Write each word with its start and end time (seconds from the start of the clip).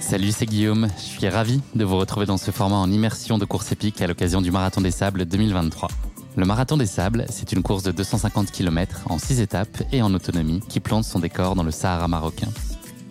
Salut, 0.00 0.32
c'est 0.32 0.46
Guillaume. 0.46 0.88
Je 0.96 1.02
suis 1.02 1.28
ravi 1.28 1.60
de 1.74 1.84
vous 1.84 1.98
retrouver 1.98 2.24
dans 2.24 2.38
ce 2.38 2.50
format 2.50 2.76
en 2.76 2.90
immersion 2.90 3.36
de 3.36 3.44
course 3.44 3.70
épique 3.70 4.00
à 4.00 4.06
l'occasion 4.06 4.40
du 4.40 4.50
Marathon 4.50 4.80
des 4.80 4.90
Sables 4.90 5.26
2023. 5.26 5.90
Le 6.36 6.46
Marathon 6.46 6.78
des 6.78 6.86
Sables, 6.86 7.26
c'est 7.28 7.52
une 7.52 7.62
course 7.62 7.82
de 7.82 7.92
250 7.92 8.50
km 8.50 9.02
en 9.10 9.18
6 9.18 9.42
étapes 9.42 9.82
et 9.92 10.00
en 10.00 10.14
autonomie 10.14 10.60
qui 10.70 10.80
plante 10.80 11.04
son 11.04 11.18
décor 11.18 11.54
dans 11.54 11.64
le 11.64 11.70
Sahara 11.70 12.08
marocain. 12.08 12.48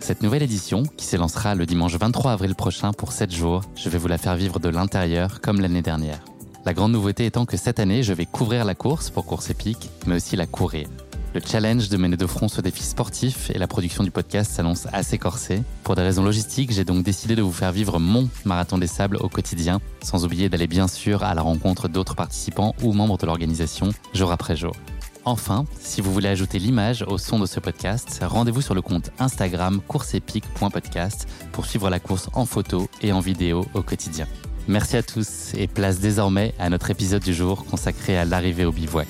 Cette 0.00 0.20
nouvelle 0.20 0.42
édition, 0.42 0.82
qui 0.96 1.06
s'élancera 1.06 1.54
le 1.54 1.64
dimanche 1.64 1.94
23 1.94 2.32
avril 2.32 2.56
prochain 2.56 2.92
pour 2.92 3.12
7 3.12 3.30
jours, 3.32 3.60
je 3.76 3.88
vais 3.88 3.98
vous 3.98 4.08
la 4.08 4.18
faire 4.18 4.34
vivre 4.34 4.58
de 4.58 4.68
l'intérieur 4.68 5.40
comme 5.40 5.60
l'année 5.60 5.82
dernière. 5.82 6.24
La 6.64 6.74
grande 6.74 6.92
nouveauté 6.92 7.26
étant 7.26 7.44
que 7.44 7.56
cette 7.56 7.80
année, 7.80 8.04
je 8.04 8.12
vais 8.12 8.24
couvrir 8.24 8.64
la 8.64 8.76
course 8.76 9.10
pour 9.10 9.26
course 9.26 9.50
épique, 9.50 9.90
mais 10.06 10.14
aussi 10.14 10.36
la 10.36 10.46
courir. 10.46 10.86
Le 11.34 11.40
challenge 11.40 11.88
de 11.88 11.96
mener 11.96 12.16
de 12.16 12.26
front 12.26 12.46
ce 12.46 12.60
défi 12.60 12.84
sportif 12.84 13.50
et 13.50 13.58
la 13.58 13.66
production 13.66 14.04
du 14.04 14.12
podcast 14.12 14.52
s'annonce 14.52 14.86
assez 14.92 15.18
corsé. 15.18 15.62
Pour 15.82 15.96
des 15.96 16.02
raisons 16.02 16.22
logistiques, 16.22 16.70
j'ai 16.70 16.84
donc 16.84 17.02
décidé 17.02 17.34
de 17.34 17.42
vous 17.42 17.52
faire 17.52 17.72
vivre 17.72 17.98
mon 17.98 18.28
marathon 18.44 18.78
des 18.78 18.86
sables 18.86 19.16
au 19.16 19.28
quotidien, 19.28 19.80
sans 20.04 20.24
oublier 20.24 20.48
d'aller 20.48 20.68
bien 20.68 20.86
sûr 20.86 21.24
à 21.24 21.34
la 21.34 21.42
rencontre 21.42 21.88
d'autres 21.88 22.14
participants 22.14 22.76
ou 22.84 22.92
membres 22.92 23.18
de 23.18 23.26
l'organisation 23.26 23.90
jour 24.14 24.30
après 24.30 24.54
jour. 24.54 24.76
Enfin, 25.24 25.64
si 25.80 26.00
vous 26.00 26.12
voulez 26.12 26.28
ajouter 26.28 26.60
l'image 26.60 27.04
au 27.08 27.18
son 27.18 27.40
de 27.40 27.46
ce 27.46 27.58
podcast, 27.58 28.20
rendez-vous 28.22 28.62
sur 28.62 28.74
le 28.74 28.82
compte 28.82 29.10
Instagram 29.18 29.80
courseepique.podcast 29.88 31.26
pour 31.50 31.66
suivre 31.66 31.90
la 31.90 31.98
course 31.98 32.28
en 32.34 32.46
photo 32.46 32.88
et 33.00 33.12
en 33.12 33.20
vidéo 33.20 33.64
au 33.74 33.82
quotidien. 33.82 34.28
Merci 34.68 34.96
à 34.96 35.02
tous 35.02 35.52
et 35.54 35.66
place 35.66 35.98
désormais 35.98 36.54
à 36.58 36.70
notre 36.70 36.90
épisode 36.90 37.22
du 37.22 37.34
jour 37.34 37.64
consacré 37.64 38.16
à 38.16 38.24
l'arrivée 38.24 38.64
au 38.64 38.70
bivouac. 38.70 39.08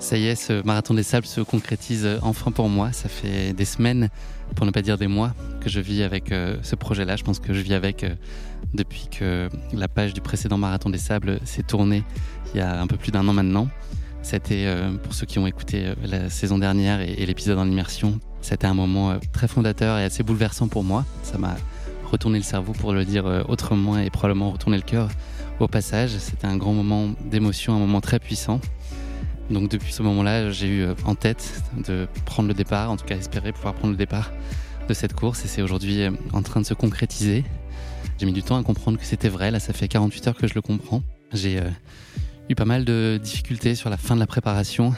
Ça 0.00 0.16
y 0.16 0.26
est, 0.26 0.34
ce 0.34 0.60
marathon 0.64 0.92
des 0.92 1.04
sables 1.04 1.26
se 1.26 1.40
concrétise 1.40 2.08
enfin 2.22 2.50
pour 2.50 2.68
moi. 2.68 2.90
Ça 2.90 3.08
fait 3.08 3.52
des 3.52 3.64
semaines, 3.64 4.08
pour 4.56 4.66
ne 4.66 4.72
pas 4.72 4.82
dire 4.82 4.98
des 4.98 5.06
mois, 5.06 5.32
que 5.60 5.68
je 5.68 5.78
vis 5.78 6.02
avec 6.02 6.32
euh, 6.32 6.56
ce 6.62 6.74
projet-là. 6.74 7.14
Je 7.14 7.22
pense 7.22 7.38
que 7.38 7.54
je 7.54 7.60
vis 7.60 7.74
avec 7.74 8.02
euh, 8.02 8.16
depuis 8.74 9.08
que 9.10 9.48
la 9.72 9.88
page 9.88 10.14
du 10.14 10.20
précédent 10.20 10.58
marathon 10.58 10.90
des 10.90 10.98
sables 10.98 11.40
s'est 11.44 11.62
tournée 11.62 12.04
il 12.54 12.58
y 12.58 12.60
a 12.60 12.80
un 12.80 12.86
peu 12.86 12.96
plus 12.96 13.12
d'un 13.12 13.26
an 13.28 13.32
maintenant. 13.32 13.68
C'était, 14.22 14.66
euh, 14.66 14.92
pour 14.96 15.14
ceux 15.14 15.26
qui 15.26 15.38
ont 15.38 15.46
écouté 15.46 15.94
la 16.04 16.28
saison 16.28 16.58
dernière 16.58 17.00
et, 17.00 17.24
l'épisode 17.26 17.58
en 17.58 17.66
immersion, 17.66 18.20
c'était 18.42 18.66
un 18.66 18.74
moment 18.74 19.18
très 19.32 19.48
fondateur 19.48 19.98
et 19.98 20.04
assez 20.04 20.22
bouleversant 20.22 20.68
pour 20.68 20.84
moi. 20.84 21.04
Ça 21.22 21.38
m'a 21.38 21.56
retourné 22.10 22.38
le 22.38 22.44
cerveau 22.44 22.72
pour 22.72 22.92
le 22.92 23.04
dire 23.04 23.44
autrement 23.48 23.98
et 23.98 24.10
probablement 24.10 24.50
retourné 24.50 24.76
le 24.76 24.82
cœur 24.82 25.08
au 25.60 25.68
passage. 25.68 26.10
C'était 26.18 26.46
un 26.46 26.56
grand 26.56 26.72
moment 26.72 27.10
d'émotion, 27.30 27.74
un 27.74 27.78
moment 27.78 28.00
très 28.00 28.18
puissant. 28.18 28.60
Donc 29.50 29.68
depuis 29.68 29.92
ce 29.92 30.02
moment-là, 30.02 30.50
j'ai 30.50 30.68
eu 30.68 30.82
euh, 30.82 30.94
en 31.04 31.14
tête 31.14 31.62
de 31.86 32.06
prendre 32.24 32.48
le 32.48 32.54
départ, 32.54 32.90
en 32.90 32.96
tout 32.96 33.04
cas 33.04 33.16
espérer 33.16 33.52
pouvoir 33.52 33.74
prendre 33.74 33.92
le 33.92 33.98
départ 33.98 34.30
de 34.88 34.94
cette 34.94 35.12
course 35.12 35.44
et 35.44 35.48
c'est 35.48 35.62
aujourd'hui 35.62 36.02
euh, 36.02 36.10
en 36.32 36.42
train 36.42 36.60
de 36.60 36.66
se 36.66 36.74
concrétiser. 36.74 37.44
J'ai 38.20 38.26
mis 38.26 38.34
du 38.34 38.42
temps 38.42 38.58
à 38.58 38.62
comprendre 38.62 38.98
que 38.98 39.06
c'était 39.06 39.30
vrai, 39.30 39.50
là 39.50 39.60
ça 39.60 39.72
fait 39.72 39.88
48 39.88 40.28
heures 40.28 40.36
que 40.36 40.46
je 40.46 40.52
le 40.54 40.60
comprends. 40.60 41.02
J'ai 41.32 41.58
euh, 41.58 41.70
eu 42.50 42.54
pas 42.54 42.66
mal 42.66 42.84
de 42.84 43.18
difficultés 43.22 43.74
sur 43.74 43.88
la 43.88 43.96
fin 43.96 44.14
de 44.14 44.20
la 44.20 44.26
préparation, 44.26 44.92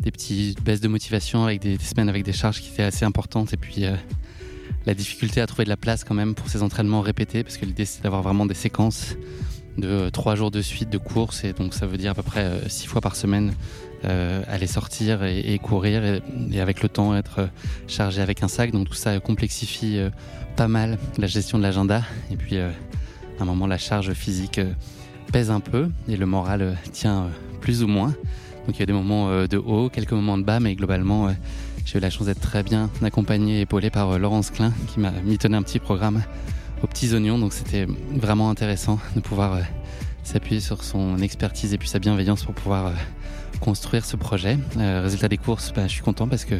des 0.00 0.10
petites 0.10 0.60
baisses 0.60 0.80
de 0.80 0.88
motivation 0.88 1.44
avec 1.44 1.60
des, 1.60 1.78
semaines 1.78 2.08
avec 2.08 2.24
des 2.24 2.32
charges 2.32 2.60
qui 2.60 2.72
étaient 2.72 2.82
assez 2.82 3.04
importantes. 3.04 3.52
Et 3.52 3.56
puis 3.56 3.84
la 4.84 4.94
difficulté 4.94 5.40
à 5.40 5.46
trouver 5.46 5.62
de 5.62 5.68
la 5.68 5.76
place 5.76 6.02
quand 6.02 6.16
même 6.16 6.34
pour 6.34 6.48
ces 6.48 6.64
entraînements 6.64 7.02
répétés 7.02 7.44
parce 7.44 7.56
que 7.56 7.66
l'idée 7.66 7.84
c'est 7.84 8.02
d'avoir 8.02 8.22
vraiment 8.22 8.46
des 8.46 8.54
séquences 8.54 9.14
de 9.80 10.10
trois 10.10 10.34
jours 10.34 10.50
de 10.50 10.62
suite 10.62 10.90
de 10.90 10.98
course 10.98 11.44
et 11.44 11.52
donc 11.52 11.74
ça 11.74 11.86
veut 11.86 11.96
dire 11.96 12.12
à 12.12 12.14
peu 12.14 12.22
près 12.22 12.44
euh, 12.44 12.68
six 12.68 12.86
fois 12.86 13.00
par 13.00 13.16
semaine 13.16 13.54
euh, 14.04 14.42
aller 14.48 14.66
sortir 14.66 15.24
et, 15.24 15.58
courir 15.58 16.02
et, 16.04 16.60
avec 16.60 16.82
le 16.82 16.88
temps 16.88 17.14
être 17.16 17.48
chargé 17.86 18.22
avec 18.22 18.42
un 18.42 18.48
sac. 18.48 18.70
Donc 18.70 18.88
tout 18.88 18.94
ça 18.94 19.18
complexifie 19.20 19.98
euh, 19.98 20.10
pas 20.56 20.68
mal 20.68 20.98
la 21.18 21.26
gestion 21.26 21.58
de 21.58 21.62
l'agenda 21.62 22.02
et 22.30 22.36
puis 22.36 22.58
à 22.58 22.70
un 23.40 23.44
moment 23.44 23.66
la 23.66 23.78
charge 23.78 24.12
physique 24.12 24.60
pèse 25.32 25.50
un 25.50 25.60
peu 25.60 25.88
et 26.08 26.16
le 26.16 26.26
moral 26.26 26.76
tient 26.92 27.28
plus 27.60 27.82
ou 27.82 27.88
moins. 27.88 28.14
Donc 28.66 28.76
il 28.76 28.80
y 28.80 28.82
a 28.82 28.86
des 28.86 28.92
moments 28.92 29.46
de 29.46 29.56
haut 29.56 29.88
quelques 29.88 30.12
moments 30.12 30.38
de 30.38 30.44
bas 30.44 30.60
mais 30.60 30.74
globalement 30.74 31.28
j'ai 31.86 31.98
eu 31.98 32.00
la 32.00 32.10
chance 32.10 32.26
d'être 32.26 32.40
très 32.40 32.62
bien 32.62 32.90
accompagné 33.02 33.58
et 33.58 33.60
épaulé 33.62 33.90
par 33.90 34.18
Laurence 34.18 34.50
Klein 34.50 34.72
qui 34.92 35.00
m'a 35.00 35.12
mis 35.24 35.38
un 35.42 35.62
petit 35.62 35.78
programme 35.78 36.22
aux 36.82 36.86
petits 36.86 37.12
oignons. 37.14 37.38
Donc 37.38 37.52
c'était 37.52 37.86
vraiment 38.10 38.50
intéressant 38.50 38.98
de 39.14 39.20
pouvoir 39.20 39.54
euh, 39.54 39.60
s'appuyer 40.22 40.60
sur 40.60 40.84
son 40.84 41.18
expertise 41.18 41.74
et 41.74 41.78
puis 41.78 41.88
sa 41.88 41.98
bienveillance 41.98 42.44
pour 42.44 42.54
pouvoir 42.54 42.88
euh, 42.88 42.92
construire 43.60 44.04
ce 44.04 44.16
projet. 44.16 44.58
Euh, 44.78 45.02
résultat 45.02 45.28
des 45.28 45.36
courses, 45.36 45.72
bah, 45.74 45.86
je 45.86 45.92
suis 45.92 46.02
content 46.02 46.28
parce 46.28 46.44
que 46.44 46.56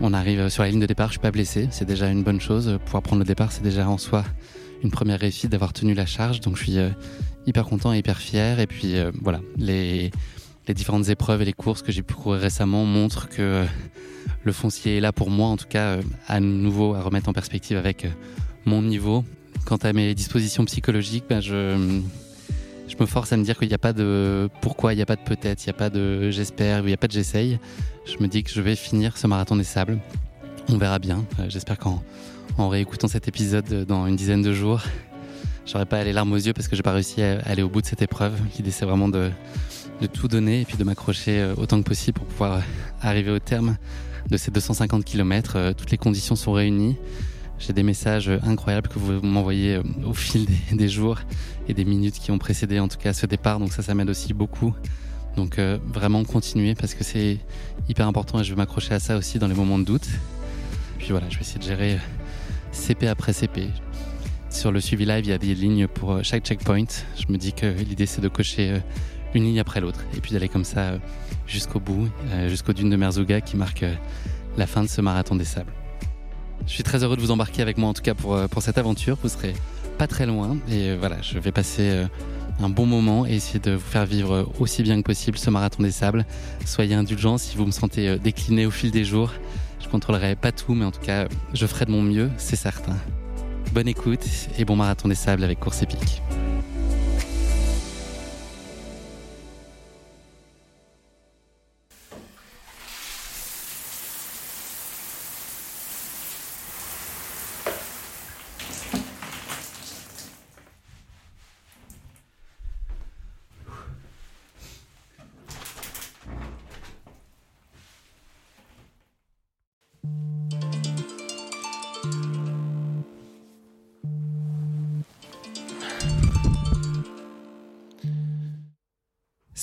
on 0.00 0.12
arrive 0.12 0.48
sur 0.48 0.62
la 0.62 0.70
ligne 0.70 0.80
de 0.80 0.86
départ, 0.86 1.08
je 1.08 1.12
suis 1.12 1.20
pas 1.20 1.32
blessé, 1.32 1.68
c'est 1.72 1.84
déjà 1.84 2.08
une 2.08 2.22
bonne 2.22 2.40
chose. 2.40 2.78
Pouvoir 2.84 3.02
prendre 3.02 3.20
le 3.20 3.26
départ, 3.26 3.50
c'est 3.50 3.64
déjà 3.64 3.88
en 3.88 3.98
soi 3.98 4.24
une 4.84 4.92
première 4.92 5.18
réussite 5.18 5.50
d'avoir 5.50 5.72
tenu 5.72 5.92
la 5.92 6.06
charge. 6.06 6.38
Donc 6.38 6.56
je 6.56 6.62
suis 6.62 6.76
hyper 7.46 7.64
content 7.64 7.92
et 7.92 7.98
hyper 7.98 8.18
fier. 8.18 8.60
Et 8.60 8.68
puis 8.68 8.94
voilà, 9.20 9.40
les, 9.56 10.12
les 10.68 10.74
différentes 10.74 11.08
épreuves 11.08 11.42
et 11.42 11.44
les 11.44 11.52
courses 11.52 11.82
que 11.82 11.90
j'ai 11.90 12.04
pu 12.04 12.14
courir 12.14 12.40
récemment 12.40 12.84
montrent 12.84 13.28
que 13.28 13.64
le 14.44 14.52
foncier 14.52 14.98
est 14.98 15.00
là 15.00 15.12
pour 15.12 15.30
moi, 15.30 15.48
en 15.48 15.56
tout 15.56 15.66
cas 15.68 15.96
à 16.28 16.38
nouveau 16.38 16.94
à 16.94 17.00
remettre 17.00 17.28
en 17.28 17.32
perspective 17.32 17.76
avec 17.76 18.06
mon 18.68 18.82
niveau. 18.82 19.24
Quant 19.64 19.76
à 19.76 19.92
mes 19.92 20.14
dispositions 20.14 20.64
psychologiques, 20.66 21.24
ben 21.28 21.40
je, 21.40 22.00
me 23.00 23.06
force 23.06 23.32
à 23.32 23.36
me 23.36 23.44
dire 23.44 23.56
qu'il 23.58 23.68
n'y 23.68 23.74
a 23.74 23.78
pas 23.78 23.92
de 23.92 24.48
pourquoi, 24.60 24.92
il 24.92 24.96
n'y 24.96 25.02
a 25.02 25.06
pas 25.06 25.16
de 25.16 25.22
peut-être, 25.22 25.64
il 25.64 25.68
n'y 25.68 25.70
a 25.70 25.74
pas 25.74 25.90
de 25.90 26.30
j'espère, 26.30 26.80
il 26.80 26.86
n'y 26.86 26.92
a 26.92 26.96
pas 26.96 27.06
de 27.06 27.12
j'essaye. 27.12 27.58
Je 28.06 28.22
me 28.22 28.28
dis 28.28 28.42
que 28.42 28.50
je 28.50 28.60
vais 28.60 28.76
finir 28.76 29.16
ce 29.16 29.26
marathon 29.26 29.56
des 29.56 29.64
sables. 29.64 29.98
On 30.68 30.78
verra 30.78 30.98
bien. 30.98 31.24
Euh, 31.38 31.46
j'espère 31.48 31.78
qu'en 31.78 32.02
en 32.56 32.68
réécoutant 32.68 33.08
cet 33.08 33.28
épisode 33.28 33.84
dans 33.86 34.06
une 34.06 34.16
dizaine 34.16 34.42
de 34.42 34.52
jours, 34.52 34.82
j'aurai 35.64 35.86
pas 35.86 36.02
les 36.04 36.12
larmes 36.12 36.32
aux 36.32 36.36
yeux 36.36 36.52
parce 36.52 36.66
que 36.66 36.76
j'ai 36.76 36.82
pas 36.82 36.92
réussi 36.92 37.22
à 37.22 37.40
aller 37.40 37.62
au 37.62 37.68
bout 37.68 37.80
de 37.80 37.86
cette 37.86 38.02
épreuve. 38.02 38.34
L'idée 38.56 38.70
c'est 38.70 38.84
vraiment 38.84 39.08
de, 39.08 39.30
de 40.00 40.06
tout 40.06 40.28
donner 40.28 40.62
et 40.62 40.64
puis 40.64 40.76
de 40.76 40.84
m'accrocher 40.84 41.38
euh, 41.38 41.54
autant 41.56 41.78
que 41.80 41.88
possible 41.88 42.18
pour 42.18 42.26
pouvoir 42.26 42.54
euh, 42.54 42.60
arriver 43.00 43.30
au 43.30 43.38
terme 43.38 43.76
de 44.28 44.36
ces 44.36 44.50
250 44.50 45.04
km. 45.04 45.72
Toutes 45.76 45.90
les 45.90 45.96
conditions 45.98 46.36
sont 46.36 46.52
réunies. 46.52 46.96
J'ai 47.58 47.72
des 47.72 47.82
messages 47.82 48.30
incroyables 48.44 48.88
que 48.88 48.98
vous 48.98 49.20
m'envoyez 49.20 49.76
euh, 49.76 49.82
au 50.06 50.14
fil 50.14 50.46
des, 50.72 50.88
jours 50.88 51.18
et 51.68 51.74
des 51.74 51.84
minutes 51.84 52.18
qui 52.18 52.30
ont 52.30 52.38
précédé 52.38 52.78
en 52.78 52.88
tout 52.88 52.98
cas 52.98 53.12
ce 53.12 53.26
départ. 53.26 53.58
Donc 53.58 53.72
ça, 53.72 53.82
ça 53.82 53.94
m'aide 53.94 54.10
aussi 54.10 54.32
beaucoup. 54.32 54.74
Donc 55.36 55.58
euh, 55.58 55.78
vraiment 55.86 56.24
continuer 56.24 56.74
parce 56.74 56.94
que 56.94 57.04
c'est 57.04 57.38
hyper 57.88 58.06
important 58.06 58.40
et 58.40 58.44
je 58.44 58.50
vais 58.50 58.56
m'accrocher 58.56 58.94
à 58.94 59.00
ça 59.00 59.16
aussi 59.16 59.38
dans 59.38 59.48
les 59.48 59.54
moments 59.54 59.78
de 59.78 59.84
doute. 59.84 60.08
Puis 60.98 61.08
voilà, 61.10 61.28
je 61.28 61.36
vais 61.36 61.42
essayer 61.42 61.58
de 61.58 61.64
gérer 61.64 61.94
euh, 61.94 61.98
CP 62.72 63.08
après 63.08 63.32
CP. 63.32 63.68
Sur 64.50 64.72
le 64.72 64.80
suivi 64.80 65.04
live, 65.04 65.24
il 65.26 65.30
y 65.30 65.32
a 65.32 65.38
des 65.38 65.54
lignes 65.54 65.86
pour 65.88 66.24
chaque 66.24 66.44
checkpoint. 66.44 66.86
Je 67.18 67.30
me 67.30 67.36
dis 67.36 67.52
que 67.52 67.66
l'idée 67.66 68.06
c'est 68.06 68.22
de 68.22 68.28
cocher 68.28 68.80
une 69.34 69.44
ligne 69.44 69.60
après 69.60 69.80
l'autre 69.80 70.06
et 70.16 70.20
puis 70.22 70.32
d'aller 70.32 70.48
comme 70.48 70.64
ça 70.64 70.92
jusqu'au 71.46 71.80
bout, 71.80 72.08
jusqu'au 72.46 72.72
dune 72.72 72.88
de 72.88 72.96
Merzouga 72.96 73.42
qui 73.42 73.58
marque 73.58 73.84
la 74.56 74.66
fin 74.66 74.82
de 74.82 74.88
ce 74.88 75.02
marathon 75.02 75.36
des 75.36 75.44
sables. 75.44 75.70
Je 76.66 76.72
suis 76.72 76.82
très 76.82 77.02
heureux 77.02 77.16
de 77.16 77.20
vous 77.20 77.30
embarquer 77.30 77.62
avec 77.62 77.78
moi 77.78 77.88
en 77.88 77.94
tout 77.94 78.02
cas 78.02 78.14
pour, 78.14 78.38
pour 78.48 78.62
cette 78.62 78.78
aventure. 78.78 79.16
Vous 79.22 79.28
serez 79.28 79.54
pas 79.98 80.06
très 80.06 80.26
loin 80.26 80.56
et 80.70 80.94
voilà, 80.96 81.16
je 81.22 81.38
vais 81.38 81.52
passer 81.52 82.06
un 82.60 82.68
bon 82.68 82.86
moment 82.86 83.26
et 83.26 83.34
essayer 83.34 83.58
de 83.58 83.72
vous 83.72 83.80
faire 83.80 84.04
vivre 84.06 84.50
aussi 84.58 84.82
bien 84.82 84.96
que 84.98 85.02
possible 85.02 85.38
ce 85.38 85.50
marathon 85.50 85.82
des 85.82 85.90
sables. 85.90 86.24
Soyez 86.64 86.94
indulgents 86.94 87.38
si 87.38 87.56
vous 87.56 87.66
me 87.66 87.70
sentez 87.70 88.18
décliner 88.18 88.66
au 88.66 88.70
fil 88.70 88.90
des 88.90 89.04
jours. 89.04 89.32
Je 89.80 89.88
contrôlerai 89.88 90.36
pas 90.36 90.52
tout, 90.52 90.74
mais 90.74 90.84
en 90.84 90.90
tout 90.90 91.00
cas, 91.00 91.28
je 91.54 91.66
ferai 91.66 91.86
de 91.86 91.90
mon 91.90 92.02
mieux, 92.02 92.30
c'est 92.36 92.56
certain. 92.56 92.96
Bonne 93.72 93.88
écoute 93.88 94.24
et 94.58 94.64
bon 94.64 94.76
marathon 94.76 95.08
des 95.08 95.14
sables 95.14 95.44
avec 95.44 95.60
course 95.60 95.82
épique. 95.82 96.22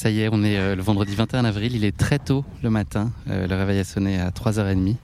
Ça 0.05 0.11
y 0.11 0.21
est, 0.21 0.29
on 0.31 0.43
est 0.43 0.59
euh, 0.59 0.75
le 0.75 0.83
vendredi 0.83 1.15
21 1.15 1.45
avril, 1.45 1.75
il 1.75 1.83
est 1.83 1.97
très 1.97 2.19
tôt 2.19 2.45
le 2.61 2.69
matin, 2.69 3.11
euh, 3.27 3.47
le 3.47 3.55
réveil 3.55 3.79
a 3.79 3.83
sonné 3.83 4.19
à 4.19 4.29
3h30 4.29 4.97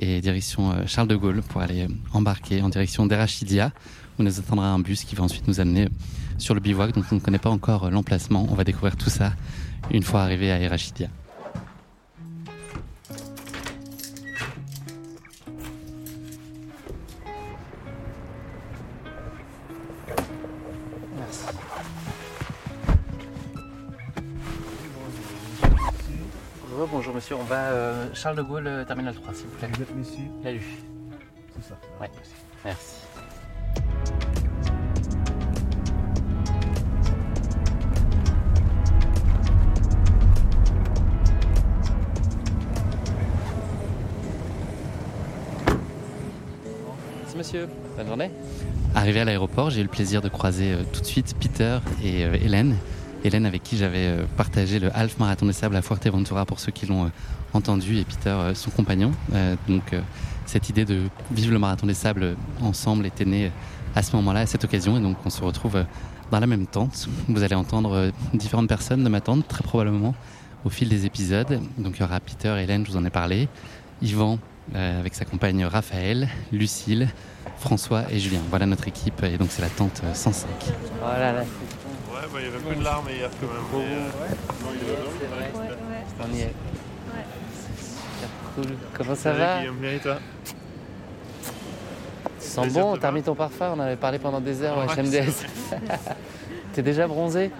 et 0.00 0.20
direction 0.20 0.72
euh, 0.72 0.82
Charles 0.88 1.06
de 1.06 1.14
Gaulle 1.14 1.40
pour 1.40 1.60
aller 1.60 1.86
embarquer 2.12 2.60
en 2.60 2.68
direction 2.68 3.06
d'Erachidia 3.06 3.70
où 4.18 4.24
nous 4.24 4.40
attendra 4.40 4.66
un 4.70 4.80
bus 4.80 5.04
qui 5.04 5.14
va 5.14 5.22
ensuite 5.22 5.46
nous 5.46 5.60
amener 5.60 5.86
sur 6.38 6.54
le 6.54 6.60
bivouac 6.60 6.90
dont 6.94 7.04
on 7.12 7.14
ne 7.14 7.20
connaît 7.20 7.38
pas 7.38 7.50
encore 7.50 7.92
l'emplacement. 7.92 8.44
On 8.50 8.56
va 8.56 8.64
découvrir 8.64 8.96
tout 8.96 9.08
ça 9.08 9.34
une 9.92 10.02
fois 10.02 10.22
arrivé 10.22 10.50
à 10.50 10.58
Erachidia. 10.58 11.10
Bonjour 26.94 27.12
monsieur, 27.12 27.34
on 27.34 27.42
va 27.42 27.72
euh, 27.72 28.06
Charles 28.14 28.36
de 28.36 28.42
Gaulle, 28.42 28.68
euh, 28.68 28.84
terminal 28.84 29.12
3 29.14 29.34
s'il 29.34 29.46
vous 29.46 29.56
plaît. 29.56 29.68
Vous 29.74 29.82
êtes 29.82 29.96
monsieur 29.96 30.22
Lalu. 30.44 30.62
C'est 31.56 31.68
ça. 31.70 31.74
Ouais, 32.00 32.08
merci. 32.64 32.84
Merci 47.24 47.36
monsieur, 47.36 47.68
bonne 47.96 48.06
journée. 48.06 48.30
Arrivé 48.94 49.18
à 49.18 49.24
l'aéroport, 49.24 49.70
j'ai 49.70 49.80
eu 49.80 49.82
le 49.82 49.88
plaisir 49.88 50.22
de 50.22 50.28
croiser 50.28 50.74
euh, 50.74 50.82
tout 50.92 51.00
de 51.00 51.06
suite 51.06 51.34
Peter 51.40 51.78
et 52.04 52.20
Hélène 52.20 52.76
Hélène 53.24 53.46
avec 53.46 53.62
qui 53.62 53.78
j'avais 53.78 54.06
euh, 54.06 54.24
partagé 54.36 54.78
le 54.78 54.94
half 54.94 55.18
marathon 55.18 55.46
des 55.46 55.54
sables 55.54 55.74
à 55.76 55.82
Fuerteventura 55.82 56.44
pour 56.44 56.60
ceux 56.60 56.70
qui 56.70 56.84
l'ont 56.86 57.06
euh, 57.06 57.08
entendu 57.54 57.96
et 57.96 58.04
Peter 58.04 58.28
euh, 58.28 58.54
son 58.54 58.70
compagnon. 58.70 59.12
donc 59.68 59.94
cette 60.44 60.68
idée 60.68 60.84
de 60.84 61.02
vivre 61.30 61.52
le 61.52 61.58
marathon 61.58 61.86
des 61.86 61.94
sables 61.94 62.36
ensemble 62.60 63.06
était 63.06 63.24
née 63.24 63.50
à 63.96 64.02
ce 64.02 64.14
moment-là, 64.16 64.40
à 64.40 64.46
cette 64.46 64.64
occasion 64.64 64.98
et 64.98 65.00
donc 65.00 65.16
on 65.24 65.30
se 65.30 65.42
retrouve 65.42 65.84
dans 66.30 66.40
la 66.40 66.46
même 66.46 66.66
tente. 66.66 67.08
Vous 67.28 67.42
allez 67.42 67.54
entendre 67.54 68.10
différentes 68.34 68.68
personnes 68.68 69.02
de 69.02 69.08
ma 69.08 69.20
tente 69.20 69.48
très 69.48 69.62
probablement 69.62 70.14
au 70.64 70.68
fil 70.68 70.88
des 70.88 71.06
épisodes. 71.06 71.60
Donc 71.78 71.96
il 71.96 72.00
y 72.00 72.04
aura 72.04 72.20
Peter, 72.20 72.54
Hélène, 72.60 72.84
je 72.84 72.90
vous 72.90 72.98
en 72.98 73.04
ai 73.04 73.10
parlé, 73.10 73.48
Yvan 74.02 74.38
avec 74.74 75.14
sa 75.14 75.24
compagne 75.24 75.64
Raphaël, 75.64 76.28
Lucille, 76.52 77.08
François 77.58 78.04
et 78.10 78.18
Julien. 78.18 78.40
Voilà 78.50 78.66
notre 78.66 78.88
équipe 78.88 79.22
et 79.22 79.38
donc 79.38 79.48
c'est 79.50 79.62
la 79.62 79.70
tente 79.70 80.02
105. 80.12 80.48
Voilà, 81.00 81.32
là, 81.32 81.44
bah, 82.34 82.40
il 82.40 82.46
y 82.46 82.48
avait 82.48 82.58
un 82.58 82.68
peu 82.68 82.74
de 82.74 82.84
larmes 82.84 83.06
hier 83.08 83.30
quand 83.40 83.46
même. 83.46 83.56
Mais, 83.72 83.94
euh, 83.94 83.98
non, 84.62 84.70
il 84.74 84.80
c'est 85.20 85.26
vrai. 85.26 85.50
Ouais, 85.54 85.68
ouais. 85.70 86.04
On 86.20 86.34
y 86.34 86.40
est. 86.40 86.44
Ouais. 86.44 87.24
C'est 87.54 88.28
cool. 88.62 88.76
Comment 88.96 89.14
ça 89.14 89.32
va 89.32 89.58
Guillaume, 89.60 89.76
bien 89.76 89.92
et 89.92 89.98
toi 89.98 90.16
Tu 92.40 92.46
sens 92.46 92.68
bon, 92.68 92.96
t'as 92.96 93.08
remis 93.08 93.22
ton 93.22 93.34
parfum, 93.34 93.72
on 93.76 93.80
avait 93.80 93.96
parlé 93.96 94.18
pendant 94.18 94.40
des 94.40 94.62
heures 94.62 94.76
au 94.78 94.80
Ouais, 94.80 94.86
HMDS. 94.94 95.46
T'es 96.72 96.82
déjà 96.82 97.06
bronzé 97.06 97.50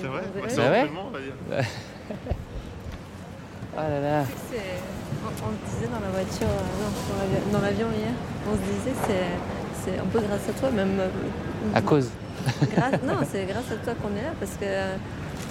C'est 0.00 0.06
vrai 0.06 0.22
Ouais, 0.34 0.42
ouais. 0.42 0.48
C'est 0.48 0.60
Ah 0.60 0.70
ouais 0.70 0.78
entraînement, 0.80 1.06
on 1.08 1.10
va 1.10 1.20
dire. 1.20 1.34
Oh 3.76 3.76
là 3.76 4.00
là. 4.00 4.24
C'est- 4.50 4.58
On, 5.26 5.46
on 5.46 5.50
le 5.50 5.56
disait 5.70 5.86
dans 5.92 6.00
la 6.00 6.08
voiture, 6.10 6.46
euh, 6.46 6.80
non, 6.80 6.90
dans 7.08 7.18
l'avion- 7.22 7.52
dans 7.52 7.60
l'avion 7.60 7.86
hier, 7.98 8.12
on 8.46 8.54
se 8.54 8.60
disait 8.60 8.94
c'est, 9.06 9.90
c'est 9.92 9.98
un 9.98 10.04
peu 10.04 10.20
grâce 10.20 10.48
à 10.48 10.52
toi, 10.58 10.70
même. 10.70 10.98
euh, 11.00 11.08
À 11.74 11.80
cause. 11.80 12.10
Grâce- 12.74 13.02
non, 13.02 13.18
c'est 13.30 13.44
grâce 13.46 13.70
à 13.72 13.76
toi 13.76 13.94
qu'on 14.02 14.16
est 14.16 14.22
là 14.22 14.32
parce 14.38 14.52
que 14.52 14.64
euh, 14.64 14.96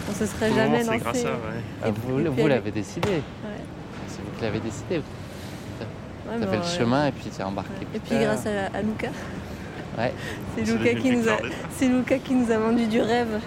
on 0.09 0.13
se 0.13 0.25
serait 0.25 0.53
jamais 0.53 0.83
c'est 0.83 0.91
lancé. 0.91 0.99
grâce 0.99 1.25
à, 1.25 1.29
ouais. 1.29 1.63
Ah, 1.83 1.89
vous 1.91 2.31
puis 2.33 2.47
l'avez 2.47 2.71
décidé. 2.71 3.09
Ouais. 3.09 3.21
C'est 4.07 4.21
vous 4.21 4.31
qui 4.37 4.43
l'avez 4.43 4.59
décidé. 4.59 4.97
Ouais, 4.97 6.37
T'as 6.39 6.47
fait 6.47 6.57
le 6.57 6.63
chemin 6.63 7.07
et 7.07 7.11
puis 7.11 7.25
t'es 7.29 7.43
embarqué. 7.43 7.71
ouais. 7.81 7.87
Et 7.95 7.99
puis 7.99 8.17
grâce 8.17 8.45
à, 8.45 8.77
à 8.77 8.81
Luca. 8.81 9.07
Ouais. 9.97 10.13
C'est 10.55 10.65
C'est 10.65 10.71
Luca, 10.71 10.83
devenu 10.85 11.01
qui 11.01 11.09
nous 11.11 11.17
a, 11.27 11.31
victoire 11.35 11.41
d'être. 11.41 11.55
c'est 11.77 11.87
Luca 11.87 12.17
qui 12.17 12.33
nous 12.33 12.51
a 12.51 12.57
vendu 12.57 12.85
du 12.87 13.01
rêve. 13.01 13.39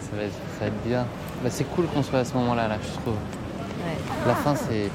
Ça 0.00 0.16
va, 0.16 0.22
être, 0.24 0.32
ça 0.58 0.60
va 0.60 0.66
être 0.66 0.82
bien. 0.86 1.06
Bah, 1.42 1.50
c'est 1.50 1.64
cool 1.64 1.86
qu'on 1.86 2.02
soit 2.02 2.20
à 2.20 2.24
ce 2.24 2.34
moment-là, 2.34 2.68
là, 2.68 2.76
je 2.82 2.88
trouve. 3.00 3.14
Ouais. 3.14 3.96
La 4.26 4.34
fin, 4.34 4.54
c'est. 4.54 4.90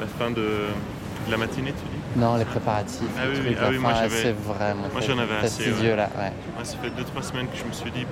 La 0.00 0.06
fin 0.06 0.30
de, 0.30 0.36
de 0.36 1.30
la 1.30 1.36
matinée, 1.36 1.72
tu 1.72 1.84
dis? 1.90 1.97
Non, 2.16 2.36
les 2.36 2.44
préparatifs. 2.44 3.02
Ah 3.18 3.24
les 3.24 3.30
oui, 3.30 3.34
trucs, 3.36 3.48
oui, 3.48 3.56
ah 3.60 3.66
oui, 3.70 3.78
moi, 3.78 3.92
c'est 4.08 4.32
vraiment 4.32 4.88
moi, 4.92 5.00
j'en 5.00 5.18
avais 5.18 5.34
assez, 5.36 5.62
fastidieux, 5.62 5.90
ouais. 5.90 5.96
là. 5.96 6.08
Ouais. 6.18 6.32
Moi, 6.54 6.64
ça 6.64 6.76
fait 6.78 6.88
2-3 6.88 7.22
semaines 7.22 7.46
que 7.48 7.56
je 7.56 7.64
me 7.64 7.72
suis 7.72 7.90
dit, 7.90 8.06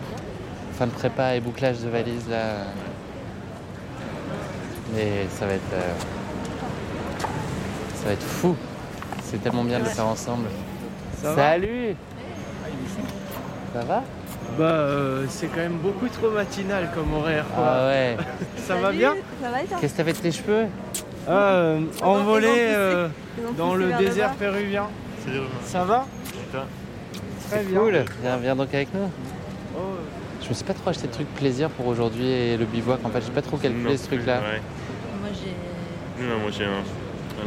Fin 0.78 0.86
de 0.86 0.92
prépa 0.92 1.34
et 1.34 1.40
bouclage 1.40 1.78
de 1.80 1.88
valise, 1.88 2.28
là. 2.28 2.36
euh. 2.36 2.64
Mais 4.94 5.26
ça 5.30 5.46
va 5.46 5.54
être. 5.54 5.72
euh, 5.72 5.92
Ça 7.94 8.06
va 8.06 8.12
être 8.12 8.22
fou. 8.22 8.54
C'est 9.24 9.42
tellement 9.42 9.64
bien 9.64 9.78
de 9.80 9.84
le 9.84 9.90
faire 9.90 10.06
ensemble. 10.06 10.48
Ça 11.22 11.32
va 11.32 11.42
Salut 11.52 11.96
Ça 13.74 13.80
va? 13.80 14.02
Bah, 14.58 14.64
euh, 14.64 15.26
c'est 15.28 15.48
quand 15.48 15.56
même 15.60 15.78
beaucoup 15.78 16.08
trop 16.08 16.30
matinal 16.30 16.90
comme 16.94 17.12
horaire. 17.14 17.44
Quoi. 17.54 17.64
Ah 17.66 17.86
ouais. 17.88 18.16
Ça 18.66 18.74
va 18.76 18.82
Salut, 18.88 18.98
bien 18.98 19.14
Ça 19.42 19.50
va 19.50 19.62
et 19.62 19.66
Qu'est-ce 19.80 19.92
que 19.92 19.96
t'as 19.98 20.04
fait 20.04 20.12
de 20.12 20.18
tes 20.18 20.32
cheveux? 20.32 20.66
Euh, 21.28 21.80
Envolé 22.02 22.46
poussé. 22.48 22.60
euh, 22.68 23.08
Ils 23.38 23.46
ont 23.46 23.52
dans 23.52 23.74
le 23.74 23.86
vers 23.86 23.98
désert 23.98 24.32
péruvien. 24.34 24.86
dur. 25.26 25.42
Ça 25.64 25.84
va. 25.84 26.06
Très 27.50 27.62
bien. 27.64 27.78
Cool. 27.80 28.04
Viens, 28.22 28.36
viens 28.38 28.56
donc 28.56 28.74
avec 28.74 28.92
nous. 28.94 29.08
Oh, 29.76 29.80
Je 30.42 30.48
me 30.48 30.54
suis 30.54 30.64
pas 30.64 30.74
trop 30.74 30.90
acheté 30.90 31.06
de 31.06 31.12
trucs 31.12 31.32
plaisir 31.34 31.68
pour 31.70 31.86
aujourd'hui 31.86 32.26
et 32.26 32.56
le 32.56 32.64
bivouac. 32.64 33.00
En 33.04 33.08
fait, 33.10 33.22
j'ai 33.24 33.32
pas 33.32 33.42
trop 33.42 33.56
calculé 33.56 33.90
Non 33.92 33.96
ce 33.96 34.06
truc-là. 34.06 34.38
ouais. 34.38 34.60
Moi 35.20 35.30
j'ai. 35.34 36.22
Non, 36.24 36.34
non, 36.34 36.40
moi 36.42 36.50
j'ai 36.50 36.64
un, 36.64 36.68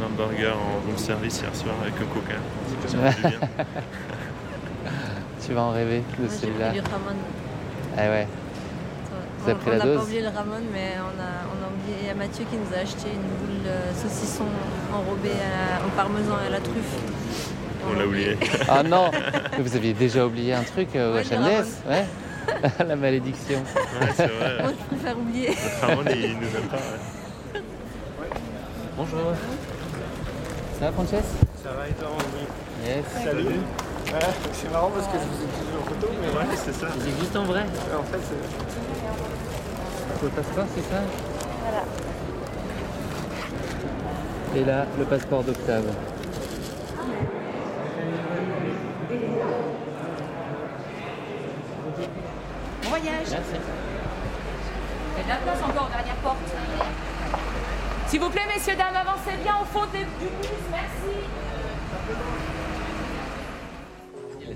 un 0.02 0.06
hamburger 0.06 0.56
en 0.56 0.86
room 0.86 0.96
service 0.96 1.40
hier 1.40 1.54
soir 1.54 1.74
avec 1.82 1.94
un 1.94 2.06
coca. 2.14 3.28
Bien. 3.28 3.64
Tu 5.46 5.54
vas 5.54 5.62
en 5.62 5.70
rêver 5.72 6.02
de 6.18 6.28
celui-là. 6.28 6.72
Ah 7.96 8.02
ouais. 8.08 8.28
On- 9.40 9.44
Vous 9.44 9.50
avez 9.50 9.58
pris 9.58 9.70
on 9.70 9.72
la 9.72 9.78
n'a 9.78 9.96
pas 9.96 10.02
oublié 10.04 10.20
le 10.20 10.28
ramon, 10.28 10.60
mais 10.72 10.92
on 10.98 11.20
a, 11.20 11.30
on 11.48 11.64
a 11.64 11.68
oublié. 11.68 11.96
Il 12.02 12.06
y 12.06 12.10
a 12.10 12.14
Mathieu 12.14 12.44
qui 12.50 12.56
nous 12.56 12.76
a 12.76 12.80
acheté 12.80 13.08
une 13.14 13.22
boule 13.38 13.62
de 13.64 13.98
saucisson 13.98 14.44
enrobée 14.92 15.30
à 15.40 15.86
au 15.86 15.90
parmesan 15.90 16.34
et 16.42 16.46
à 16.48 16.50
la 16.50 16.60
truffe. 16.60 16.96
On 17.90 17.98
l'a 17.98 18.06
oublié. 18.06 18.36
Ah 18.68 18.82
non 18.82 19.10
Vous 19.58 19.76
aviez 19.76 19.94
déjà 19.94 20.26
oublié 20.26 20.52
un 20.54 20.62
truc 20.62 20.88
euh, 20.94 21.12
au 21.12 21.16
Ouais, 21.16 21.22
HMDS 21.24 21.88
Ouais 21.88 22.04
La 22.86 22.96
malédiction. 22.96 23.58
Ouais, 24.00 24.08
c'est 24.14 24.26
vrai. 24.26 24.62
Moi, 24.62 24.72
je 24.78 24.96
préfère 24.96 25.18
oublier. 25.18 25.48
Notre 25.48 25.86
Ramon, 25.86 26.02
il 26.10 26.36
nous 26.36 26.56
aime 26.56 26.68
pas. 26.70 26.76
ouais. 26.76 27.60
Bonjour. 28.96 29.32
Ça 30.78 30.86
va, 30.86 30.92
Frances 30.92 31.08
ça 31.10 31.70
va 31.72 31.88
et 31.88 31.92
toi, 31.92 32.08
Yes. 32.84 33.04
Salut. 33.24 33.60
Ouais, 34.06 34.18
c'est 34.52 34.70
marrant 34.72 34.90
parce 34.90 35.06
que 35.06 35.12
je 35.18 35.24
vous 35.24 35.44
ai 35.44 35.46
pris 35.46 35.76
en 35.80 35.84
photo, 35.84 36.12
mais 36.20 36.28
Ouais, 36.38 36.56
c'est 36.64 36.72
ça. 36.74 36.86
Il 37.00 37.08
existe 37.08 37.36
en 37.36 37.44
vrai 37.44 37.62
en 37.62 38.02
fait, 38.04 38.18
c'est... 38.28 40.24
Le 40.24 40.28
passeport, 40.28 40.64
c'est 40.74 40.82
ça 40.82 41.00
Voilà. 41.62 41.84
Et 44.56 44.64
là, 44.64 44.84
le 44.98 45.04
passeport 45.04 45.42
d'Octave. 45.44 45.84
Bon 52.82 52.88
voyage. 52.88 53.26
Merci. 53.30 53.56
Et 55.18 55.22
de 55.22 55.28
la 55.28 55.36
place 55.36 55.58
encore, 55.62 55.88
dernière 55.88 56.14
porte. 56.16 56.36
S'il 58.06 58.20
vous 58.20 58.30
plaît, 58.30 58.42
messieurs, 58.54 58.74
dames, 58.76 58.96
avancez 58.96 59.36
bien 59.42 59.54
au 59.60 59.64
fond 59.66 59.86
des- 59.92 59.98
du 59.98 60.30
bus, 60.40 60.50
merci. 60.70 61.16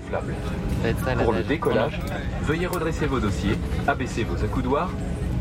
Gonflable. 0.05 0.33
Pour 1.23 1.33
le 1.33 1.43
décollage, 1.43 1.99
veuillez 2.43 2.67
redresser 2.67 3.05
vos 3.05 3.19
dossiers, 3.19 3.57
abaisser 3.87 4.23
vos 4.23 4.43
accoudoirs, 4.43 4.89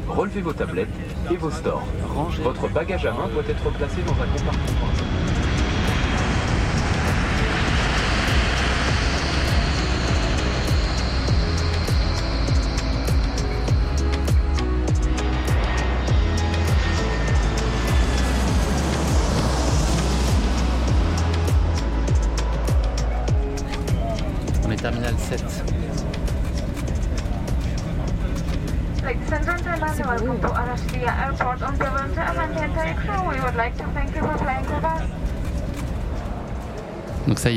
relever 0.09 0.41
vos 0.41 0.53
tablettes 0.53 0.89
et 1.31 1.37
vos 1.37 1.51
stores. 1.51 1.87
Votre 2.43 2.69
bagage 2.69 3.07
à 3.07 3.13
main 3.13 3.29
doit 3.29 3.43
être 3.49 3.71
placé 3.71 4.03
dans 4.03 4.13
un 4.13 4.27
compartiment. 4.27 5.24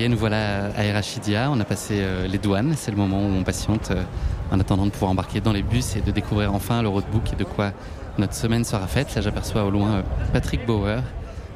Nous 0.05 0.17
voilà 0.17 0.67
à 0.77 0.85
Erachidia. 0.85 1.49
On 1.51 1.59
a 1.59 1.65
passé 1.65 1.95
euh, 1.97 2.27
les 2.27 2.37
douanes. 2.37 2.73
C'est 2.77 2.91
le 2.91 2.97
moment 2.97 3.19
où 3.19 3.31
on 3.31 3.43
patiente 3.43 3.89
euh, 3.89 4.03
en 4.51 4.59
attendant 4.59 4.85
de 4.85 4.91
pouvoir 4.91 5.11
embarquer 5.11 5.41
dans 5.41 5.51
les 5.51 5.63
bus 5.63 5.95
et 5.95 6.01
de 6.01 6.11
découvrir 6.11 6.53
enfin 6.53 6.83
le 6.83 6.87
roadbook 6.87 7.33
et 7.33 7.35
de 7.35 7.43
quoi 7.43 7.71
notre 8.19 8.35
semaine 8.35 8.63
sera 8.63 8.85
faite. 8.85 9.13
Là, 9.15 9.21
j'aperçois 9.21 9.65
au 9.65 9.71
loin 9.71 9.89
euh, 9.89 10.01
Patrick 10.33 10.65
Bauer 10.65 11.01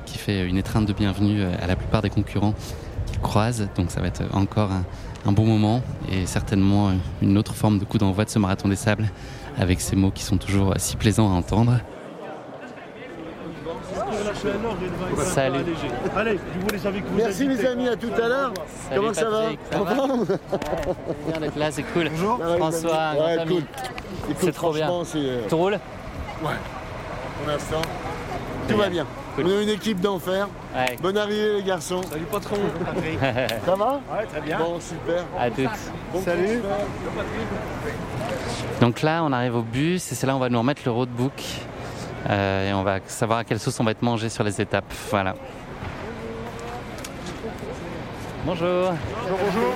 qui 0.06 0.18
fait 0.18 0.48
une 0.48 0.58
étreinte 0.58 0.88
de 0.88 0.94
bienvenue 0.94 1.44
à 1.44 1.68
la 1.68 1.76
plupart 1.76 2.02
des 2.02 2.10
concurrents 2.10 2.56
qu'il 3.06 3.20
croise. 3.20 3.70
Donc 3.76 3.92
ça 3.92 4.02
va 4.02 4.08
être 4.08 4.24
encore 4.34 4.72
un, 5.26 5.32
bon 5.32 5.46
moment 5.46 5.84
et 6.12 6.26
certainement 6.26 6.92
une 7.22 7.38
autre 7.38 7.54
forme 7.54 7.78
de 7.78 7.86
coup 7.86 8.00
d'envoi 8.00 8.26
de 8.26 8.32
ce 8.32 8.40
marathon 8.40 8.68
des 8.68 8.76
sables 8.76 9.10
avec 9.58 9.80
ces 9.80 9.96
mots 9.96 10.12
qui 10.12 10.24
sont 10.24 10.38
toujours 10.38 10.74
si 10.78 10.98
plaisants 10.98 11.32
à 11.32 11.38
entendre. 11.38 11.80
Salut. 15.24 15.60
Allez, 16.16 16.40
je 16.54 16.60
vous 16.60 16.68
les 16.72 16.88
amis 16.88 17.02
que 17.02 17.08
vous 17.08 17.16
Merci 17.18 17.48
mes 17.48 17.66
amis, 17.66 17.88
à 17.88 17.96
tout 17.96 18.12
à 18.22 18.28
l'heure. 18.28 18.54
Comment 18.94 19.14
ça 19.14 19.30
va 19.30 19.50
Bien 21.28 21.40
d'être 21.40 21.58
là, 21.58 21.72
c'est 21.72 21.84
cool. 21.84 22.10
Bonjour. 22.10 22.40
François, 22.58 23.14
Ouais, 23.20 23.46
C'est 24.40 24.52
trop 24.52 24.74
bien. 24.74 24.90
c'est, 25.06 25.18
euh, 25.20 25.42
Tu 25.48 25.56
roules 25.56 25.80
Pour 26.42 26.52
l'instant, 27.48 27.82
tout 28.68 28.78
va 28.78 28.90
bien. 28.90 29.06
Cool. 29.36 29.46
On 29.48 29.58
a 29.60 29.62
une 29.62 29.70
équipe 29.70 30.02
d'enfer. 30.02 30.48
Ouais. 30.76 30.98
Bonne 31.02 31.18
arrivée 31.18 31.58
les 31.58 31.64
garçons. 31.64 32.02
Salut 32.12 32.26
patron. 32.26 32.56
Ça 33.66 33.76
va? 33.76 34.02
Ouais, 34.12 34.26
très 34.30 34.42
bien. 34.42 34.58
Bon, 34.60 34.80
super. 34.80 35.24
À 35.40 35.50
toutes. 35.50 35.70
Bon 36.12 36.22
Salut. 36.22 36.62
Donc 38.82 39.02
là, 39.04 39.24
on 39.24 39.32
arrive 39.32 39.56
au 39.56 39.62
bus 39.62 40.12
et 40.12 40.16
c'est 40.16 40.28
là 40.28 40.34
où 40.34 40.38
on 40.38 40.40
va 40.40 40.50
nous 40.50 40.60
remettre 40.60 40.82
le 40.86 40.92
roadbook. 40.92 41.44
Euh, 42.30 42.70
et 42.70 42.74
on 42.74 42.84
va 42.84 43.00
savoir 43.08 43.40
à 43.40 43.44
quelle 43.44 43.60
sauce 43.60 43.80
on 43.80 43.84
va 43.84 43.92
être 43.92 44.02
mangé 44.02 44.30
sur 44.30 44.44
les 44.44 44.62
étapes. 44.62 44.92
Voilà. 45.10 45.36
Bonjour. 48.46 48.92
Bonjour, 49.22 49.38
bonjour. 49.46 49.74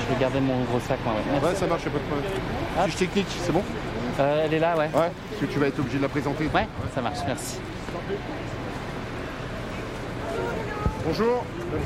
Je 0.00 0.14
vais 0.14 0.20
garder 0.20 0.40
mon 0.40 0.62
gros 0.64 0.80
sac. 0.80 0.98
moi, 1.04 1.14
ouais. 1.14 1.54
Ça 1.54 1.66
marche, 1.66 1.84
pas 1.84 1.90
de 1.90 2.04
problème. 2.04 2.86
Fiche 2.86 2.96
technique, 2.96 3.26
c'est 3.28 3.52
bon 3.52 3.62
Euh, 4.20 4.42
elle 4.44 4.54
est 4.54 4.58
là, 4.58 4.76
ouais. 4.76 4.84
Ouais, 4.86 5.10
parce 5.30 5.40
que 5.40 5.46
tu 5.46 5.58
vas 5.58 5.66
être 5.68 5.78
obligé 5.78 5.98
de 5.98 6.02
la 6.02 6.08
présenter. 6.08 6.48
Ouais, 6.54 6.66
ça 6.94 7.00
marche, 7.00 7.18
merci. 7.26 7.58
Bonjour. 11.06 11.44
Pour 11.72 11.80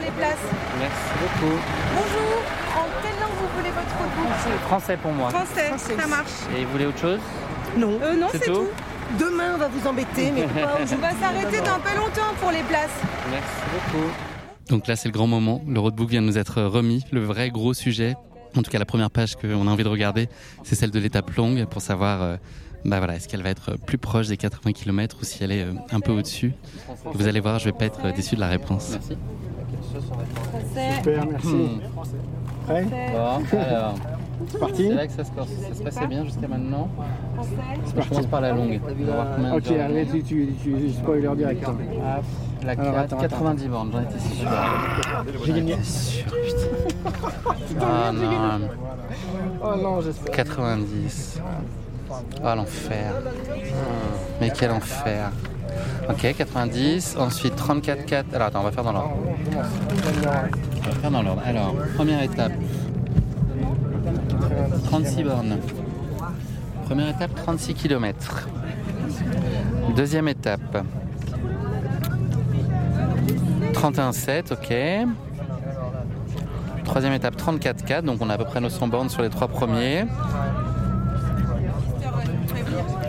les 0.00 0.10
places. 0.10 0.36
Merci 0.78 1.10
beaucoup. 1.22 1.56
Bonjour. 1.94 2.42
En 2.76 2.86
quelle 3.02 3.18
langue 3.18 3.36
vous 3.40 3.48
voulez 3.56 3.70
votre 3.70 3.96
roadbook 3.96 4.60
Français 4.66 4.96
pour 4.98 5.12
moi. 5.12 5.30
Français, 5.30 5.72
ça 5.98 6.06
marche. 6.06 6.30
Et 6.54 6.64
vous 6.64 6.72
voulez 6.72 6.86
autre 6.86 6.98
chose 6.98 7.20
Non. 7.78 7.98
Euh, 8.02 8.14
non, 8.16 8.26
C'est 8.32 8.38
c'est 8.40 8.46
tout 8.46 8.54
tout. 8.56 8.66
Demain, 9.18 9.54
on 9.54 9.58
va 9.58 9.68
vous 9.68 9.86
embêter, 9.86 10.30
mais 10.30 10.42
pas 10.62 10.76
On 10.82 10.96
va 10.96 11.10
s'arrêter 11.12 11.58
dans 11.60 11.80
pas 11.80 11.94
longtemps 11.96 12.34
pour 12.38 12.50
les 12.50 12.62
places. 12.64 12.90
Merci 13.30 13.62
beaucoup. 13.72 14.04
Donc 14.68 14.86
là, 14.86 14.94
c'est 14.94 15.08
le 15.08 15.14
grand 15.14 15.26
moment. 15.26 15.62
Le 15.66 15.80
roadbook 15.80 16.10
vient 16.10 16.20
de 16.20 16.26
nous 16.26 16.36
être 16.36 16.60
remis. 16.62 17.06
Le 17.10 17.24
vrai 17.24 17.48
gros 17.48 17.72
sujet, 17.72 18.16
en 18.54 18.62
tout 18.62 18.70
cas 18.70 18.78
la 18.78 18.84
première 18.84 19.10
page 19.10 19.36
qu'on 19.36 19.66
a 19.66 19.70
envie 19.70 19.84
de 19.84 19.88
regarder, 19.88 20.28
c'est 20.62 20.74
celle 20.74 20.90
de 20.90 20.98
l'étape 20.98 21.30
longue 21.36 21.64
pour 21.64 21.80
savoir 21.80 22.20
euh, 22.22 22.36
bah 22.88 22.98
voilà, 22.98 23.16
est-ce 23.16 23.28
qu'elle 23.28 23.42
va 23.42 23.50
être 23.50 23.76
plus 23.86 23.98
proche 23.98 24.28
des 24.28 24.36
80 24.36 24.72
km 24.72 25.16
ou 25.20 25.24
si 25.24 25.42
elle 25.44 25.52
est 25.52 25.62
euh, 25.64 25.72
un 25.92 26.00
peu 26.00 26.12
au-dessus? 26.12 26.54
Vous 27.12 27.26
allez 27.26 27.40
voir, 27.40 27.58
je 27.58 27.66
vais 27.66 27.72
pas 27.72 27.84
être 27.86 28.00
euh, 28.06 28.12
déçu 28.12 28.34
de 28.34 28.40
la 28.40 28.48
réponse. 28.48 28.90
Merci. 28.92 29.16
Français. 30.50 30.92
Super, 30.96 31.26
merci. 31.26 31.46
Hmm. 31.48 31.80
Prêt? 32.66 32.86
Bon, 33.12 33.58
alors, 33.58 33.94
C'est 34.50 34.58
parti 34.58 34.88
c'est 34.88 34.94
là 34.94 35.06
que 35.06 35.12
ça 35.12 35.24
se, 35.24 35.30
corse- 35.32 35.48
ça 35.68 35.74
se 35.74 35.82
passait 35.82 36.06
bien 36.06 36.24
jusqu'à 36.24 36.48
maintenant. 36.48 36.88
Français. 37.34 37.50
Je 38.02 38.08
commence 38.08 38.26
par 38.26 38.40
la 38.42 38.52
longue. 38.52 38.80
Ok, 39.54 39.70
allez, 39.70 40.06
tu, 40.06 40.22
tu, 40.22 40.52
tu 40.62 40.90
spoiler 40.90 41.28
direct. 41.36 41.64
hein. 41.66 41.76
La 42.64 42.72
Alors, 42.72 42.84
4, 42.92 42.98
attends, 42.98 43.16
90 43.18 43.68
bornes, 43.68 43.90
j'en 43.92 44.00
étais 44.02 44.18
sûr. 44.18 44.48
J'ai 45.44 45.52
gagné. 45.52 45.76
Sûr, 45.82 46.24
putain. 46.26 47.80
Ah 47.80 48.12
non, 48.12 48.68
Oh 49.62 49.76
non, 49.80 50.00
j'espère. 50.00 50.34
90. 50.34 51.40
Oh 52.10 52.54
l'enfer. 52.54 53.12
Mais 54.40 54.50
quel 54.56 54.70
enfer. 54.70 55.30
Ok, 56.08 56.34
90. 56.36 57.16
Ensuite 57.18 57.56
34, 57.56 58.06
4. 58.06 58.34
Alors 58.34 58.48
attends, 58.48 58.60
on 58.60 58.64
va 58.64 58.72
faire 58.72 58.84
dans 58.84 58.92
l'ordre. 58.92 59.16
On 59.46 60.88
va 60.88 60.94
faire 61.00 61.10
dans 61.10 61.22
l'ordre. 61.22 61.42
Alors, 61.44 61.74
première 61.96 62.22
étape. 62.22 62.52
36 64.84 65.22
bornes. 65.24 65.58
Première 66.86 67.08
étape, 67.10 67.34
36 67.34 67.74
km. 67.74 68.48
Deuxième 69.94 70.28
étape. 70.28 70.84
31,7, 73.74 74.52
ok. 74.54 74.74
Troisième 76.84 77.12
étape, 77.12 77.36
34,4. 77.36 78.02
Donc 78.02 78.18
on 78.22 78.30
a 78.30 78.34
à 78.34 78.38
peu 78.38 78.44
près 78.44 78.60
nos 78.60 78.70
100 78.70 78.88
bornes 78.88 79.10
sur 79.10 79.22
les 79.22 79.28
trois 79.28 79.48
premiers. 79.48 80.06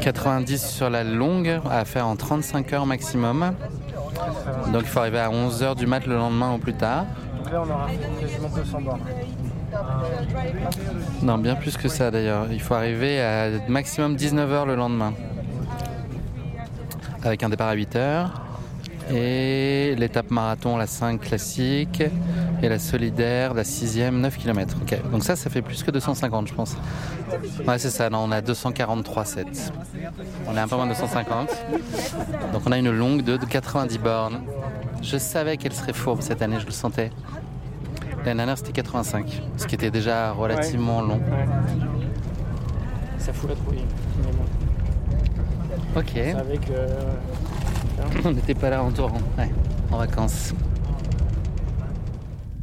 90 0.01 0.65
sur 0.65 0.89
la 0.89 1.03
longue 1.03 1.60
à 1.70 1.86
faire 1.86 2.08
en 2.08 2.15
35 2.15 2.74
heures 2.74 2.86
maximum. 2.86 3.53
Donc 4.72 4.84
il 4.84 4.88
faut 4.88 5.00
arriver 5.00 5.20
à 5.20 5.29
11 5.29 5.63
heures 5.63 5.75
du 5.75 5.88
mat 5.88 6.06
le 6.06 6.15
lendemain 6.15 6.53
ou 6.53 6.58
plus 6.58 6.74
tard. 6.74 7.06
Donc 7.38 7.51
là, 7.51 7.63
on 7.65 7.70
aura 7.70 7.88
quasiment 8.20 8.50
200 8.50 8.82
bornes. 8.82 9.01
Non, 11.22 11.38
bien 11.38 11.56
plus 11.56 11.77
que 11.77 11.88
ça 11.88 12.12
d'ailleurs. 12.12 12.48
Il 12.51 12.62
faut 12.62 12.74
arriver 12.74 13.22
à 13.22 13.50
maximum 13.68 14.15
19 14.15 14.51
heures 14.51 14.65
le 14.65 14.75
lendemain. 14.75 15.13
Avec 17.24 17.44
un 17.44 17.50
départ 17.50 17.68
à 17.68 17.74
8 17.74 17.96
heures. 17.96 18.49
Et 19.12 19.96
l'étape 19.98 20.30
marathon, 20.32 20.78
la 20.78 20.88
5 20.88 21.20
classique. 21.20 22.04
Et 22.62 22.70
la 22.70 22.78
solidaire, 22.80 23.54
la 23.54 23.63
6ème, 23.63 24.16
9 24.20 24.38
km. 24.38 24.75
Donc 25.12 25.24
ça, 25.24 25.36
ça 25.36 25.50
fait 25.50 25.62
plus 25.62 25.82
que 25.84 25.92
250, 25.92 26.48
je 26.50 26.54
pense. 26.54 26.75
Ouais, 27.66 27.80
c'est 27.80 27.89
ça. 27.89 28.10
Non, 28.10 28.20
on 28.25 28.32
a 28.32 28.42
243,7. 28.42 29.72
On 30.48 30.56
est 30.56 30.60
un 30.60 30.68
peu 30.68 30.75
moins 30.75 30.86
de 30.86 30.92
250. 30.92 31.50
Donc 32.54 32.62
on 32.66 32.72
a 32.72 32.78
une 32.78 32.92
longue 32.92 33.24
de 33.24 33.38
90 33.38 33.98
bornes. 34.00 34.42
Je 35.01 35.18
savais 35.18 35.56
qu'elle 35.58 35.74
serait 35.74 35.94
fourbe 35.94 36.22
cette 36.22 36.42
année, 36.42 36.58
je 36.60 36.66
le 36.66 36.72
sentais. 36.72 37.12
L'année 38.25 38.36
dernière, 38.38 38.58
c'était 38.58 38.74
85, 38.74 39.42
ce 39.56 39.66
qui 39.66 39.75
était 39.75 39.92
déjà 39.92 40.32
relativement 40.34 41.01
long. 41.01 41.16
Ouais. 41.16 41.48
Ça 43.18 43.32
fout 43.32 43.50
la 43.50 43.56
trouille. 43.56 43.86
Ok, 45.96 46.18
avec. 46.18 46.70
euh, 46.70 46.88
on 48.25 48.32
n'était 48.32 48.56
pas 48.56 48.70
là 48.70 48.84
en 48.84 48.91
torrent, 48.91 49.22
ouais, 49.38 49.51
en 49.91 49.98
vacances. 49.98 50.53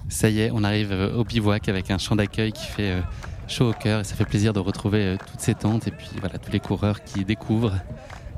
Ça 0.08 0.28
y 0.28 0.40
est, 0.40 0.50
on 0.52 0.64
arrive 0.64 0.92
euh, 0.92 1.14
au 1.14 1.24
bivouac 1.24 1.68
avec 1.68 1.90
un 1.90 1.98
champ 1.98 2.16
d'accueil 2.16 2.52
qui 2.52 2.66
fait 2.66 2.92
euh, 2.92 3.00
chaud 3.48 3.70
au 3.70 3.72
cœur 3.72 4.00
et 4.00 4.04
ça 4.04 4.14
fait 4.14 4.24
plaisir 4.24 4.52
de 4.52 4.60
retrouver 4.60 5.04
euh, 5.04 5.16
toutes 5.18 5.40
ces 5.40 5.54
tentes 5.54 5.88
et 5.88 5.90
puis 5.90 6.08
voilà 6.20 6.38
tous 6.38 6.52
les 6.52 6.60
coureurs 6.60 7.02
qui 7.02 7.24
découvrent 7.24 7.74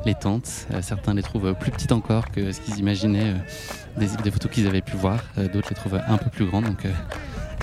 les 0.07 0.15
tentes. 0.15 0.67
Certains 0.81 1.13
les 1.15 1.23
trouvent 1.23 1.55
plus 1.55 1.71
petites 1.71 1.93
encore 1.93 2.31
que 2.31 2.53
ce 2.53 2.61
qu'ils 2.61 2.79
imaginaient 2.79 3.35
des, 3.97 4.31
photos 4.31 4.51
qu'ils 4.51 4.69
avaient 4.69 4.81
pu 4.81 4.97
voir. 4.97 5.25
D'autres 5.53 5.71
les 5.71 5.75
trouvent 5.75 6.01
un 6.07 6.17
peu 6.17 6.31
plus 6.31 6.47
grandes 6.47 6.67
donc 6.67 6.87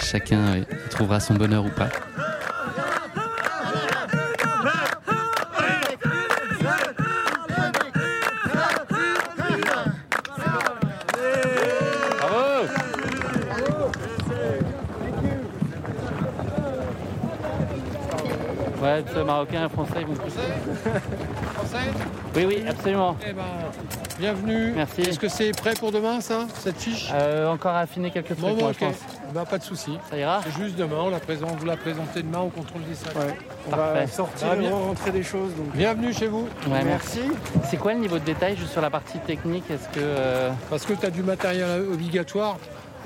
chacun 0.02 0.62
trouvera 0.90 1.22
son 1.22 1.36
bonheur 1.36 1.66
ou 1.66 1.70
pas. 1.70 1.90
Bravo 19.04 19.08
Ouais, 19.08 19.14
Là, 19.14 19.20
le 19.20 19.24
marocain 19.26 19.66
et 19.66 19.70
français, 19.70 19.94
ils 20.02 20.08
vont 20.08 20.14
plus. 20.16 20.32
Français? 20.32 21.78
Oui, 22.36 22.46
oui, 22.46 22.64
absolument. 22.68 23.16
Eh 23.28 23.34
ben, 23.34 23.44
bienvenue. 24.20 24.74
Merci. 24.76 25.02
Est-ce 25.02 25.20
que 25.20 25.28
c'est 25.28 25.52
prêt 25.52 25.74
pour 25.80 25.92
demain, 25.92 26.22
ça, 26.22 26.46
cette 26.60 26.78
fiche? 26.80 27.10
Euh, 27.14 27.50
encore 27.52 27.72
à 27.74 27.80
affiner 27.80 28.12
quelques 28.12 28.28
trucs, 28.28 28.40
Bon, 28.40 28.54
bon, 28.54 28.62
moi, 28.64 28.72
je 28.74 28.80
pense. 28.86 28.96
Bah, 29.34 29.46
pas 29.50 29.58
de 29.58 29.64
souci. 29.64 29.98
Ça 30.10 30.18
ira? 30.18 30.42
C'est 30.44 30.62
juste 30.64 30.76
demain, 30.76 30.98
on 31.00 31.10
la 31.10 31.20
présente, 31.20 31.56
vous 31.58 31.66
la 31.66 31.78
présentez 31.78 32.22
demain 32.24 32.40
au 32.42 32.50
contrôle 32.50 32.84
des 32.84 32.96
salles. 32.96 33.14
On 33.68 33.72
Parfait. 33.72 34.00
va 34.02 34.08
sortir 34.08 34.54
et 34.54 34.58
bien? 34.58 34.72
rentrer 34.72 35.12
des 35.12 35.24
choses. 35.24 35.54
Donc... 35.56 35.72
Bienvenue 35.76 36.14
chez 36.14 36.28
vous. 36.28 36.48
Ouais, 36.70 36.84
merci. 36.84 37.22
C'est 37.70 37.78
quoi 37.78 37.94
le 37.94 38.00
niveau 38.00 38.20
de 38.20 38.24
détail 38.26 38.56
juste 38.56 38.72
sur 38.72 38.82
la 38.82 38.90
partie 38.90 39.20
technique? 39.20 39.64
Est-ce 39.72 39.88
que. 39.90 40.00
euh, 40.00 40.52
Parce 40.70 40.86
que 40.86 40.94
tu 40.94 41.06
as 41.06 41.10
du 41.10 41.24
matériel 41.24 41.82
obligatoire. 41.92 42.58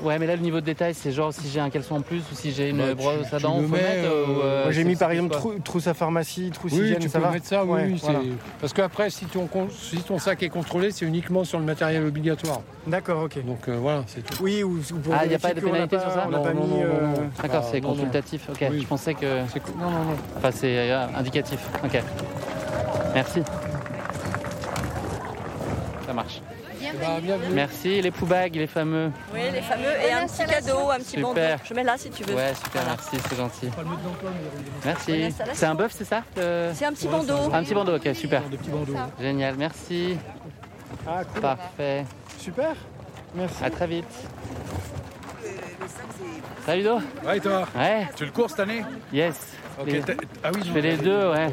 Ouais, 0.03 0.18
mais 0.18 0.27
là, 0.27 0.36
le 0.36 0.41
niveau 0.41 0.62
de 0.62 0.65
détail, 0.65 0.94
c'est 0.94 1.12
genre 1.12 1.34
si 1.34 1.50
j'ai 1.50 1.60
un 1.60 1.70
caleçon 1.70 1.96
en 1.96 2.01
plus 2.01 2.20
ou 2.32 2.36
si 2.36 2.51
j'ai 2.53 2.70
une 2.70 2.77
Bah, 2.77 2.84
tu- 2.89 2.96
brosse 2.96 3.34
à 3.34 3.39
dents, 3.39 3.56
faut 3.62 3.68
mettre, 3.68 3.86
euh, 4.06 4.25
ou, 4.27 4.39
euh, 4.41 4.63
Moi, 4.63 4.72
j'ai 4.72 4.84
mis 4.86 4.96
par 4.96 5.12
exemple 5.12 5.34
trou- 5.36 5.60
trousse 5.63 5.88
à 5.88 5.94
pharmacie, 5.94 6.51
trousse 6.53 6.72
Oui, 6.74 6.79
hygiène, 6.86 7.00
tu 7.00 7.10
ça 7.10 7.20
peux 7.20 7.25
va 7.25 7.32
mettre 7.32 7.46
ça, 7.48 7.65
oui, 7.65 7.72
Ouais, 7.72 7.84
oui, 7.88 8.00
voilà. 8.01 8.20
c'est- 8.22 8.29
Parce 8.62 8.74
qu'après, 8.74 9.10
si 9.10 9.25
ton, 9.25 9.50
si 9.72 9.98
ton 9.98 10.18
sac 10.20 10.41
est 10.44 10.50
contrôlé, 10.50 10.91
c'est 10.91 11.06
uniquement 11.06 11.44
sur 11.44 11.60
le 11.60 11.65
matériel 11.65 12.06
obligatoire. 12.06 12.62
D'accord, 12.88 13.24
ok. 13.24 13.44
Donc 13.46 13.68
euh, 13.68 13.77
voilà, 13.77 14.03
c'est 14.08 14.22
tout. 14.24 14.41
Oui, 14.41 14.63
ou, 14.63 14.77
ou 14.77 15.00
pour 15.00 15.13
Ah, 15.13 15.25
il 15.25 15.29
n'y 15.29 15.36
a 15.36 15.39
pas 15.39 15.53
de 15.53 15.60
pénalité 15.60 15.98
pas- 15.98 16.01
sur 16.03 16.12
ça 16.12 16.24
On 16.27 16.32
n'a 16.32 16.39
pas 16.39 16.53
non, 16.53 16.63
mis. 16.65 16.82
euh. 16.84 16.88
D'accord, 17.41 17.68
c'est 17.70 17.82
consultatif. 17.82 18.48
Ok, 18.50 18.65
Oui. 18.72 18.82
je 18.82 18.88
pensais 18.88 19.13
que. 19.13 19.25
Non, 19.25 19.89
non, 19.91 20.03
non. 20.06 20.15
Enfin, 20.38 20.51
c'est 20.53 20.91
euh, 20.91 21.08
indicatif. 21.18 21.60
Ok. 21.84 22.01
Merci. 23.13 23.41
Ça 26.06 26.13
marche. 26.13 26.41
Bienvenue. 27.22 27.53
Merci. 27.53 28.01
Les 28.01 28.12
poubags, 28.12 28.55
les 28.55 28.67
fameux. 28.67 29.12
Oui, 29.34 29.41
les 29.53 29.62
fameux. 29.62 29.91
Et 30.08 30.12
un 30.12 30.25
petit 30.27 30.46
cadeau, 30.46 30.89
un 30.89 30.98
petit 30.98 31.17
Super. 31.17 31.24
bandeau. 31.24 31.63
Je 31.67 31.74
mets 31.74 31.84
là 31.84 31.96
si 31.98 32.10
tu 32.10 32.24
veux. 32.24 32.36
Ouais, 32.36 32.53
super, 32.63 32.84
merci, 32.86 33.17
c'est 33.29 33.36
gentil. 33.36 33.69
Merci. 34.86 35.36
C'est 35.53 35.65
un 35.65 35.75
bœuf, 35.75 35.93
c'est 35.96 36.05
ça 36.05 36.24
le- 36.36 36.72
C'est 36.74 36.86
un 36.86 36.93
petit 36.93 37.08
bandeau. 37.08 37.36
Un 37.53 37.63
petit 37.63 37.74
bandeau, 37.74 37.96
ok, 37.98 38.10
super. 38.15 38.41
Des 38.43 38.58
petits 38.58 38.69
bandeaux. 38.69 38.96
Génial, 39.19 39.55
merci. 39.58 40.17
Ah, 41.08 41.24
cool. 41.24 41.41
Parfait. 41.41 42.05
Super. 42.38 42.74
Merci. 43.36 43.63
À 43.63 43.69
très 43.69 43.88
vite. 43.88 44.05
Salut 46.65 46.84
Do 46.84 46.98
Ouais, 47.25 47.38
et 47.38 47.39
toi 47.39 47.67
Ouais, 47.75 48.08
Tu 48.15 48.25
le 48.25 48.31
cours 48.31 48.50
cette 48.50 48.60
année 48.62 48.84
yes. 49.13 49.36
Ok, 49.79 49.88
Les- 49.88 50.01
t'as- 50.01 50.13
Ah 50.43 50.50
oui, 50.53 50.62
Je 50.65 50.72
fais 50.72 50.81
les 50.81 50.98
deux, 50.98 51.29
ouais. 51.31 51.48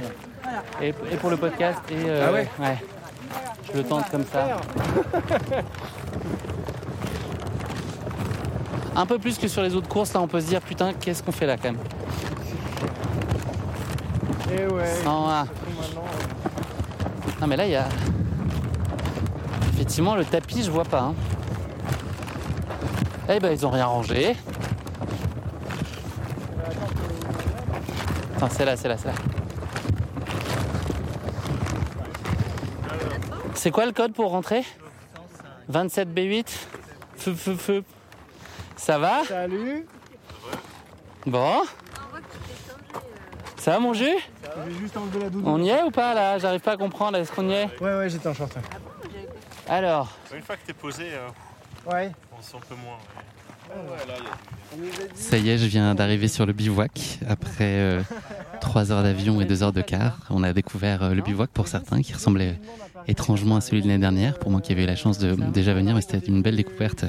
Et, 0.82 0.88
et 0.88 1.16
pour 1.16 1.30
le 1.30 1.36
podcast, 1.36 1.78
et. 1.90 1.94
euh, 2.06 2.26
Ah 2.28 2.32
ouais 2.32 2.48
Ouais. 2.58 2.76
Je 3.72 3.78
le 3.78 3.84
tente 3.84 4.10
comme 4.10 4.24
ça. 4.24 4.56
Un 8.96 9.04
peu 9.06 9.18
plus 9.18 9.36
que 9.38 9.46
sur 9.48 9.62
les 9.62 9.74
autres 9.74 9.88
courses, 9.88 10.14
là, 10.14 10.20
on 10.22 10.28
peut 10.28 10.40
se 10.40 10.46
dire, 10.46 10.60
putain, 10.62 10.92
qu'est-ce 10.94 11.22
qu'on 11.22 11.32
fait 11.32 11.44
là 11.46 11.56
quand 11.56 11.70
même 11.72 11.78
Et 14.52 14.66
ouais. 14.72 14.94
101. 15.04 15.46
Non, 17.40 17.46
mais 17.46 17.56
là, 17.56 17.66
il 17.66 17.72
y 17.72 17.76
a. 17.76 17.86
Effectivement, 19.74 20.14
le 20.16 20.24
tapis, 20.24 20.62
je 20.62 20.70
vois 20.70 20.84
pas. 20.84 21.00
hein. 21.02 21.14
Eh 23.28 23.38
ben, 23.40 23.52
ils 23.52 23.66
ont 23.66 23.70
rien 23.70 23.84
rangé. 23.86 24.34
Attends, 28.36 28.48
c'est 28.50 28.64
là, 28.64 28.76
c'est 28.76 28.88
là, 28.88 28.96
c'est 28.96 29.08
là. 29.08 29.14
C'est 33.56 33.70
quoi 33.70 33.86
le 33.86 33.92
code 33.92 34.12
pour 34.12 34.30
rentrer 34.30 34.62
27 35.68 36.08
B8 36.08 36.46
Feu, 37.16 37.34
feu, 37.34 37.54
feu. 37.56 37.84
Ça 38.76 38.98
va 38.98 39.24
Salut. 39.24 39.86
Bon 41.26 41.62
Ça 43.56 43.72
va 43.72 43.78
mon 43.80 43.94
jus 43.94 44.04
J'ai 44.68 44.74
juste 44.78 44.96
enlevé 44.96 45.18
la 45.20 45.30
doudoune. 45.30 45.48
On 45.48 45.62
y 45.62 45.70
est 45.70 45.82
ou 45.82 45.90
pas 45.90 46.14
là? 46.14 46.38
J'arrive 46.38 46.60
pas 46.60 46.72
à 46.72 46.76
comprendre. 46.76 47.16
Est-ce 47.18 47.32
qu'on 47.32 47.48
y 47.48 47.52
est? 47.52 47.80
Ouais, 47.80 47.96
ouais, 47.96 48.08
j'étais 48.10 48.28
en 48.28 48.34
short. 48.34 48.54
ouais. 48.54 48.62
Alors, 49.68 50.12
Une 50.34 50.42
fois 50.42 50.56
que 50.56 50.66
t'es 50.66 50.72
posé, 50.72 51.04
euh, 51.12 51.28
Ouais. 51.90 52.12
on 52.38 52.42
sent 52.42 52.56
un 52.56 52.60
peu 52.68 52.74
moins. 52.76 52.98
Ça 55.16 55.38
y 55.38 55.50
est, 55.50 55.58
je 55.58 55.66
viens 55.66 55.94
d'arriver 55.96 56.28
sur 56.28 56.46
le 56.46 56.52
bivouac 56.52 57.18
après 57.28 57.98
3 58.60 58.92
heures 58.92 59.02
d'avion 59.02 59.40
et 59.40 59.44
2 59.44 59.62
heures 59.64 59.72
de 59.72 59.82
car. 59.82 60.18
On 60.30 60.44
a 60.44 60.52
découvert 60.52 61.02
euh, 61.02 61.14
le 61.14 61.22
bivouac 61.22 61.50
pour 61.50 61.66
certains 61.66 62.00
qui 62.00 62.12
ressemblait 62.12 62.60
étrangement 63.08 63.56
à 63.56 63.60
celui 63.60 63.82
de 63.82 63.88
l'année 63.88 64.00
dernière. 64.00 64.38
Pour 64.38 64.50
moi 64.50 64.60
qui 64.60 64.72
avais 64.72 64.84
eu 64.84 64.86
la 64.86 64.96
chance 64.96 65.18
de 65.18 65.34
déjà 65.52 65.74
venir, 65.74 65.94
mais 65.94 66.00
c'était 66.00 66.18
une 66.26 66.42
belle 66.42 66.56
découverte, 66.56 67.04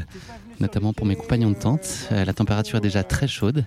notamment 0.60 0.94
pour 0.94 1.06
mes 1.06 1.16
compagnons 1.16 1.50
de 1.52 1.56
tente. 1.56 2.08
Euh, 2.12 2.26
La 2.26 2.34
température 2.34 2.78
est 2.78 2.82
déjà 2.82 3.04
très 3.04 3.28
chaude 3.28 3.66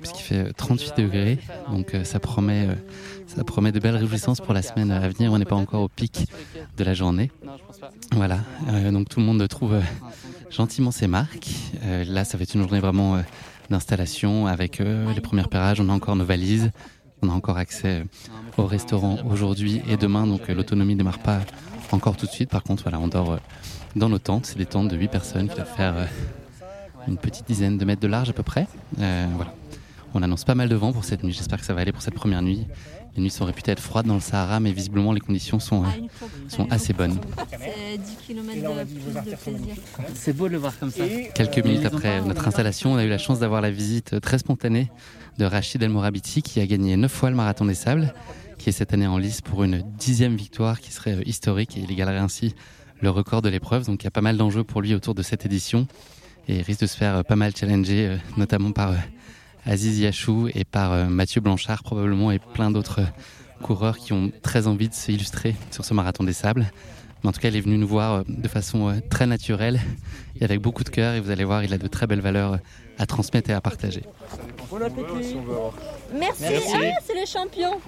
puisqu'il 0.00 0.22
fait 0.22 0.48
euh, 0.48 0.52
38 0.56 0.94
degrés, 0.98 1.38
donc 1.70 1.94
euh, 1.94 2.02
ça 2.02 2.18
promet, 2.18 2.66
euh, 2.66 2.74
ça 3.28 3.44
promet 3.44 3.70
de 3.70 3.78
belles 3.78 3.94
réjouissances 3.96 4.40
pour 4.40 4.52
la 4.52 4.60
semaine 4.60 4.90
à 4.90 5.08
venir. 5.08 5.32
On 5.32 5.38
n'est 5.38 5.44
pas 5.44 5.54
encore 5.54 5.82
au 5.82 5.88
pic 5.88 6.26
de 6.76 6.82
la 6.82 6.92
journée. 6.92 7.30
Voilà, 8.10 8.40
euh, 8.68 8.90
donc 8.90 9.08
tout 9.08 9.20
le 9.20 9.26
monde 9.26 9.46
trouve 9.46 9.74
euh, 9.74 9.80
gentiment 10.50 10.90
ses 10.90 11.06
marques. 11.06 11.50
Euh, 11.84 12.04
là, 12.04 12.24
ça 12.24 12.36
va 12.36 12.42
être 12.42 12.54
une 12.54 12.62
journée 12.62 12.80
vraiment 12.80 13.14
euh, 13.14 13.20
d'installation 13.70 14.48
avec 14.48 14.80
euh, 14.80 15.12
les 15.14 15.20
premiers 15.20 15.42
repérages. 15.42 15.80
On 15.80 15.88
a 15.88 15.92
encore 15.92 16.16
nos 16.16 16.24
valises. 16.24 16.72
On 17.22 17.28
a 17.28 17.32
encore 17.32 17.56
accès 17.56 18.04
au 18.58 18.66
restaurant 18.66 19.18
aujourd'hui 19.30 19.80
et 19.88 19.96
demain, 19.96 20.26
donc 20.26 20.48
l'autonomie 20.48 20.94
ne 20.94 20.98
démarre 20.98 21.20
pas 21.20 21.40
encore 21.92 22.16
tout 22.16 22.26
de 22.26 22.30
suite. 22.30 22.50
Par 22.50 22.62
contre, 22.62 22.82
voilà, 22.82 22.98
on 22.98 23.08
dort 23.08 23.32
euh, 23.32 23.36
dans 23.96 24.08
nos 24.08 24.18
tentes. 24.18 24.46
C'est 24.46 24.58
des 24.58 24.66
tentes 24.66 24.88
de 24.88 24.96
8 24.96 25.08
personnes 25.08 25.48
qui 25.48 25.54
doivent 25.54 25.74
faire 25.76 25.96
euh, 25.96 26.06
une 27.06 27.16
petite 27.16 27.46
dizaine 27.46 27.78
de 27.78 27.84
mètres 27.84 28.00
de 28.00 28.08
large 28.08 28.30
à 28.30 28.32
peu 28.32 28.42
près. 28.42 28.66
Euh, 29.00 29.26
voilà. 29.36 29.54
On 30.14 30.22
annonce 30.22 30.44
pas 30.44 30.54
mal 30.54 30.68
de 30.68 30.74
vent 30.74 30.92
pour 30.92 31.04
cette 31.04 31.22
nuit. 31.24 31.32
J'espère 31.32 31.58
que 31.58 31.64
ça 31.64 31.72
va 31.72 31.80
aller 31.80 31.92
pour 31.92 32.02
cette 32.02 32.14
première 32.14 32.42
nuit. 32.42 32.66
Les 33.16 33.22
nuits 33.22 33.30
sont 33.30 33.44
réputées 33.44 33.72
être 33.72 33.80
froides 33.80 34.06
dans 34.06 34.14
le 34.14 34.20
Sahara, 34.20 34.60
mais 34.60 34.72
visiblement 34.72 35.12
les 35.12 35.20
conditions 35.20 35.58
sont, 35.58 35.84
euh, 35.84 35.86
sont 36.48 36.70
assez 36.70 36.92
bonnes. 36.92 37.18
C'est 37.50 37.98
10 37.98 38.16
km 38.26 38.60
de 38.60 38.84
plus 38.84 39.30
de 39.30 39.36
plaisir. 39.36 39.74
C'est 40.14 40.34
beau 40.34 40.48
de 40.48 40.52
le 40.52 40.58
voir 40.58 40.78
comme 40.78 40.90
ça. 40.90 41.04
Quelques 41.34 41.64
minutes 41.64 41.84
après 41.84 42.20
notre 42.22 42.46
installation, 42.48 42.92
on 42.92 42.96
a 42.96 43.04
eu 43.04 43.08
la 43.08 43.18
chance 43.18 43.38
d'avoir 43.38 43.60
la 43.60 43.70
visite 43.70 44.20
très 44.20 44.38
spontanée 44.38 44.90
de 45.38 45.44
Rachid 45.44 45.82
El 45.82 45.90
Morabiti 45.90 46.42
qui 46.42 46.60
a 46.60 46.66
gagné 46.66 46.96
9 46.96 47.10
fois 47.10 47.30
le 47.30 47.36
marathon 47.36 47.64
des 47.64 47.74
sables, 47.74 48.12
qui 48.58 48.68
est 48.68 48.72
cette 48.72 48.92
année 48.92 49.06
en 49.06 49.18
lice 49.18 49.40
pour 49.40 49.64
une 49.64 49.82
dixième 49.98 50.36
victoire 50.36 50.80
qui 50.80 50.92
serait 50.92 51.16
euh, 51.16 51.28
historique 51.28 51.76
et 51.76 51.80
il 51.80 51.90
égalerait 51.90 52.18
ainsi 52.18 52.54
le 53.00 53.10
record 53.10 53.42
de 53.42 53.48
l'épreuve. 53.48 53.86
Donc 53.86 54.02
il 54.02 54.04
y 54.04 54.08
a 54.08 54.10
pas 54.10 54.20
mal 54.20 54.36
d'enjeux 54.36 54.64
pour 54.64 54.82
lui 54.82 54.94
autour 54.94 55.14
de 55.14 55.22
cette 55.22 55.46
édition 55.46 55.86
et 56.48 56.56
il 56.56 56.62
risque 56.62 56.82
de 56.82 56.86
se 56.86 56.96
faire 56.96 57.16
euh, 57.16 57.22
pas 57.22 57.36
mal 57.36 57.54
challenger, 57.56 58.08
euh, 58.08 58.16
notamment 58.36 58.72
par 58.72 58.94
Aziz 59.64 59.98
Yachou 60.00 60.48
et 60.54 60.64
par 60.64 61.08
Mathieu 61.08 61.40
Blanchard 61.40 61.82
probablement 61.82 62.32
et 62.32 62.38
plein 62.38 62.70
d'autres 62.70 63.00
coureurs 63.62 63.96
qui 63.96 64.12
ont 64.12 64.32
très 64.42 64.66
envie 64.66 64.88
de 64.88 64.94
s'illustrer 64.94 65.54
sur 65.70 65.84
ce 65.84 65.94
marathon 65.94 66.24
des 66.24 66.32
sables. 66.32 66.66
Mais 67.22 67.28
en 67.28 67.32
tout 67.32 67.40
cas, 67.40 67.48
il 67.48 67.56
est 67.56 67.60
venu 67.60 67.78
nous 67.78 67.86
voir 67.86 68.24
de 68.26 68.48
façon 68.48 69.00
très 69.08 69.26
naturelle 69.26 69.80
et 70.40 70.44
avec 70.44 70.60
beaucoup 70.60 70.82
de 70.82 70.88
cœur. 70.88 71.14
Et 71.14 71.20
vous 71.20 71.30
allez 71.30 71.44
voir, 71.44 71.62
il 71.62 71.72
a 71.72 71.78
de 71.78 71.86
très 71.86 72.08
belles 72.08 72.20
valeurs 72.20 72.58
à 72.98 73.06
transmettre 73.06 73.50
et 73.50 73.52
à 73.52 73.60
partager. 73.60 74.02
Bon 74.72 74.80
appétit. 74.82 75.36
Merci. 76.14 76.42
Merci. 76.44 76.72
Ah, 76.74 77.00
c'est 77.04 77.14
les 77.14 77.26
champions. 77.26 77.78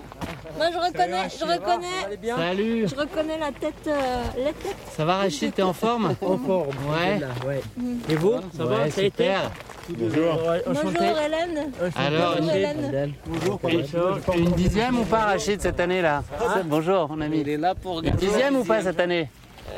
Moi, 0.59 0.67
je 0.71 0.77
reconnais, 0.77 1.29
je 1.31 1.45
reconnais, 1.45 2.37
Salut 2.37 2.87
je 2.89 2.95
reconnais 2.95 3.39
la 3.39 3.53
tête, 3.53 3.75
euh, 3.87 4.23
la 4.37 4.53
tête. 4.53 4.77
Ça 4.95 5.07
va 5.07 5.17
Rachid, 5.17 5.55
t'es 5.55 5.63
en 5.63 5.73
forme 5.73 6.15
En 6.21 6.37
forme. 6.37 6.69
Ouais. 6.91 7.21
ouais. 7.49 7.63
Et 8.11 8.17
vous 8.17 8.35
Ça 8.55 8.67
va, 8.67 8.91
ça 8.91 9.01
a 9.01 9.05
été 9.05 9.33
Bonjour. 9.89 10.39
Bonjour 10.67 11.03
Hélène. 11.03 11.73
Alors, 11.97 12.37
Bonjour 12.37 12.51
une, 12.53 12.57
Hélène. 12.57 13.13
Bonjour. 13.27 13.61
une 14.37 14.51
dixième 14.53 14.99
ou 15.01 15.05
pas 15.05 15.21
Rachid 15.25 15.63
cette 15.63 15.81
année 15.81 16.03
là 16.03 16.23
Bonjour 16.67 17.09
mon 17.09 17.21
ami. 17.23 17.41
Il 17.41 17.49
est 17.49 17.57
là 17.57 17.75
pour 17.75 18.03
Une 18.03 18.11
dixième 18.11 18.57
ou 18.57 18.65
pas 18.65 18.83
cette 18.83 19.01
année 19.01 19.31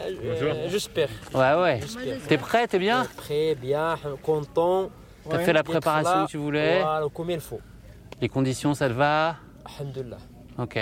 Euh, 0.09 0.67
J'espère. 0.69 1.09
Ouais 1.33 1.55
ouais. 1.55 1.81
T'es 2.27 2.37
prêt 2.37 2.67
T'es 2.67 2.81
bien 2.81 3.07
Très 3.17 3.55
bien, 3.55 3.97
content. 4.25 4.91
T'as 5.29 5.39
fait 5.41 5.53
la 5.53 5.63
préparation 5.63 6.27
que 6.27 6.31
tu 6.31 6.37
voulais 6.39 6.81
Voilà, 6.81 7.07
comme 7.13 7.31
il 7.31 7.41
faut. 7.41 7.61
Les 8.21 8.29
conditions 8.29 8.75
ça 8.75 8.89
te 8.89 8.95
va 8.95 9.37
Alhamdulillah. 9.79 10.19
Ok. 10.59 10.79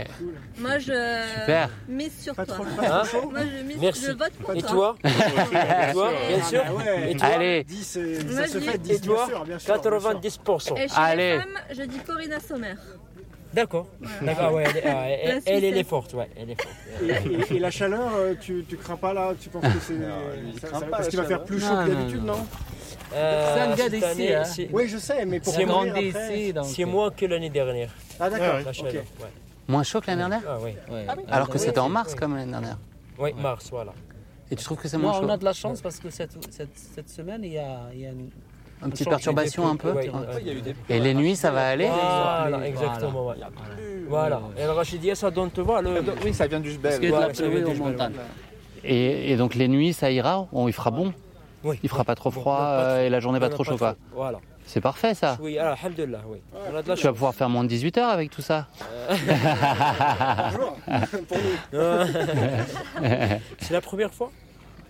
Moi, 0.59 0.79
je 0.79 0.93
Super. 1.41 1.69
mise 1.89 2.17
sur 2.21 2.33
toi. 2.37 2.45
Hein 2.81 3.03
Moi, 3.29 3.41
je 3.41 3.63
mise, 3.65 3.77
Merci. 3.81 4.05
je 4.07 4.13
vote 4.13 4.31
pour 4.35 4.55
Et 4.55 4.61
toi. 4.63 4.71
toi 4.71 4.97
Et 5.11 5.93
toi, 5.93 6.11
bien 6.29 6.43
sûr. 6.45 6.63
Et 7.09 7.17
toi 7.17 7.27
Allez, 7.27 7.65
10, 7.65 7.97
Moi, 7.99 8.37
ça 8.37 8.47
se 8.47 8.61
je 8.61 8.65
fait 8.71 8.79
dis- 8.79 8.91
10, 8.91 8.95
Et 8.97 9.01
toi 9.01 9.17
bien 9.17 9.27
sûr, 9.27 9.45
bien 9.45 9.59
sûr. 9.59 9.75
bien 9.75 9.83
sûr. 9.83 10.37
90%. 10.37 10.77
Et 10.77 10.87
chez 10.89 10.95
Allez. 10.97 11.33
les 11.33 11.39
femmes, 11.41 11.59
je 11.73 11.83
dis 11.83 11.99
Corinna 11.99 12.39
Sommer. 12.39 12.75
D'accord. 13.55 13.87
D'accord, 14.23 14.53
ouais, 14.55 14.65
elle, 14.69 14.77
est- 14.77 14.83
ah, 14.87 15.09
elle- 15.09 15.29
La 15.29 15.35
elle, 15.37 15.43
elle, 15.47 15.61
Suisse. 15.73 15.77
est 15.81 15.85
forte, 15.89 16.15
ouais, 16.15 16.29
elle 16.37 16.51
est 16.51 16.61
forte. 16.63 16.75
Et, 17.03 17.53
et- 17.53 17.57
et 17.57 17.59
la 17.61 17.71
chaleur, 17.71 18.11
euh, 18.17 18.35
tu, 18.41 18.65
tu 18.69 18.77
crains 18.77 18.97
pas 18.97 19.13
là? 19.15 19.33
Tu 19.41 19.49
penses 19.49 19.63
que 19.63 19.81
c'est. 19.81 20.61
ça- 20.61 20.81
ça- 20.81 20.87
parce 20.87 21.09
qu'il 21.09 21.19
va 21.19 21.25
faire 21.27 21.45
plus 21.45 21.61
chaud 21.61 21.67
Non, 21.75 21.85
que 21.85 21.91
non, 21.91 21.99
d'habitude, 22.01 22.25
non 22.25 22.47
Euh, 23.17 23.55
C'est 23.55 23.61
un 23.61 23.69
gars 23.71 23.77
cette 23.77 23.93
d'ici, 23.93 24.05
année, 24.05 24.35
hein. 24.35 24.45
c'est- 24.45 24.69
Oui, 24.73 24.89
je 24.89 24.99
sais, 24.99 25.25
mais 25.25 25.39
pour 25.39 25.53
C'est 25.55 25.63
après-. 25.63 26.13
C'est 26.65 26.85
moins 26.85 27.11
que 27.11 27.27
l'année 27.27 27.51
dernière, 27.51 27.91
Ah, 28.19 28.29
d'accord. 28.29 28.61
la 28.65 28.73
chaleur. 28.73 28.93
ok. 28.93 29.23
Ouais. 29.23 29.29
Moins 29.69 29.83
chaud 29.85 30.01
que 30.01 30.07
l'année 30.09 30.19
dernière? 30.21 30.43
Ah 30.49 30.59
oui, 30.61 30.73
Ouais. 30.91 31.07
Alors 31.31 31.49
que 31.49 31.59
c'était 31.59 31.79
en 31.79 31.89
mars 31.89 32.15
comme 32.15 32.35
l'année 32.37 32.51
dernière. 32.51 32.79
oui, 33.19 33.33
mars, 33.35 33.69
voilà. 33.71 33.93
Et 34.51 34.57
tu 34.57 34.65
trouves 34.65 34.79
que 34.79 34.89
c'est 34.89 34.99
moins 34.99 35.13
Moi, 35.13 35.21
chaud? 35.21 35.27
on 35.27 35.31
a 35.31 35.37
de 35.37 35.45
la 35.45 35.53
chance 35.53 35.81
parce 35.81 35.99
que 35.99 36.11
cette, 36.11 36.33
cette, 36.53 36.77
cette 36.77 37.09
semaine, 37.09 37.43
il 37.45 37.53
y 37.53 37.59
a, 37.59 37.81
il 37.95 38.01
y 38.01 38.07
a 38.07 38.11
une- 38.11 38.31
Une 38.85 38.91
petite 38.91 39.09
perturbation 39.09 39.67
un 39.69 39.77
peu 39.77 39.93
Ouais, 39.93 40.09
Ouais. 40.11 40.15
ouais. 40.45 40.75
Et 40.91 41.01
les 41.01 41.15
nuits, 41.15 41.37
ça 41.37 41.51
va 41.51 41.69
aller 41.69 41.89
Voilà, 41.89 42.67
exactement. 42.67 43.27
ouais. 43.29 43.37
Voilà. 44.09 44.41
Et 44.59 44.65
le 44.65 44.71
Rachidia, 44.73 45.15
ça 45.15 45.31
donne, 45.31 45.51
tu 45.51 45.63
vois, 45.63 45.81
le. 45.83 46.03
Oui, 46.25 46.35
ça 46.35 46.47
vient 46.47 46.61
du 46.61 46.71
Jbel. 46.73 47.09
Voilà, 47.09 47.29
et, 48.87 49.33
et 49.33 49.37
donc 49.37 49.55
les 49.55 49.67
nuits, 49.67 49.95
ça 49.95 50.11
ira 50.11 50.47
On- 50.53 50.69
Il 50.69 50.73
fera 50.75 50.91
bon 50.91 51.15
Oui. 51.65 51.79
Il 51.83 51.89
fera 51.89 52.05
pas 52.05 52.15
trop 52.15 52.31
froid 52.31 52.61
euh, 52.61 53.07
et 53.07 53.09
la 53.09 53.19
journée 53.21 53.41
pas 53.41 53.49
trop 53.49 53.65
chaud, 53.65 53.79
quoi. 53.79 53.97
Voilà. 54.15 54.41
C'est 54.67 54.81
parfait, 54.81 55.15
ça. 55.15 55.37
Oui, 55.41 55.59
alors, 55.59 55.77
alhamdoulilah, 55.83 56.21
oui. 56.27 56.39
On 56.71 56.77
a 56.77 56.83
de 56.83 56.89
la 56.89 56.95
Tu 56.95 57.03
vas 57.05 57.13
pouvoir 57.13 57.35
faire 57.35 57.49
moins 57.51 57.65
de 57.65 57.69
18 57.69 57.99
heures 57.99 58.09
avec 58.11 58.31
tout 58.31 58.41
ça. 58.43 58.67
C'est 63.59 63.73
la 63.73 63.81
première 63.81 64.13
fois? 64.13 64.31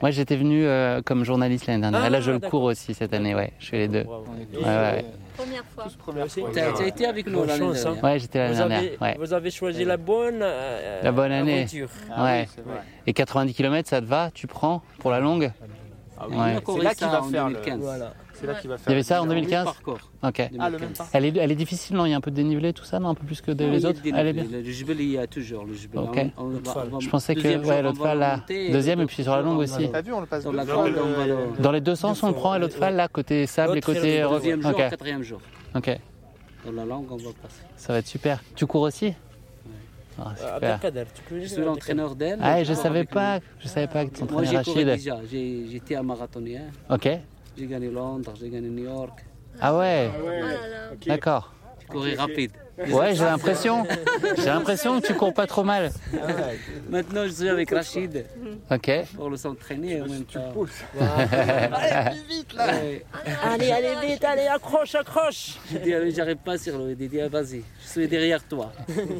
Moi, 0.02 0.10
j'étais 0.10 0.36
venu 0.36 0.64
euh, 0.66 1.00
comme 1.02 1.24
journaliste 1.24 1.66
l'année 1.66 1.80
dernière. 1.80 2.00
Ah, 2.04 2.06
et 2.08 2.10
là, 2.10 2.20
je 2.20 2.30
le 2.32 2.38
cours 2.40 2.62
aussi 2.64 2.94
cette 2.94 3.14
année, 3.14 3.34
ouais. 3.34 3.52
Je 3.58 3.68
fais 3.68 3.78
les 3.78 3.88
deux. 3.88 4.04
Ouais. 4.04 5.04
Première 5.36 5.64
fois. 5.64 5.86
T'as 6.52 6.72
t'as 6.72 6.86
été 6.86 7.06
avec 7.06 7.26
nous 7.26 7.44
l'année 7.44 7.58
chance, 7.58 7.82
dernière. 7.82 8.04
hein. 8.04 8.08
Ouais, 8.12 8.18
j'étais 8.18 8.38
l'année 8.38 8.54
Vous 8.54 8.60
avez- 8.60 8.68
dernière, 8.68 9.02
ouais. 9.02 9.16
Vous 9.18 9.32
avez 9.32 9.50
choisi 9.50 9.84
la 9.84 9.96
bonne. 9.96 10.40
euh, 10.42 11.00
La 11.02 11.10
bonne 11.12 11.32
année. 11.32 11.60
aventure. 11.62 11.88
ouais. 12.18 12.46
Et 13.06 13.12
90 13.12 13.54
km, 13.54 13.88
ça 13.88 14.00
te 14.00 14.06
va? 14.06 14.30
Tu 14.32 14.46
prends 14.46 14.82
pour 14.98 15.10
la 15.10 15.20
longue? 15.20 15.50
Oui. 16.28 16.36
Ouais. 16.36 16.56
C'est 16.66 16.82
là 16.82 16.94
qu'il 16.94 17.06
va 17.08 17.22
faire 17.22 17.48
le- 17.48 17.54
2015. 17.54 17.80
Voilà. 17.80 18.12
C'est 18.34 18.46
là 18.46 18.54
qu'il 18.54 18.68
va 18.68 18.76
Il 18.76 18.78
faire. 18.78 18.90
y 18.90 18.92
avait 18.94 19.02
ça 19.02 19.20
en 19.20 19.24
le- 19.24 19.30
2015 19.30 19.64
parcours. 19.64 19.98
Ok. 20.22 20.40
Ah, 20.58 20.70
le 20.70 20.78
même 20.78 20.88
parcours. 20.90 21.06
Elle 21.12 21.24
est, 21.26 21.36
elle 21.36 21.52
est 21.52 21.54
difficile, 21.56 21.96
non? 21.96 22.04
Il 22.06 22.10
y 22.10 22.14
a 22.14 22.16
un 22.16 22.20
peu 22.20 22.30
de 22.30 22.36
dénivelé, 22.36 22.72
tout 22.72 22.84
ça, 22.84 22.98
non? 22.98 23.10
Un 23.10 23.14
peu 23.14 23.24
plus 23.24 23.40
que 23.40 23.50
des- 23.52 23.66
Non, 23.66 23.72
les 23.72 23.78
il 23.80 23.86
autres 23.86 24.00
Elle 24.04 24.26
est 24.26 24.32
bien. 24.32 24.44
Le 24.50 24.62
Jebel, 24.64 25.00
il 25.00 25.10
y 25.12 25.18
a 25.18 25.26
toujours 25.26 25.64
le 25.64 25.74
Jebel. 25.74 26.00
Ok. 26.00 26.16
On- 26.36 26.42
on 26.42 26.48
va- 26.50 26.58
on 26.76 26.88
va- 26.88 26.98
Je 27.00 27.08
pensais 27.08 27.34
que 27.34 27.40
ouais, 27.66 27.82
l'autre 27.82 28.04
là. 28.14 28.32
remonter, 28.34 28.70
Deuxième 28.70 29.00
et 29.00 29.06
puis 29.06 29.22
sur 29.22 29.34
la 29.36 29.42
longue 29.42 29.58
aussi. 29.58 29.88
T'as 29.90 30.02
vu, 30.02 30.12
on 30.12 30.20
le 30.20 30.26
passe 30.26 30.44
deux 30.44 30.52
la 30.52 30.64
fois, 30.64 30.90
grande, 30.90 30.94
le- 31.26 31.62
Dans 31.62 31.72
les 31.72 31.80
deux 31.80 31.94
sens, 31.94 32.22
on 32.22 32.28
le 32.28 32.34
prend 32.34 32.54
et 32.54 32.58
l'autre 32.58 32.76
fall, 32.76 32.96
là, 32.96 33.08
côté 33.08 33.46
sable 33.46 33.78
et 33.78 33.80
côté. 33.80 34.20
le 34.22 34.28
deuxième 34.28 34.62
jour, 34.62 34.76
quatrième 34.76 35.22
jour. 35.22 35.40
Ok. 35.74 35.98
Dans 36.66 36.72
la 36.72 36.84
langue, 36.84 37.06
on 37.10 37.16
va 37.16 37.30
passer. 37.42 37.60
Ça 37.76 37.92
va 37.92 37.98
être 37.98 38.06
super. 38.06 38.40
Tu 38.56 38.66
cours 38.66 38.82
aussi? 38.82 39.12
Ah, 40.16 40.28
Euh, 40.28 40.54
super. 40.54 40.74
Abdelkader, 40.74 41.04
tu 41.12 41.22
peux 41.22 41.40
Je 41.40 41.46
suis 41.46 41.60
l'entraîneur 41.60 42.14
d'elle. 42.14 42.38
Ah, 42.40 42.62
je 42.62 42.72
savais 42.72 43.04
pas, 43.04 43.40
je 43.58 43.66
savais 43.66 43.88
pas 43.88 44.04
que 44.06 44.16
ton 44.16 44.26
Moi, 44.26 44.42
entraîneur 44.42 44.62
j'ai 44.64 44.70
couru 44.72 44.84
Rachid. 44.84 44.98
déjà. 45.04 45.18
J'ai- 45.28 45.66
J'étais 45.72 45.96
un 45.96 46.02
marathonien. 46.04 46.62
Ok. 46.88 47.08
J'ai 47.56 47.66
gagné 47.66 47.90
Londres, 47.90 48.32
j'ai 48.38 48.48
gagné 48.48 48.68
New 48.68 48.84
York. 48.84 49.24
Ah 49.60 49.76
ouais? 49.76 50.08
Là 50.08 50.68
là. 50.68 50.90
D'accord. 51.06 51.52
Courir 51.88 52.18
rapide. 52.18 52.50
Ouais, 52.90 53.14
j'ai 53.14 53.24
l'impression. 53.24 53.84
J'ai 54.36 54.46
l'impression 54.46 55.00
que 55.00 55.06
tu 55.06 55.14
cours 55.14 55.32
pas 55.32 55.46
trop 55.46 55.62
mal. 55.62 55.92
Maintenant, 56.90 57.24
je 57.24 57.30
suis 57.30 57.48
avec 57.48 57.70
Rachid 57.70 58.26
Ok. 58.70 58.90
pour 59.14 59.30
le 59.30 59.36
s'entraîner 59.36 60.02
en 60.02 60.06
même 60.06 60.24
temps. 60.24 60.52
Allez, 61.00 62.16
plus 62.16 62.36
vite 62.36 62.54
là 62.54 62.66
Allez, 63.44 63.70
allez, 63.70 64.06
vite, 64.08 64.24
allez, 64.24 64.46
accroche, 64.46 64.94
accroche 64.96 65.58
J'ai 65.70 65.78
dit, 65.78 65.94
allez, 65.94 66.10
j'arrive 66.10 66.38
pas 66.38 66.58
sur 66.58 66.78
le. 66.78 66.96
Il 66.98 67.08
dit, 67.08 67.20
ah, 67.20 67.28
vas-y, 67.28 67.62
je 67.82 67.88
suis 67.88 68.08
derrière 68.08 68.42
toi. 68.42 68.72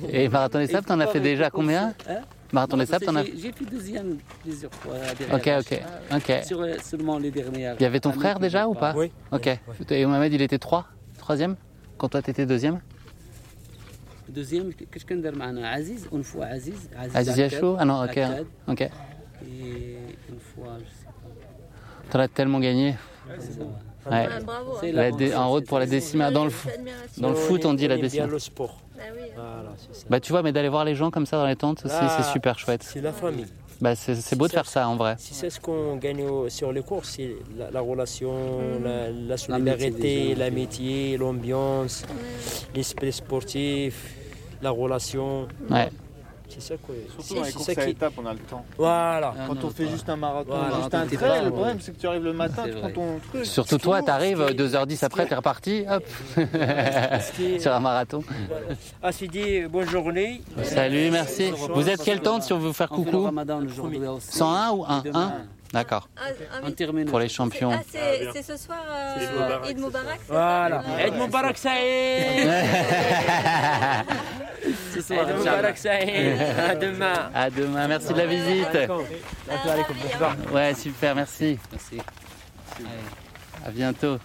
Et 0.09 0.29
marathon 0.29 0.59
des 0.59 0.67
sables, 0.67 0.87
t'en 0.87 0.99
as 0.99 1.07
fait 1.07 1.21
déjà 1.21 1.51
combien? 1.51 1.95
Hein? 2.09 2.23
Marathon 2.54 2.78
des 2.78 2.86
sables, 2.88 3.06
t'en 3.06 3.16
as 3.16 3.26
J'ai 3.26 3.38
j'ai 3.38 3.52
fait 3.52 3.66
deuxième 3.66 4.18
plusieurs 4.42 4.74
fois. 4.74 4.94
Ok, 4.96 5.18
derrière 5.20 5.60
ok, 5.60 5.82
Rachid. 6.10 6.40
ok. 6.40 6.46
Sur 6.46 6.62
euh, 6.62 6.74
seulement 6.84 7.20
les 7.20 7.30
dernières. 7.32 7.76
Il 7.80 7.84
y 7.84 7.86
avait 7.86 8.00
ton 8.00 8.10
années 8.10 8.20
frère 8.20 8.36
que 8.38 8.42
déjà 8.42 8.62
j'ai 8.62 8.66
ou 8.66 8.74
pas 8.74 8.94
Oui. 8.96 9.12
Ok. 9.32 9.48
Et 9.92 10.06
Mohamed, 10.06 10.34
il 10.34 10.42
était 10.42 10.58
3 10.58 10.88
Troisième 11.20 11.56
Quand 11.98 12.10
toi, 12.10 12.22
t'étais 12.24 12.46
deuxième 12.48 12.80
Deuxième, 14.28 14.74
qu'est-ce 14.74 15.06
qu'on 15.06 15.24
a 15.24 15.32
معنا 15.32 15.72
Aziz, 15.72 16.08
une 16.12 16.24
fois 16.24 16.46
Aziz. 16.46 16.90
Aziz 16.98 17.16
Akkad, 17.16 17.38
Yachou 17.38 17.76
Ah 17.80 17.86
non, 17.86 18.04
ok. 18.04 18.10
Akkad, 18.18 18.46
Ok. 18.68 18.82
Et 18.82 18.90
une 20.30 20.40
fois, 20.40 20.78
je 20.80 20.86
sais 20.86 21.06
pas. 21.06 22.12
T'en 22.12 22.20
as 22.20 22.28
tellement 22.28 22.60
gagné. 22.60 22.96
C'est 23.40 23.54
ça. 23.54 23.64
Ouais. 24.10 24.28
Ah, 24.32 24.40
bravo. 24.44 24.78
C'est 24.80 24.90
hein. 24.90 24.94
La 24.94 25.10
la 25.10 25.18
dé- 25.18 25.36
en 25.36 25.50
route 25.50 25.66
pour 25.68 25.80
la 25.80 25.86
décimale. 25.86 26.34
Dans 26.34 26.46
le, 26.46 26.50
fo- 26.52 26.70
dans 27.18 27.30
le 27.30 27.36
foot, 27.36 27.66
on 27.66 27.74
dit 27.74 27.88
la 27.88 27.96
aime 27.96 28.02
bien 28.02 28.10
décimale. 28.10 28.30
le 28.30 28.40
sport. 28.40 28.80
Bah 29.05 29.15
oui. 29.17 29.29
Voilà, 29.35 29.73
c'est 29.77 29.95
ça. 30.01 30.07
Bah, 30.11 30.21
tu 30.21 30.33
vois, 30.33 30.43
mais 30.43 30.53
d'aller 30.53 30.69
voir 30.69 30.85
les 30.85 30.95
gens 30.95 31.11
comme 31.11 31.27
ça 31.27 31.37
dans 31.37 31.47
les 31.47 31.57
tentes 31.57 31.85
aussi, 31.85 31.95
Ah. 31.99 32.17
c'est 32.21 32.33
super 32.33 32.59
chouette. 32.59 32.83
C'est 32.83 33.01
la 33.01 33.13
famille. 33.13 33.47
Bah, 33.81 33.97
c'est 33.97 34.15
c'est 34.15 34.37
beau 34.37 34.47
de 34.47 34.53
faire 34.53 34.67
ça 34.67 34.89
en 34.89 34.97
vrai. 34.97 35.17
Si 35.19 35.35
c'est 35.35 35.51
ce 35.51 35.59
qu'on 35.61 35.97
gagne 35.97 36.23
au- 36.23 36.49
sur 36.49 36.73
les 36.73 36.81
courses, 36.83 37.15
c'est 37.17 37.35
la, 37.59 37.71
la 37.73 37.81
relation, 37.81 38.33
la, 38.83 39.09
la 39.11 39.11
L'amitié 39.11 39.37
solidarité, 39.37 40.35
l'amitié, 40.37 41.17
l'ambiance, 41.17 42.05
l'esprit 42.75 43.13
sportif, 43.13 44.15
la 44.63 44.71
relation. 44.71 45.49
Ouais. 45.71 45.91
C'est 46.49 46.61
ça 46.61 46.75
quoi. 46.77 46.95
Surtout 47.11 47.35
dans 47.35 47.43
les 47.43 47.53
courses 47.53 47.65
ça 47.67 47.73
à 47.73 47.85
qui- 47.85 47.91
étapes, 47.91 48.13
on 48.19 48.27
a 48.27 48.33
le 48.33 48.39
temps. 48.41 48.65
Voilà. 48.79 49.33
Ah, 49.37 49.45
Quand 49.49 49.55
non, 49.55 49.61
on 49.65 49.71
fait 49.71 49.89
juste 49.89 50.09
un 50.09 50.17
marathon, 50.17 50.51
Voilà, 50.55 50.77
juste 50.77 50.95
un 50.95 51.07
trail, 51.07 51.41
le 51.41 51.47
ouais. 51.47 51.51
problème 51.53 51.79
c'est 51.81 51.93
que 51.93 52.01
tu 52.01 52.07
arrives 52.07 52.23
le 52.25 52.33
matin, 52.33 52.63
tu 52.67 52.73
prends 52.79 52.91
ton 52.91 53.19
truc. 53.31 53.47
Surtout 53.47 53.79
toi, 53.79 54.03
t'arrives 54.03 54.41
2h10 54.53 55.05
après, 55.05 55.27
t'es 55.27 55.35
reparti, 55.35 55.85
hop, 55.91 56.05
sur 57.61 57.73
un 57.73 57.81
marathon. 57.81 58.23
Ah, 59.03 59.11
c'est 59.11 59.27
dit, 59.29 59.63
bonne 59.69 59.89
journée. 59.89 60.43
Salut, 60.63 61.11
merci. 61.11 61.51
Vous 61.75 61.89
êtes 61.89 62.03
quelle 62.03 62.21
tente 62.21 62.43
si 62.43 62.53
on 62.53 62.59
veut 62.59 62.69
vous 62.69 62.73
faire 62.73 62.89
coucou 62.89 63.25
ramadan 63.25 63.61
aujourd'hui 63.65 63.99
aussi. 64.07 64.37
101 64.37 64.71
ou 64.73 64.85
1 64.87 65.01
Demain. 65.03 65.27
1 65.27 65.33
D'accord. 65.75 66.09
Ah, 66.17 66.21
ah 66.53 66.59
On 66.63 66.67
oui. 66.67 66.75
termine. 66.75 67.05
Pour 67.07 67.19
les 67.19 67.29
C'est- 67.29 67.35
champions. 67.35 67.73
Ah, 67.75 67.81
c'est 67.91 68.29
c'est 68.33 68.43
ce 68.43 68.57
soir 68.57 68.79
euh, 68.89 69.15
c'est 69.19 69.25
ça 69.27 69.33
Voilà. 70.29 70.83
Ah, 70.87 71.07
Eid 71.07 71.15
Mubarak 71.15 71.59
Saïd 71.59 72.49
Ce 74.95 75.01
soir, 75.03 75.29
Eid 75.29 75.37
Mubarak 75.37 75.77
Saïd 75.77 76.41
À 76.71 76.75
demain. 76.77 77.31
À 77.35 77.51
demain, 77.51 77.89
merci 77.89 78.13
de 78.13 78.19
la 78.19 78.27
visite. 78.27 78.79
Ouais, 80.53 80.75
super, 80.75 81.15
merci. 81.17 81.59
Merci. 81.73 81.99
À 83.67 83.71
bientôt. 83.71 84.19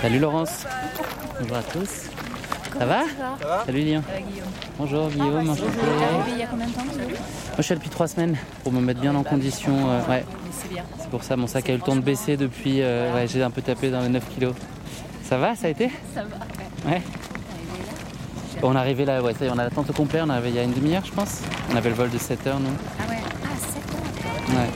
Salut 0.00 0.18
Laurence. 0.18 0.66
Bonjour 1.40 1.56
à 1.56 1.62
tous. 1.62 2.10
Ça 2.78 2.86
va 2.86 3.00
Salut 3.66 3.80
Lyon. 3.80 4.02
Bonjour 4.78 5.08
Guillaume, 5.08 5.50
enchanté. 5.50 5.70
il 6.32 6.38
y 6.38 6.42
a 6.42 6.46
combien 6.46 6.66
de 6.66 6.72
temps 6.72 6.84
Moi 6.84 6.94
je 7.58 7.62
suis 7.62 7.74
là 7.74 7.78
depuis 7.78 7.90
trois 7.90 8.08
semaines 8.08 8.36
pour 8.62 8.72
me 8.72 8.80
mettre 8.80 9.00
bien 9.00 9.14
en 9.14 9.22
condition. 9.22 9.72
euh, 9.90 10.00
ouais. 10.10 10.24
C'est 10.50 10.68
bien. 10.72 10.82
C'est 10.98 11.08
pour 11.10 11.22
ça 11.22 11.36
mon 11.36 11.46
sac 11.46 11.68
a 11.68 11.72
eu 11.72 11.76
le 11.76 11.82
temps 11.82 11.96
de 11.96 12.00
baisser 12.00 12.36
depuis. 12.36 12.80
euh, 12.82 13.14
ouais, 13.14 13.26
j'ai 13.28 13.42
un 13.42 13.50
peu 13.50 13.62
tapé 13.62 13.90
dans 13.90 14.00
les 14.00 14.08
9 14.08 14.24
kilos. 14.34 14.54
Ça 15.24 15.38
va 15.38 15.54
Ça 15.54 15.66
a 15.66 15.70
été 15.70 15.90
Ça 16.14 16.22
va. 16.22 16.90
Ouais. 16.90 17.02
On 18.64 18.74
est 18.74 18.78
arrivé 18.78 19.04
là, 19.04 19.20
ouais, 19.22 19.34
ça 19.34 19.44
y 19.44 19.48
est, 19.48 19.50
on 19.50 19.58
a 19.58 19.64
la 19.64 19.70
tente 19.70 19.90
au 19.90 19.92
complet, 19.92 20.20
on 20.22 20.28
est 20.28 20.32
arrivé 20.32 20.50
il 20.50 20.54
y 20.54 20.58
a 20.60 20.62
une 20.62 20.72
demi-heure 20.72 21.04
je 21.04 21.12
pense. 21.12 21.40
On 21.72 21.76
avait 21.76 21.88
le 21.90 21.96
vol 21.96 22.10
de 22.10 22.18
7 22.18 22.46
heures 22.46 22.60
nous. 22.60 22.68
Ah 23.00 23.10
ouais. 23.10 23.18
Ah, 23.44 23.48
7 23.58 24.56
ans. 24.56 24.60
Ouais. 24.60 24.70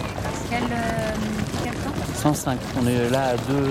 Quel, 0.51 0.63
euh, 0.63 1.65
quel 1.65 1.73
temps? 1.73 1.91
105. 2.15 2.59
On 2.83 2.87
est 2.87 3.11
là 3.11 3.29
à 3.31 3.37
deux. 3.37 3.71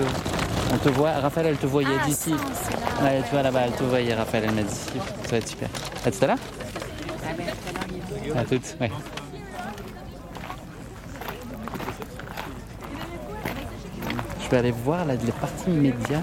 On 0.72 0.78
te 0.78 0.88
voit, 0.90 1.12
Raphaël 1.12 1.46
elle 1.46 1.56
te 1.56 1.66
voyait 1.66 1.88
Ah, 2.02 2.06
d'ici. 2.06 2.30
100, 2.30 2.36
c'est 2.54 2.72
là. 3.02 3.10
Ouais, 3.10 3.22
tu 3.22 3.30
vois 3.30 3.42
là-bas, 3.42 3.60
elle 3.66 3.72
te 3.72 3.84
voyait 3.84 4.14
Raphaël, 4.14 4.44
elle 4.48 4.54
m'a 4.54 4.62
dit. 4.62 4.74
Ça 4.74 5.30
va 5.30 5.36
être 5.38 5.48
super. 5.48 5.68
À 6.04 6.10
tout 6.10 6.24
à 6.24 6.26
l'heure 6.26 6.38
À 8.36 8.44
toutes, 8.44 8.76
ouais. 8.80 8.90
Je 14.44 14.48
vais 14.50 14.56
aller 14.58 14.70
voir 14.70 15.04
là, 15.04 15.14
les 15.14 15.32
parties 15.32 15.70
médias. 15.70 16.22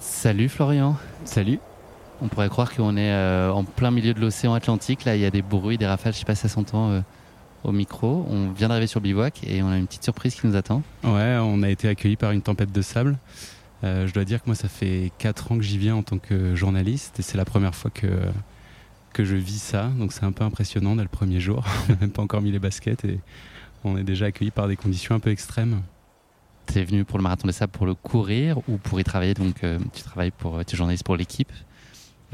Salut 0.00 0.48
Florian. 0.48 0.96
Salut. 1.24 1.58
On 2.24 2.28
pourrait 2.28 2.48
croire 2.48 2.74
qu'on 2.74 2.96
est 2.96 3.12
euh, 3.12 3.52
en 3.52 3.64
plein 3.64 3.90
milieu 3.90 4.14
de 4.14 4.20
l'océan 4.20 4.54
Atlantique. 4.54 5.04
Là, 5.04 5.14
il 5.14 5.20
y 5.20 5.26
a 5.26 5.30
des 5.30 5.42
bruits, 5.42 5.76
des 5.76 5.86
rafales, 5.86 6.14
je 6.14 6.20
sais 6.20 6.24
pas 6.24 6.34
si 6.34 6.40
ça 6.40 6.48
s'entend 6.48 6.90
euh, 6.90 7.00
au 7.64 7.70
micro. 7.70 8.26
On 8.30 8.50
vient 8.50 8.68
d'arriver 8.68 8.86
sur 8.86 8.98
le 9.00 9.02
bivouac 9.02 9.42
et 9.46 9.62
on 9.62 9.68
a 9.68 9.76
une 9.76 9.86
petite 9.86 10.04
surprise 10.04 10.34
qui 10.34 10.46
nous 10.46 10.56
attend. 10.56 10.82
Ouais, 11.02 11.36
on 11.42 11.62
a 11.62 11.68
été 11.68 11.86
accueillis 11.86 12.16
par 12.16 12.30
une 12.30 12.40
tempête 12.40 12.72
de 12.72 12.80
sable. 12.80 13.18
Euh, 13.84 14.06
je 14.06 14.14
dois 14.14 14.24
dire 14.24 14.40
que 14.40 14.46
moi, 14.46 14.54
ça 14.54 14.68
fait 14.68 15.12
4 15.18 15.52
ans 15.52 15.58
que 15.58 15.62
j'y 15.62 15.76
viens 15.76 15.96
en 15.96 16.02
tant 16.02 16.16
que 16.16 16.54
journaliste 16.54 17.20
et 17.20 17.22
c'est 17.22 17.36
la 17.36 17.44
première 17.44 17.74
fois 17.74 17.90
que, 17.90 18.06
que 19.12 19.22
je 19.22 19.36
vis 19.36 19.60
ça. 19.60 19.90
Donc 19.98 20.14
c'est 20.14 20.24
un 20.24 20.32
peu 20.32 20.44
impressionnant 20.44 20.96
dès 20.96 21.02
le 21.02 21.08
premier 21.08 21.40
jour. 21.40 21.62
On 21.90 21.92
n'a 21.92 21.98
même 22.00 22.10
pas 22.10 22.22
encore 22.22 22.40
mis 22.40 22.52
les 22.52 22.58
baskets 22.58 23.04
et 23.04 23.20
on 23.84 23.98
est 23.98 24.04
déjà 24.04 24.26
accueillis 24.26 24.50
par 24.50 24.66
des 24.66 24.76
conditions 24.76 25.14
un 25.14 25.20
peu 25.20 25.30
extrêmes. 25.30 25.82
Tu 26.68 26.78
es 26.78 26.84
venu 26.84 27.04
pour 27.04 27.18
le 27.18 27.22
marathon 27.22 27.46
des 27.46 27.52
sables 27.52 27.72
pour 27.72 27.84
le 27.84 27.92
courir 27.92 28.66
ou 28.66 28.78
pour 28.78 28.98
y 28.98 29.04
travailler? 29.04 29.34
Donc, 29.34 29.56
tu 29.92 30.02
travailles 30.02 30.30
pour, 30.30 30.64
tu 30.64 30.74
es 30.74 30.78
journaliste 30.78 31.04
pour 31.04 31.16
l'équipe. 31.16 31.52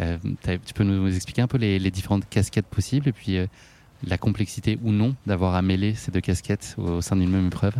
Euh, 0.00 0.16
tu 0.64 0.74
peux 0.74 0.84
nous 0.84 1.14
expliquer 1.14 1.42
un 1.42 1.46
peu 1.46 1.58
les, 1.58 1.90
différentes 1.90 2.28
casquettes 2.28 2.66
possibles 2.66 3.08
et 3.08 3.12
puis 3.12 3.36
euh, 3.36 3.46
la 4.06 4.18
complexité 4.18 4.78
ou 4.82 4.92
non 4.92 5.14
d'avoir 5.26 5.54
à 5.54 5.62
mêler 5.62 5.94
ces 5.94 6.10
deux 6.10 6.20
casquettes 6.20 6.74
au, 6.78 7.00
sein 7.00 7.16
d'une 7.16 7.30
même 7.30 7.48
épreuve? 7.48 7.74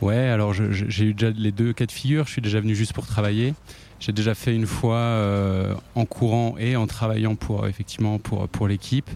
Ouais, 0.00 0.16
alors 0.16 0.54
j'ai 0.54 1.04
eu 1.04 1.12
déjà 1.12 1.30
les 1.30 1.52
deux 1.52 1.74
cas 1.74 1.84
de 1.84 1.92
figure. 1.92 2.26
Je 2.26 2.32
suis 2.32 2.40
déjà 2.40 2.60
venu 2.60 2.74
juste 2.74 2.94
pour 2.94 3.06
travailler. 3.06 3.52
J'ai 3.98 4.12
déjà 4.12 4.34
fait 4.34 4.54
une 4.54 4.64
fois 4.64 4.96
euh, 4.96 5.74
en 5.94 6.06
courant 6.06 6.54
et 6.58 6.74
en 6.74 6.86
travaillant 6.86 7.34
pour 7.34 7.66
effectivement 7.66 8.18
pour 8.18 8.48
pour 8.48 8.66
l'équipe. 8.66 9.10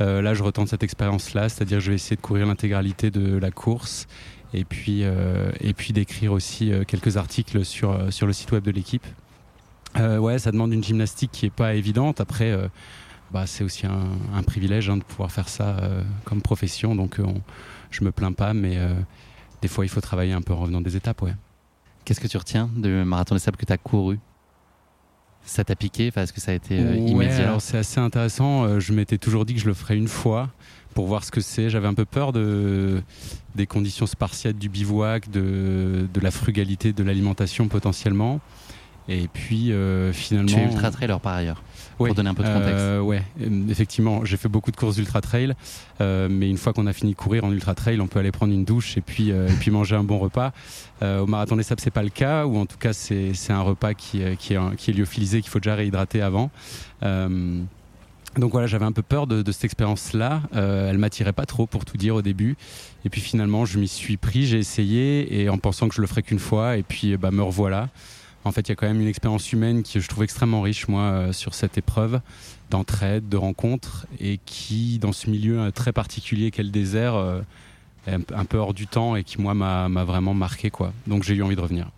Là, 0.00 0.34
je 0.34 0.42
retente 0.42 0.66
cette 0.66 0.82
expérience-là, 0.82 1.48
c'est-à-dire 1.48 1.78
je 1.78 1.90
vais 1.90 1.94
essayer 1.94 2.16
de 2.16 2.20
courir 2.20 2.46
l'intégralité 2.46 3.12
de 3.12 3.36
la 3.36 3.52
course 3.52 4.08
et 4.52 4.64
puis 4.64 5.02
et 5.02 5.74
puis 5.74 5.92
d'écrire 5.92 6.32
aussi 6.32 6.72
quelques 6.88 7.18
articles 7.18 7.64
sur 7.64 8.12
sur 8.12 8.26
le 8.26 8.32
site 8.32 8.50
web 8.50 8.64
de 8.64 8.72
l'équipe. 8.72 9.06
Ouais, 9.96 10.38
ça 10.38 10.52
demande 10.52 10.72
une 10.72 10.82
gymnastique 10.82 11.30
qui 11.32 11.46
est 11.46 11.50
pas 11.50 11.74
évidente. 11.74 12.20
Après, 12.20 12.56
bah, 13.30 13.46
c'est 13.46 13.64
aussi 13.64 13.86
un, 13.86 14.42
privilège 14.42 14.88
hein, 14.88 14.96
de 14.96 15.04
pouvoir 15.04 15.30
faire 15.30 15.48
ça 15.48 15.76
comme 16.24 16.42
profession. 16.42 16.94
Donc, 16.94 17.16
on, 17.22 17.40
je 17.90 18.04
me 18.04 18.12
plains 18.12 18.32
pas, 18.32 18.54
mais 18.54 18.78
des 19.60 19.68
fois, 19.68 19.84
il 19.84 19.88
faut 19.88 20.00
travailler 20.00 20.32
un 20.32 20.42
peu 20.42 20.52
en 20.52 20.58
revenant 20.58 20.80
des 20.80 20.96
étapes, 20.96 21.22
ouais. 21.22 21.34
Qu'est-ce 22.04 22.20
que 22.20 22.26
tu 22.26 22.36
retiens 22.36 22.68
du 22.74 22.88
marathon 22.88 23.34
des 23.34 23.40
sables 23.40 23.56
que 23.56 23.64
tu 23.64 23.72
as 23.72 23.78
couru? 23.78 24.18
Ça 25.44 25.64
t'a 25.64 25.76
piqué? 25.76 26.10
Est-ce 26.14 26.32
que 26.32 26.40
ça 26.40 26.52
a 26.52 26.54
été 26.54 26.78
euh, 26.78 26.96
immédiat? 26.96 27.48
alors 27.48 27.62
c'est 27.62 27.78
assez 27.78 28.00
intéressant. 28.00 28.64
Euh, 28.64 28.80
je 28.80 28.92
m'étais 28.92 29.18
toujours 29.18 29.44
dit 29.44 29.54
que 29.54 29.60
je 29.60 29.66
le 29.66 29.74
ferais 29.74 29.96
une 29.96 30.08
fois 30.08 30.50
pour 30.94 31.06
voir 31.06 31.24
ce 31.24 31.30
que 31.30 31.40
c'est. 31.40 31.70
J'avais 31.70 31.88
un 31.88 31.94
peu 31.94 32.04
peur 32.04 32.32
de, 32.32 33.02
des 33.54 33.66
conditions 33.66 34.06
spartiates 34.06 34.58
du 34.58 34.68
bivouac, 34.68 35.30
de, 35.30 36.08
de 36.12 36.20
la 36.20 36.30
frugalité 36.30 36.92
de 36.92 37.02
l'alimentation 37.02 37.68
potentiellement. 37.68 38.40
Et 39.08 39.28
puis 39.32 39.72
euh, 39.72 40.12
finalement. 40.12 40.48
Tu 40.48 40.58
es 40.58 40.64
ultra 40.64 40.90
trailer 40.90 41.20
par 41.20 41.34
ailleurs 41.34 41.62
pour 41.96 42.14
donner 42.14 42.30
un 42.30 42.34
peu 42.34 42.42
de 42.42 42.48
contexte. 42.48 42.80
Euh, 42.80 43.00
ouais, 43.00 43.22
effectivement, 43.68 44.24
j'ai 44.24 44.36
fait 44.36 44.48
beaucoup 44.48 44.72
de 44.72 44.76
courses 44.76 44.98
ultra 44.98 45.20
trail, 45.20 45.54
euh, 46.00 46.26
mais 46.28 46.50
une 46.50 46.56
fois 46.56 46.72
qu'on 46.72 46.88
a 46.88 46.92
fini 46.92 47.12
de 47.12 47.16
courir 47.16 47.44
en 47.44 47.52
ultra 47.52 47.76
trail, 47.76 48.00
on 48.00 48.08
peut 48.08 48.18
aller 48.18 48.32
prendre 48.32 48.52
une 48.52 48.64
douche 48.64 48.96
et 48.96 49.00
puis 49.00 49.30
et 49.30 49.54
puis 49.60 49.70
manger 49.70 49.94
un 49.94 50.02
bon 50.02 50.18
repas. 50.18 50.52
au 51.02 51.26
marathon 51.26 51.56
des 51.56 51.62
sables, 51.62 51.80
c'est 51.80 51.90
pas 51.90 52.02
le 52.02 52.08
cas, 52.08 52.46
ou 52.46 52.58
en 52.58 52.66
tout 52.66 52.78
cas 52.78 52.92
c'est 52.92 53.32
un 53.50 53.60
repas 53.60 53.94
qui, 53.94 54.22
qui, 54.38 54.54
est, 54.54 54.76
qui 54.76 54.90
est 54.90 54.94
lyophilisé, 54.94 55.42
qu'il 55.42 55.50
faut 55.50 55.60
déjà 55.60 55.74
réhydrater 55.74 56.22
avant. 56.22 56.50
donc 58.36 58.52
voilà, 58.52 58.66
j'avais 58.66 58.84
un 58.84 58.92
peu 58.92 59.02
peur 59.02 59.26
de, 59.26 59.42
de 59.42 59.52
cette 59.52 59.64
expérience-là. 59.64 60.42
Euh, 60.54 60.90
elle 60.90 60.98
m'attirait 60.98 61.32
pas 61.32 61.46
trop, 61.46 61.66
pour 61.66 61.84
tout 61.84 61.96
dire, 61.96 62.14
au 62.14 62.22
début. 62.22 62.56
Et 63.04 63.10
puis 63.10 63.20
finalement, 63.20 63.64
je 63.64 63.78
m'y 63.78 63.88
suis 63.88 64.16
pris, 64.16 64.46
j'ai 64.46 64.58
essayé, 64.58 65.42
et 65.42 65.48
en 65.48 65.58
pensant 65.58 65.88
que 65.88 65.94
je 65.94 66.00
le 66.00 66.06
ferais 66.06 66.22
qu'une 66.22 66.38
fois, 66.38 66.76
et 66.76 66.82
puis 66.82 67.16
bah, 67.16 67.30
me 67.30 67.42
revoilà. 67.42 67.88
En 68.44 68.52
fait, 68.52 68.62
il 68.62 68.68
y 68.70 68.72
a 68.72 68.74
quand 68.74 68.86
même 68.86 69.00
une 69.00 69.08
expérience 69.08 69.52
humaine 69.52 69.82
qui 69.82 70.00
je 70.00 70.08
trouve 70.08 70.24
extrêmement 70.24 70.62
riche, 70.62 70.88
moi, 70.88 71.02
euh, 71.02 71.32
sur 71.32 71.54
cette 71.54 71.78
épreuve 71.78 72.20
d'entraide, 72.70 73.28
de 73.28 73.36
rencontre, 73.36 74.06
et 74.18 74.40
qui, 74.44 74.98
dans 74.98 75.12
ce 75.12 75.30
milieu 75.30 75.60
euh, 75.60 75.70
très 75.70 75.92
particulier 75.92 76.50
qu'est 76.50 76.62
le 76.62 76.70
désert, 76.70 77.14
euh, 77.14 77.40
est 78.06 78.32
un 78.32 78.44
peu 78.44 78.58
hors 78.58 78.74
du 78.74 78.86
temps 78.86 79.14
et 79.14 79.22
qui, 79.22 79.40
moi, 79.40 79.54
m'a 79.54 80.04
vraiment 80.04 80.34
marqué. 80.34 80.70
quoi. 80.70 80.92
Donc 81.06 81.22
j'ai 81.22 81.34
eu 81.34 81.42
envie 81.42 81.56
de 81.56 81.60
revenir. 81.60 81.90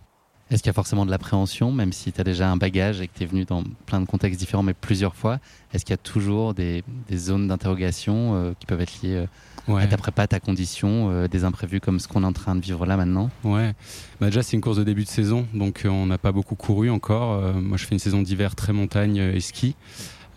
Est-ce 0.51 0.61
qu'il 0.61 0.69
y 0.69 0.71
a 0.71 0.73
forcément 0.73 1.05
de 1.05 1.11
l'appréhension, 1.11 1.71
même 1.71 1.91
si 1.91 2.11
tu 2.11 2.21
as 2.21 2.23
déjà 2.23 2.49
un 2.49 2.57
bagage 2.57 3.01
et 3.01 3.07
que 3.07 3.17
tu 3.17 3.23
es 3.23 3.25
venu 3.25 3.45
dans 3.45 3.63
plein 3.85 3.99
de 3.99 4.05
contextes 4.05 4.39
différents, 4.39 4.63
mais 4.63 4.75
plusieurs 4.75 5.15
fois 5.15 5.39
Est-ce 5.73 5.85
qu'il 5.85 5.93
y 5.93 5.95
a 5.95 5.97
toujours 5.97 6.53
des, 6.53 6.83
zones 7.13 7.47
d'interrogation 7.47 8.53
qui 8.59 8.65
peuvent 8.65 8.81
être 8.81 9.01
liées 9.01 9.25
ouais. 9.67 9.83
à 9.83 9.87
ta 9.87 9.97
prépa, 9.97 10.27
ta 10.27 10.39
condition, 10.39 11.09
euh, 11.11 11.27
des 11.27 11.43
imprévus 11.43 11.79
comme 11.79 11.99
ce 11.99 12.07
qu'on 12.07 12.23
est 12.23 12.27
en 12.27 12.33
train 12.33 12.55
de 12.55 12.61
vivre 12.61 12.85
là 12.85 12.97
maintenant? 12.97 13.29
Ouais, 13.43 13.73
bah 14.19 14.27
déjà 14.27 14.43
c'est 14.43 14.53
une 14.53 14.61
course 14.61 14.77
de 14.77 14.83
début 14.83 15.03
de 15.03 15.09
saison, 15.09 15.47
donc 15.53 15.85
euh, 15.85 15.89
on 15.89 16.05
n'a 16.05 16.17
pas 16.17 16.31
beaucoup 16.31 16.55
couru 16.55 16.89
encore. 16.89 17.33
Euh, 17.33 17.53
moi 17.53 17.77
je 17.77 17.85
fais 17.85 17.95
une 17.95 17.99
saison 17.99 18.21
d'hiver 18.21 18.55
très 18.55 18.73
montagne 18.73 19.17
et 19.17 19.39
ski. 19.39 19.75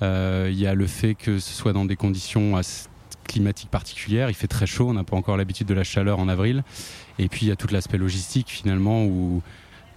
Il 0.01 0.55
y 0.55 0.67
a 0.67 0.75
le 0.75 0.87
fait 0.87 1.15
que 1.15 1.41
ce 1.41 1.53
soit 1.53 1.73
dans 1.73 1.85
des 1.85 1.97
conditions 1.97 2.61
climatiques 3.27 3.71
particulières, 3.71 4.31
il 4.31 4.35
fait 4.35 4.47
très 4.47 4.67
chaud, 4.67 4.89
on 4.89 4.95
n'a 4.95 5.05
pas 5.05 5.17
encore 5.17 5.37
l'habitude 5.37 5.67
de 5.67 5.75
la 5.75 5.85
chaleur 5.85 6.21
en 6.21 6.29
avril. 6.29 6.63
Et 7.19 7.29
puis 7.29 7.47
il 7.47 7.49
y 7.49 7.53
a 7.53 7.57
tout 7.57 7.67
l'aspect 7.71 7.99
logistique 7.99 8.49
finalement 8.49 9.05
où 9.05 9.43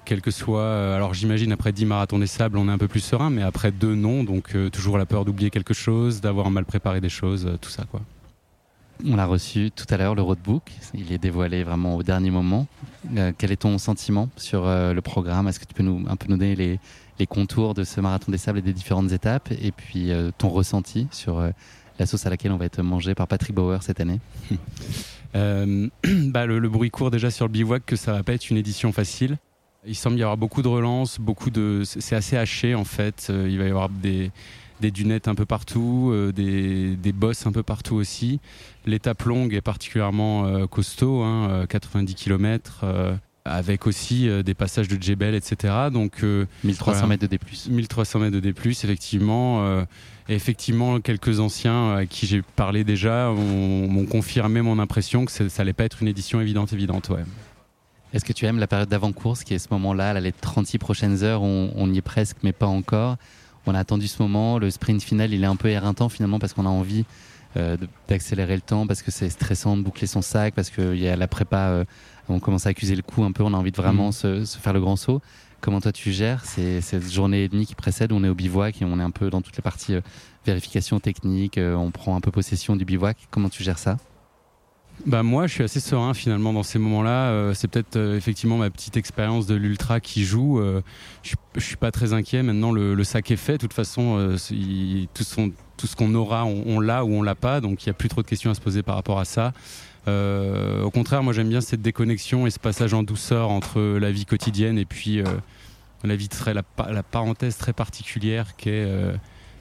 quel 0.06 0.22
que 0.22 0.32
soit. 0.32 0.96
Alors 0.96 1.14
j'imagine 1.14 1.52
après 1.52 1.72
10 1.72 1.86
marathons 1.86 2.20
des 2.20 2.28
sables, 2.28 2.58
on 2.58 2.68
est 2.68 2.72
un 2.72 2.78
peu 2.78 2.88
plus 2.88 3.00
serein, 3.00 3.30
mais 3.30 3.42
après 3.42 3.72
deux 3.72 3.96
non, 3.96 4.24
donc 4.24 4.56
toujours 4.72 4.98
la 4.98 5.06
peur 5.06 5.26
d'oublier 5.26 5.50
quelque 5.50 5.74
chose, 5.74 6.22
d'avoir 6.22 6.50
mal 6.52 6.66
préparé 6.66 7.02
des 7.02 7.10
choses, 7.10 7.50
tout 7.62 7.70
ça 7.70 7.84
quoi. 7.90 8.02
On 9.06 9.16
l'a 9.16 9.26
reçu 9.26 9.72
tout 9.72 9.86
à 9.90 9.98
l'heure, 9.98 10.16
le 10.16 10.22
roadbook. 10.22 10.72
Il 10.94 11.12
est 11.12 11.18
dévoilé 11.18 11.64
vraiment 11.64 11.96
au 11.96 12.04
dernier 12.04 12.30
moment. 12.30 12.68
Euh, 13.18 13.32
quel 13.36 13.52
est 13.52 13.62
ton 13.62 13.78
sentiment 13.78 14.30
sur 14.36 14.68
euh, 14.68 14.94
le 14.94 15.02
programme? 15.02 15.48
Est-ce 15.48 15.60
que 15.60 15.66
tu 15.66 15.74
peux 15.74 15.84
nous, 15.84 16.06
un 16.08 16.16
peu 16.16 16.28
nous 16.30 16.38
donner 16.38 16.56
les, 16.56 16.80
contours 17.28 17.76
de 17.76 17.84
ce 17.84 18.02
marathon 18.02 18.32
des 18.32 18.40
sables 18.40 18.60
et 18.60 18.62
des 18.62 18.74
différentes 18.74 19.12
étapes? 19.12 19.50
Et 19.52 19.72
puis 19.72 20.12
euh, 20.12 20.32
ton 20.38 20.50
ressenti 20.50 21.08
sur 21.12 21.42
la 22.00 22.06
sauce 22.06 22.26
à 22.26 22.30
laquelle 22.30 22.52
on 22.52 22.58
va 22.58 22.66
être 22.66 22.82
mangé 22.82 23.16
par 23.16 23.28
Patrick 23.28 23.56
Bauer 23.56 23.82
cette 23.82 24.00
année? 24.00 24.20
Bah, 25.34 26.46
le, 26.46 26.68
bruit 26.68 26.92
court 26.92 27.10
déjà 27.10 27.32
sur 27.32 27.46
le 27.46 27.52
bivouac 27.52 27.86
que 27.86 27.96
ça 27.96 28.12
va 28.12 28.22
pas 28.22 28.34
être 28.34 28.50
une 28.50 28.58
édition 28.58 28.92
facile. 28.92 29.38
Il 29.88 29.96
semble 29.96 30.18
y 30.18 30.22
avoir 30.22 30.38
beaucoup 30.38 30.62
de 30.62 30.68
relances, 30.68 31.20
beaucoup 31.20 31.50
de. 31.50 31.82
C'est 31.84 32.16
assez 32.16 32.38
haché 32.38 32.76
en 32.76 32.84
fait. 32.84 33.32
Il 33.32 33.58
va 33.58 33.66
y 33.66 33.70
avoir 33.70 33.90
des, 33.90 34.32
des 34.82 34.92
dunettes 34.92 35.28
un 35.28 35.36
peu 35.36 35.46
partout, 35.46 36.10
euh, 36.12 36.34
des, 36.34 36.96
des, 36.98 37.14
bosses 37.14 37.48
un 37.48 37.52
peu 37.52 37.64
partout 37.64 37.96
aussi. 37.96 38.40
L'étape 38.86 39.24
longue 39.24 39.54
est 39.54 39.62
particulièrement 39.62 40.46
euh, 40.46 40.68
costaud, 40.68 41.24
90 41.70 42.12
hein, 42.12 42.16
km 42.18 42.82
euh, 42.84 43.16
avec 43.46 43.88
aussi 43.88 44.30
des 44.44 44.54
passages 44.54 44.88
de 44.88 45.02
Djebel, 45.02 45.34
etc. 45.34 45.74
Donc 45.92 46.22
1300 46.64 47.08
mètres 47.08 47.24
de 47.24 47.28
D+. 47.28 47.40
1300 47.70 48.20
mètres 48.20 48.36
de 48.36 48.40
D+, 48.40 48.50
effectivement. 48.50 49.82
et 50.30 50.36
effectivement, 50.36 51.00
quelques 51.00 51.40
anciens 51.40 51.96
à 51.96 52.06
qui 52.06 52.28
j'ai 52.28 52.44
parlé 52.44 52.84
déjà 52.84 53.32
m'ont 53.32 54.06
confirmé 54.06 54.62
mon 54.62 54.78
impression 54.78 55.26
que 55.26 55.32
ça 55.32 55.46
n'allait 55.58 55.74
pas 55.74 55.86
être 55.86 56.04
une 56.04 56.08
édition 56.08 56.40
évidente, 56.40 56.72
évidente. 56.72 57.10
Ouais. 57.10 57.24
Est-ce 58.14 58.26
que 58.26 58.34
tu 58.34 58.46
aimes 58.46 58.60
la 58.60 58.68
période 58.68 58.90
d'avant-course 58.90 59.44
qui 59.44 59.54
est 59.54 59.60
ce 59.60 59.70
moment-là, 59.72 60.20
les 60.20 60.32
36 60.32 60.78
prochaines 60.78 61.24
heures, 61.24 61.42
on, 61.42 61.72
on 61.76 61.92
y 61.92 61.98
est 61.98 62.02
presque, 62.02 62.38
mais 62.44 62.52
pas 62.52 62.68
encore 62.68 63.18
on 63.66 63.76
a 63.76 63.80
attendu 63.80 64.08
ce 64.08 64.22
moment. 64.22 64.60
Le 64.60 64.70
sprint 64.70 65.02
final, 65.02 65.34
il 65.34 65.44
est 65.44 65.48
un 65.48 65.56
peu 65.56 65.70
éreintant 65.70 66.10
finalement 66.10 66.40
parce 66.40 66.54
qu'on 66.54 66.66
a 66.66 66.70
envie 66.70 67.06
euh, 67.58 67.78
d'accélérer 68.08 68.56
le 68.56 68.62
temps, 68.62 68.88
parce 68.88 69.02
que 69.02 69.12
c'est 69.12 69.30
stressant 69.30 69.78
de 69.78 69.82
boucler 69.82 70.08
son 70.08 70.22
sac, 70.22 70.54
parce 70.54 70.70
qu'il 70.70 70.98
y 70.98 71.08
a 71.08 71.16
la 71.16 71.28
prépa, 71.28 71.70
euh, 71.70 71.86
on 72.30 72.40
commence 72.40 72.66
à 72.66 72.70
accuser 72.70 72.96
le 72.96 73.02
coup 73.02 73.24
un 73.24 73.32
peu, 73.32 73.44
on 73.44 73.54
a 73.54 73.58
envie 73.58 73.72
de 73.72 73.78
vraiment 73.78 74.10
mm. 74.10 74.46
se, 74.46 74.58
faire 74.60 74.74
le 74.74 74.82
grand 74.82 74.96
saut. 74.96 75.22
Comment 75.60 75.80
toi 75.80 75.92
tu 75.92 76.12
gères 76.12 76.44
ces, 76.44 76.82
cette 76.82 77.12
journée 77.12 77.44
et 77.44 77.48
demie 77.48 77.68
qui 77.68 77.76
précède? 77.76 78.12
On 78.14 78.24
est 78.24 78.30
au 78.30 78.34
bivouac 78.34 78.82
et 78.82 78.86
on 78.86 79.00
est 79.00 79.04
un 79.04 79.12
peu 79.12 79.30
dans 79.30 79.42
toutes 79.42 79.56
les 79.58 79.62
parties 79.62 79.96
euh, 79.96 80.02
vérification 80.46 81.00
technique, 81.00 81.60
on 81.60 81.92
prend 81.92 82.16
un 82.16 82.22
peu 82.22 82.32
possession 82.32 82.76
du 82.76 82.84
bivouac. 82.84 83.16
Comment 83.30 83.50
tu 83.50 83.62
gères 83.62 83.78
ça? 83.78 83.98
Bah 85.06 85.24
moi, 85.24 85.48
je 85.48 85.54
suis 85.54 85.64
assez 85.64 85.80
serein 85.80 86.14
finalement 86.14 86.54
dans 86.54 86.64
ces 86.64 86.80
moments-là. 86.80 87.30
Euh, 87.30 87.54
c'est 87.54 87.68
peut-être 87.68 87.96
euh, 87.96 88.18
effectivement 88.18 88.58
ma 88.58 88.70
petite 88.70 88.98
expérience 88.98 89.48
de 89.48 89.56
l'ultra 89.56 90.00
qui 90.00 90.24
joue. 90.24 90.60
Euh, 90.60 90.82
je, 91.24 91.36
je, 91.56 91.62
suis 91.62 91.78
pas 91.78 91.92
très 91.92 92.14
inquiet. 92.14 92.44
Maintenant, 92.44 92.72
le, 92.72 93.04
sac 93.04 93.32
est 93.32 93.36
fait. 93.36 93.54
De 93.54 93.58
toute 93.58 93.74
façon, 93.74 94.36
tout, 95.14 95.24
ce 95.24 95.96
qu'on 95.96 96.14
aura, 96.16 96.46
on, 96.46 96.80
l'a 96.80 97.04
ou 97.04 97.14
on 97.14 97.22
l'a 97.22 97.36
pas. 97.36 97.62
Donc, 97.62 97.84
il 97.86 97.90
n'y 97.90 97.92
a 97.92 97.94
plus 97.94 98.10
trop 98.10 98.22
de 98.22 98.28
questions 98.28 98.52
à 98.52 98.54
se 98.54 98.62
poser 98.62 98.84
par 98.84 98.96
rapport 98.96 99.20
à 99.20 99.26
ça. 99.26 99.54
au 100.08 100.90
contraire, 100.92 101.24
moi, 101.24 101.34
j'aime 101.34 101.50
bien 101.50 101.62
cette 101.62 101.82
déconnexion 101.82 102.48
et 102.48 102.52
ce 102.52 102.60
passage 102.60 102.94
en 102.94 103.04
douceur 103.04 103.50
entre 103.50 103.82
la 103.82 104.12
vie 104.12 104.26
quotidienne 104.26 104.78
et 104.78 104.86
puis 104.86 105.22
la 106.04 106.16
vie 106.16 106.30
très 106.30 106.54
la, 106.54 106.64
la, 106.90 107.04
parenthèse 107.04 107.58
très 107.58 107.74
particulière 107.74 108.56
qu'est 108.56 108.88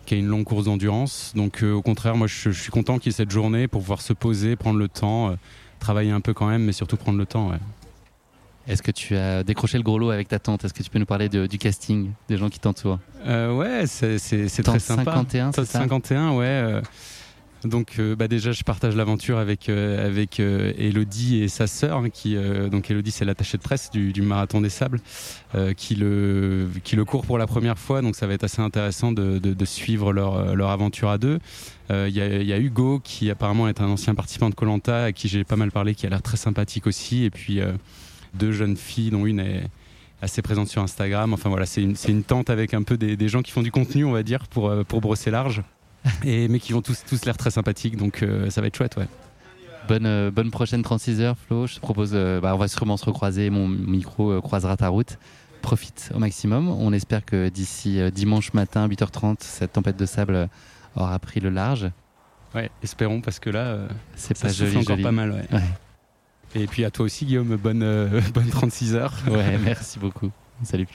qui 0.06 0.16
une 0.16 0.26
longue 0.26 0.44
course 0.44 0.64
d'endurance. 0.64 1.32
Donc 1.34 1.62
euh, 1.62 1.72
au 1.72 1.82
contraire, 1.82 2.16
moi 2.16 2.26
je, 2.26 2.50
suis 2.50 2.70
content 2.70 2.98
qu'il 2.98 3.12
y 3.12 3.14
ait 3.14 3.16
cette 3.16 3.30
journée 3.30 3.68
pour 3.68 3.80
pouvoir 3.80 4.02
se 4.02 4.12
poser, 4.12 4.56
prendre 4.56 4.78
le 4.78 4.88
temps, 4.88 5.30
euh, 5.30 5.34
travailler 5.78 6.10
un 6.10 6.20
peu 6.20 6.34
quand 6.34 6.48
même, 6.48 6.64
mais 6.64 6.72
surtout 6.72 6.96
prendre 6.96 7.18
le 7.18 7.26
temps. 7.26 7.52
Est-ce 8.66 8.82
que 8.82 8.90
tu 8.90 9.16
as 9.16 9.42
décroché 9.42 9.78
le 9.78 9.84
gros 9.84 9.98
lot 9.98 10.10
avec 10.10 10.28
ta 10.28 10.38
tante? 10.38 10.64
Est-ce 10.64 10.74
que 10.74 10.82
tu 10.82 10.90
peux 10.90 10.98
nous 10.98 11.06
parler 11.06 11.28
du 11.28 11.58
casting, 11.58 12.10
des 12.28 12.36
gens 12.36 12.48
qui 12.48 12.60
t'entourent? 12.60 12.98
Euh, 13.26 13.56
Ouais, 13.56 13.86
c'est 13.86 14.62
très 14.62 14.78
sympa. 14.78 15.14
51, 15.14 15.52
c'est 15.52 15.64
51, 15.64 16.32
ouais. 16.32 16.80
Donc 17.64 17.96
euh, 17.98 18.16
bah 18.16 18.26
déjà 18.26 18.52
je 18.52 18.62
partage 18.62 18.96
l'aventure 18.96 19.38
avec 19.38 19.68
euh, 19.68 20.06
avec 20.06 20.40
euh, 20.40 20.72
Elodie 20.78 21.42
et 21.42 21.48
sa 21.48 21.66
sœur 21.66 21.98
hein, 21.98 22.08
qui 22.08 22.36
donc 22.70 22.90
Elodie 22.90 23.10
c'est 23.10 23.24
l'attachée 23.24 23.58
de 23.58 23.62
presse 23.62 23.90
du, 23.90 24.22
marathon 24.22 24.60
des 24.60 24.70
sables 24.70 25.00
qui 25.76 25.94
le 25.94 26.68
qui 26.84 26.96
le 26.96 27.04
court 27.04 27.26
pour 27.26 27.38
la 27.38 27.46
première 27.46 27.78
fois 27.78 28.02
donc 28.02 28.16
ça 28.16 28.26
va 28.26 28.34
être 28.34 28.44
assez 28.44 28.62
intéressant 28.62 29.12
de, 29.12 29.38
de, 29.38 29.64
suivre 29.64 30.12
leur 30.12 30.54
leur 30.54 30.70
aventure 30.70 31.10
à 31.10 31.18
deux. 31.18 31.38
Il 31.90 32.08
y, 32.08 32.18
y, 32.18 32.52
a 32.52 32.58
Hugo 32.58 33.00
qui 33.02 33.30
apparemment 33.30 33.68
est 33.68 33.80
un 33.80 33.88
ancien 33.88 34.14
participant 34.14 34.48
de 34.48 34.54
Colanta 34.54 35.04
à 35.04 35.12
qui 35.12 35.28
j'ai 35.28 35.44
pas 35.44 35.56
mal 35.56 35.72
parlé 35.72 35.94
qui 35.94 36.06
a 36.06 36.08
l'air 36.08 36.22
très 36.22 36.36
sympathique 36.36 36.86
aussi 36.86 37.24
et 37.24 37.30
puis 37.30 37.60
deux 38.34 38.52
jeunes 38.52 38.76
filles 38.76 39.10
dont 39.10 39.26
une 39.26 39.40
est 39.40 39.64
assez 40.22 40.40
présente 40.42 40.68
sur 40.68 40.82
Instagram. 40.82 41.32
Enfin 41.32 41.48
voilà, 41.48 41.66
c'est 41.66 41.82
une, 41.82 41.96
une 42.08 42.22
tente 42.22 42.48
avec 42.48 42.74
un 42.74 42.82
peu 42.82 42.96
des, 42.96 43.16
des, 43.16 43.28
gens 43.28 43.42
qui 43.42 43.50
font 43.50 43.62
du 43.62 43.72
contenu, 43.72 44.04
on 44.04 44.12
va 44.12 44.22
dire, 44.22 44.46
pour, 44.48 44.72
pour 44.86 45.00
brosser 45.00 45.30
large. 45.30 45.62
et, 46.24 46.48
mais 46.48 46.58
qui 46.60 46.72
vont 46.72 46.82
tous, 46.82 47.02
tous 47.08 47.24
l'air 47.24 47.36
très 47.36 47.50
sympathiques, 47.50 47.96
donc 47.96 48.22
euh, 48.22 48.50
ça 48.50 48.60
va 48.60 48.66
être 48.66 48.76
chouette, 48.76 48.96
ouais. 48.96 49.08
Bonne, 49.88 50.06
euh, 50.06 50.30
bonne 50.30 50.50
prochaine 50.50 50.82
36 50.82 51.20
heures, 51.20 51.36
Flo. 51.36 51.66
Je 51.66 51.76
te 51.76 51.80
propose, 51.80 52.10
euh, 52.14 52.40
bah, 52.40 52.54
on 52.54 52.58
va 52.58 52.68
sûrement 52.68 52.96
se 52.96 53.04
recroiser, 53.04 53.50
mon 53.50 53.66
micro 53.68 54.40
croisera 54.40 54.76
ta 54.76 54.88
route. 54.88 55.18
Profite 55.62 56.10
au 56.14 56.18
maximum. 56.18 56.68
On 56.68 56.92
espère 56.92 57.24
que 57.24 57.50
d'ici 57.50 58.00
dimanche 58.12 58.54
matin, 58.54 58.88
8h30, 58.88 59.36
cette 59.40 59.74
tempête 59.74 59.96
de 59.96 60.06
sable 60.06 60.48
aura 60.96 61.18
pris 61.18 61.40
le 61.40 61.50
large. 61.50 61.90
Ouais, 62.54 62.70
espérons, 62.82 63.20
parce 63.20 63.38
que 63.40 63.50
là, 63.50 63.76
c'est 64.16 64.38
pas 64.40 64.48
joli, 64.48 64.78
encore 64.78 64.98
pas 64.98 65.12
mal, 65.12 65.32
ouais. 65.32 65.60
Et 66.54 66.66
puis 66.66 66.84
à 66.84 66.90
toi 66.90 67.04
aussi, 67.04 67.26
Guillaume, 67.26 67.56
bonne, 67.56 67.80
bonne 68.34 68.48
36 68.48 68.94
heures. 68.94 69.14
Ouais, 69.28 69.58
merci 69.58 69.98
beaucoup. 69.98 70.30
Salut, 70.62 70.86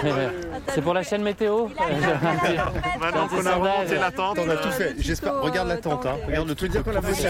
Flo. 0.00 0.14
Ouais, 0.14 0.30
C'est 0.74 0.82
pour 0.82 0.94
la 0.94 1.02
chaîne 1.02 1.22
météo 1.22 1.68
Maintenant 3.00 3.28
qu'on 3.28 3.46
a 3.46 3.54
remonté 3.54 3.94
la 3.98 4.10
tente, 4.10 4.38
On 4.38 4.48
a 4.50 4.56
tout 4.56 4.70
fait. 4.70 4.94
J'espère. 4.98 5.40
Regarde 5.40 5.68
la 5.68 5.76
tente. 5.76 6.04
Hein. 6.06 6.16
Regarde 6.26 6.48
le 6.48 6.54
truc 6.54 6.70
dire 6.70 6.82
qu'on 6.82 6.94
a 6.96 7.00
bossé. 7.00 7.28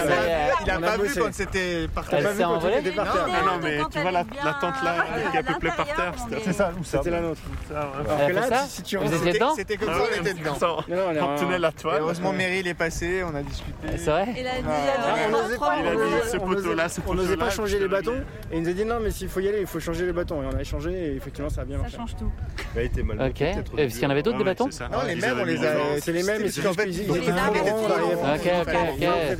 Il 0.65 0.69
a 0.71 0.79
pas 0.79 0.97
vu 0.97 1.09
quand 1.17 1.33
c'était 1.33 1.87
par 1.93 2.07
terre. 2.07 2.19
Elle 2.27 2.35
s'est 2.35 2.43
envolée 2.43 2.81
Non, 2.95 3.03
non, 3.03 3.59
mais 3.61 3.79
tu 3.91 3.99
vois 3.99 4.11
la, 4.11 4.23
tente 4.23 4.83
là 4.83 4.95
qui 5.31 5.37
a 5.37 5.43
peuplé 5.43 5.69
par 5.75 5.85
terre. 5.85 6.13
C'est 6.43 6.53
ça, 6.53 6.71
c'était 6.83 7.11
la 7.11 7.21
nôtre. 7.21 7.41
Elle 7.69 8.37
a 8.37 8.41
fait 8.41 8.49
ça 8.49 8.63
si 8.67 8.81
tu 8.83 8.97
rentres- 8.97 9.11
C'était 9.55 9.77
comme 9.77 9.89
Ah 9.91 9.97
ça, 9.97 10.03
ouais, 10.03 10.09
on 10.19 10.21
était 10.21 10.33
dedans. 10.33 10.57
On 10.89 11.13
est 11.15 11.19
En 11.19 11.33
en- 11.33 11.35
tunnel 11.37 11.61
la 11.61 11.71
toile. 11.71 11.97
Heureusement, 12.01 12.33
Meryl 12.33 12.67
est 12.67 12.73
passé, 12.73 13.23
on 13.23 13.35
a 13.35 13.41
discuté. 13.41 13.73
C'est 13.97 14.09
vrai 14.09 14.25
Il 14.37 14.47
a 14.47 14.51
dit, 14.51 14.65
Ah, 14.67 15.15
on 15.27 15.31
dans 15.31 15.43
n'osait 15.43 15.55
trois 15.55 15.67
pas, 15.69 15.79
Il 15.79 15.87
a 15.87 15.91
minutes. 15.91 16.23
dit 16.23 16.29
ce 16.31 16.37
poteau-là, 16.37 16.89
ce 16.89 17.01
On 17.07 17.13
n'osait 17.13 17.27
poteau-là, 17.29 17.45
pas 17.45 17.51
changer 17.51 17.79
les 17.79 17.87
bâtons 17.87 18.21
et 18.51 18.57
il 18.57 18.63
nous 18.63 18.69
a 18.69 18.73
dit 18.73 18.85
non 18.85 18.99
mais 19.01 19.11
s'il 19.11 19.29
faut 19.29 19.39
y 19.39 19.47
aller 19.47 19.59
il 19.61 19.67
faut 19.67 19.79
changer 19.79 20.05
les 20.05 20.11
bâtons 20.13 20.41
et 20.41 20.45
on 20.51 20.57
a 20.57 20.61
échangé 20.61 20.91
et 20.91 21.15
effectivement 21.15 21.49
ça 21.49 21.61
a 21.61 21.65
bien 21.65 21.77
Ça 21.77 21.81
marché. 21.83 21.97
change 21.97 22.15
tout. 22.17 22.31
Il 22.75 22.79
a 22.79 22.83
été 22.83 23.03
mal 23.03 23.21
Ok. 23.27 23.41
Et 23.41 23.53
parce 23.77 23.93
qu'il 23.93 24.03
y 24.03 24.05
en 24.05 24.09
avait 24.09 24.23
d'autres 24.23 24.37
des 24.37 24.43
bâtons 24.43 24.69
Non 24.91 24.99
les 25.05 25.15
mêmes 25.15 25.37
on 25.41 25.45
les 25.45 25.65
a 25.65 25.71
c'est 26.01 26.11
les 26.13 26.23
mêmes 26.23 26.41
mais 26.41 26.49
c'est 26.49 26.61
juste 26.61 26.81
qu'ils 26.81 26.89
ils 27.09 27.17
étaient 27.17 27.31
trop 27.31 27.87
grands. 27.87 28.33
Ok, 28.35 28.51
ok, 28.61 28.75
ok. 28.95 29.03
Euh, 29.03 29.35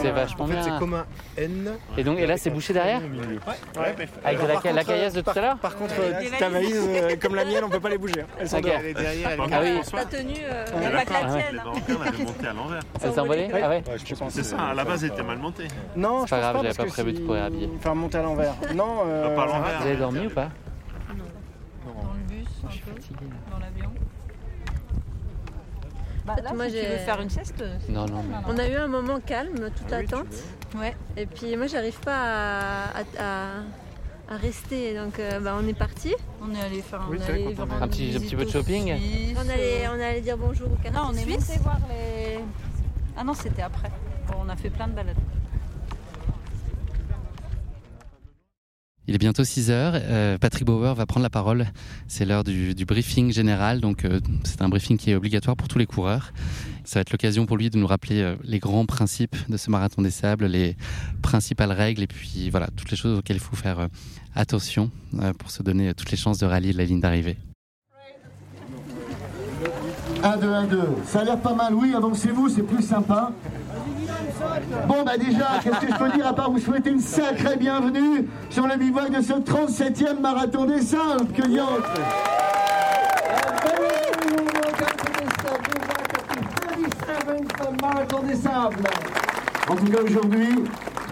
C'est 0.00 0.10
vachement 0.10 0.46
bien. 0.46 0.62
C'est 0.62 0.78
comme 0.78 0.94
un 0.94 1.06
N. 1.36 1.70
Et 1.96 2.04
donc, 2.04 2.18
et 2.18 2.26
là, 2.26 2.36
c'est 2.36 2.50
bouché 2.50 2.72
derrière 2.72 3.00
ouais. 3.00 3.94
Avec 4.24 4.38
la, 4.46 4.60
ca- 4.60 4.72
la 4.72 4.84
caillasse 4.84 5.12
de 5.14 5.20
tout 5.20 5.30
à 5.30 5.40
l'heure 5.40 5.58
Par 5.58 5.76
contre 5.76 5.94
euh, 6.00 6.12
ta 6.38 6.48
valise 6.48 6.80
euh, 6.88 7.16
comme 7.20 7.34
la 7.34 7.44
mienne 7.44 7.64
on 7.64 7.68
peut 7.68 7.80
pas 7.80 7.88
les 7.88 7.98
bouger. 7.98 8.24
Elles 8.38 8.48
sont 8.48 8.58
Ok. 8.58 8.64
dehors. 8.64 8.80
Ah 9.52 9.60
oui, 9.62 9.80
Ta 9.92 10.04
tenue, 10.04 10.34
euh, 10.44 10.64
Il 10.74 10.80
n'y 10.80 10.86
a 10.86 10.90
pas 10.90 11.04
que 11.04 11.12
la 11.12 11.20
tienne. 11.20 11.60
Avait 11.60 12.24
monté 12.24 12.46
à 12.46 12.52
l'envers. 12.52 12.80
elle 13.02 13.12
s'est 13.12 13.18
envolée 13.20 13.48
Ah 13.62 13.68
ouais. 13.68 13.82
C'est 14.30 14.42
ça, 14.44 14.56
à 14.70 14.74
la 14.74 14.84
base, 14.84 15.04
elle 15.04 15.10
était 15.10 15.22
mal 15.22 15.38
montée. 15.38 15.68
Non, 15.96 16.24
je 16.26 16.30
pas 16.30 16.40
grave, 16.40 16.56
pas 16.56 16.62
j'avais 16.62 16.74
pas 16.74 16.84
prévu 16.86 17.12
de 17.12 17.20
courir 17.20 17.44
habillé. 17.44 17.68
Enfin 17.78 17.94
monter 17.94 18.18
à 18.18 18.22
l'envers. 18.22 18.54
Non 18.74 19.02
euh, 19.06 19.34
Pas 19.34 19.42
à 19.42 19.46
l'envers. 19.46 19.80
Vous 19.80 19.86
avez 19.86 19.96
dormi 19.96 20.26
ou 20.26 20.30
pas 20.30 20.48
Dans 22.62 22.68
le 22.68 22.74
bus, 22.74 23.04
un 23.12 23.16
peu, 23.16 23.24
dans 23.50 23.58
l'avion. 23.58 23.90
Bah, 26.26 26.36
là, 26.44 26.52
Moi, 26.52 26.66
si 26.66 26.72
tu 26.72 26.76
j'ai- 26.78 26.88
veux 26.88 26.96
faire 26.98 27.20
une 27.20 27.30
sieste, 27.30 27.54
c'est 27.80 27.92
Non, 27.92 28.06
non, 28.06 28.22
mais- 28.22 28.36
On 28.46 28.58
a 28.58 28.68
eu 28.68 28.74
un 28.76 28.88
moment 28.88 29.18
calme, 29.20 29.70
toute 29.74 29.90
la 29.90 30.04
tente. 30.04 30.26
Ouais. 30.76 30.94
Et 31.16 31.26
puis 31.26 31.56
moi, 31.56 31.66
j'arrive 31.66 31.98
pas 32.00 32.14
à, 32.14 32.98
à- 32.98 33.00
à- 33.18 34.34
à 34.34 34.36
rester. 34.36 34.94
Donc, 34.94 35.18
euh, 35.18 35.40
bah, 35.40 35.56
on 35.60 35.66
est 35.66 35.74
parti. 35.74 36.14
On 36.42 36.54
est 36.54 36.60
allé 36.60 36.82
faire 36.82 37.06
Oui, 37.10 37.16
on 37.18 37.22
est 37.22 37.24
vrai, 37.24 37.32
allé 37.32 37.54
quand 37.54 37.62
on 37.64 37.66
rendre 37.70 37.82
Un 37.82 37.88
petit- 37.88 38.06
visite 38.06 38.22
un 38.22 38.24
petit 38.26 38.36
peu 38.36 38.44
de 38.44 38.50
shopping. 38.50 38.92
On 39.36 39.40
allait, 39.48 39.86
euh, 39.86 39.90
on 39.90 40.00
allait 40.00 40.20
dire 40.20 40.36
bonjour 40.36 40.68
au 40.70 40.76
Canada 40.76 41.02
Non, 41.04 41.10
on 41.12 41.16
est 41.16 41.22
suisse. 41.22 41.48
monté 41.48 41.60
voir 41.62 41.78
les. 41.88 42.38
Ah 43.16 43.24
non, 43.24 43.34
c'était 43.34 43.62
après. 43.62 43.90
Bon, 44.28 44.34
on 44.44 44.48
a 44.48 44.56
fait 44.56 44.70
plein 44.70 44.86
de 44.88 44.92
balades. 44.92 45.16
Il 49.10 49.16
est 49.16 49.18
bientôt 49.18 49.42
6 49.42 49.72
heures. 49.72 49.94
Euh, 49.96 50.38
Patrick 50.38 50.64
Bauer 50.64 50.94
va 50.94 51.04
prendre 51.04 51.24
la 51.24 51.30
parole. 51.30 51.66
C'est 52.06 52.24
l'heure 52.24 52.44
du, 52.44 52.84
briefing 52.86 53.32
général. 53.32 53.80
Donc, 53.80 54.04
euh, 54.04 54.20
c'est 54.44 54.62
un 54.62 54.68
briefing 54.68 54.98
qui 54.98 55.10
est 55.10 55.16
obligatoire 55.16 55.56
pour 55.56 55.66
tous 55.66 55.78
les 55.78 55.86
coureurs. 55.86 56.32
Ça 56.84 57.00
va 57.00 57.00
être 57.00 57.10
l'occasion 57.10 57.44
pour 57.44 57.56
lui 57.56 57.70
de 57.70 57.76
nous 57.76 57.88
rappeler 57.88 58.20
euh, 58.20 58.36
les 58.44 58.60
grands 58.60 58.86
principes 58.86 59.34
de 59.48 59.56
ce 59.56 59.68
marathon 59.68 60.00
des 60.00 60.12
sables, 60.12 60.46
les 60.46 60.76
principales 61.22 61.72
règles 61.72 62.04
et 62.04 62.06
puis 62.06 62.50
voilà, 62.50 62.68
toutes 62.76 62.92
les 62.92 62.96
choses 62.96 63.18
auxquelles 63.18 63.38
il 63.38 63.42
faut 63.42 63.56
faire 63.56 63.88
attention 64.36 64.92
pour 65.40 65.50
se 65.50 65.64
donner 65.64 65.92
toutes 65.94 66.12
les 66.12 66.16
chances 66.16 66.38
de 66.38 66.46
rallier 66.46 66.72
la 66.72 66.84
ligne 66.84 67.00
d'arrivée. 67.00 67.36
1, 70.22 70.36
2, 70.36 70.46
1, 70.52 70.66
2. 70.68 70.80
Ça 71.06 71.22
a 71.22 71.24
l'air 71.24 71.40
pas 71.40 71.54
mal, 71.54 71.74
oui, 71.74 71.94
avancez-vous, 71.96 72.48
c'est 72.48 72.62
plus 72.62 72.84
sympa. 72.84 73.32
Bon, 74.86 75.02
bah 75.04 75.16
déjà, 75.16 75.60
qu'est-ce 75.62 75.80
que 75.80 75.92
je 75.92 75.98
peux 75.98 76.10
dire 76.10 76.26
à 76.26 76.34
part 76.34 76.50
vous 76.50 76.58
souhaiter 76.58 76.90
une 76.90 77.00
sacrée 77.00 77.56
bienvenue 77.56 78.28
sur 78.48 78.66
le 78.66 78.76
bivouac 78.76 79.10
de 79.10 79.22
ce 79.22 79.32
37e 79.32 80.20
marathon 80.20 80.64
des 80.64 80.80
Sables, 80.80 81.26
que 81.34 81.46
diantre 81.46 81.90
En 89.68 89.76
tout 89.76 89.84
cas, 89.84 90.02
aujourd'hui, 90.02 90.48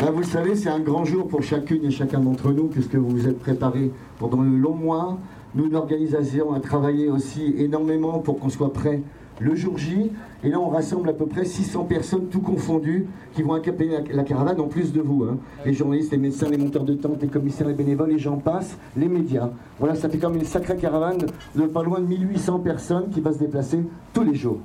bah, 0.01 0.11
vous 0.13 0.23
savez, 0.23 0.55
c'est 0.55 0.69
un 0.69 0.81
grand 0.81 1.05
jour 1.05 1.29
pour 1.29 1.43
chacune 1.43 1.85
et 1.85 1.91
chacun 1.91 2.21
d'entre 2.21 2.53
nous, 2.53 2.69
puisque 2.69 2.95
vous 2.95 3.09
vous 3.09 3.29
êtes 3.29 3.39
préparés 3.39 3.91
pendant 4.19 4.43
le 4.43 4.57
long 4.57 4.75
mois. 4.75 5.19
Nous, 5.55 5.69
l'organisation, 5.69 6.53
a 6.53 6.61
travaillé 6.61 7.09
aussi 7.09 7.55
énormément 7.59 8.19
pour 8.19 8.39
qu'on 8.39 8.51
soit 8.51 8.73
prêt 8.73 9.03
le 9.41 9.55
jour 9.55 9.79
J. 9.79 10.11
Et 10.45 10.49
là, 10.51 10.61
on 10.61 10.69
rassemble 10.69 11.09
à 11.09 11.13
peu 11.13 11.27
près 11.27 11.45
600 11.45 11.85
personnes, 11.85 12.27
tout 12.27 12.41
confondues, 12.41 13.07
qui 13.35 13.43
vont 13.43 13.55
accompagner 13.55 13.99
la, 14.13 14.23
caravane, 14.23 14.61
en 14.61 14.69
plus 14.69 14.93
de 14.93 15.01
vous. 15.01 15.25
hein. 15.25 15.39
Les 15.65 15.73
journalistes, 15.75 16.13
les 16.13 16.19
médecins, 16.19 16.49
les 16.49 16.59
monteurs 16.59 16.85
de 16.85 16.95
tente, 16.95 17.23
les 17.23 17.29
commissaires, 17.29 17.69
les 17.69 17.75
bénévoles, 17.75 18.13
et 18.13 18.19
j'en 18.19 18.37
passe, 18.37 18.77
les 18.97 19.09
médias. 19.09 19.51
Voilà, 19.79 19.95
ça 19.95 20.09
fait 20.09 20.19
comme 20.19 20.37
une 20.37 20.45
sacrée 20.45 20.77
caravane 20.77 21.27
de 21.55 21.63
pas 21.63 21.83
loin 21.83 22.01
de 22.01 22.07
1800 22.07 22.61
personnes 22.61 23.11
qui 23.11 23.21
va 23.21 23.33
se 23.33 23.39
déplacer 23.39 23.81
tous 24.13 24.23
les 24.23 24.35
jours. 24.35 24.59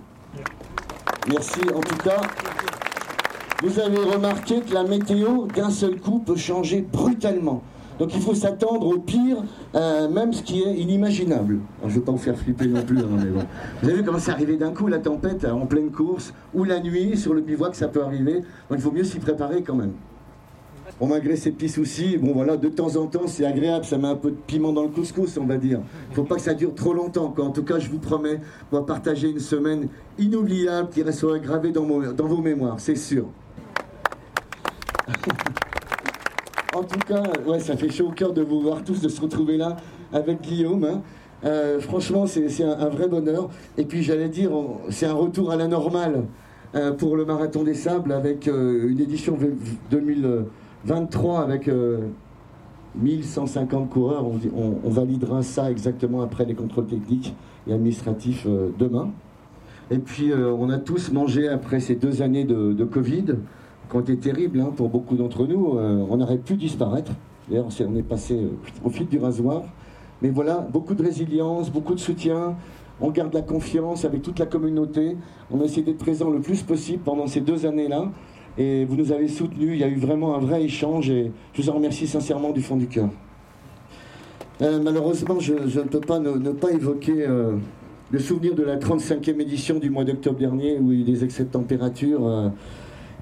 Merci 1.27 1.61
en 1.73 1.79
tout 1.79 1.97
cas. 1.97 2.21
Vous 3.63 3.79
avez 3.79 3.97
remarqué 3.97 4.59
que 4.59 4.73
la 4.73 4.83
météo, 4.83 5.47
d'un 5.55 5.69
seul 5.69 5.99
coup, 5.99 6.19
peut 6.19 6.35
changer 6.35 6.81
brutalement. 6.81 7.63
Donc 8.03 8.13
il 8.15 8.21
faut 8.21 8.35
s'attendre 8.35 8.85
au 8.85 8.99
pire, 8.99 9.37
euh, 9.75 10.09
même 10.09 10.33
ce 10.33 10.43
qui 10.43 10.61
est 10.61 10.75
inimaginable. 10.75 11.59
Je 11.83 11.87
ne 11.87 11.93
veux 11.93 12.01
pas 12.01 12.11
vous 12.11 12.17
faire 12.17 12.37
flipper 12.37 12.67
non 12.67 12.83
plus, 12.83 12.99
hein, 12.99 13.07
mais 13.17 13.29
bon. 13.29 13.45
Vous 13.81 13.87
avez 13.87 13.99
vu 13.99 14.03
comment 14.03 14.19
c'est 14.19 14.31
arrivé 14.31 14.57
d'un 14.57 14.71
coup, 14.73 14.87
la 14.87 14.99
tempête, 14.99 15.45
en 15.45 15.65
pleine 15.65 15.89
course, 15.89 16.33
ou 16.53 16.65
la 16.65 16.81
nuit, 16.81 17.15
sur 17.15 17.33
le 17.33 17.39
bivouac, 17.39 17.75
ça 17.75 17.87
peut 17.87 18.03
arriver. 18.03 18.33
Donc 18.33 18.73
il 18.73 18.79
faut 18.81 18.91
mieux 18.91 19.05
s'y 19.05 19.19
préparer 19.19 19.63
quand 19.63 19.75
même. 19.75 19.93
Bon, 20.99 21.07
malgré 21.07 21.37
ces 21.37 21.51
petits 21.51 21.69
soucis, 21.69 22.17
bon 22.17 22.33
voilà, 22.33 22.57
de 22.57 22.67
temps 22.67 22.93
en 22.97 23.05
temps, 23.05 23.25
c'est 23.27 23.45
agréable, 23.45 23.85
ça 23.85 23.97
met 23.97 24.09
un 24.09 24.15
peu 24.15 24.31
de 24.31 24.35
piment 24.35 24.73
dans 24.73 24.83
le 24.83 24.89
couscous, 24.89 25.37
on 25.37 25.45
va 25.45 25.55
dire. 25.55 25.79
Il 26.09 26.15
faut 26.15 26.23
pas 26.23 26.35
que 26.35 26.41
ça 26.41 26.53
dure 26.53 26.75
trop 26.75 26.93
longtemps. 26.93 27.33
En 27.37 27.51
tout 27.51 27.63
cas, 27.63 27.79
je 27.79 27.89
vous 27.89 27.99
promets, 27.99 28.41
on 28.73 28.75
va 28.75 28.81
partager 28.81 29.29
une 29.29 29.39
semaine 29.39 29.87
inoubliable 30.19 30.89
qui 30.89 31.03
restera 31.03 31.39
gravée 31.39 31.71
dans 31.71 31.85
vos 31.85 32.41
mémoires, 32.41 32.81
c'est 32.81 32.97
sûr. 32.97 33.27
En 36.83 36.85
tout 36.85 36.99
cas, 37.07 37.23
ouais, 37.47 37.59
ça 37.61 37.77
fait 37.77 37.89
chaud 37.89 38.07
au 38.09 38.11
cœur 38.11 38.33
de 38.33 38.41
vous 38.41 38.59
voir 38.59 38.83
tous, 38.83 38.99
de 38.99 39.07
se 39.07 39.21
retrouver 39.21 39.55
là 39.55 39.77
avec 40.11 40.41
Guillaume. 40.41 40.83
hein. 40.83 41.01
Euh, 41.45 41.79
franchement, 41.79 42.25
c'est 42.27 42.61
un, 42.63 42.89
vrai 42.89 43.07
bonheur. 43.07 43.49
Et 43.77 43.85
puis, 43.85 44.03
j'allais 44.03 44.27
dire, 44.27 44.51
c'est 44.89 45.05
un 45.05 45.13
retour 45.13 45.51
à 45.51 45.55
la 45.55 45.67
normale 45.67 46.23
euh, 46.75 46.91
pour 46.91 47.15
le 47.15 47.23
Marathon 47.23 47.63
des 47.63 47.73
Sables 47.73 48.11
avec 48.11 48.49
euh, 48.49 48.89
une 48.89 48.99
édition 48.99 49.35
v- 49.37 49.53
v- 49.57 49.77
2023 49.91 51.39
avec 51.41 51.69
euh, 51.69 51.99
1150 52.97 53.89
coureurs. 53.89 54.25
On, 54.25 54.89
validera 54.89 55.41
ça 55.41 55.71
exactement 55.71 56.21
après 56.21 56.43
les 56.43 56.53
contrôles 56.53 56.87
techniques 56.87 57.33
et 57.65 57.73
administratifs 57.73 58.45
demain. 58.77 59.09
Et 59.89 59.99
puis, 59.99 60.33
on 60.33 60.69
a 60.69 60.77
tous 60.79 61.11
mangé 61.13 61.47
après 61.47 61.79
ces 61.79 61.95
deux 61.95 62.21
années 62.21 62.43
de 62.43 62.83
Covid, 62.83 63.25
qui 63.93 63.97
ont 63.97 64.01
été 64.01 64.17
terribles 64.17 64.59
hein, 64.59 64.71
pour 64.75 64.89
beaucoup 64.89 65.15
d'entre 65.15 65.45
nous. 65.45 65.77
Euh, 65.77 66.03
on 66.09 66.19
aurait 66.19 66.39
pu 66.39 66.55
disparaître. 66.55 67.11
D'ailleurs, 67.47 67.67
on 67.87 67.95
est 67.95 68.01
passé 68.01 68.33
euh, 68.33 68.49
au 68.83 68.89
fil 68.89 69.07
du 69.07 69.19
rasoir. 69.19 69.63
Mais 70.21 70.29
voilà, 70.29 70.67
beaucoup 70.71 70.95
de 70.95 71.03
résilience, 71.03 71.69
beaucoup 71.69 71.93
de 71.93 71.99
soutien. 71.99 72.55
On 73.01 73.11
garde 73.11 73.33
la 73.33 73.41
confiance 73.41 74.03
avec 74.03 74.23
toute 74.23 74.39
la 74.39 74.47
communauté. 74.47 75.15
On 75.51 75.61
a 75.61 75.65
essayé 75.65 75.83
d'être 75.83 75.99
présent 75.99 76.31
le 76.31 76.39
plus 76.39 76.63
possible 76.63 77.03
pendant 77.03 77.27
ces 77.27 77.41
deux 77.41 77.67
années-là. 77.67 78.09
Et 78.57 78.85
vous 78.85 78.95
nous 78.95 79.11
avez 79.11 79.27
soutenus. 79.27 79.71
Il 79.73 79.79
y 79.79 79.83
a 79.83 79.87
eu 79.87 79.97
vraiment 79.97 80.35
un 80.35 80.39
vrai 80.39 80.63
échange. 80.63 81.11
Et 81.11 81.31
je 81.53 81.61
vous 81.61 81.69
en 81.69 81.73
remercie 81.73 82.07
sincèrement 82.07 82.51
du 82.51 82.61
fond 82.61 82.77
du 82.77 82.87
cœur. 82.87 83.09
Euh, 84.61 84.79
malheureusement, 84.81 85.39
je, 85.39 85.53
ne 85.53 85.87
peux 85.87 85.99
pas 85.99 86.19
ne, 86.19 86.51
pas 86.51 86.71
évoquer 86.71 87.27
le 88.11 88.19
souvenir 88.19 88.55
de 88.55 88.63
la 88.63 88.77
35e 88.77 89.39
édition 89.39 89.77
du 89.77 89.91
mois 89.91 90.03
d'octobre 90.03 90.39
dernier, 90.39 90.79
où 90.79 90.91
il 90.91 90.99
y 90.99 91.01
a 91.01 91.07
eu 91.07 91.11
des 91.11 91.23
excès 91.23 91.43
de 91.43 91.49
température, 91.49 92.51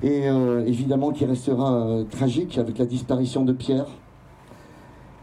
et 0.04 0.30
euh, 0.30 0.66
évidemment 0.66 1.12
qui 1.12 1.26
restera 1.26 1.74
euh, 1.74 2.04
tragique 2.04 2.58
avec 2.58 2.78
la 2.78 2.86
disparition 2.86 3.44
de 3.44 3.54
Pierre, 3.54 3.88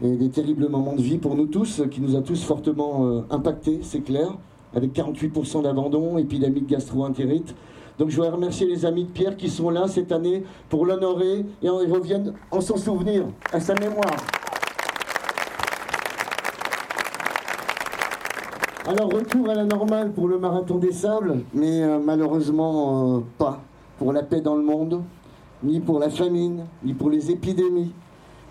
et 0.01 0.15
des 0.15 0.29
terribles 0.29 0.69
moments 0.69 0.95
de 0.95 1.01
vie 1.01 1.17
pour 1.17 1.35
nous 1.35 1.47
tous, 1.47 1.81
qui 1.91 1.99
nous 1.99 2.15
a 2.15 2.21
tous 2.21 2.43
fortement 2.43 3.05
euh, 3.05 3.21
impactés, 3.29 3.79
c'est 3.81 4.01
clair, 4.01 4.37
avec 4.73 4.93
48% 4.93 5.63
d'abandon, 5.63 6.17
épidémie 6.17 6.61
de 6.61 6.67
gastro-entérite. 6.67 7.53
Donc 7.97 8.09
je 8.09 8.15
voudrais 8.15 8.31
remercier 8.31 8.65
les 8.65 8.85
amis 8.85 9.03
de 9.03 9.09
Pierre 9.09 9.35
qui 9.35 9.49
sont 9.49 9.69
là 9.69 9.87
cette 9.87 10.13
année 10.13 10.43
pour 10.69 10.85
l'honorer, 10.85 11.39
et 11.39 11.65
ils 11.65 11.91
reviennent 11.91 12.33
en 12.51 12.61
son 12.61 12.77
souvenir, 12.77 13.25
à 13.51 13.59
sa 13.59 13.73
mémoire. 13.75 14.15
Alors, 18.89 19.11
retour 19.11 19.47
à 19.49 19.53
la 19.53 19.65
normale 19.65 20.11
pour 20.13 20.27
le 20.27 20.39
marathon 20.39 20.77
des 20.79 20.91
sables, 20.91 21.41
mais 21.53 21.83
euh, 21.83 21.99
malheureusement 21.99 23.17
euh, 23.17 23.19
pas 23.37 23.61
pour 23.99 24.13
la 24.13 24.23
paix 24.23 24.39
dans 24.39 24.55
le 24.55 24.63
monde, 24.63 25.03
ni 25.61 25.81
pour 25.81 25.99
la 25.99 26.09
famine, 26.09 26.65
ni 26.83 26.93
pour 26.93 27.09
les 27.09 27.31
épidémies, 27.31 27.91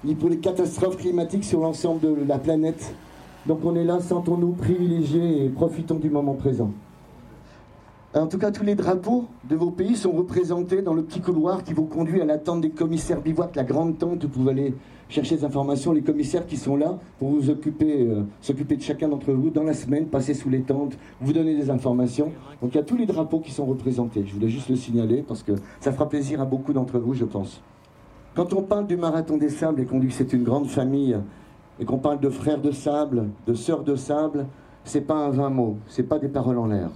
ni 0.05 0.15
pour 0.15 0.29
les 0.29 0.37
catastrophes 0.37 0.99
climatiques 0.99 1.45
sur 1.45 1.61
l'ensemble 1.61 2.01
de 2.01 2.15
la 2.29 2.39
planète. 2.39 2.95
Donc 3.47 3.61
on 3.65 3.75
est 3.75 3.85
là, 3.85 3.99
sentons-nous 3.99 4.53
privilégiés 4.53 5.47
et 5.47 5.49
profitons 5.49 5.97
du 5.97 6.11
moment 6.11 6.35
présent. 6.35 6.71
En 8.15 8.27
tout 8.27 8.39
cas, 8.39 8.51
tous 8.51 8.65
les 8.65 8.75
drapeaux 8.75 9.27
de 9.51 9.55
vos 9.55 9.71
pays 9.71 9.95
sont 9.95 10.13
représentés 10.13 10.81
dans 10.81 10.95
le 10.95 11.03
petit 11.03 11.21
couloir 11.21 11.63
qui 11.63 11.75
vous 11.75 11.85
conduit 11.85 12.23
à 12.23 12.25
la 12.25 12.39
tente 12.39 12.63
des 12.63 12.71
commissaires 12.71 13.21
bivouac, 13.21 13.55
la 13.55 13.65
grande 13.65 13.99
tente 13.99 14.25
où 14.25 14.29
vous 14.29 14.33
pouvez 14.33 14.53
aller 14.53 14.75
chercher 15.11 15.37
des 15.37 15.45
informations, 15.45 15.93
les 15.93 16.01
commissaires 16.01 16.47
qui 16.47 16.57
sont 16.57 16.75
là 16.75 16.99
pour 17.19 17.29
vous 17.29 17.51
occuper, 17.51 18.07
euh, 18.09 18.23
s'occuper 18.41 18.77
de 18.77 18.83
chacun 18.83 19.09
d'entre 19.09 19.33
vous 19.33 19.51
dans 19.51 19.63
la 19.63 19.75
semaine, 19.75 20.07
passer 20.07 20.33
sous 20.33 20.49
les 20.49 20.63
tentes, 20.63 20.97
vous 21.21 21.35
donner 21.35 21.55
des 21.55 21.69
informations. 21.69 22.33
Donc 22.63 22.73
il 22.73 22.77
y 22.77 22.81
a 22.81 22.83
tous 22.83 22.97
les 22.97 23.05
drapeaux 23.05 23.41
qui 23.41 23.51
sont 23.51 23.67
représentés. 23.67 24.25
Je 24.27 24.33
voulais 24.33 24.49
juste 24.49 24.71
le 24.71 24.77
signaler 24.77 25.23
parce 25.23 25.43
que 25.43 25.53
ça 25.79 25.93
fera 25.93 26.09
plaisir 26.09 26.41
à 26.41 26.47
beaucoup 26.47 26.73
d'entre 26.73 26.99
vous, 26.99 27.13
je 27.13 27.27
pense. 27.27 27.61
Quand 28.35 28.55
on 28.55 28.63
parle 28.63 28.87
du 28.87 28.97
marathon 28.97 29.37
des 29.37 29.51
sables 29.51 29.83
et 29.83 29.85
qu'on 29.85 29.99
dit 29.99 30.07
que 30.07 30.15
c'est 30.15 30.33
une 30.33 30.45
grande 30.45 30.69
famille 30.69 31.15
et 31.79 31.85
qu'on 31.85 31.99
parle 31.99 32.21
de 32.21 32.31
frères 32.31 32.63
de 32.63 32.71
sable, 32.71 33.27
de 33.47 33.53
sœurs 33.53 33.85
de 33.85 33.97
sable, 33.97 34.47
c'est 34.85 35.03
pas 35.03 35.17
un 35.17 35.29
vain 35.29 35.51
mot, 35.51 35.77
c'est 35.89 36.05
pas 36.05 36.19
des 36.19 36.29
paroles 36.29 36.57
en 36.57 36.69
l'air. 36.69 36.89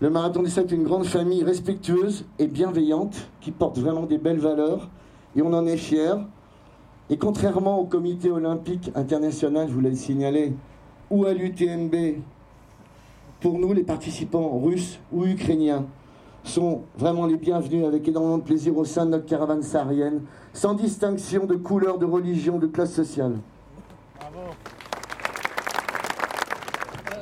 Le 0.00 0.10
Marathon 0.10 0.44
des 0.44 0.50
Sables 0.50 0.72
est 0.72 0.76
une 0.76 0.84
grande 0.84 1.06
famille 1.06 1.42
respectueuse 1.42 2.24
et 2.38 2.46
bienveillante 2.46 3.16
qui 3.40 3.50
porte 3.50 3.78
vraiment 3.78 4.06
des 4.06 4.18
belles 4.18 4.38
valeurs 4.38 4.88
et 5.34 5.42
on 5.42 5.52
en 5.52 5.66
est 5.66 5.76
fiers. 5.76 6.14
Et 7.10 7.16
contrairement 7.16 7.80
au 7.80 7.84
comité 7.84 8.30
olympique 8.30 8.92
international, 8.94 9.66
je 9.68 9.72
vous 9.72 9.80
l'ai 9.80 9.96
signalé, 9.96 10.52
ou 11.10 11.24
à 11.24 11.32
l'UTMB, 11.32 12.22
pour 13.40 13.58
nous, 13.58 13.72
les 13.72 13.82
participants 13.82 14.60
russes 14.60 15.00
ou 15.10 15.24
ukrainiens 15.24 15.84
sont 16.44 16.82
vraiment 16.96 17.26
les 17.26 17.36
bienvenus 17.36 17.84
avec 17.84 18.06
énormément 18.06 18.38
de 18.38 18.44
plaisir 18.44 18.76
au 18.76 18.84
sein 18.84 19.04
de 19.04 19.10
notre 19.10 19.26
caravane 19.26 19.62
saharienne, 19.62 20.22
sans 20.52 20.74
distinction 20.74 21.44
de 21.44 21.56
couleur, 21.56 21.98
de 21.98 22.06
religion, 22.06 22.58
de 22.58 22.68
classe 22.68 22.92
sociale. 22.92 23.38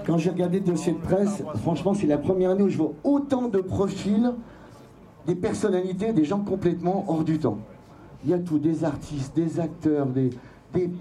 Quand 0.07 0.19
j'ai 0.19 0.31
regardé 0.31 0.61
le 0.61 0.65
dossier 0.65 0.93
de 0.93 0.99
presse, 0.99 1.43
franchement, 1.63 1.93
c'est 1.93 2.07
la 2.07 2.19
première 2.19 2.51
année 2.51 2.63
où 2.63 2.69
je 2.69 2.77
vois 2.77 2.93
autant 3.03 3.49
de 3.49 3.59
profils, 3.59 4.33
des 5.27 5.35
personnalités, 5.35 6.13
des 6.13 6.25
gens 6.25 6.39
complètement 6.39 7.05
hors 7.09 7.25
du 7.25 7.41
temps. 7.41 7.59
Il 8.25 8.31
y 8.31 8.35
a 8.35 8.39
tout, 8.39 8.61
des 8.61 8.85
artistes, 8.85 9.35
des 9.35 9.59
acteurs, 9.59 10.07
des, 10.07 10.31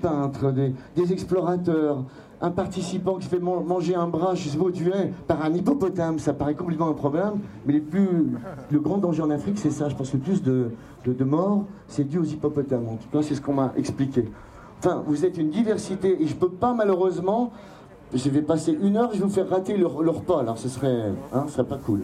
peintres, 0.01 0.51
des, 0.51 1.13
explorateurs, 1.13 2.03
un 2.41 2.49
participant 2.49 3.17
qui 3.17 3.27
fait 3.27 3.39
manger 3.39 3.93
un 3.93 4.07
bras, 4.07 4.33
je 4.33 4.49
sais 4.49 4.57
pas 4.57 4.65
où 4.65 4.71
par 5.27 5.43
un 5.45 5.53
hippopotame, 5.53 6.17
ça 6.17 6.33
paraît 6.33 6.55
complètement 6.55 6.89
un 6.89 6.93
problème, 6.93 7.39
mais 7.65 7.73
les 7.73 7.81
plus, 7.81 8.07
le 8.71 8.79
grand 8.79 8.97
danger 8.97 9.21
en 9.21 9.29
Afrique, 9.29 9.59
c'est 9.59 9.71
ça. 9.71 9.87
Je 9.87 9.95
pense 9.95 10.09
que 10.09 10.17
le 10.17 10.23
plus 10.23 10.41
de, 10.41 10.71
de 11.05 11.23
morts, 11.23 11.65
c'est 11.87 12.05
dû 12.05 12.17
aux 12.17 12.23
hippopotames. 12.23 12.87
En 12.87 12.95
tout 12.95 13.09
cas, 13.11 13.21
c'est 13.21 13.35
ce 13.35 13.41
qu'on 13.41 13.53
m'a 13.53 13.71
expliqué. 13.77 14.29
Enfin, 14.79 15.03
vous 15.05 15.25
êtes 15.25 15.37
une 15.37 15.49
diversité, 15.49 16.21
et 16.21 16.25
je 16.25 16.35
peux 16.35 16.49
pas 16.49 16.73
malheureusement 16.73 17.51
je 18.13 18.29
vais 18.29 18.41
passer 18.41 18.77
une 18.81 18.97
heure, 18.97 19.09
je 19.13 19.19
vais 19.19 19.25
vous 19.25 19.33
faire 19.33 19.49
rater 19.49 19.77
le, 19.77 19.87
repas, 19.87 20.39
alors 20.39 20.57
ce 20.57 20.69
serait, 20.69 21.11
hein, 21.33 21.45
ce 21.47 21.53
serait 21.53 21.67
pas 21.67 21.77
cool. 21.77 22.01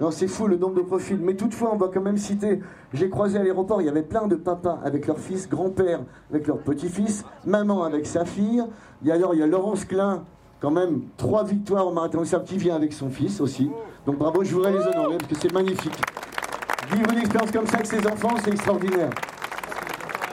Non, 0.00 0.10
c'est 0.10 0.26
fou 0.26 0.48
le 0.48 0.56
nombre 0.56 0.74
de 0.74 0.82
profils. 0.82 1.18
Mais 1.20 1.34
toutefois, 1.34 1.70
on 1.72 1.76
va 1.76 1.88
quand 1.92 2.00
même 2.00 2.16
citer. 2.16 2.60
J'ai 2.92 3.08
croisé 3.08 3.38
à 3.38 3.42
l'aéroport, 3.42 3.80
il 3.80 3.84
y 3.84 3.88
avait 3.88 4.02
plein 4.02 4.26
de 4.26 4.34
papas 4.34 4.80
avec 4.84 5.06
leur 5.06 5.18
fils, 5.18 5.48
grand-père 5.48 6.00
avec 6.30 6.48
leur 6.48 6.58
petit-fils, 6.58 7.24
maman 7.46 7.84
avec 7.84 8.06
sa 8.06 8.24
fille. 8.24 8.64
Et 9.06 9.12
alors, 9.12 9.34
il 9.34 9.40
y 9.40 9.42
a 9.42 9.46
Laurence 9.46 9.84
Klein, 9.84 10.24
quand 10.60 10.72
même, 10.72 11.02
trois 11.16 11.44
victoires 11.44 11.86
au 11.86 11.92
marathon 11.92 12.22
qui 12.44 12.58
vient 12.58 12.74
avec 12.74 12.92
son 12.92 13.08
fils 13.08 13.40
aussi. 13.40 13.70
Donc 14.04 14.18
bravo, 14.18 14.42
je 14.42 14.52
voudrais 14.52 14.72
les 14.72 14.80
honorer 14.80 15.18
parce 15.18 15.32
que 15.32 15.38
c'est 15.40 15.52
magnifique. 15.52 15.96
Vivre 16.92 17.12
une 17.12 17.18
expérience 17.18 17.52
comme 17.52 17.66
ça 17.66 17.76
avec 17.76 17.86
ses 17.86 18.06
enfants, 18.06 18.34
c'est 18.42 18.50
extraordinaire. 18.50 19.10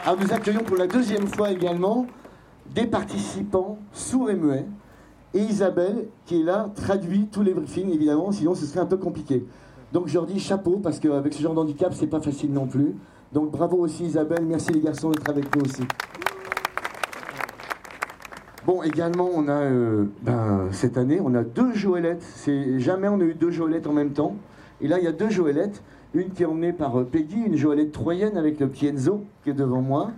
Alors, 0.03 0.19
nous 0.19 0.33
accueillons 0.33 0.63
pour 0.63 0.77
la 0.77 0.87
deuxième 0.87 1.27
fois 1.27 1.51
également 1.51 2.07
des 2.73 2.87
participants 2.87 3.77
sourds 3.93 4.31
et 4.31 4.35
muets 4.35 4.65
et 5.33 5.39
Isabelle 5.39 6.07
qui 6.25 6.41
est 6.41 6.43
là, 6.43 6.69
traduit 6.75 7.27
tous 7.31 7.43
les 7.43 7.53
briefings 7.53 7.91
évidemment, 7.93 8.31
sinon 8.31 8.55
ce 8.55 8.65
serait 8.65 8.79
un 8.79 8.85
peu 8.85 8.97
compliqué. 8.97 9.45
Donc 9.93 10.07
je 10.07 10.13
leur 10.13 10.25
dis 10.25 10.39
chapeau 10.39 10.79
parce 10.81 10.99
qu'avec 10.99 11.33
ce 11.33 11.41
genre 11.41 11.53
d'handicap 11.53 11.93
c'est 11.93 12.07
pas 12.07 12.21
facile 12.21 12.53
non 12.53 12.67
plus. 12.67 12.95
Donc 13.33 13.51
bravo 13.51 13.77
aussi 13.77 14.05
Isabelle, 14.05 14.45
merci 14.45 14.71
les 14.71 14.81
garçons 14.81 15.11
d'être 15.11 15.29
avec 15.29 15.55
nous 15.55 15.63
aussi. 15.63 15.83
Bon, 18.63 18.83
également, 18.83 19.27
on 19.33 19.47
a 19.47 19.63
euh, 19.63 20.05
ben, 20.21 20.67
cette 20.71 20.95
année, 20.95 21.19
on 21.19 21.33
a 21.33 21.43
deux 21.43 21.73
Joëlettes. 21.73 22.23
Jamais 22.77 23.07
on 23.07 23.19
a 23.19 23.23
eu 23.23 23.33
deux 23.33 23.49
Joëlettes 23.49 23.87
en 23.87 23.93
même 23.93 24.11
temps. 24.11 24.35
Et 24.81 24.87
là, 24.87 24.99
il 24.99 25.03
y 25.03 25.07
a 25.07 25.11
deux 25.11 25.31
Joëlettes. 25.31 25.81
Une 26.13 26.29
qui 26.29 26.43
est 26.43 26.45
emmenée 26.45 26.71
par 26.71 26.99
euh, 26.99 27.03
Peggy, 27.03 27.41
une 27.43 27.57
Joëlette 27.57 27.91
troyenne 27.91 28.37
avec 28.37 28.59
le 28.59 28.67
petit 28.67 28.93
qui 29.43 29.49
est 29.49 29.53
devant 29.53 29.81
moi. 29.81 30.11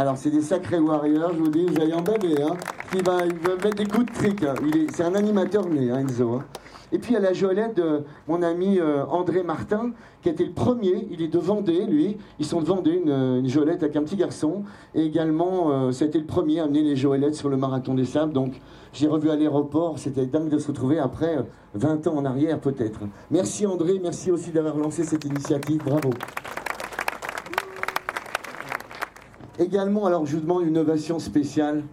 Alors, 0.00 0.16
c'est 0.16 0.30
des 0.30 0.40
sacrés 0.40 0.78
warriors, 0.78 1.32
je 1.34 1.40
vous 1.40 1.50
dis, 1.50 1.66
vous 1.66 1.78
allez 1.78 1.92
en 1.92 2.00
bébé, 2.00 2.34
hein. 2.42 2.56
Il 2.94 3.04
va, 3.04 3.18
mettre 3.22 3.76
des 3.76 3.84
coups 3.84 4.06
de 4.06 4.12
trick. 4.14 4.42
Hein. 4.44 4.54
C'est 4.94 5.02
un 5.02 5.14
animateur 5.14 5.68
né, 5.68 5.90
hein, 5.90 5.98
Enzo. 5.98 6.36
Hein. 6.36 6.44
Et 6.90 6.98
puis, 6.98 7.10
il 7.10 7.14
y 7.16 7.16
a 7.18 7.20
la 7.20 7.34
Joëlette 7.34 7.76
de 7.76 8.04
mon 8.26 8.40
ami 8.40 8.78
euh, 8.78 9.04
André 9.10 9.42
Martin, 9.42 9.90
qui 10.22 10.30
été 10.30 10.42
le 10.42 10.52
premier. 10.52 11.06
Il 11.10 11.20
est 11.20 11.28
de 11.28 11.38
Vendée, 11.38 11.84
lui. 11.84 12.16
Ils 12.38 12.46
sont 12.46 12.62
de 12.62 12.64
Vendée, 12.64 12.92
une, 12.92 13.44
une 13.44 13.68
avec 13.68 13.94
un 13.94 14.02
petit 14.02 14.16
garçon. 14.16 14.62
Et 14.94 15.04
également, 15.04 15.70
euh, 15.70 15.90
été 15.90 16.18
le 16.18 16.24
premier 16.24 16.60
à 16.60 16.64
amener 16.64 16.80
les 16.80 16.96
Joëlettes 16.96 17.34
sur 17.34 17.50
le 17.50 17.58
marathon 17.58 17.92
des 17.92 18.06
sables. 18.06 18.32
Donc, 18.32 18.58
j'ai 18.94 19.06
revu 19.06 19.28
à 19.28 19.36
l'aéroport. 19.36 19.98
C'était 19.98 20.24
dingue 20.24 20.48
de 20.48 20.56
se 20.56 20.68
retrouver 20.68 20.98
après 20.98 21.44
20 21.74 22.06
euh, 22.06 22.10
ans 22.10 22.16
en 22.16 22.24
arrière, 22.24 22.58
peut-être. 22.58 23.00
Merci 23.30 23.66
André, 23.66 24.00
merci 24.02 24.30
aussi 24.30 24.50
d'avoir 24.50 24.78
lancé 24.78 25.04
cette 25.04 25.26
initiative. 25.26 25.82
Bravo. 25.84 26.08
Également, 29.60 30.06
alors 30.06 30.24
je 30.24 30.36
vous 30.36 30.40
demande 30.40 30.64
une 30.64 30.78
ovation 30.78 31.18
spéciale. 31.18 31.84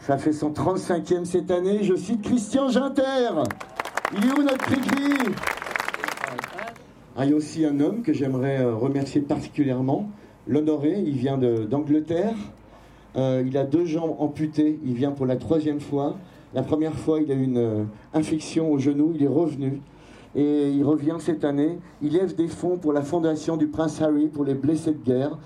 Ça 0.00 0.18
fait 0.18 0.34
son 0.34 0.50
35e 0.50 1.24
cette 1.24 1.50
année. 1.50 1.82
Je 1.82 1.94
cite 1.94 2.20
Christian 2.20 2.68
Ginter. 2.68 3.30
Il 4.12 4.26
est 4.26 4.38
où 4.38 4.42
notre 4.42 4.58
cri 4.58 5.34
ah, 7.16 7.24
Il 7.24 7.30
y 7.30 7.32
a 7.32 7.36
aussi 7.36 7.64
un 7.64 7.80
homme 7.80 8.02
que 8.02 8.12
j'aimerais 8.12 8.60
euh, 8.60 8.74
remercier 8.74 9.22
particulièrement. 9.22 10.10
L'honoré, 10.46 11.02
il 11.06 11.16
vient 11.16 11.38
d'Angleterre. 11.38 12.34
Euh, 13.16 13.42
il 13.46 13.56
a 13.56 13.64
deux 13.64 13.86
jambes 13.86 14.14
amputées. 14.18 14.78
Il 14.84 14.92
vient 14.92 15.12
pour 15.12 15.24
la 15.24 15.36
troisième 15.36 15.80
fois. 15.80 16.18
La 16.52 16.62
première 16.62 16.94
fois, 16.94 17.22
il 17.22 17.32
a 17.32 17.34
eu 17.34 17.44
une 17.44 17.56
euh, 17.56 17.84
infection 18.12 18.70
au 18.70 18.78
genou. 18.78 19.12
Il 19.14 19.22
est 19.22 19.26
revenu. 19.26 19.80
Et 20.34 20.68
il 20.68 20.84
revient 20.84 21.16
cette 21.18 21.46
année. 21.46 21.78
Il 22.02 22.12
lève 22.12 22.34
des 22.34 22.48
fonds 22.48 22.76
pour 22.76 22.92
la 22.92 23.00
fondation 23.00 23.56
du 23.56 23.68
Prince 23.68 24.02
Harry 24.02 24.26
pour 24.28 24.44
les 24.44 24.52
blessés 24.52 24.92
de 24.92 25.02
guerre. 25.02 25.38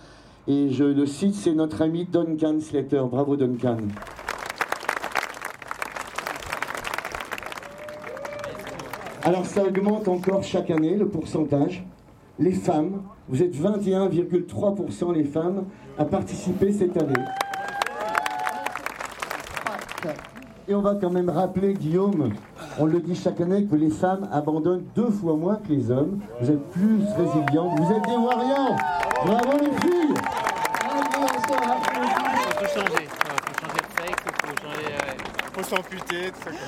Et 0.51 0.69
je 0.69 0.83
le 0.83 1.07
cite, 1.07 1.37
c'est 1.37 1.53
notre 1.53 1.81
ami 1.81 2.09
Duncan 2.11 2.59
Slater. 2.59 3.05
Bravo 3.09 3.37
Duncan. 3.37 3.77
Alors 9.23 9.47
ça 9.47 9.63
augmente 9.63 10.09
encore 10.09 10.43
chaque 10.43 10.73
année 10.73 10.97
le 10.97 11.07
pourcentage. 11.07 11.85
Les 12.41 12.51
femmes, 12.51 13.03
vous 13.29 13.45
êtes 13.45 13.55
21,3% 13.55 15.15
les 15.15 15.23
femmes 15.23 15.67
à 15.97 16.05
participer 16.05 16.73
cette 16.73 17.01
année. 17.01 17.15
Et 20.67 20.75
on 20.75 20.83
va 20.83 20.97
quand 20.97 21.11
même 21.11 21.31
rappeler, 21.31 21.75
Guillaume, 21.75 22.33
on 22.81 22.87
le 22.87 22.99
dit 22.99 23.15
chaque 23.15 23.41
année, 23.41 23.67
que 23.67 23.77
les 23.77 23.91
femmes 23.91 24.29
abandonnent 24.33 24.83
deux 24.97 25.11
fois 25.11 25.37
moins 25.37 25.61
que 25.65 25.69
les 25.73 25.93
hommes. 25.93 26.19
Vous 26.41 26.51
êtes 26.51 26.71
plus 26.71 26.99
résilients, 27.17 27.73
vous 27.77 27.93
êtes 27.93 28.05
des 28.05 28.17
warriors. 28.17 28.77
Bravo 29.25 29.59
les 29.61 29.89
filles 29.89 30.00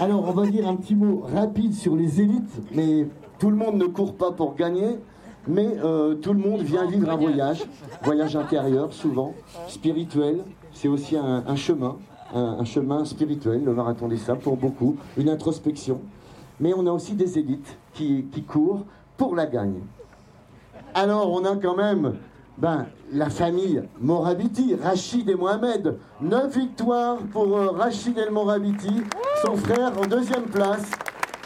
Alors, 0.01 0.29
on 0.29 0.33
va 0.33 0.47
dire 0.47 0.69
un 0.69 0.77
petit 0.77 0.95
mot 0.95 1.25
rapide 1.33 1.75
sur 1.75 1.95
les 1.97 2.21
élites, 2.21 2.61
mais 2.73 3.07
tout 3.39 3.51
le 3.51 3.57
monde 3.57 3.77
ne 3.77 3.87
court 3.87 4.15
pas 4.17 4.33
pour 4.33 4.55
gagner, 4.55 4.99
mais 5.47 5.77
euh, 5.83 6.15
tout 6.15 6.33
le 6.33 6.41
monde 6.41 6.63
vient 6.63 6.87
vivre 6.87 7.09
un 7.11 7.17
voyage, 7.17 7.65
voyage 8.03 8.37
intérieur 8.37 8.93
souvent, 8.93 9.35
spirituel, 9.69 10.43
c'est 10.73 10.89
aussi 10.89 11.17
un, 11.17 11.57
chemin, 11.57 11.97
un, 12.35 12.65
chemin 12.65 13.05
spirituel, 13.05 13.63
le 13.65 13.75
marathon 13.75 14.09
des 14.09 14.17
sables 14.17 14.41
pour 14.41 14.57
beaucoup, 14.57 14.97
une 15.17 15.29
introspection. 15.29 16.01
Mais 16.61 16.73
on 16.75 16.87
a 16.87 16.91
aussi 16.91 17.15
des 17.15 17.39
élites 17.39 17.77
qui, 17.95 18.27
qui 18.33 18.43
courent 18.43 18.85
pour 19.17 19.37
la 19.37 19.47
gagne. 19.47 19.81
Alors, 20.95 21.31
on 21.31 21.45
a 21.45 21.57
quand 21.57 21.77
même 21.77 22.15
ben, 22.59 22.87
la 23.13 23.31
famille 23.31 23.83
Morabiti, 24.01 24.75
Rachid 24.75 25.29
et 25.29 25.35
Mohamed. 25.35 25.99
Neuf 26.21 26.57
victoires 26.57 27.19
pour 27.33 27.57
euh, 27.57 27.71
Rachid 27.71 28.17
El 28.19 28.31
Morabiti, 28.31 29.03
son 29.45 29.57
frère 29.57 29.93
en 29.99 30.07
deuxième 30.07 30.45
place. 30.45 30.91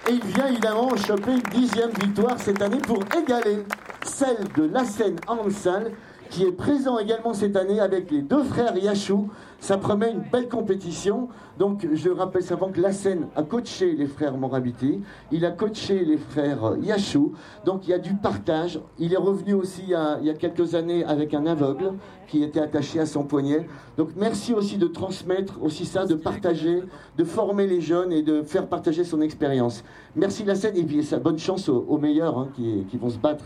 Et 0.09 0.12
il 0.12 0.24
vient 0.24 0.46
évidemment 0.48 0.96
choper 0.96 1.32
une 1.32 1.61
dixième 1.61 1.90
victoire 1.90 2.38
cette 2.38 2.62
année 2.62 2.78
pour 2.78 3.00
égaler 3.16 3.64
celle 4.04 4.46
de 4.57 4.64
Lassen 4.64 5.16
Ansal 5.26 5.92
qui 6.31 6.45
est 6.45 6.53
présent 6.53 6.99
également 6.99 7.35
cette 7.35 7.57
année 7.57 7.81
avec 7.81 8.11
les 8.11 8.22
deux 8.22 8.43
frères 8.43 8.77
Yachou. 8.77 9.29
Ça 9.61 9.79
promet 9.79 10.12
une 10.12 10.22
belle 10.31 10.49
compétition. 10.49 11.29
Donc, 11.59 11.87
je 11.93 12.11
rappelle 12.11 12.43
simplement 12.43 12.70
que 12.70 12.81
Lassen 12.81 13.27
a 13.35 13.43
coaché 13.43 13.93
les 13.93 14.07
frères 14.07 14.37
Morabiti, 14.37 15.01
il 15.33 15.47
a 15.47 15.51
coaché 15.51 16.05
les 16.05 16.18
frères 16.18 16.77
Yachou. 16.83 17.33
Donc, 17.64 17.89
il 17.89 17.91
y 17.91 17.95
a 17.95 17.99
du 17.99 18.14
partage. 18.14 18.79
Il 18.99 19.14
est 19.14 19.18
revenu 19.18 19.55
aussi 19.55 19.83
il 19.83 19.91
y, 19.91 19.95
a, 19.95 20.35
quelques 20.35 20.74
années 20.74 21.05
avec 21.05 21.33
un 21.33 21.47
aveugle 21.47 21.95
qui 22.29 22.43
était 22.43 22.61
attaché 22.61 23.01
à 23.01 23.07
son 23.07 23.24
poignet. 23.24 23.66
Donc, 23.97 24.11
merci 24.16 24.53
aussi 24.53 24.77
de 24.77 24.87
transmettre 24.87 25.55
aussi 25.62 25.87
ça, 25.87 26.05
de 26.05 26.14
partager, 26.14 26.83
de 27.16 27.24
former 27.24 27.66
les 27.66 27.81
jeunes 27.81 28.12
et 28.12 28.22
de 28.22 28.43
faire 28.43 28.66
partager 28.66 29.05
son 29.05 29.22
expérience. 29.22 29.83
Merci 30.14 30.45
Lassen 30.45 30.77
et 30.77 30.85
puis 30.85 31.09
bonne 31.22 31.39
chance 31.39 31.68
aux, 31.68 31.99
meilleurs 31.99 32.39
hein, 32.39 32.49
qui 32.57 32.97
vont 32.99 33.11
se 33.11 33.18
battre. 33.18 33.45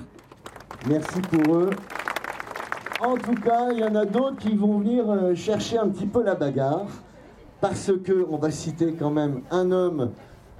Merci 0.88 1.20
pour 1.20 1.54
eux. 1.54 1.70
En 3.02 3.14
tout 3.14 3.34
cas, 3.34 3.70
il 3.72 3.78
y 3.78 3.84
en 3.84 3.94
a 3.94 4.04
d'autres 4.04 4.36
qui 4.36 4.54
vont 4.54 4.78
venir 4.78 5.04
euh, 5.08 5.34
chercher 5.34 5.78
un 5.78 5.88
petit 5.88 6.06
peu 6.06 6.22
la 6.22 6.34
bagarre. 6.34 6.86
Parce 7.60 7.92
que, 8.04 8.26
on 8.30 8.36
va 8.36 8.50
citer 8.50 8.92
quand 8.92 9.10
même 9.10 9.42
un 9.50 9.70
homme 9.70 10.10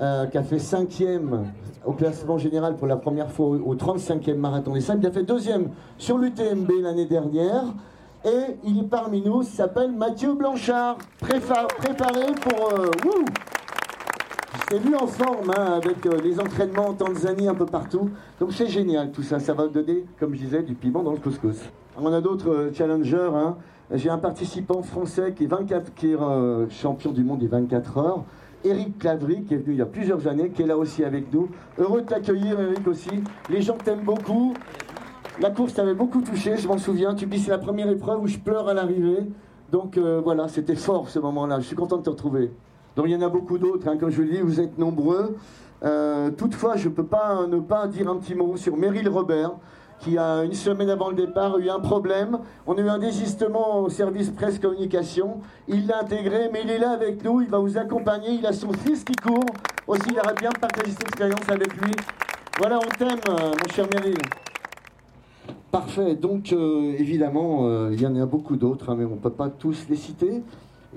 euh, 0.01 0.26
qui 0.26 0.38
a 0.38 0.43
fait 0.43 0.59
cinquième 0.59 1.47
au 1.84 1.93
classement 1.93 2.38
général 2.38 2.76
pour 2.76 2.86
la 2.86 2.97
première 2.97 3.30
fois 3.30 3.47
au 3.47 3.74
35e 3.74 4.36
marathon 4.36 4.74
des 4.74 4.80
Sables. 4.80 5.01
Il 5.03 5.07
a 5.07 5.11
fait 5.11 5.22
deuxième 5.22 5.70
sur 5.99 6.18
l'UTMB 6.18 6.70
l'année 6.82 7.07
dernière. 7.07 7.64
Et 8.24 8.57
il 8.64 8.78
est 8.80 8.88
parmi 8.88 9.22
nous, 9.22 9.43
s'appelle 9.43 9.93
Mathieu 9.93 10.34
Blanchard, 10.34 10.99
préparé 11.20 12.26
pour... 12.43 12.78
Euh, 12.78 12.91
c'est 14.70 14.78
vu 14.78 14.95
en 14.95 15.07
forme 15.07 15.51
hein, 15.57 15.80
avec 15.82 16.07
euh, 16.07 16.20
les 16.22 16.38
entraînements 16.38 16.88
en 16.88 16.95
Tanzanie 16.95 17.49
un 17.49 17.55
peu 17.55 17.66
partout. 17.66 18.11
Donc 18.38 18.53
c'est 18.53 18.68
génial 18.68 19.11
tout 19.11 19.22
ça. 19.22 19.41
Ça 19.41 19.53
va 19.53 19.66
donner, 19.68 20.05
comme 20.18 20.34
je 20.34 20.41
disais, 20.41 20.62
du 20.62 20.74
piment 20.74 21.03
dans 21.03 21.12
le 21.12 21.18
couscous. 21.18 21.61
On 22.03 22.12
a 22.12 22.20
d'autres 22.20 22.51
euh, 22.51 22.72
challengers. 22.72 23.30
Hein. 23.34 23.57
J'ai 23.92 24.09
un 24.09 24.18
participant 24.18 24.82
français 24.82 25.34
qui 25.36 25.44
est, 25.44 25.46
24, 25.46 25.94
qui 25.94 26.12
est 26.12 26.16
euh, 26.16 26.68
champion 26.70 27.12
du 27.12 27.24
monde 27.24 27.40
des 27.40 27.46
24 27.46 27.98
heures. 27.98 28.24
Eric 28.64 28.98
Clavry, 28.98 29.42
qui 29.44 29.55
est 29.55 29.59
venu 29.59 29.74
il 29.74 29.78
y 29.78 29.82
a 29.82 29.86
plusieurs 29.86 30.26
années, 30.26 30.51
qui 30.51 30.62
est 30.62 30.66
là 30.66 30.76
aussi 30.76 31.05
avec 31.05 31.32
nous. 31.32 31.48
Heureux 31.78 32.03
de 32.03 32.07
t'accueillir, 32.07 32.59
Eric, 32.61 32.86
aussi. 32.86 33.11
Les 33.48 33.62
gens 33.62 33.76
t'aiment 33.76 34.05
beaucoup. 34.05 34.55
La 35.40 35.51
course 35.51 35.74
t'avait 35.74 35.94
beaucoup 35.94 36.20
touché, 36.20 36.57
je 36.57 36.68
m'en 36.68 36.78
souviens. 36.78 37.14
Tu 37.14 37.26
dis 37.26 37.38
c'est 37.38 37.51
la 37.51 37.59
première 37.59 37.88
épreuve 37.88 38.22
où 38.22 38.26
je 38.26 38.38
pleure 38.38 38.68
à 38.68 38.74
l'arrivée. 38.74 39.26
Donc 39.72 39.96
voilà, 39.96 40.48
c'était 40.48 40.76
fort 40.76 41.09
ce 41.09 41.18
moment-là. 41.20 41.61
Je 41.61 41.66
suis 41.66 41.76
content 41.76 41.96
de 41.96 42.03
te 42.03 42.11
retrouver. 42.11 42.51
Donc 42.96 43.07
il 43.09 43.12
y 43.12 43.16
en 43.16 43.22
a 43.22 43.30
beaucoup 43.30 43.57
d'autres, 43.57 43.88
hein. 43.88 43.96
comme 43.96 44.11
je 44.11 44.20
le 44.20 44.28
dis, 44.28 44.40
vous 44.40 44.61
êtes 44.61 44.76
nombreux. 44.76 45.36
Euh, 45.82 46.30
toutefois, 46.30 46.76
je 46.76 46.88
ne 46.88 46.94
peux 46.94 47.07
pas 47.07 47.46
ne 47.46 47.61
pas 47.61 47.86
dire 47.86 48.11
un 48.11 48.16
petit 48.16 48.34
mot 48.34 48.57
sur 48.57 48.76
Meryl 48.76 49.09
Robert, 49.09 49.53
qui 50.01 50.16
a 50.16 50.44
une 50.44 50.55
semaine 50.55 50.90
avant 50.90 51.11
le 51.11 51.14
départ 51.14 51.59
eu 51.59 51.68
un 51.68 51.78
problème. 51.78 52.38
On 52.66 52.76
a 52.76 52.80
eu 52.80 52.88
un 52.88 52.98
désistement 52.98 53.80
au 53.80 53.88
service 53.88 54.30
presse 54.30 54.59
communication. 54.59 55.40
Il 55.68 55.86
l'a 55.86 56.01
intégré, 56.01 56.48
mais 56.53 56.62
il 56.64 56.70
est 56.70 56.78
là 56.78 56.90
avec 56.90 57.22
nous, 57.22 57.40
il 57.42 57.48
va 57.48 57.59
vous 57.59 57.76
accompagner. 57.76 58.30
Il 58.30 58.46
a 58.46 58.53
son 58.53 58.72
fils 58.72 59.05
qui 59.05 59.14
court. 59.14 59.44
Aussi, 59.86 60.09
il 60.11 60.18
aurait 60.18 60.34
bien 60.34 60.51
partagé 60.51 60.90
cette 60.90 61.09
expérience 61.09 61.48
avec 61.48 61.72
lui. 61.80 61.92
Voilà, 62.59 62.78
on 62.78 62.88
t'aime, 62.98 63.18
euh, 63.28 63.53
mon 63.53 63.72
cher 63.72 63.86
Meryl. 63.94 64.18
Parfait. 65.70 66.14
Donc, 66.14 66.53
euh, 66.53 66.94
évidemment, 66.98 67.90
il 67.90 68.01
y 68.01 68.07
en 68.07 68.16
a 68.16 68.26
beaucoup 68.26 68.57
d'autres, 68.57 68.90
hein, 68.90 68.96
mais 68.98 69.05
on 69.05 69.16
ne 69.16 69.20
peut 69.20 69.30
pas 69.30 69.51
tous 69.51 69.86
les 69.88 69.96
citer. 69.96 70.42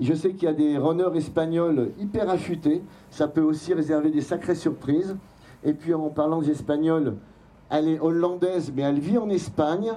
Je 0.00 0.12
sais 0.14 0.32
qu'il 0.32 0.44
y 0.44 0.50
a 0.50 0.54
des 0.54 0.76
runners 0.76 1.16
espagnols 1.16 1.90
hyper 2.00 2.28
affûtés. 2.28 2.82
Ça 3.10 3.28
peut 3.28 3.42
aussi 3.42 3.74
réserver 3.74 4.10
des 4.10 4.22
sacrées 4.22 4.56
surprises. 4.56 5.16
Et 5.64 5.72
puis 5.72 5.94
en 5.94 6.10
parlant 6.10 6.42
des 6.42 6.50
Espagnols, 6.50 7.14
elle 7.74 7.88
est 7.88 7.98
hollandaise, 7.98 8.72
mais 8.74 8.82
elle 8.82 9.00
vit 9.00 9.18
en 9.18 9.28
Espagne. 9.28 9.92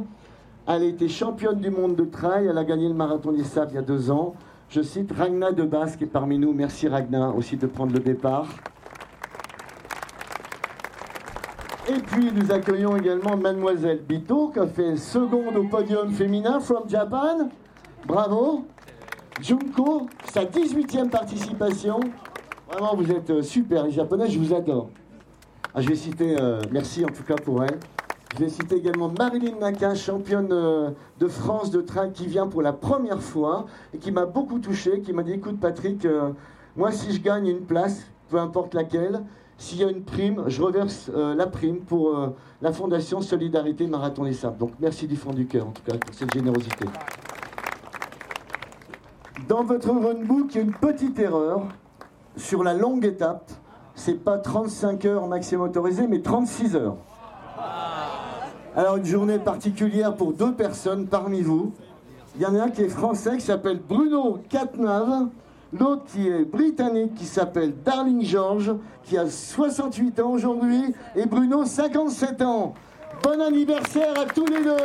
Elle 0.66 0.82
a 0.82 0.86
été 0.86 1.08
championne 1.08 1.60
du 1.60 1.70
monde 1.70 1.96
de 1.96 2.06
trail. 2.06 2.48
Elle 2.48 2.58
a 2.58 2.64
gagné 2.64 2.88
le 2.88 2.96
marathon 2.96 3.32
des 3.32 3.44
sables 3.44 3.72
il 3.74 3.76
y 3.76 3.78
a 3.78 3.84
deux 3.84 4.10
ans. 4.10 4.34
Je 4.70 4.82
cite 4.82 5.12
Ragna 5.12 5.52
de 5.52 5.64
Basque 5.64 6.00
qui 6.00 6.04
est 6.06 6.08
parmi 6.08 6.40
nous. 6.40 6.54
Merci 6.54 6.88
Ragna 6.88 7.30
aussi 7.30 7.56
de 7.56 7.68
prendre 7.68 7.94
le 7.94 8.00
départ. 8.00 8.48
Et 11.88 12.00
puis 12.00 12.32
nous 12.34 12.52
accueillons 12.52 12.98
également 12.98 13.38
Mademoiselle 13.38 14.02
Bito 14.02 14.50
qui 14.50 14.60
a 14.60 14.68
fait 14.68 14.98
seconde 14.98 15.56
au 15.56 15.64
podium 15.66 16.12
féminin 16.12 16.60
from 16.60 16.90
Japan. 16.90 17.50
Bravo. 18.08 18.66
Junko, 19.40 20.08
sa 20.34 20.46
18e 20.46 21.10
participation. 21.10 22.00
Vraiment, 22.72 22.96
vous 22.96 23.12
êtes 23.12 23.30
euh, 23.30 23.44
super. 23.44 23.86
Les 23.86 23.92
Japonais, 23.92 24.28
je 24.30 24.40
vous 24.40 24.52
adore. 24.54 24.90
Ah, 25.78 25.82
je 25.82 25.90
vais 25.90 25.96
citer, 25.96 26.36
euh, 26.42 26.60
merci 26.72 27.06
en 27.06 27.10
tout 27.10 27.22
cas 27.22 27.36
pour 27.36 27.64
elle. 27.64 27.78
Je 28.34 28.40
vais 28.40 28.50
citer 28.50 28.78
également 28.78 29.14
Marilyn 29.16 29.60
Naka, 29.60 29.94
championne 29.94 30.50
euh, 30.52 30.90
de 31.20 31.28
France 31.28 31.70
de 31.70 31.82
track, 31.82 32.14
qui 32.14 32.26
vient 32.26 32.48
pour 32.48 32.64
la 32.64 32.74
première 32.74 33.22
fois 33.22 33.68
et 33.94 34.00
qui 34.00 34.12
m'a 34.12 34.26
beaucoup 34.26 34.58
touché, 34.58 35.02
qui 35.02 35.14
m'a 35.14 35.22
dit 35.22 35.34
écoute 35.34 35.60
Patrick, 35.60 36.08
moi 36.76 36.92
si 36.92 37.14
je 37.14 37.22
gagne 37.22 37.46
une 37.46 37.62
place, 37.62 38.08
peu 38.28 38.40
importe 38.40 38.74
laquelle, 38.74 39.22
s'il 39.60 39.78
y 39.78 39.84
a 39.84 39.90
une 39.92 40.02
prime, 40.02 40.46
je 40.48 40.64
reverse 40.64 41.12
la 41.14 41.46
prime 41.46 41.82
pour 41.82 42.34
la 42.64 42.72
Fondation 42.72 43.22
Solidarité 43.22 43.86
Marathon 43.86 44.24
des 44.24 44.34
Sables. 44.34 44.58
Donc 44.58 44.72
merci 44.80 45.06
du 45.06 45.16
fond 45.16 45.32
du 45.32 45.46
cœur 45.46 45.68
en 45.68 45.72
tout 45.74 45.84
cas 45.84 45.96
pour 45.96 46.16
cette 46.16 46.34
générosité. 46.34 46.88
Dans 49.48 49.64
votre 49.64 49.92
runbook, 49.92 50.56
il 50.56 50.58
y 50.58 50.60
a 50.60 50.64
une 50.64 50.74
petite 50.74 51.20
erreur 51.20 51.68
sur 52.36 52.64
la 52.64 52.74
longue 52.74 53.06
étape. 53.06 53.52
C'est 53.98 54.24
pas 54.24 54.38
35 54.38 55.04
heures 55.06 55.28
maximum 55.28 55.70
autorisé, 55.70 56.08
mais 56.08 56.22
36 56.22 56.76
heures. 56.76 56.96
Alors 58.76 58.98
une 58.98 59.06
journée 59.06 59.40
particulière 59.40 60.16
pour 60.16 60.34
deux 60.34 60.54
personnes 60.54 61.08
parmi 61.08 61.42
vous. 61.42 61.74
Il 62.36 62.44
y 62.44 62.46
en 62.46 62.54
a 62.56 62.66
un 62.66 62.70
qui 62.70 62.84
est 62.84 62.90
français 62.90 63.38
qui 63.38 63.44
s'appelle 63.44 63.80
Bruno 63.80 64.40
Catnave, 64.50 65.30
l'autre 65.74 66.04
qui 66.14 66.28
est 66.28 66.46
britannique 66.46 67.16
qui 67.16 67.26
s'appelle 67.26 67.74
Darling 67.84 68.24
George, 68.24 68.76
qui 69.04 69.18
a 69.18 69.28
68 69.28 70.20
ans 70.20 70.30
aujourd'hui, 70.30 70.94
et 71.16 71.26
Bruno 71.26 71.66
57 71.66 72.44
ans. 72.44 72.76
Bon 73.24 73.42
anniversaire 73.42 74.14
à 74.16 74.26
tous 74.26 74.46
les 74.46 74.64
deux 74.64 74.78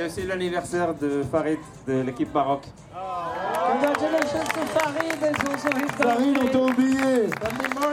C'est 0.00 0.06
aussi 0.06 0.26
l'anniversaire 0.26 0.94
de 0.94 1.22
Farid 1.30 1.58
de 1.86 2.00
l'équipe 2.00 2.32
Maroc. 2.32 2.62
Congratulations 2.90 4.44
to 4.44 4.60
Farid 4.72 5.22
and 5.22 5.36
also 5.46 5.68
his 5.76 5.90
Farid, 5.90 6.38
on 6.40 6.46
t'a 6.48 6.58
oublié. 6.58 7.28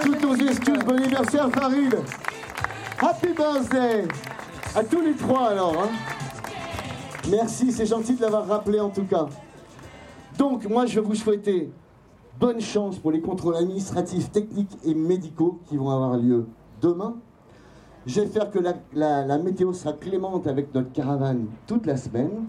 Toutes 0.04 0.22
nos 0.22 0.36
excuses, 0.36 0.80
bon 0.86 0.96
anniversaire 0.96 1.50
Farid. 1.52 1.96
Happy 3.02 3.34
birthday 3.34 4.08
à 4.74 4.86
tous 4.86 5.02
les 5.02 5.16
trois 5.16 5.50
alors. 5.50 5.84
Hein. 5.84 5.90
Merci, 7.30 7.74
c'est 7.74 7.86
gentil 7.86 8.16
de 8.16 8.22
l'avoir 8.22 8.48
rappelé 8.48 8.80
en 8.80 8.90
tout 8.90 9.04
cas. 9.04 9.26
Donc 10.38 10.66
moi 10.70 10.86
je 10.86 11.02
vais 11.02 11.06
vous 11.06 11.16
souhaiter 11.16 11.70
bonne 12.40 12.62
chance 12.62 13.00
pour 13.00 13.12
les 13.12 13.20
contrôles 13.20 13.58
administratifs, 13.58 14.32
techniques 14.32 14.78
et 14.86 14.94
médicaux 14.94 15.60
qui 15.68 15.76
vont 15.76 15.90
avoir 15.90 16.16
lieu 16.16 16.48
demain. 16.82 17.18
J'espère 18.08 18.50
que 18.50 18.60
la, 18.94 19.38
météo 19.38 19.74
sera 19.74 19.92
clémente 19.92 20.48
avec 20.48 20.74
notre 20.74 20.94
caravane 20.94 21.48
toute 21.68 21.86
la 21.86 21.98
semaine. 21.98 22.46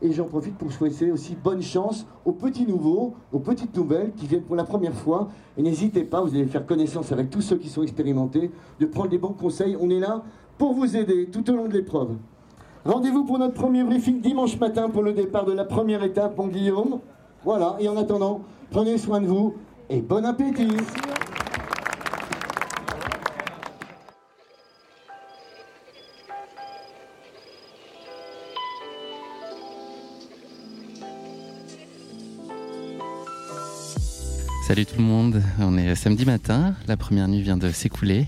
Et 0.00 0.10
j'en 0.10 0.24
profite 0.24 0.56
pour 0.56 0.72
souhaiter 0.72 1.12
aussi 1.12 1.36
bonne 1.36 1.60
chance 1.60 2.06
aux 2.24 2.32
petits 2.32 2.66
nouveaux, 2.66 3.12
aux 3.30 3.38
petites 3.38 3.76
nouvelles 3.76 4.12
qui 4.14 4.26
viennent 4.26 4.42
pour 4.42 4.56
la 4.56 4.64
première 4.64 4.94
fois. 4.94 5.28
Et 5.58 5.62
n'hésitez 5.62 6.04
pas, 6.04 6.22
vous 6.22 6.34
allez 6.34 6.46
faire 6.46 6.64
connaissance 6.64 7.12
avec 7.12 7.28
tous 7.28 7.42
ceux 7.42 7.56
qui 7.56 7.68
sont 7.68 7.82
expérimentés, 7.82 8.50
de 8.80 8.86
prendre 8.86 9.10
des 9.10 9.18
bons 9.18 9.34
conseils. 9.34 9.76
On 9.78 9.90
est 9.90 10.00
là 10.00 10.22
pour 10.56 10.72
vous 10.72 10.96
aider 10.96 11.28
tout 11.30 11.48
au 11.50 11.56
long 11.56 11.68
de 11.68 11.74
l'épreuve. 11.74 12.16
Rendez-vous 12.86 13.24
pour 13.24 13.38
notre 13.38 13.54
premier 13.54 13.84
briefing 13.84 14.22
dimanche 14.22 14.58
matin 14.58 14.88
pour 14.88 15.02
le 15.02 15.12
départ 15.12 15.44
de 15.44 15.52
la 15.52 15.64
première 15.64 16.02
étape, 16.02 16.36
bon 16.36 16.48
Guillaume. 16.48 17.00
Voilà, 17.44 17.76
et 17.80 17.88
en 17.88 17.98
attendant, 17.98 18.40
prenez 18.70 18.96
soin 18.96 19.20
de 19.20 19.26
vous 19.26 19.54
et 19.90 20.00
bon 20.00 20.24
appétit. 20.24 20.76
Salut 34.72 34.86
tout 34.86 34.96
le 34.96 35.04
monde, 35.04 35.42
on 35.58 35.76
est 35.76 35.94
samedi 35.94 36.24
matin, 36.24 36.74
la 36.88 36.96
première 36.96 37.28
nuit 37.28 37.42
vient 37.42 37.58
de 37.58 37.70
s'écouler. 37.70 38.26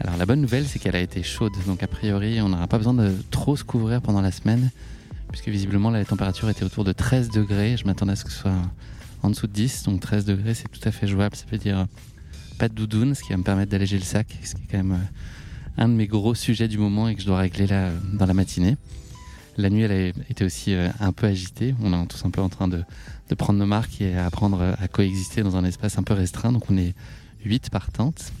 Alors 0.00 0.16
la 0.16 0.24
bonne 0.24 0.40
nouvelle 0.40 0.66
c'est 0.66 0.78
qu'elle 0.78 0.96
a 0.96 1.00
été 1.00 1.22
chaude, 1.22 1.52
donc 1.66 1.82
a 1.82 1.86
priori 1.86 2.40
on 2.40 2.48
n'aura 2.48 2.66
pas 2.66 2.78
besoin 2.78 2.94
de 2.94 3.12
trop 3.30 3.54
se 3.54 3.64
couvrir 3.64 4.00
pendant 4.00 4.22
la 4.22 4.32
semaine, 4.32 4.70
puisque 5.28 5.48
visiblement 5.48 5.90
la 5.90 6.06
température 6.06 6.48
était 6.48 6.64
autour 6.64 6.84
de 6.84 6.92
13 6.92 7.28
degrés, 7.28 7.76
je 7.76 7.84
m'attendais 7.84 8.12
à 8.12 8.16
ce 8.16 8.24
que 8.24 8.30
ce 8.30 8.38
soit 8.38 8.56
en 9.22 9.28
dessous 9.28 9.46
de 9.46 9.52
10, 9.52 9.82
donc 9.82 10.00
13 10.00 10.24
degrés 10.24 10.54
c'est 10.54 10.68
tout 10.68 10.80
à 10.88 10.90
fait 10.90 11.06
jouable, 11.06 11.36
ça 11.36 11.44
veut 11.52 11.58
dire 11.58 11.86
pas 12.58 12.70
de 12.70 12.74
doudoune, 12.74 13.14
ce 13.14 13.22
qui 13.22 13.28
va 13.28 13.36
me 13.36 13.42
permettre 13.42 13.70
d'alléger 13.70 13.98
le 13.98 14.04
sac, 14.04 14.38
ce 14.42 14.54
qui 14.54 14.62
est 14.62 14.68
quand 14.70 14.78
même 14.78 14.92
euh, 14.92 15.82
un 15.82 15.90
de 15.90 15.94
mes 15.94 16.06
gros 16.06 16.34
sujets 16.34 16.68
du 16.68 16.78
moment 16.78 17.08
et 17.08 17.14
que 17.14 17.20
je 17.20 17.26
dois 17.26 17.40
régler 17.40 17.66
là 17.66 17.90
dans 18.14 18.24
la 18.24 18.32
matinée. 18.32 18.78
La 19.58 19.70
nuit, 19.70 19.82
elle 19.82 19.90
a 19.90 20.06
été 20.30 20.44
aussi 20.44 20.72
euh, 20.72 20.88
un 21.00 21.12
peu 21.12 21.26
agitée. 21.26 21.74
On 21.82 21.92
est 21.92 22.06
tous 22.06 22.24
un 22.24 22.30
peu 22.30 22.40
en 22.40 22.48
train 22.48 22.68
de, 22.68 22.84
prendre 23.36 23.58
nos 23.58 23.66
marques 23.66 24.00
et 24.00 24.16
apprendre 24.16 24.76
à 24.80 24.86
coexister 24.86 25.42
dans 25.42 25.56
un 25.56 25.64
espace 25.64 25.98
un 25.98 26.04
peu 26.04 26.14
restreint. 26.14 26.52
Donc 26.52 26.70
on 26.70 26.78
est 26.78 26.94
8 27.44 27.68
par 27.70 27.90
tente. 27.90 28.32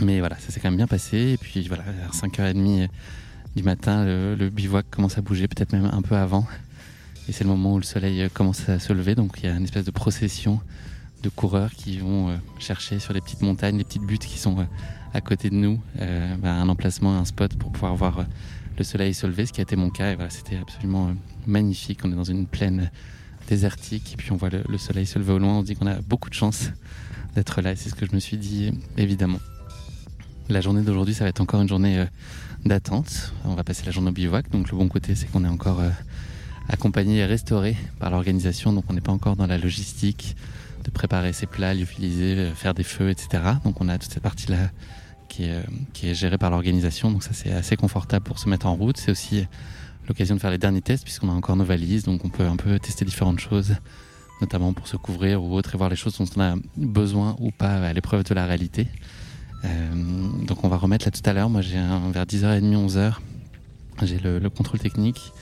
Mais 0.00 0.20
voilà, 0.20 0.36
ça 0.38 0.52
s'est 0.52 0.60
quand 0.60 0.68
même 0.68 0.76
bien 0.76 0.86
passé. 0.86 1.32
Et 1.32 1.36
puis 1.38 1.66
voilà, 1.66 1.82
à 2.08 2.14
5h30 2.14 2.88
du 3.56 3.62
matin, 3.64 4.04
le, 4.04 4.48
bivouac 4.48 4.86
commence 4.90 5.18
à 5.18 5.22
bouger, 5.22 5.48
peut-être 5.48 5.72
même 5.72 5.90
un 5.92 6.02
peu 6.02 6.14
avant. 6.14 6.46
Et 7.28 7.32
c'est 7.32 7.42
le 7.42 7.50
moment 7.50 7.74
où 7.74 7.78
le 7.78 7.84
soleil 7.84 8.30
commence 8.32 8.68
à 8.68 8.78
se 8.78 8.92
lever. 8.92 9.16
Donc 9.16 9.38
il 9.38 9.46
y 9.46 9.48
a 9.48 9.56
une 9.56 9.64
espèce 9.64 9.84
de 9.84 9.90
procession 9.90 10.60
de 11.24 11.28
coureurs 11.30 11.72
qui 11.72 11.98
vont 11.98 12.28
euh, 12.28 12.36
chercher 12.60 13.00
sur 13.00 13.12
les 13.12 13.20
petites 13.20 13.42
montagnes, 13.42 13.76
les 13.76 13.84
petites 13.84 14.06
buttes 14.06 14.24
qui 14.24 14.38
sont 14.38 14.60
euh, 14.60 14.64
à 15.14 15.20
côté 15.20 15.50
de 15.50 15.56
nous, 15.56 15.80
bah, 15.98 16.54
un 16.54 16.68
emplacement, 16.68 17.18
un 17.18 17.24
spot 17.24 17.56
pour 17.56 17.72
pouvoir 17.72 17.96
voir 17.96 18.24
le 18.80 18.84
soleil 18.84 19.12
se 19.12 19.26
lever, 19.26 19.44
ce 19.44 19.52
qui 19.52 19.60
a 19.60 19.62
été 19.62 19.76
mon 19.76 19.90
cas. 19.90 20.12
Et 20.12 20.14
voilà, 20.14 20.30
c'était 20.30 20.56
absolument 20.56 21.08
euh, 21.08 21.12
magnifique. 21.46 22.00
On 22.02 22.10
est 22.10 22.14
dans 22.14 22.24
une 22.24 22.46
plaine 22.46 22.90
désertique 23.46 24.14
et 24.14 24.16
puis 24.16 24.32
on 24.32 24.36
voit 24.36 24.48
le, 24.48 24.78
soleil 24.78 25.04
se 25.04 25.18
lever 25.18 25.34
au 25.34 25.38
loin. 25.38 25.58
On 25.58 25.62
dit 25.62 25.76
qu'on 25.76 25.86
a 25.86 26.00
beaucoup 26.00 26.30
de 26.30 26.34
chance 26.34 26.70
d'être 27.34 27.60
là. 27.60 27.76
C'est 27.76 27.90
ce 27.90 27.94
que 27.94 28.06
je 28.06 28.14
me 28.14 28.20
suis 28.20 28.38
dit, 28.38 28.72
évidemment. 28.96 29.38
La 30.48 30.62
journée 30.62 30.80
d'aujourd'hui, 30.80 31.12
ça 31.12 31.24
va 31.24 31.28
être 31.28 31.42
encore 31.42 31.60
une 31.60 31.68
journée 31.68 32.06
d'attente. 32.64 33.34
On 33.44 33.54
va 33.54 33.64
passer 33.64 33.84
la 33.84 33.92
journée 33.92 34.08
au 34.08 34.12
bivouac. 34.12 34.48
Donc 34.50 34.70
le 34.70 34.78
bon 34.78 34.88
côté, 34.88 35.14
c'est 35.14 35.30
qu'on 35.30 35.44
est 35.44 35.48
encore 35.48 35.82
accompagné 36.70 37.18
et 37.18 37.26
restauré 37.26 37.76
par 37.98 38.10
l'organisation. 38.10 38.72
Donc 38.72 38.84
on 38.88 38.94
n'est 38.94 39.02
pas 39.02 39.12
encore 39.12 39.36
dans 39.36 39.46
la 39.46 39.58
logistique 39.58 40.36
de 40.84 40.90
préparer 40.90 41.34
ses 41.34 41.46
plats, 41.46 41.74
lyophilisés, 41.74 42.50
faire 42.54 42.72
des 42.72 42.82
feux, 42.82 43.10
etc. 43.10 43.42
Donc 43.62 43.82
on 43.82 43.90
a 43.90 43.98
toute 43.98 44.10
cette 44.10 44.22
partie-là 44.22 44.70
qui 45.30 45.44
est, 45.44 46.14
gérée 46.14 46.38
par 46.38 46.50
l'organisation. 46.50 47.10
Donc 47.10 47.22
ça, 47.22 47.30
c'est 47.32 47.52
assez 47.52 47.76
confortable 47.76 48.24
pour 48.24 48.38
se 48.38 48.48
mettre 48.48 48.66
en 48.66 48.74
route. 48.74 48.98
C'est 48.98 49.10
aussi 49.10 49.46
l'occasion 50.08 50.34
de 50.34 50.40
faire 50.40 50.50
les 50.50 50.58
derniers 50.58 50.82
tests 50.82 51.04
puisqu'on 51.04 51.30
a 51.30 51.32
encore 51.32 51.56
nos 51.56 51.64
valises. 51.64 52.02
Donc 52.02 52.24
on 52.24 52.28
peut 52.28 52.46
un 52.46 52.56
peu 52.56 52.78
tester 52.78 53.04
différentes 53.04 53.40
choses 53.40 53.74
notamment 54.40 54.72
pour 54.72 54.88
se 54.88 54.96
couvrir 54.96 55.42
ou 55.42 55.54
autre 55.54 55.74
et 55.74 55.78
voir 55.78 55.90
les 55.90 55.96
choses 55.96 56.16
dont 56.16 56.24
on 56.36 56.40
a 56.40 56.54
besoin 56.76 57.36
ou 57.40 57.50
pas 57.50 57.74
à 57.74 57.92
l'épreuve 57.92 58.24
de 58.24 58.34
la 58.34 58.46
réalité. 58.46 58.88
Euh, 59.64 59.68
donc 60.46 60.64
on 60.64 60.68
va 60.68 60.78
remettre 60.78 61.06
là 61.06 61.10
tout 61.10 61.20
à 61.28 61.32
l'heure. 61.34 61.50
Moi 61.50 61.60
j'ai 61.60 61.76
vers 61.76 62.24
10h30, 62.24 62.88
11h, 62.88 63.14
j'ai 64.02 64.18
le, 64.18 64.48
contrôle 64.48 64.80
technique 64.80 65.32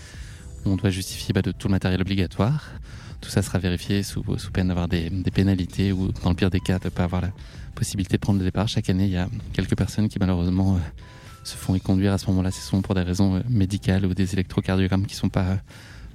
on 0.69 0.77
doit 0.77 0.91
justifier 0.91 1.33
bah, 1.33 1.43
de 1.43 1.53
tout 1.53 1.69
le 1.69 1.73
matériel 1.73 2.01
obligatoire. 2.01 2.73
Tout 3.21 3.31
ça 3.31 3.43
sera 3.43 3.59
vérifié 3.59 4.03
sous, 4.03 4.23
sous 4.39 4.51
peine 4.53 4.69
d'avoir 4.69 4.89
des, 4.89 5.11
pénalités 5.35 5.93
ou 5.93 6.13
dans 6.23 6.31
le 6.31 6.37
pire 6.37 6.51
des 6.51 6.61
cas 6.61 6.79
de 6.79 6.87
ne 6.87 6.91
pas 6.91 7.05
avoir 7.05 7.23
la 7.23 7.31
possibilité 7.79 8.17
de 8.17 8.21
prendre 8.21 8.41
le 8.41 8.45
départ. 8.45 8.67
Chaque 8.67 8.91
année 8.91 9.05
il 9.05 9.13
y 9.13 9.17
a 9.17 9.29
quelques 9.53 9.77
personnes 9.77 10.09
qui 10.09 10.19
malheureusement 10.19 10.75
euh, 10.75 10.79
se 11.45 11.57
font 11.57 11.77
y 11.77 11.81
conduire 11.81 12.13
à 12.13 12.19
ce 12.19 12.27
moment-là. 12.27 12.51
Ce 12.51 12.61
sont 12.61 12.83
pour 12.83 12.95
des 12.97 13.03
raisons 13.03 13.37
euh, 13.37 13.41
médicales 13.49 14.05
ou 14.05 14.15
des 14.15 14.33
électrocardiogrammes 14.33 15.07
qui 15.07 15.15
ne 15.15 15.21
sont 15.21 15.29
pas, 15.29 15.59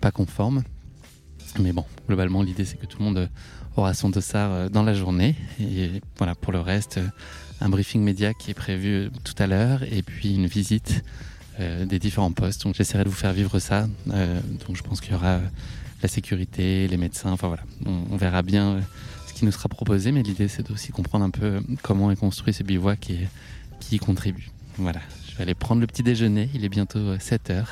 pas 0.01 0.11
conformes. 0.11 0.63
Mais 1.59 1.71
bon, 1.71 1.85
globalement, 2.07 2.43
l'idée 2.43 2.65
c'est 2.65 2.77
que 2.77 2.85
tout 2.85 2.99
le 2.99 3.05
monde 3.05 3.17
euh, 3.17 3.27
aura 3.77 3.93
son 3.93 4.09
dossard 4.09 4.69
dans 4.69 4.83
la 4.83 4.93
journée. 4.93 5.35
Et 5.61 6.01
voilà, 6.17 6.35
pour 6.35 6.51
le 6.51 6.59
reste, 6.59 6.99
un 7.61 7.69
briefing 7.69 8.01
média 8.01 8.33
qui 8.33 8.51
est 8.51 8.55
prévu 8.55 9.09
tout 9.23 9.35
à 9.39 9.47
l'heure 9.47 9.83
et 9.83 10.03
puis 10.03 10.35
une 10.35 10.47
visite 10.47 11.03
des 11.59 11.97
différents 11.97 12.31
postes. 12.31 12.63
Donc 12.63 12.75
j'essaierai 12.75 13.03
de 13.03 13.09
vous 13.09 13.15
faire 13.15 13.33
vivre 13.33 13.57
ça. 13.57 13.87
donc 14.05 14.75
je 14.75 14.83
pense 14.83 15.01
qu'il 15.01 15.13
y 15.13 15.15
aura 15.15 15.39
la 16.03 16.07
sécurité, 16.07 16.87
les 16.87 16.97
médecins, 16.97 17.31
enfin 17.31 17.47
voilà. 17.47 17.63
On, 17.85 18.15
verra 18.15 18.43
bien 18.43 18.81
qui 19.43 19.47
nous 19.47 19.51
sera 19.51 19.67
proposé, 19.67 20.13
mais 20.13 20.23
l'idée 20.23 20.47
c'est 20.47 20.71
aussi 20.71 20.93
comprendre 20.93 21.25
un 21.25 21.29
peu 21.29 21.61
comment 21.81 22.09
est 22.11 22.15
construit 22.15 22.53
ce 22.53 22.63
bivouac 22.63 23.09
et 23.09 23.27
qui 23.81 23.97
y 23.97 23.99
contribue. 23.99 24.49
Voilà, 24.77 25.01
je 25.27 25.35
vais 25.35 25.43
aller 25.43 25.53
prendre 25.53 25.81
le 25.81 25.87
petit 25.87 26.01
déjeuner. 26.01 26.49
Il 26.53 26.63
est 26.63 26.69
bientôt 26.69 27.19
7 27.19 27.49
heures. 27.49 27.69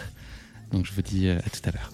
Donc 0.74 0.86
je 0.86 0.92
vous 0.92 1.02
dis 1.02 1.30
à 1.30 1.40
tout 1.40 1.62
à 1.64 1.72
l'heure. 1.72 1.90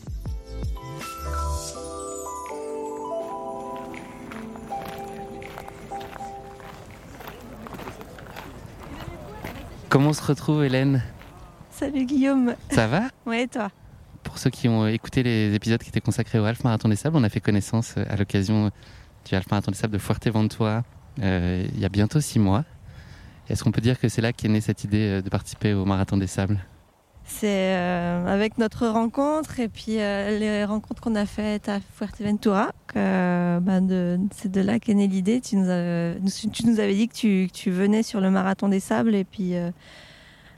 Comment 9.89 10.09
on 10.09 10.13
se 10.13 10.23
retrouve, 10.23 10.63
Hélène? 10.63 11.03
Salut 11.69 12.05
Guillaume. 12.05 12.55
Ça 12.71 12.87
va? 12.87 13.09
Ouais, 13.27 13.45
toi? 13.45 13.69
Pour 14.23 14.39
ceux 14.39 14.49
qui 14.49 14.67
ont 14.67 14.87
écouté 14.87 15.21
les 15.21 15.53
épisodes 15.53 15.81
qui 15.83 15.89
étaient 15.89 16.01
consacrés 16.01 16.39
au 16.39 16.45
Half 16.45 16.63
Marathon 16.63 16.89
des 16.89 16.95
Sables, 16.95 17.15
on 17.15 17.23
a 17.23 17.29
fait 17.29 17.41
connaissance 17.41 17.93
euh, 17.97 18.05
à 18.09 18.15
l'occasion 18.15 18.71
du 19.29 19.35
des 19.35 19.73
Sables 19.73 19.93
de 19.93 19.97
Fuerteventura 19.97 20.83
euh, 21.21 21.65
il 21.73 21.79
y 21.79 21.85
a 21.85 21.89
bientôt 21.89 22.21
six 22.21 22.39
mois. 22.39 22.63
Est-ce 23.49 23.63
qu'on 23.63 23.71
peut 23.71 23.81
dire 23.81 23.99
que 23.99 24.09
c'est 24.09 24.21
là 24.21 24.33
qu'est 24.33 24.47
née 24.47 24.61
cette 24.61 24.83
idée 24.83 25.17
euh, 25.17 25.21
de 25.21 25.29
participer 25.29 25.73
au 25.73 25.85
Marathon 25.85 26.17
des 26.17 26.27
Sables? 26.27 26.59
C'est 27.23 27.75
euh, 27.75 28.25
avec 28.25 28.57
notre 28.57 28.87
rencontre 28.87 29.59
et 29.59 29.67
puis 29.67 29.95
les 29.97 30.63
rencontres 30.63 31.01
qu'on 31.01 31.15
a 31.15 31.25
faites 31.25 31.67
à 31.67 31.79
Fuerteventura, 31.81 32.71
bah, 32.95 33.79
c'est 34.31 34.49
de 34.49 34.61
là 34.61 34.79
qu'est 34.79 34.93
née 34.93 35.07
l'idée. 35.07 35.41
Tu, 35.41 35.57
nous 35.57 36.79
avais 36.79 36.95
dit 36.95 37.09
que 37.09 37.47
tu, 37.47 37.71
venais 37.71 38.03
sur 38.03 38.21
le 38.21 38.31
marathon 38.31 38.69
des 38.69 38.79
sables 38.79 39.13
et 39.13 39.25
puis 39.25 39.55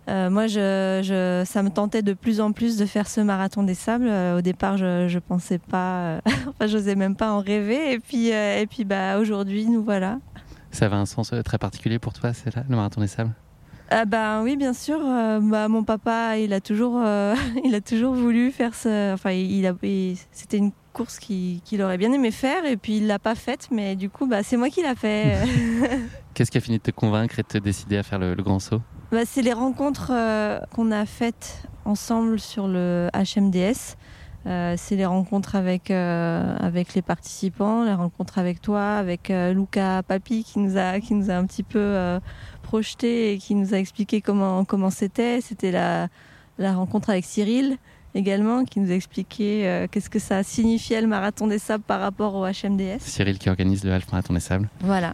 euh, 0.10 0.30
moi, 0.30 0.48
je, 0.48 1.44
ça 1.46 1.64
me 1.64 1.70
tentait 1.70 2.02
de 2.02 2.14
plus 2.14 2.42
en 2.42 2.52
plus 2.52 2.78
de 2.78 2.86
faire 2.86 3.08
ce 3.08 3.22
marathon 3.22 3.64
des 3.64 3.76
sables. 3.76 4.10
au 4.38 4.42
départ, 4.42 4.78
je, 4.78 5.14
ne 5.14 5.20
pensais 5.20 5.60
pas, 5.60 6.20
enfin, 6.26 6.68
j'osais 6.68 6.96
même 6.96 7.16
pas 7.16 7.32
en 7.32 7.40
rêver. 7.40 7.94
Et 7.94 8.00
puis, 8.00 8.28
et 8.28 8.68
puis 8.70 8.86
bah, 8.86 9.20
aujourd'hui, 9.20 9.66
nous 9.66 9.84
voilà. 9.84 10.20
Ça 10.72 10.86
avait 10.86 10.96
un 10.96 11.06
sens 11.06 11.34
très 11.46 11.58
particulier 11.58 12.00
pour 12.00 12.14
toi, 12.14 12.34
c'est 12.34 12.56
là, 12.56 12.64
le 12.68 12.76
marathon 12.76 13.02
des 13.02 13.08
sables? 13.08 13.34
Ah 13.92 14.06
bah, 14.06 14.42
oui, 14.44 14.56
bien 14.56 14.74
sûr. 14.74 15.00
Euh, 15.04 15.40
bah, 15.42 15.68
mon 15.68 15.84
papa, 15.84 16.38
il 16.38 16.54
a 16.54 16.62
toujours, 16.62 17.02
euh, 17.04 17.36
il 17.66 17.74
a 17.74 17.82
toujours 17.82 18.14
voulu 18.14 18.52
faire 18.52 18.76
ce. 18.76 19.14
Enfin, 19.14 19.32
il, 19.32 19.66
a, 19.66 19.74
c'était 20.32 20.58
une 20.58 20.72
course 20.94 21.18
qu'il, 21.18 21.82
aurait 21.82 21.98
bien 21.98 22.12
aimé 22.12 22.32
faire 22.32 22.66
et 22.66 22.78
puis 22.78 22.98
il 22.98 23.08
l'a 23.08 23.20
pas 23.20 23.36
faite, 23.36 23.70
mais 23.72 23.96
du 23.96 24.10
coup, 24.10 24.28
bah, 24.28 24.44
c'est 24.44 24.58
moi 24.58 24.70
qui 24.70 24.84
l'a 24.84 24.96
fait. 24.96 25.38
Qu'est-ce 26.34 26.52
qui 26.52 26.58
a 26.60 26.62
fini 26.62 26.78
de 26.78 26.84
te 26.84 26.92
convaincre 26.92 27.40
et 27.40 27.42
de 27.42 27.48
te 27.48 27.58
décider 27.58 27.98
à 27.98 28.04
faire 28.04 28.20
le, 28.20 28.36
grand 28.36 28.60
saut? 28.60 28.82
Bah, 29.12 29.26
C'est 29.26 29.42
les 29.42 29.54
rencontres 29.54 30.12
euh, 30.14 30.60
qu'on 30.76 30.92
a 30.92 31.06
faites 31.06 31.64
ensemble 31.86 32.40
sur 32.40 32.68
le 32.68 33.10
HMDS. 33.14 33.96
c'est 34.46 34.96
les 34.96 35.06
rencontres 35.06 35.56
avec, 35.56 35.90
avec 35.92 36.94
les 36.94 37.02
participants, 37.02 37.84
les 37.84 37.94
rencontres 37.94 38.38
avec 38.38 38.62
toi, 38.62 38.98
avec 38.98 39.30
Luca 39.30 40.04
Papi 40.04 40.44
qui 40.44 40.60
nous 40.60 40.78
a, 40.78 41.00
qui 41.00 41.14
nous 41.16 41.32
a 41.32 41.34
un 41.34 41.46
petit 41.46 41.64
peu 41.64 42.20
projeté 42.62 43.34
et 43.34 43.38
qui 43.40 43.56
nous 43.56 43.74
a 43.74 43.78
expliqué 43.78 44.22
comment 44.22 44.66
comment 44.66 44.92
c'était. 44.92 45.42
C'était 45.42 45.72
la, 45.72 46.10
la 46.60 46.74
rencontre 46.74 47.10
avec 47.10 47.26
Cyril 47.26 47.78
également 48.16 48.66
qui 48.66 48.80
nous 48.80 48.92
a 48.92 48.96
expliqué 48.96 49.68
euh, 49.68 49.88
qu'est-ce 49.90 50.10
que 50.10 50.20
ça 50.20 50.44
signifiait 50.44 51.02
le 51.02 51.08
marathon 51.08 51.48
des 51.48 51.60
sables 51.60 51.84
par 51.84 52.00
rapport 52.02 52.36
au 52.36 52.46
HMDS. 52.46 53.00
Cyril 53.00 53.38
qui 53.38 53.50
organise 53.50 53.84
le 53.84 53.94
Half 53.94 54.12
Marathon 54.12 54.34
des 54.34 54.40
Sables. 54.40 54.70
Voilà. 54.82 55.14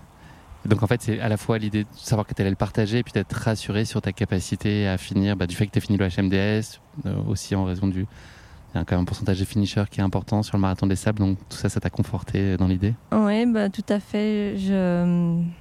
Donc 0.66 0.82
en 0.84 0.88
fait, 0.88 1.02
c'est 1.02 1.20
à 1.20 1.30
la 1.30 1.38
fois 1.38 1.58
l'idée 1.58 1.84
de 1.84 1.90
savoir 1.96 2.26
que 2.26 2.34
tu 2.34 2.42
allais 2.42 2.50
le 2.50 2.56
partager 2.56 3.00
et 3.00 3.04
puis 3.04 3.14
d'être 3.14 3.34
rassuré 3.34 3.86
sur 3.86 4.02
ta 4.02 4.12
capacité 4.12 4.88
à 4.88 4.98
finir, 4.98 5.36
bah, 5.36 5.48
du 5.48 5.56
fait 5.56 5.68
que 5.68 5.72
tu 5.72 5.78
as 5.78 5.82
fini 5.82 5.98
le 5.98 6.08
HMDS, 6.08 6.80
euh, 7.06 7.16
aussi 7.28 7.56
en 7.56 7.66
raison 7.66 7.88
du, 7.88 8.02
il 8.02 8.78
y 8.80 8.82
a 8.82 8.84
quand 8.84 8.96
même 8.96 9.04
un 9.04 9.06
pourcentage 9.06 9.40
de 9.40 9.46
finishers 9.46 9.86
qui 9.90 10.00
est 10.00 10.04
important 10.04 10.44
sur 10.44 10.58
le 10.58 10.62
marathon 10.62 10.88
des 10.88 10.96
sables, 10.96 11.20
donc 11.20 11.38
tout 11.50 11.58
ça, 11.58 11.70
ça 11.70 11.80
t'a 11.80 11.90
conforté 11.90 12.58
dans 12.58 12.68
l'idée? 12.68 12.94
Oui, 13.12 13.46
bah, 13.46 13.70
tout 13.70 13.86
à 13.88 14.00
fait. 14.00 14.56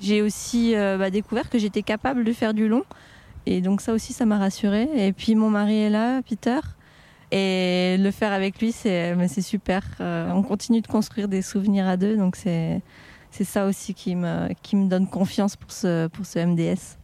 J'ai 0.00 0.22
aussi 0.22 0.74
euh, 0.74 0.98
bah, 0.98 1.10
découvert 1.10 1.48
que 1.48 1.58
j'étais 1.58 1.82
capable 1.82 2.24
de 2.24 2.32
faire 2.32 2.54
du 2.54 2.66
long. 2.66 2.82
Et 3.46 3.60
donc 3.60 3.82
ça 3.82 3.92
aussi, 3.92 4.12
ça 4.12 4.24
m'a 4.24 4.38
rassuré. 4.38 4.88
Et 4.96 5.12
puis 5.12 5.34
mon 5.34 5.50
mari 5.50 5.76
est 5.76 5.90
là, 5.90 6.22
Peter. 6.22 6.60
Et 7.30 7.96
le 7.98 8.10
faire 8.10 8.32
avec 8.32 8.60
lui, 8.60 8.72
c'est 8.72 9.40
super. 9.40 9.82
Euh, 10.00 10.30
on 10.32 10.42
continue 10.42 10.80
de 10.80 10.86
construire 10.86 11.28
des 11.28 11.42
souvenirs 11.42 11.86
à 11.86 11.96
deux. 11.96 12.16
Donc 12.16 12.36
c'est 12.36 12.82
ça 13.42 13.66
aussi 13.66 13.94
qui 13.94 14.14
me, 14.14 14.52
qui 14.62 14.76
me 14.76 14.88
donne 14.88 15.08
confiance 15.08 15.56
pour 15.56 15.72
ce, 15.72 16.06
pour 16.06 16.24
ce 16.24 16.38
MDS. 16.38 16.98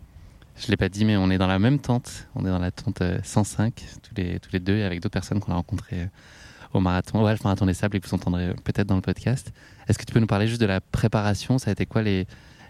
Je 0.61 0.67
ne 0.67 0.73
l'ai 0.73 0.77
pas 0.77 0.91
dit, 0.91 1.07
mais 1.07 1.17
on 1.17 1.31
est 1.31 1.39
dans 1.39 1.47
la 1.47 1.59
même 1.59 1.79
tente. 1.79 2.29
On 2.35 2.45
est 2.45 2.51
dans 2.51 2.59
la 2.59 2.71
tente 2.71 3.03
105, 3.23 3.73
euh, 3.83 3.97
tous 4.03 4.15
les, 4.15 4.39
tous 4.41 4.51
les 4.53 4.61
deux, 4.61 4.85
avec 4.85 5.01
d'autres 5.01 5.13
personnes 5.13 5.41
qu'on 5.41 5.53
a 5.53 5.55
rencontrées 5.55 6.03
euh, 6.03 6.07
au 6.75 6.81
marathon, 6.81 7.23
au 7.23 7.27
Half 7.27 7.43
Marathon 7.45 7.65
des 7.65 7.73
Sables 7.73 7.97
et 7.97 8.01
que 8.01 8.07
vous 8.07 8.15
entendrez 8.15 8.49
euh, 8.49 8.55
peut-être 8.63 8.87
dans 8.87 8.97
le 8.97 9.01
podcast. 9.01 9.53
Est-ce 9.89 9.99
que 9.99 10.05
tu 10.05 10.13
peux 10.13 10.21
nous 10.21 10.27
parler 10.27 10.47
juste 10.47 10.61
de 10.61 10.67
la 10.67 10.83
préparation? 10.83 11.59
Ça 11.59 11.71
a 11.71 11.73
été 11.73 11.87
quoi 11.87 12.03
les, 12.03 12.27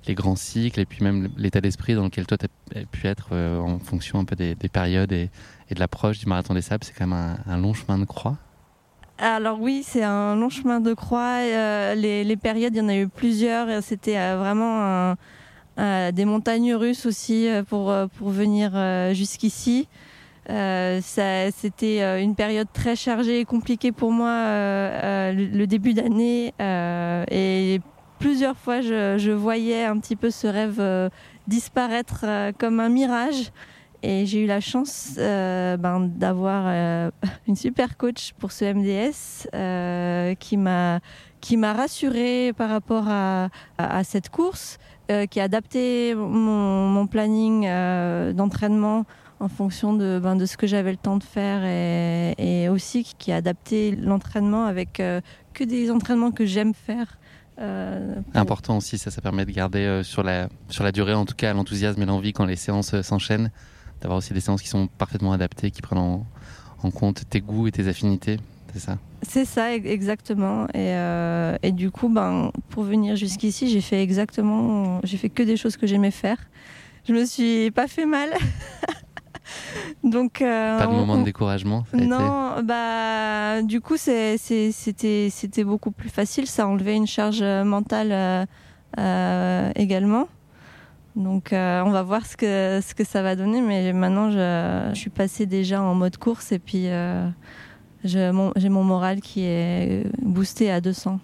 les 0.07 0.15
grands 0.15 0.37
cycles 0.37 0.79
et 0.79 0.87
puis 0.87 1.03
même 1.03 1.31
l'état 1.37 1.61
d'esprit 1.61 1.95
dans 1.95 2.05
lequel 2.05 2.27
toi 2.27 2.39
tu 2.39 2.47
as 2.47 2.85
pu 2.87 3.09
être 3.09 3.35
en 3.35 3.81
fonction 3.81 4.21
un 4.21 4.25
peu 4.25 4.37
des, 4.37 4.55
périodes 4.55 5.13
et, 5.13 5.29
et 5.69 5.75
de 5.75 5.81
l'approche 5.81 6.21
du 6.21 6.27
Marathon 6.27 6.55
des 6.55 6.63
Sables? 6.63 6.85
C'est 6.85 6.95
quand 6.97 7.09
même 7.09 7.37
un, 7.45 7.59
long 7.59 7.75
chemin 7.75 7.99
de 7.99 8.05
croix 8.05 8.39
alors 9.21 9.61
oui, 9.61 9.83
c'est 9.87 10.03
un 10.03 10.35
long 10.37 10.49
chemin 10.49 10.81
de 10.81 10.95
croix. 10.95 11.43
les, 11.95 12.25
les, 12.25 12.37
périodes, 12.37 12.75
il 12.75 12.79
y 12.79 12.81
en 12.81 12.89
a 12.89 12.97
eu 12.97 13.09
plusieurs. 13.09 13.83
C'était 13.83 14.35
vraiment 14.35 14.83
un, 14.83 15.17
euh, 15.81 16.13
des 16.13 16.27
montagnes 16.27 16.75
russes 16.75 17.07
aussi 17.07 17.49
euh, 17.49 17.63
pour, 17.63 17.91
euh, 17.91 18.07
pour 18.19 18.29
venir 18.29 18.73
jusqu'ici. 19.15 19.89
C'était 20.49 22.23
une 22.23 22.35
période 22.35 22.67
très 22.73 22.97
chargée 22.97 23.41
et 23.41 23.45
compliquée 23.45 23.93
pour 23.93 24.11
moi 24.11 24.33
le, 25.33 25.65
début 25.67 25.95
d'année 25.95 26.53
et 26.59 27.81
plusieurs 28.19 28.57
fois 28.57 28.81
je, 28.81 29.31
voyais 29.31 29.85
un 29.85 29.97
petit 30.01 30.17
peu 30.17 30.31
ce 30.31 30.49
rêve 30.49 31.11
disparaître 31.47 32.25
comme 32.59 32.81
un 32.81 32.89
mirage. 32.89 33.53
Et 34.03 34.27
j'ai 34.27 34.45
eu 34.45 34.47
la 34.47 34.61
chance 34.61 35.13
ben, 35.17 36.11
d'avoir 36.17 37.11
une 37.47 37.57
super 37.57 37.97
coach 37.97 38.33
pour 38.39 38.53
ce 38.53 38.65
MDS 38.65 40.37
qui 40.39 40.57
m'a 40.57 41.01
qui 41.41 41.57
m'a 41.57 41.73
rassurée 41.73 42.53
par 42.57 42.69
rapport 42.71 43.05
à, 43.09 43.49
à 43.79 44.05
cette 44.05 44.29
course, 44.29 44.79
euh, 45.11 45.27
qui 45.27 45.41
a 45.41 45.45
adapté 45.45 46.15
mon, 46.15 47.07
planning 47.09 47.67
euh, 47.67 48.33
d'entraînement 48.33 49.07
en 49.41 49.49
fonction 49.49 49.95
de, 49.95 50.21
ben, 50.23 50.37
de 50.37 50.47
ce 50.47 50.57
que 50.57 50.69
j'avais 50.69 50.93
le 50.93 50.97
temps 50.99 51.17
de 51.17 51.25
faire 51.25 51.65
et, 51.65 52.69
aussi 52.69 53.03
qui 53.19 53.33
a 53.33 53.37
adapté 53.37 53.97
l'entraînement 53.97 54.67
avec 54.67 55.01
euh, 55.01 55.21
que 55.53 55.65
des 55.65 55.91
entraînements 55.91 56.31
que 56.31 56.45
j'aime 56.45 56.75
faire. 56.75 57.19
Important 58.33 58.79
aussi, 58.79 58.97
ça, 58.97 59.11
ça 59.11 59.21
permet 59.21 59.45
de 59.45 59.51
garder 59.51 60.01
sur, 60.03 60.23
la, 60.23 60.49
sur 60.71 60.83
la 60.83 60.93
durée, 60.93 61.13
en 61.13 61.27
tout 61.27 61.35
cas, 61.35 61.53
l'enthousiasme 61.53 62.01
et 62.01 62.07
l'envie 62.07 62.33
quand 62.33 62.47
les 62.47 62.57
séances 62.57 62.99
s'enchaînent, 63.03 63.51
d'avoir 64.01 64.19
aussi 64.19 64.33
des 64.33 64.41
séances 64.41 64.63
qui 64.63 64.69
sont 64.69 64.87
parfaitement 64.87 65.33
adaptées, 65.33 65.71
qui 65.71 65.83
prennent 65.83 65.99
en, 65.99 66.27
en 66.83 66.91
compte 66.91 67.29
tes 67.29 67.41
goûts 67.41 67.67
et 67.67 67.73
tes 67.73 67.89
affinités 67.89 68.39
c'est 68.73 68.79
ça? 68.79 68.99
C'est 69.23 69.45
ça, 69.45 69.75
exactement. 69.75 70.67
Euh, 70.75 71.57
et, 71.63 71.73
du 71.73 71.91
coup, 71.91 72.09
ben, 72.09 72.53
pour 72.71 72.85
venir 72.85 73.17
jusqu'ici, 73.17 73.69
j'ai 73.69 73.81
fait 73.81 74.03
exactement, 74.03 75.01
j'ai 75.05 75.17
fait 75.17 75.29
que 75.29 75.43
des 75.43 75.57
choses 75.57 75.77
que 75.77 75.87
j'aimais 75.87 76.11
faire. 76.11 76.39
je 77.07 77.13
me 77.13 77.25
suis 77.25 77.71
pas 77.71 77.89
fait 77.89 78.07
mal. 78.07 78.31
Donc, 80.05 80.41
euh, 80.43 80.79
pas 80.79 80.87
de 80.87 80.93
moment 80.93 81.19
de 81.19 81.25
découragement 81.25 81.85
Non, 81.93 82.63
bah, 82.63 83.63
du 83.63 83.81
coup, 83.81 83.97
c'était 83.97 85.65
beaucoup 85.65 85.91
plus 85.91 86.09
facile. 86.09 86.47
Ça 86.47 86.65
a 86.65 86.67
enlevé 86.67 86.95
une 86.95 87.09
charge 87.09 87.43
mentale 87.43 88.47
euh, 88.99 89.73
également. 89.75 90.29
Donc, 91.17 91.49
on 91.53 91.91
va 91.91 92.03
voir 92.03 92.25
ce 92.27 92.37
que, 92.37 92.81
ce 92.83 92.95
que 92.95 93.05
ça 93.05 93.23
va 93.23 93.37
donner. 93.37 93.61
Mais 93.61 93.93
maintenant, 93.93 94.31
je, 94.31 94.91
je 94.95 94.99
suis 94.99 95.11
passée 95.11 95.47
déjà 95.47 95.83
en 95.83 95.95
mode 95.95 96.17
course 96.17 96.53
et 96.53 96.59
puis 96.59 96.89
j'ai 98.05 98.33
mon, 98.33 98.53
mon, 98.57 98.85
moral 98.85 99.21
qui 99.21 99.43
est 99.43 100.07
boosté 100.23 100.71
à 100.71 100.81
200%. 100.81 101.19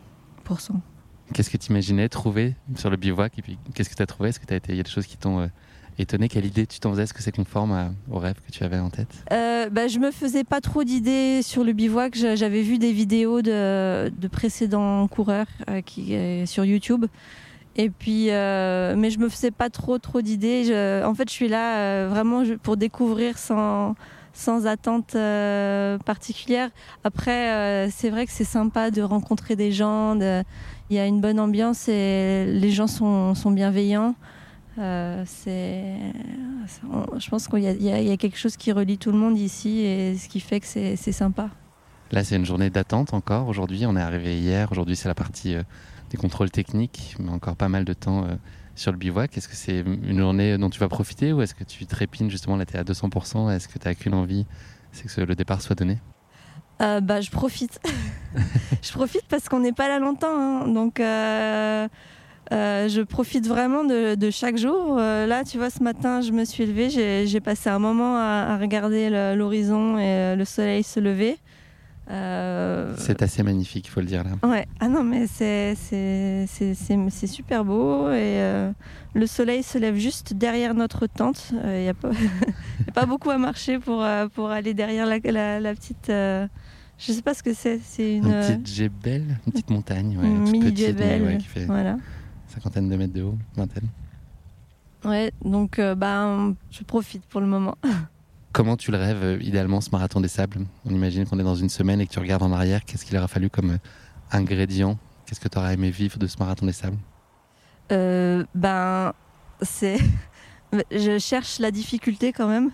Qu'est-ce 1.33 1.51
que 1.51 1.57
tu 1.57 1.71
imaginais 1.71 2.09
trouver 2.09 2.55
sur 2.77 2.91
le 2.91 2.97
bivouac 2.97 3.39
Et 3.39 3.43
puis, 3.43 3.59
qu'est-ce 3.75 3.91
que 3.91 3.95
tu 3.95 4.03
as 4.03 4.07
trouvé? 4.07 4.29
Est-ce 4.29 4.41
que 4.41 4.47
il 4.69 4.77
y 4.77 4.81
a 4.81 4.83
des 4.83 4.91
choses 4.91 5.07
qui 5.07 5.17
t'ont 5.17 5.41
euh, 5.41 5.47
étonné? 5.99 6.29
Quelle 6.29 6.47
idée 6.47 6.67
tu 6.67 6.79
t'en 6.79 6.91
faisais? 6.91 7.03
Est-ce 7.03 7.15
que 7.15 7.23
c'est 7.23 7.35
conforme 7.35 7.95
au 8.11 8.19
rêve 8.19 8.37
que 8.47 8.53
tu 8.53 8.63
avais 8.63 8.79
en 8.79 8.91
tête? 8.91 9.09
Euh, 9.33 9.69
bah, 9.69 9.89
Je 9.89 9.99
me 9.99 10.11
faisais 10.13 10.45
pas 10.45 10.61
trop 10.61 10.85
d'idées 10.85 11.43
sur 11.43 11.65
le 11.65 11.73
bivouac. 11.73 12.15
J'avais 12.15 12.63
vu 12.63 12.79
des 12.79 12.93
vidéos 12.93 13.43
de, 13.43 14.09
de 14.17 14.29
précédents 14.29 15.09
coureurs 15.09 15.49
euh, 15.69 15.81
qui, 15.81 16.15
euh, 16.15 16.47
sur 16.47 16.65
YouTube. 16.65 17.07
Et 17.77 17.91
puis, 17.91 18.27
mais 18.27 19.11
je 19.11 19.19
me 19.19 19.29
faisais 19.29 19.51
pas 19.51 19.71
trop 19.71 19.99
trop 19.99 20.23
d'idées. 20.23 21.03
En 21.05 21.15
fait, 21.15 21.29
je 21.29 21.35
suis 21.35 21.49
là 21.49 22.07
vraiment 22.09 22.43
pour 22.63 22.77
découvrir 22.77 23.39
sans 23.39 23.95
sans 24.37 24.67
attente 24.67 25.15
euh, 25.15 25.99
particulière. 25.99 26.69
Après, 27.05 27.51
euh, 27.51 27.89
c'est 27.91 28.11
vrai 28.11 28.27
que 28.27 28.33
c'est 28.33 28.45
sympa 28.45 28.91
de 28.91 29.01
rencontrer 29.01 29.57
des 29.57 29.73
gens. 29.73 30.15
Il 30.91 30.97
y 30.97 30.99
a 30.99 31.07
une 31.07 31.21
bonne 31.21 31.41
ambiance 31.41 31.89
et 31.89 32.45
les 32.47 32.71
gens 32.71 32.87
sont, 32.87 33.35
sont 33.35 33.51
bienveillants. 33.51 34.15
Euh, 34.79 35.23
c'est, 35.27 35.97
je 37.19 37.31
pense 37.31 37.49
qu'il 37.49 37.61
y, 37.61 37.85
y, 37.85 38.11
a 38.13 38.17
quelque 38.19 38.37
chose 38.37 38.59
qui 38.59 38.73
relie 38.73 38.99
tout 38.99 39.11
le 39.11 39.17
monde 39.17 39.39
ici 39.39 39.81
et 39.81 40.17
ce 40.19 40.29
qui 40.29 40.39
fait 40.41 40.61
que 40.61 40.67
c'est, 40.67 40.97
sympa. 40.97 41.49
Là, 42.13 42.23
c'est 42.23 42.37
une 42.37 42.45
journée 42.45 42.69
d'attente 42.69 43.15
encore. 43.15 43.49
Aujourd'hui, 43.49 43.87
on 43.87 43.97
est 43.97 44.03
arrivé 44.03 44.39
hier. 44.39 44.71
Aujourd'hui, 44.71 44.97
c'est 44.97 45.09
la 45.09 45.15
partie 45.15 45.57
des 46.11 46.17
contrôles 46.17 46.51
techniques, 46.51 47.17
mais 47.19 47.31
encore 47.31 47.57
pas 47.57 47.69
mal 47.69 47.85
de 47.85 47.93
temps 47.93 48.27
sur 48.75 48.93
le 48.93 48.99
bivouac 48.99 49.37
Est-ce 49.37 49.49
que 49.49 49.57
c'est 49.57 49.81
une 49.81 50.19
journée 50.19 50.57
dont 50.59 50.71
tu 50.71 50.79
vas 50.79 50.89
profiter 50.89 51.33
ou 51.33 51.43
est-ce 51.43 51.55
que 51.55 51.65
tu 51.65 51.87
trépines 51.87 52.31
justement 52.31 52.57
là 52.57 52.67
tu 52.67 52.77
à 52.77 52.85
200% 52.85 53.51
Est-ce 53.51 53.69
que 53.69 53.79
tu 53.79 53.89
n'as 53.89 53.95
qu'une 53.95 54.15
envie 54.15 54.47
C'est 54.93 55.09
que 55.09 55.21
le 55.21 55.35
départ 55.35 55.63
soit 55.63 55.75
donné? 55.75 55.99
Euh, 56.83 57.01
bah, 57.01 57.21
je 57.21 57.31
profite. 57.31 57.81
je 58.83 58.93
profite 58.93 59.25
parce 59.29 59.49
qu'on 59.49 59.61
n'est 59.61 59.73
pas 59.73 59.89
là 59.89 59.99
longtemps. 59.99 60.29
Hein. 60.29 60.69
Donc, 60.69 61.01
euh, 61.01 61.89
euh, 62.53 62.89
je 62.89 63.01
profite 63.01 63.47
vraiment 63.47 63.85
de, 63.85 64.31
chaque 64.31 64.59
jour. 64.59 64.97
là, 64.97 65.45
tu 65.45 65.59
vois, 65.59 65.71
ce 65.71 65.83
matin, 65.83 66.21
je 66.21 66.33
me 66.33 66.45
suis 66.45 66.67
levée. 66.67 66.91
J'ai 67.27 67.41
passé 67.41 67.71
un 67.71 67.79
moment 67.79 68.17
à 68.17 68.57
regarder 68.59 69.35
l'horizon 69.35 69.99
et 69.99 70.37
le 70.37 70.45
soleil 70.45 70.83
se 70.83 71.01
lever. 71.01 71.39
Euh, 72.09 72.95
c'est 72.99 73.21
assez 73.23 73.43
magnifique, 73.43 73.87
il 73.89 73.91
faut 73.91 74.01
le 74.01 74.07
dire 74.07 74.23
là. 74.23 74.49
Ouais, 74.49 74.67
ah 74.79 74.89
non, 74.89 75.03
mais 75.03 75.27
c'est 75.27 75.75
super 77.27 77.65
beau 77.65 78.11
et 78.11 78.41
euh, 78.41 78.73
le 79.15 79.27
soleil 79.27 79.63
se 79.65 79.77
lève 79.77 79.97
juste 79.97 80.35
derrière 80.35 80.75
notre 80.75 81.07
tente. 81.09 81.51
Il 81.53 81.59
euh, 81.65 81.83
n'y 81.83 81.89
a, 81.89 81.95
pas, 81.95 82.11
pas 82.95 83.07
beaucoup 83.07 83.31
à 83.31 83.39
marcher 83.39 83.79
pour, 83.79 84.07
pour 84.35 84.51
aller 84.51 84.73
derrière 84.73 85.07
la, 85.07 85.19
la, 85.61 85.75
petite. 85.75 86.07
je 86.07 86.49
sais 86.99 87.23
pas 87.23 87.35
ce 87.35 87.43
que 87.43 87.53
c'est. 87.53 87.81
C'est 87.83 88.17
une, 88.17 88.31
petite 88.31 88.67
Jebel, 88.69 89.39
une 89.47 89.53
petite 89.53 89.71
montagne, 89.71 90.17
ouais, 90.17 90.27
une 90.27 90.49
mini 90.49 90.77
Jebel, 90.77 91.39
qui 91.39 91.47
fait 91.47 91.65
voilà. 91.65 91.97
cinquantaine 92.47 92.89
de 92.89 92.97
mètres 92.97 93.15
de 93.15 93.23
haut, 93.23 93.39
vingtaine. 93.57 93.89
Ouais, 95.05 95.33
donc 95.45 95.81
bah, 95.81 96.53
je 96.71 96.85
profite 96.85 97.25
pour 97.27 97.41
le 97.41 97.49
moment. 97.49 97.77
Comment 98.57 98.79
tu 98.79 98.91
le 98.91 98.97
rêves 98.97 99.23
euh, 99.23 99.39
idéalement 99.43 99.83
ce 99.83 99.91
marathon 99.91 100.19
des 100.19 100.29
sables? 100.29 100.61
On 100.87 100.91
imagine 100.91 101.27
qu'on 101.27 101.39
est 101.39 101.43
dans 101.45 101.57
une 101.57 101.69
semaine 101.69 102.01
et 102.01 102.07
que 102.07 102.13
tu 102.13 102.19
regardes 102.19 102.43
en 102.43 102.53
arrière. 102.53 102.87
Qu'est-ce 102.87 103.05
qu'il 103.05 103.15
aura 103.19 103.29
fallu 103.29 103.51
comme 103.51 103.73
euh, 103.73 103.79
ingrédient? 104.33 104.97
Qu'est-ce 105.27 105.41
que 105.41 105.49
tu 105.49 105.59
aurais 105.59 105.75
aimé 105.75 105.91
vivre 105.91 106.19
de 106.19 106.27
ce 106.27 106.39
marathon 106.39 106.65
des 106.65 106.73
sables? 106.73 106.97
Euh, 107.93 108.47
Ben, 108.55 109.13
c'est. 109.61 109.99
Je 110.91 111.19
cherche 111.19 111.59
la 111.59 111.71
difficulté 111.71 112.33
quand 112.33 112.49
même. 112.49 112.71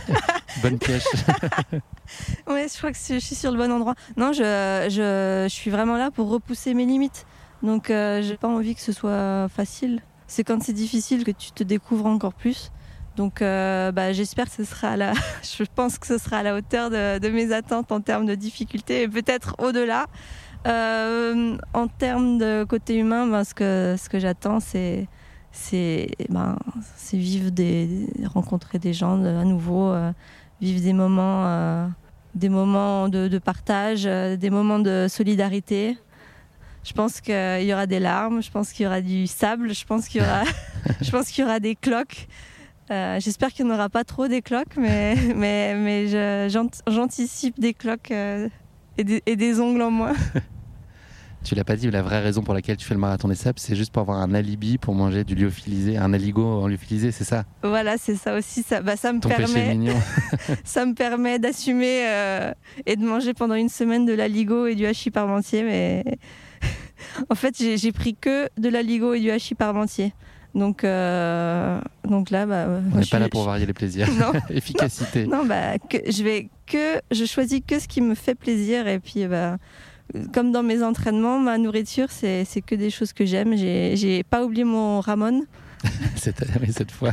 Bonne 0.62 0.78
pièce. 0.78 1.06
ouais, 2.46 2.66
je 2.66 2.78
crois 2.78 2.90
que 2.90 2.96
je 2.96 3.18
suis 3.18 3.34
sur 3.34 3.52
le 3.52 3.58
bon 3.58 3.70
endroit. 3.70 3.96
Non, 4.16 4.32
je, 4.32 4.86
je, 4.88 5.44
je 5.46 5.54
suis 5.54 5.70
vraiment 5.70 5.98
là 5.98 6.10
pour 6.10 6.30
repousser 6.30 6.72
mes 6.72 6.86
limites. 6.86 7.26
Donc, 7.62 7.88
j'ai 7.88 8.38
pas 8.40 8.48
envie 8.48 8.74
que 8.74 8.80
ce 8.80 8.92
soit 8.92 9.46
facile. 9.50 10.00
C'est 10.26 10.42
quand 10.42 10.62
c'est 10.62 10.72
difficile 10.72 11.22
que 11.22 11.32
tu 11.32 11.52
te 11.52 11.62
découvres 11.62 12.06
encore 12.06 12.32
plus. 12.32 12.72
Donc 13.18 13.42
euh, 13.42 13.90
bah, 13.90 14.12
j'espère 14.12 14.44
que 14.46 14.52
ce 14.52 14.62
sera 14.62 14.96
la... 14.96 15.12
je 15.42 15.64
pense 15.74 15.98
que 15.98 16.06
ce 16.06 16.18
sera 16.18 16.38
à 16.38 16.42
la 16.44 16.54
hauteur 16.54 16.88
de, 16.88 17.28
mes 17.28 17.52
attentes 17.52 17.90
en 17.90 18.00
termes 18.00 18.26
de 18.26 18.36
difficulté 18.36 19.02
et 19.02 19.08
peut-être 19.08 19.56
au-delà. 19.58 20.06
Euh, 20.68 21.56
en 21.74 21.88
termes 21.88 22.38
de 22.38 22.62
côté 22.62 22.96
humain, 22.96 23.26
ben, 23.26 23.42
ce 23.42 23.54
que, 23.54 23.96
ce 23.98 24.08
que 24.08 24.20
j'attends, 24.20 24.60
c'est 24.60 25.08
c'est 25.50 26.10
ben, 26.28 26.56
vivre 27.12 27.50
des 27.50 28.06
rencontrer 28.26 28.78
des 28.78 28.92
gens 28.92 29.20
à 29.24 29.44
nouveau, 29.44 29.88
euh, 29.88 30.12
vivre 30.60 30.80
des 30.80 30.92
moments, 30.92 31.90
des 32.36 32.48
moments 32.48 33.08
de, 33.08 33.26
de 33.26 33.38
partage, 33.38 34.04
des 34.04 34.50
moments 34.50 34.78
de 34.78 35.06
solidarité. 35.08 35.98
Je 36.84 36.92
pense 36.92 37.20
qu'il 37.20 37.34
y 37.62 37.72
aura 37.72 37.86
des 37.86 37.98
larmes, 37.98 38.40
je 38.42 38.50
pense 38.52 38.72
qu'il 38.72 38.84
y 38.84 38.86
aura 38.86 39.00
du 39.00 39.26
sable, 39.26 39.74
je 39.74 39.84
pense 39.84 40.06
qu'il 40.06 40.20
y 40.20 40.24
aura, 40.24 40.44
je 41.00 41.10
pense 41.10 41.30
qu'il 41.30 41.42
y 41.42 41.44
aura 41.44 41.58
des 41.58 41.74
cloques. 41.74 42.28
Euh, 42.90 43.20
j'espère 43.20 43.52
qu'il 43.52 43.66
n'y 43.66 43.72
en 43.72 43.74
aura 43.74 43.88
pas 43.88 44.04
trop 44.04 44.28
des 44.28 44.42
cloques, 44.42 44.76
mais, 44.76 45.14
mais, 45.36 45.74
mais 45.74 46.48
j'anticipe 46.88 47.58
des 47.60 47.74
cloques 47.74 48.10
euh, 48.10 48.48
et, 48.96 49.04
des, 49.04 49.22
et, 49.26 49.36
des, 49.36 49.60
ongles 49.60 49.82
en 49.82 49.90
moins. 49.90 50.14
tu 51.44 51.54
l'as 51.54 51.64
pas 51.64 51.76
dit, 51.76 51.90
la 51.90 52.02
vraie 52.02 52.20
raison 52.20 52.42
pour 52.42 52.54
laquelle 52.54 52.76
tu 52.76 52.86
fais 52.86 52.94
le 52.94 53.00
marathon 53.00 53.28
des 53.28 53.34
sables, 53.34 53.58
c'est 53.58 53.76
juste 53.76 53.92
pour 53.92 54.02
avoir 54.02 54.18
un 54.18 54.34
alibi 54.34 54.78
pour 54.78 54.94
manger 54.94 55.24
du 55.24 55.34
lyophilisé, 55.34 55.98
un 55.98 56.12
aligot 56.14 56.62
en 56.62 56.66
lyophilisé, 56.66 57.12
c'est 57.12 57.24
ça? 57.24 57.44
Voilà, 57.62 57.98
c'est 57.98 58.16
ça 58.16 58.36
aussi. 58.36 58.62
Ça, 58.62 58.80
bah, 58.80 58.96
ça 58.96 59.12
me 59.12 59.20
permet, 59.20 59.92
ça 60.64 60.86
me 60.86 60.94
permet 60.94 61.38
d'assumer 61.38 62.06
euh, 62.08 62.52
et 62.86 62.96
de 62.96 63.04
manger 63.04 63.34
pendant 63.34 63.54
une 63.54 63.68
semaine 63.68 64.06
de 64.06 64.14
l'aligot 64.14 64.66
et 64.66 64.74
du 64.74 64.86
hachis 64.86 65.10
parmentier, 65.10 65.62
mais 65.62 66.04
en 67.28 67.34
fait, 67.34 67.54
j'ai 67.58 67.92
pris 67.92 68.14
que 68.14 68.48
de 68.58 68.68
l'aligot 68.70 69.12
et 69.12 69.20
du 69.20 69.30
hachis 69.30 69.54
parmentier. 69.54 70.14
Donc, 70.54 70.82
euh, 70.82 71.80
donc 72.04 72.30
là, 72.30 72.46
bah, 72.46 72.66
on 72.92 72.98
n'est 72.98 73.06
pas 73.06 73.18
là 73.18 73.28
pour 73.28 73.44
varier 73.44 73.66
les 73.66 73.72
plaisirs. 73.72 74.08
Efficacité. 74.50 75.26
Non, 75.26 75.44
bah, 75.44 75.78
que, 75.78 75.98
je 76.10 76.22
vais 76.22 76.48
que, 76.66 77.00
je 77.10 77.24
choisis 77.24 77.60
que 77.66 77.78
ce 77.78 77.86
qui 77.86 78.00
me 78.00 78.14
fait 78.14 78.34
plaisir 78.34 78.88
et 78.88 78.98
puis, 78.98 79.26
bah, 79.26 79.58
comme 80.32 80.52
dans 80.52 80.62
mes 80.62 80.82
entraînements, 80.82 81.38
ma 81.38 81.58
nourriture, 81.58 82.10
c'est 82.10 82.46
que 82.66 82.74
des 82.74 82.90
choses 82.90 83.12
que 83.12 83.26
j'aime. 83.26 83.56
J'ai 83.56 84.22
pas 84.24 84.44
oublié 84.44 84.64
mon 84.64 85.00
Ramon. 85.00 85.44
cette, 86.16 86.44
cette 86.72 86.90
fois, 86.90 87.12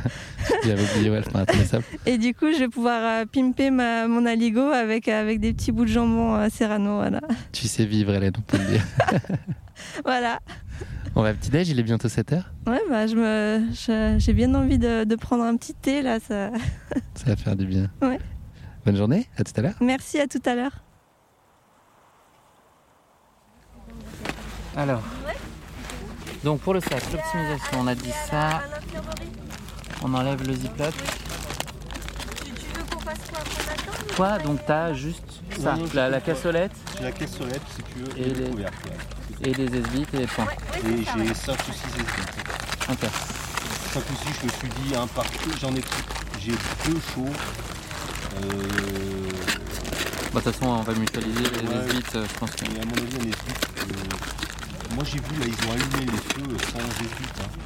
j'avais 0.64 0.82
oublié 0.82 1.12
ouais, 1.12 1.22
Et 2.06 2.18
du 2.18 2.34
coup, 2.34 2.52
je 2.52 2.60
vais 2.60 2.68
pouvoir 2.68 3.02
euh, 3.04 3.26
pimper 3.26 3.70
ma, 3.70 4.08
mon 4.08 4.26
aligo 4.26 4.62
avec, 4.62 5.08
avec 5.08 5.40
des 5.40 5.54
petits 5.54 5.72
bouts 5.72 5.86
de 5.86 5.92
jambon 5.92 6.36
euh, 6.36 6.48
serrano. 6.50 6.98
Voilà. 6.98 7.22
Tu 7.52 7.68
sais 7.68 7.86
vivre, 7.86 8.14
Hélène, 8.14 8.34
on 8.38 8.42
peut 8.42 8.58
le 8.58 8.66
dire. 8.66 8.86
Voilà. 10.04 10.40
On 11.16 11.22
va 11.22 11.34
petit 11.34 11.50
déj, 11.50 11.70
il 11.70 11.80
est 11.80 11.84
bientôt 11.84 12.08
7h 12.10 12.44
Ouais, 12.68 12.82
bah, 12.90 13.08
je 13.08 13.16
me, 13.16 14.20
j'ai 14.20 14.34
bien 14.34 14.54
envie 14.54 14.78
de, 14.78 15.16
prendre 15.16 15.44
un 15.44 15.56
petit 15.56 15.74
thé 15.74 16.02
là. 16.02 16.20
Ça... 16.20 16.52
ça 17.16 17.26
va 17.26 17.36
faire 17.36 17.56
du 17.56 17.66
bien. 17.66 17.90
Ouais. 18.02 18.20
Bonne 18.86 18.98
journée, 18.98 19.28
à 19.38 19.44
tout 19.44 19.54
à 19.56 19.62
l'heure. 19.62 19.76
Merci, 19.82 20.20
à 20.20 20.28
tout 20.28 20.42
à 20.46 20.56
l'heure. 20.56 20.84
Alors, 24.76 25.02
donc 26.44 26.60
pour 26.60 26.74
le 26.74 26.82
sac, 26.82 27.02
l'optimisation, 27.12 27.80
on 27.80 27.88
a 27.88 27.96
dit 27.96 28.12
ça. 28.30 28.62
On 30.04 30.14
enlève 30.14 30.46
le 30.46 30.54
ziploc. 30.54 30.94
Tu, 30.94 32.78
veux 32.78 32.84
qu'on 32.84 33.00
fasse 33.00 33.18
quoi? 33.32 34.16
Quoi 34.16 34.38
Donc 34.40 34.60
t'as 34.66 34.94
juste 34.94 35.42
ça, 35.58 35.76
la, 35.94 36.10
la 36.10 36.22
cassolette. 36.22 36.74
La 37.02 37.12
cassolette 37.12 37.62
si 37.76 37.84
tu 37.84 38.00
veux. 38.00 38.20
Et, 38.20 38.34
les 38.34 38.50
et 39.42 39.52
des 39.52 39.78
esbites 39.78 40.14
et 40.14 40.20
des 40.20 40.28
points. 40.28 40.48
et 40.76 40.98
j'ai 40.98 41.34
5 41.34 41.54
ou 41.54 41.74
6 41.74 41.86
esbites. 41.98 42.36
Ok. 42.90 43.10
5 43.94 44.00
ou 44.00 44.16
6, 44.16 44.40
je 44.42 44.46
me 44.46 44.52
suis 44.52 44.70
dit 44.82 44.96
un 44.96 45.08
par 45.08 45.26
j'en 45.60 45.76
ai 45.76 45.82
j'ai 46.40 46.52
deux 46.52 47.00
chauds. 47.14 47.34
Euh... 48.36 49.30
Bah, 50.34 50.42
de 50.42 50.46
toute 50.46 50.54
façon, 50.54 50.66
on 50.66 50.82
va 50.84 50.94
mutualiser 50.94 51.40
les 51.40 51.68
ouais, 51.68 51.86
esbites, 51.88 52.16
euh, 52.16 52.26
je 52.28 52.40
pense 52.40 52.52
que. 52.52 52.66
Mais 52.74 52.82
à 52.82 52.86
mon 52.86 52.92
avis, 52.92 53.16
un 53.16 53.30
esbite. 53.30 53.68
Euh... 53.80 54.96
Moi, 54.96 55.04
j'ai 55.06 55.20
vu 55.20 55.40
là, 55.40 55.46
ils 55.48 55.68
ont 55.68 55.72
allumé 55.72 56.12
les 56.12 56.18
feux 56.18 56.58
sans 56.72 56.80
esbite. 56.80 57.40
Hein. 57.40 57.66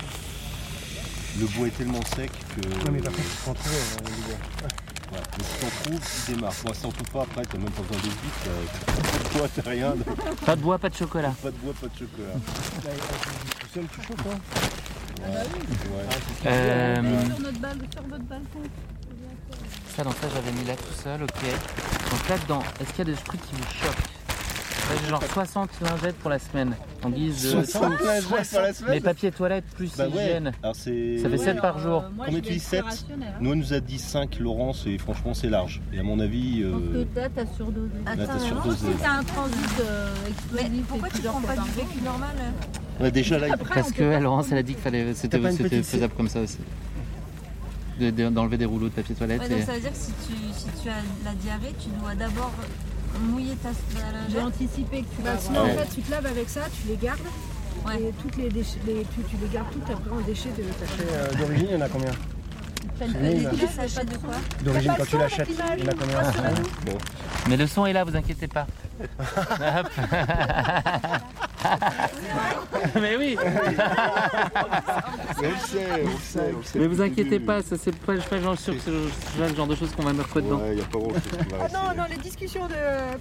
Le 1.39 1.45
bois 1.47 1.67
est 1.67 1.77
tellement 1.77 2.03
sec 2.15 2.31
que. 2.55 2.67
Non, 2.67 2.91
mais 2.91 3.01
par 3.01 3.13
contre, 3.13 3.27
tu 3.27 3.37
prends 3.43 3.53
trop 3.53 3.69
euh, 3.69 4.27
bois. 4.27 4.67
Ouais, 5.11 5.17
mais 5.37 5.43
si 5.43 5.59
t'en 5.59 5.67
trouves, 5.83 5.99
tu 6.25 6.31
démarres. 6.33 6.53
Pour 6.53 6.69
l'instant, 6.69 6.91
tout 6.91 7.03
pas 7.11 7.21
après, 7.23 7.41
t'as 7.45 7.57
même 7.57 7.71
pas 7.71 7.81
besoin 7.81 7.97
de 7.97 8.09
vite, 8.09 8.39
t'as 8.43 8.51
pas 9.23 9.29
de 9.29 9.37
bois, 9.37 9.47
t'as 9.55 9.69
rien. 9.69 9.93
Pas 10.45 10.55
de 10.55 10.61
bois, 10.61 10.77
pas 10.77 10.89
de 10.89 10.95
chocolat. 10.95 11.33
Pas 11.41 11.51
de 11.51 11.55
bois, 11.57 11.73
pas 11.81 11.87
de 11.87 11.93
chocolat. 11.93 12.33
Tout 13.59 13.67
seul, 13.73 13.85
tu 13.93 14.01
chauffes, 14.07 14.27
hein 14.31 14.39
Euh, 16.45 17.25
Sur, 17.25 17.39
notre 17.39 17.59
bal- 17.59 17.77
sur 17.93 18.03
votre 18.03 18.23
balcon. 18.23 18.59
Ça, 19.95 20.03
dans 20.03 20.11
ça, 20.11 20.27
j'avais 20.33 20.51
mis 20.51 20.65
là 20.65 20.75
tout 20.75 20.93
seul, 21.03 21.23
ok. 21.23 21.43
Donc 22.11 22.29
là-dedans, 22.29 22.63
est-ce 22.79 22.89
qu'il 22.93 23.07
y 23.07 23.11
a 23.11 23.13
des 23.15 23.21
trucs 23.21 23.41
qui 23.41 23.55
vous 23.55 23.63
choquent? 23.85 24.18
Genre 25.09 25.23
60 25.23 25.69
lingettes 25.81 26.15
pour 26.17 26.29
la 26.29 26.39
semaine. 26.39 26.75
En 27.03 27.09
guise 27.09 27.43
de. 27.43 27.49
60 27.63 27.99
lingettes 28.01 28.25
pour 28.27 28.37
la 28.37 28.43
semaine 28.73 28.93
Les 28.93 28.99
papiers 29.01 29.31
toilettes 29.31 29.65
plus 29.75 29.95
Bah 29.97 30.05
ouais. 30.07 30.09
hygiène. 30.23 30.51
Alors 30.63 30.75
c'est... 30.75 31.17
Ça 31.19 31.29
fait 31.29 31.37
7 31.37 31.61
par 31.61 31.79
jour. 31.79 32.03
Combien 32.17 32.41
tu 32.41 32.51
dis 32.53 32.59
7 32.59 32.83
Nous, 33.39 33.51
elle 33.53 33.57
nous 33.59 33.73
a 33.73 33.79
dit 33.79 33.97
5, 33.99 34.39
Laurence, 34.39 34.85
et 34.87 34.97
franchement, 34.97 35.33
c'est 35.33 35.49
large. 35.49 35.81
Et 35.93 35.99
à 35.99 36.03
mon 36.03 36.19
avis. 36.19 36.61
euh, 36.63 37.05
que 37.13 37.19
là, 37.19 37.27
t'as 37.33 37.45
surdosé. 37.55 37.89
Là, 38.05 38.25
t'as 38.25 38.39
surdosé. 38.39 38.87
Si 38.91 38.97
t'as 39.01 39.11
un 39.11 39.23
transit 39.23 39.79
euh, 39.81 40.13
explosif, 40.27 40.85
pourquoi 40.87 41.09
tu 41.09 41.21
prends 41.21 41.41
pas 41.41 41.55
du 41.55 41.69
vécu 41.71 42.01
normal 42.03 42.35
ouais, 42.99 43.11
déjà 43.11 43.39
là, 43.39 43.47
il- 43.49 43.57
Parce 43.57 43.91
que 43.91 44.19
Laurence, 44.21 44.47
elle 44.51 44.57
a 44.59 44.63
dit 44.63 44.75
que 44.75 44.81
fallait, 44.81 45.13
c'était, 45.13 45.37
c'était 45.51 45.63
petite- 45.63 45.85
faisable 45.85 46.13
comme 46.15 46.29
ça 46.29 46.41
aussi. 46.41 46.57
De- 47.99 48.11
de- 48.11 48.29
d'enlever 48.29 48.57
des 48.57 48.65
rouleaux 48.65 48.87
de 48.87 48.93
papier 48.93 49.13
toilette. 49.13 49.41
Ouais, 49.41 49.49
donc 49.49 49.59
et- 49.59 49.63
ça 49.63 49.73
veut 49.73 49.81
dire 49.81 49.91
que 49.91 49.97
si 49.97 50.11
tu, 50.25 50.33
si 50.57 50.67
tu 50.81 50.89
as 50.89 50.93
la 51.25 51.33
diarrhée, 51.35 51.73
tu 51.79 51.89
dois 52.01 52.15
d'abord 52.15 52.51
mouiller 53.21 53.55
ta 53.55 53.69
J'ai 54.31 54.39
anticipé 54.39 55.01
que 55.01 55.15
tu 55.15 55.21
Bah, 55.23 55.33
vas 55.33 55.39
sinon, 55.39 55.59
avoir- 55.61 55.75
en 55.75 55.77
fait, 55.79 55.95
tu 55.95 56.01
te 56.01 56.11
laves 56.11 56.25
avec 56.25 56.49
ça, 56.49 56.61
tu 56.81 56.87
les 56.89 56.97
gardes. 56.97 57.19
Et 57.97 58.11
toutes 58.21 58.35
les 58.37 58.49
déchets, 58.49 58.77
les- 58.85 59.05
tu, 59.15 59.21
tu 59.29 59.37
les 59.41 59.47
gardes 59.47 59.71
toutes 59.71 59.89
après 59.89 60.11
en 60.11 60.19
déchets 60.21 60.49
de 60.49 60.63
ta 60.63 61.03
Euh, 61.03 61.33
D'origine, 61.35 61.67
il 61.71 61.73
y 61.73 61.77
en 61.77 61.81
a 61.85 61.89
combien 61.89 62.11
D'origine, 64.63 64.93
quand 64.97 65.05
tu 65.05 65.17
l'achètes, 65.17 65.47
il 65.49 65.83
y 65.85 65.87
en 65.87 65.91
a 65.91 65.93
combien 65.93 66.21
Bon. 66.85 66.97
Mais 67.47 67.55
le 67.57 67.67
son 67.67 67.85
est 67.85 67.93
là, 67.93 68.03
vous 68.03 68.15
inquiétez 68.15 68.47
pas. 68.47 68.67
Hop. 68.99 69.89
Mais 72.95 73.15
oui. 73.17 73.37
Mais 73.41 73.47
on 75.47 75.51
le 75.51 75.57
sait, 75.57 76.03
on 76.03 76.07
le 76.07 76.13
sait, 76.21 76.53
on 76.57 76.63
sait. 76.63 76.79
Mais 76.79 76.87
vous 76.87 77.01
inquiétez 77.01 77.39
pas, 77.39 77.61
ça 77.61 77.75
c'est 77.77 77.95
pas, 77.95 78.15
je 78.15 78.21
suis 78.21 78.29
pas 78.29 78.39
genre 78.41 78.57
sûr 78.57 78.73
que 78.75 78.79
c'est 78.81 78.91
le- 78.91 79.47
le 79.47 79.55
genre 79.55 79.67
de 79.67 79.75
choses 79.75 79.91
qu'on 79.95 80.03
va 80.03 80.13
mettre 80.13 80.39
dedans. 80.41 80.59
Ouais, 80.59 80.75
n'y 80.75 80.81
a 80.81 80.85
pas 80.85 80.97
grand 80.99 81.09
chose 81.09 81.21
qui 81.21 81.29
va 81.49 81.57
Ah 81.59 81.63
rester. 81.63 81.77
non, 81.77 81.83
non, 81.97 82.03
les 82.09 82.17
discussions 82.17 82.67
de 82.67 82.73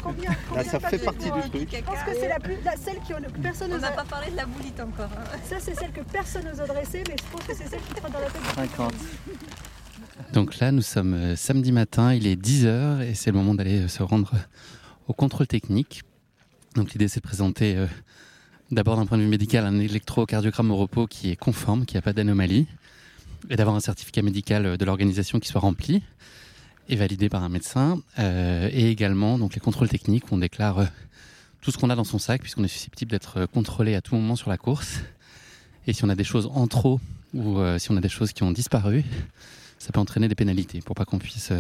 combien, 0.02 0.30
combien 0.48 0.64
ça 0.64 0.78
de 0.78 0.86
fait 0.86 0.98
partie 0.98 1.30
du 1.30 1.40
truc. 1.50 1.68
Je 1.74 1.80
pense 1.82 2.02
que 2.04 2.14
c'est 2.18 2.28
la 2.28 2.38
plus, 2.38 2.56
la, 2.64 2.76
celle 2.76 2.98
qui 3.00 3.12
que 3.12 3.40
personne 3.42 3.72
On 3.74 3.78
n'a 3.78 3.90
pas 3.90 4.04
parlé 4.04 4.30
de 4.30 4.36
la 4.36 4.46
boulite 4.46 4.80
encore. 4.80 5.10
hein. 5.16 5.24
Ça, 5.44 5.56
c'est 5.60 5.74
celle 5.78 5.92
que 5.92 6.00
personne 6.12 6.44
n'ose 6.44 6.60
adresser, 6.60 7.02
mais 7.08 7.16
je 7.18 7.24
pense 7.32 7.42
que 7.46 7.54
c'est 7.54 7.68
celle 7.68 7.80
qui 7.80 7.94
trotte 7.94 8.12
dans 8.12 8.20
la 8.20 8.26
tête. 8.26 8.42
de 8.42 8.48
tout 8.48 8.60
le 8.60 8.66
50. 8.68 8.78
monde. 8.78 8.92
Donc 10.32 10.58
là, 10.58 10.72
nous 10.72 10.82
sommes 10.82 11.14
euh, 11.14 11.36
samedi 11.36 11.72
matin, 11.72 12.12
il 12.12 12.26
est 12.26 12.36
10h 12.40 13.02
et 13.02 13.14
c'est 13.14 13.30
le 13.30 13.38
moment 13.38 13.54
d'aller 13.54 13.80
euh, 13.80 13.88
se 13.88 14.02
rendre 14.02 14.30
au 15.08 15.14
contrôle 15.14 15.46
technique. 15.46 16.02
Donc 16.76 16.92
l'idée, 16.92 17.08
c'est 17.08 17.20
de 17.20 17.26
présenter 17.26 17.76
euh, 17.76 17.86
d'abord 18.70 18.96
d'un 18.96 19.06
point 19.06 19.18
de 19.18 19.22
vue 19.22 19.28
médical 19.28 19.64
un 19.64 19.80
électrocardiogramme 19.80 20.70
au 20.70 20.76
repos 20.76 21.06
qui 21.06 21.30
est 21.30 21.36
conforme, 21.36 21.86
qui 21.86 21.96
n'a 21.96 22.02
pas 22.02 22.12
d'anomalie, 22.12 22.66
et 23.50 23.56
d'avoir 23.56 23.74
un 23.74 23.80
certificat 23.80 24.22
médical 24.22 24.66
euh, 24.66 24.76
de 24.76 24.84
l'organisation 24.84 25.40
qui 25.40 25.48
soit 25.48 25.60
rempli 25.60 26.02
et 26.90 26.96
validé 26.96 27.28
par 27.28 27.42
un 27.42 27.48
médecin, 27.48 28.00
euh, 28.18 28.68
et 28.72 28.90
également 28.90 29.38
donc 29.38 29.54
les 29.54 29.60
contrôles 29.60 29.90
techniques 29.90 30.32
on 30.32 30.38
déclare 30.38 30.86
tout 31.60 31.70
ce 31.70 31.76
qu'on 31.76 31.90
a 31.90 31.96
dans 31.96 32.04
son 32.04 32.18
sac 32.18 32.40
puisqu'on 32.40 32.64
est 32.64 32.68
susceptible 32.68 33.10
d'être 33.10 33.44
contrôlé 33.46 33.94
à 33.94 34.00
tout 34.00 34.14
moment 34.14 34.36
sur 34.36 34.48
la 34.48 34.56
course. 34.56 35.00
Et 35.86 35.92
si 35.92 36.04
on 36.04 36.08
a 36.08 36.14
des 36.14 36.24
choses 36.24 36.50
en 36.54 36.66
trop 36.66 36.98
ou 37.34 37.58
si 37.78 37.90
on 37.90 37.96
a 37.98 38.00
des 38.00 38.08
choses 38.08 38.32
qui 38.32 38.42
ont 38.42 38.52
disparu, 38.52 39.04
ça 39.78 39.92
peut 39.92 40.00
entraîner 40.00 40.28
des 40.28 40.34
pénalités 40.34 40.80
pour 40.80 40.96
pas 40.96 41.04
qu'on 41.04 41.18
puisse 41.18 41.52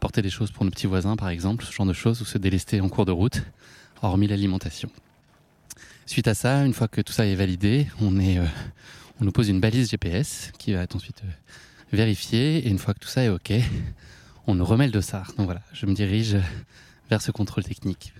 porter 0.00 0.22
des 0.22 0.30
choses 0.30 0.50
pour 0.50 0.64
nos 0.64 0.70
petits 0.70 0.86
voisins, 0.86 1.14
par 1.16 1.28
exemple, 1.28 1.64
ce 1.64 1.72
genre 1.72 1.86
de 1.86 1.92
choses, 1.92 2.20
ou 2.20 2.24
se 2.24 2.38
délester 2.38 2.80
en 2.80 2.88
cours 2.88 3.04
de 3.04 3.12
route, 3.12 3.42
hormis 4.02 4.26
l'alimentation. 4.26 4.90
Suite 6.06 6.26
à 6.26 6.34
ça, 6.34 6.64
une 6.64 6.74
fois 6.74 6.88
que 6.88 7.00
tout 7.00 7.12
ça 7.12 7.26
est 7.26 7.36
validé, 7.36 7.86
on, 8.00 8.18
est, 8.18 8.38
euh, 8.38 8.46
on 9.20 9.24
nous 9.24 9.32
pose 9.32 9.48
une 9.48 9.60
balise 9.60 9.90
GPS 9.90 10.50
qui 10.58 10.72
va 10.72 10.82
être 10.82 10.96
ensuite 10.96 11.22
euh, 11.24 11.30
vérifiée, 11.92 12.66
et 12.66 12.68
une 12.68 12.78
fois 12.78 12.94
que 12.94 12.98
tout 12.98 13.08
ça 13.08 13.22
est 13.22 13.28
OK, 13.28 13.52
on 14.46 14.54
nous 14.56 14.64
remet 14.64 14.86
le 14.86 14.92
dossard. 14.92 15.32
Donc 15.36 15.46
voilà, 15.46 15.60
je 15.72 15.86
me 15.86 15.94
dirige 15.94 16.36
vers 17.08 17.22
ce 17.22 17.30
contrôle 17.30 17.64
technique. 17.64 18.12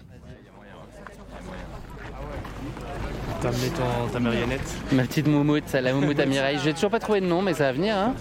T'as 3.40 3.48
amené 3.48 3.68
ton, 3.70 4.12
ta 4.12 4.20
marionnette? 4.20 4.76
Ma 4.92 5.04
petite 5.04 5.26
moumoute, 5.26 5.72
la 5.72 5.94
moumoute 5.94 6.20
à 6.20 6.26
Mireille. 6.26 6.58
J'ai 6.62 6.74
toujours 6.74 6.90
pas 6.90 7.00
trouvé 7.00 7.22
de 7.22 7.26
nom, 7.26 7.40
mais 7.40 7.54
ça 7.54 7.64
va 7.64 7.72
venir, 7.72 7.96
hein 7.96 8.14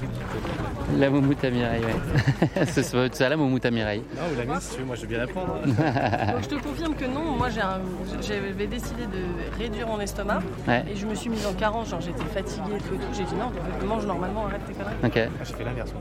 La 0.97 1.09
moumoute 1.09 1.43
à 1.43 1.49
Mireille, 1.49 1.83
ouais. 1.83 2.65
C'est 2.67 2.83
ça, 2.83 2.97
c'est 3.11 3.29
la 3.29 3.37
moumoute 3.37 3.63
à 3.65 3.71
Mireille. 3.71 4.03
Non, 4.15 4.23
ou 4.33 4.37
la 4.37 4.45
mienne 4.45 4.57
si 4.61 4.73
tu 4.73 4.79
veux, 4.79 4.85
moi 4.85 4.95
je 4.95 5.01
veux 5.01 5.07
bien 5.07 5.19
la 5.19 5.27
prendre. 5.27 5.59
Donc 5.65 6.43
je 6.43 6.47
te 6.49 6.55
confirme 6.55 6.95
que 6.95 7.05
non, 7.05 7.35
moi 7.37 7.49
j'ai 7.49 7.61
un- 7.61 7.79
j'avais 8.21 8.67
décidé 8.67 9.03
de 9.05 9.57
réduire 9.61 9.87
mon 9.87 9.99
estomac 9.99 10.39
Ouais. 10.67 10.83
et 10.91 10.95
je 10.95 11.05
me 11.05 11.13
suis 11.15 11.29
mise 11.29 11.45
en 11.45 11.53
carence, 11.53 11.89
genre 11.89 12.01
j'étais 12.01 12.23
fatiguée 12.33 12.75
et 12.75 12.81
tout 12.81 12.95
et 12.95 12.97
tout, 12.97 13.13
j'ai 13.15 13.23
dit 13.23 13.35
non, 13.35 13.51
mange 13.87 14.05
normalement, 14.05 14.47
arrête 14.47 14.61
tes 14.65 14.73
conneries. 14.73 14.95
Ok. 15.03 15.29
J'ai 15.45 15.53
fait 15.53 15.63
l'inverse. 15.63 15.91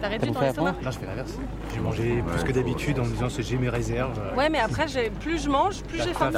T'as 0.00 0.08
réduit 0.08 0.32
ton 0.32 0.42
estomac 0.42 0.74
Là, 0.82 0.90
je 0.90 0.98
fais 0.98 1.06
l'inverse. 1.06 1.32
J'ai 1.74 1.80
mangé 1.80 2.22
plus 2.26 2.44
que 2.44 2.52
d'habitude 2.52 2.98
en 2.98 3.04
me 3.04 3.10
disant 3.10 3.28
que 3.28 3.42
j'ai 3.42 3.56
mes 3.56 3.68
réserves. 3.68 4.18
Ouais 4.36 4.48
mais 4.48 4.58
après 4.60 4.86
j'ai- 4.88 5.10
plus 5.10 5.42
je 5.44 5.48
mange, 5.50 5.82
plus 5.82 6.02
j'ai 6.02 6.12
faim. 6.14 6.30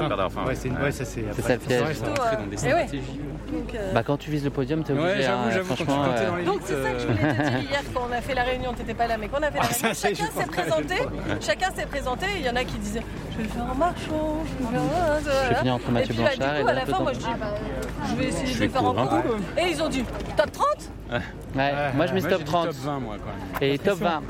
Ouais, 0.46 0.54
c'est 0.54 0.70
ouais, 0.70 0.92
ça 0.92 1.04
c'est. 1.04 1.24
C'est 1.34 1.42
ça 1.42 1.52
le 1.54 1.58
piège. 1.58 1.82
Plutôt, 2.00 2.22
euh, 2.22 2.56
eh 2.64 2.74
ouais. 2.74 2.86
Donc, 3.52 3.74
euh, 3.74 3.92
Bah 3.92 4.02
quand 4.04 4.16
tu 4.16 4.30
vises 4.30 4.44
le 4.44 4.50
podium, 4.50 4.84
t'es 4.84 4.92
Ouais, 4.92 5.00
obligé. 5.00 5.22
j'avoue, 5.22 5.42
hein, 5.42 5.50
j'avoue, 5.50 5.68
quand 5.70 5.74
tu- 5.74 5.84
franchement, 5.84 6.04
quand 6.06 6.14
t'es 6.14 6.20
euh, 6.22 6.30
dans 6.30 6.36
les 6.36 6.44
Donc 6.44 6.60
c'est 6.64 6.82
ça 6.82 6.90
que 6.92 6.98
je 7.00 7.06
voulais 7.06 7.34
te 7.34 7.42
dire 7.42 7.70
hier 7.70 7.80
quand 7.92 8.02
on 8.08 8.12
a 8.12 8.20
fait 8.20 8.34
la 8.34 8.42
réunion, 8.44 8.72
t'étais 8.74 8.94
pas 8.94 9.06
là, 9.08 9.16
mais 9.18 9.28
quand 9.28 9.38
on 9.40 9.42
a 9.42 9.50
fait 9.50 9.58
la 9.58 9.64
Ah, 9.64 9.72
ça, 9.74 9.86
réunion, 9.88 10.24
ça, 10.24 10.30
chacun 10.30 10.40
s'est 10.40 10.46
présenté, 10.46 10.94
chacun 11.40 11.70
s'est 11.74 11.86
présenté, 11.86 12.26
il 12.38 12.46
y 12.46 12.50
en 12.50 12.56
a 12.56 12.64
qui 12.64 12.78
disaient 12.78 13.02
je 13.32 13.36
vais 13.38 13.42
le 13.44 13.48
faire 13.48 13.64
en 13.70 13.74
marchant, 13.74 14.36
je 14.46 14.66
vais 14.66 14.78
le 14.78 15.30
faire 15.30 15.48
vais 15.50 15.54
finir 15.56 15.74
entre 15.74 15.90
Mathieu 15.90 16.12
Et 16.12 16.16
puis 16.16 16.24
là, 16.24 16.30
du 16.30 16.36
Blanchard 16.38 16.56
et 16.56 16.62
coup, 16.62 16.68
à 16.68 16.72
la 16.72 16.86
fin, 16.86 17.00
moi 17.00 17.12
je 17.12 17.18
dis 17.18 17.24
Petanque. 17.24 17.40
je 18.08 18.14
vais 18.16 18.24
essayer 18.28 18.46
Je 18.46 18.52
de 18.54 18.58
vais 18.58 18.66
le 18.66 18.72
faire 18.72 18.84
en 18.84 18.94
cours. 19.06 19.36
Et 19.58 19.68
ils 19.70 19.82
ont 19.82 19.88
dit 19.88 20.04
top 20.36 20.52
30 20.52 20.66
Ouais, 21.56 21.72
moi 21.96 22.06
je 22.06 22.14
mets 22.14 22.20
moi, 22.20 22.30
top 22.30 22.38
j'ai 22.38 22.44
dit 22.44 22.50
30. 22.52 22.66
top 22.66 22.74
20, 22.76 23.00
moi, 23.00 23.16
quand 23.18 23.30
Et 23.60 23.78
top 23.78 23.98
20. 23.98 24.22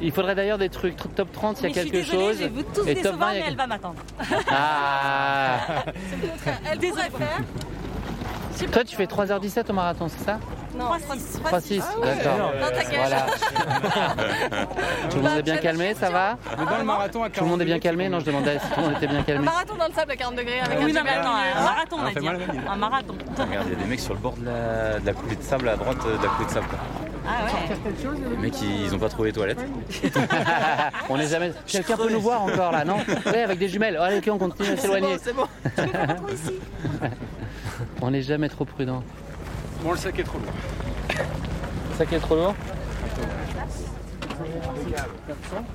Il 0.00 0.12
faudrait 0.12 0.34
d'ailleurs 0.34 0.58
des 0.58 0.68
trucs. 0.68 0.96
Tr- 0.96 1.08
Top 1.14 1.32
30, 1.32 1.60
il 1.62 1.68
y 1.68 1.78
a 1.78 1.82
quelque 1.84 2.02
chose. 2.02 2.40
Et 2.40 2.48
top 2.50 2.84
20, 2.86 2.94
décevoir, 2.94 3.32
il 3.34 3.36
y 3.36 3.40
mais 3.40 3.44
a 3.44 3.48
elle 3.48 3.56
va 3.56 3.66
m'attendre. 3.66 3.96
Ah 4.50 5.58
Elle 6.70 6.78
pourrait 6.78 7.10
faire. 7.10 8.70
Toi, 8.72 8.84
tu 8.84 8.96
fais 8.96 9.04
3h17 9.06 9.70
au 9.70 9.72
marathon, 9.72 10.08
c'est 10.08 10.24
ça? 10.24 10.38
Non, 10.76 10.84
3-6. 10.92 11.40
3-6, 11.42 11.82
Ah 11.82 11.98
ouais. 12.00 12.06
d'accord. 12.16 12.38
Non. 12.38 12.50
Voilà. 12.96 13.26
Tout 15.10 15.16
le 15.16 15.22
monde 15.22 15.38
est 15.38 15.42
bien 15.42 15.56
calmé, 15.56 15.94
ça 15.94 16.10
va 16.10 16.36
Mais 16.58 16.64
dans 16.66 16.78
le 16.78 16.84
marathon 16.84 17.22
à 17.22 17.30
Tout 17.30 17.44
le 17.44 17.50
monde 17.50 17.62
est 17.62 17.64
bien 17.64 17.78
calmé 17.78 18.08
Non, 18.08 18.20
je 18.20 18.26
demandais 18.26 18.58
si 18.58 18.66
tout 18.68 18.80
le 18.80 18.82
monde 18.86 18.96
était 18.96 19.06
bien 19.06 19.20
Un 19.20 19.22
calmé. 19.22 19.44
marathon 19.44 19.74
dans 19.76 19.86
le 19.88 19.92
sable 19.92 20.12
à 20.12 20.16
40 20.16 20.34
degrés 20.36 20.60
avec 20.60 20.78
Oui, 20.78 20.84
un 20.84 20.88
non, 20.88 21.00
mais 21.04 21.10
super 21.10 21.20
attends, 21.20 21.36
milieu. 21.38 21.56
un 21.56 21.62
marathon, 21.64 21.96
on 22.00 22.06
a 22.06 22.20
dit. 22.20 22.58
Un 22.68 22.76
marathon. 22.76 23.14
Regarde, 23.38 23.66
il 23.68 23.72
y 23.72 23.76
a 23.76 23.78
des 23.82 23.88
mecs 23.88 24.00
sur 24.00 24.14
le 24.14 24.20
bord 24.20 24.34
de 24.36 24.44
la, 24.44 25.00
de 25.00 25.06
la 25.06 25.12
coulée 25.14 25.36
de 25.36 25.42
sable 25.42 25.68
à 25.68 25.76
droite 25.76 25.98
euh, 26.06 26.16
de 26.18 26.22
la 26.22 26.28
coulée 26.28 26.46
de 26.46 26.50
sable. 26.52 26.66
quoi. 26.68 26.78
Ah 27.30 27.44
ouais. 27.44 27.76
Les 28.30 28.36
mecs, 28.36 28.62
ils, 28.62 28.94
ont 28.94 28.98
pas 28.98 29.08
trouvé 29.10 29.28
les 29.28 29.34
toilettes. 29.34 29.60
On 31.10 31.16
n'est 31.18 31.26
jamais. 31.26 31.52
Quelqu'un 31.66 31.96
peut 31.96 32.10
nous 32.10 32.20
voir 32.20 32.42
encore 32.42 32.72
là, 32.72 32.84
non 32.84 32.96
Oui, 33.26 33.36
avec 33.38 33.58
des 33.58 33.68
jumelles. 33.68 33.96
Allez, 33.96 34.18
ok, 34.18 34.28
on 34.32 34.38
continue 34.38 34.70
à 34.70 34.76
s'éloigner. 34.78 35.16
C'est 35.22 35.34
bon, 35.34 35.44
On 38.00 38.10
n'est 38.10 38.22
jamais 38.22 38.48
trop 38.48 38.64
prudent. 38.64 39.02
Bon, 39.82 39.92
le 39.92 39.96
sac 39.96 40.18
est 40.18 40.24
trop 40.24 40.38
lourd. 40.38 40.52
Ça 41.96 42.06
qui 42.06 42.14
est 42.14 42.18
trop 42.18 42.34
lourd 42.36 42.54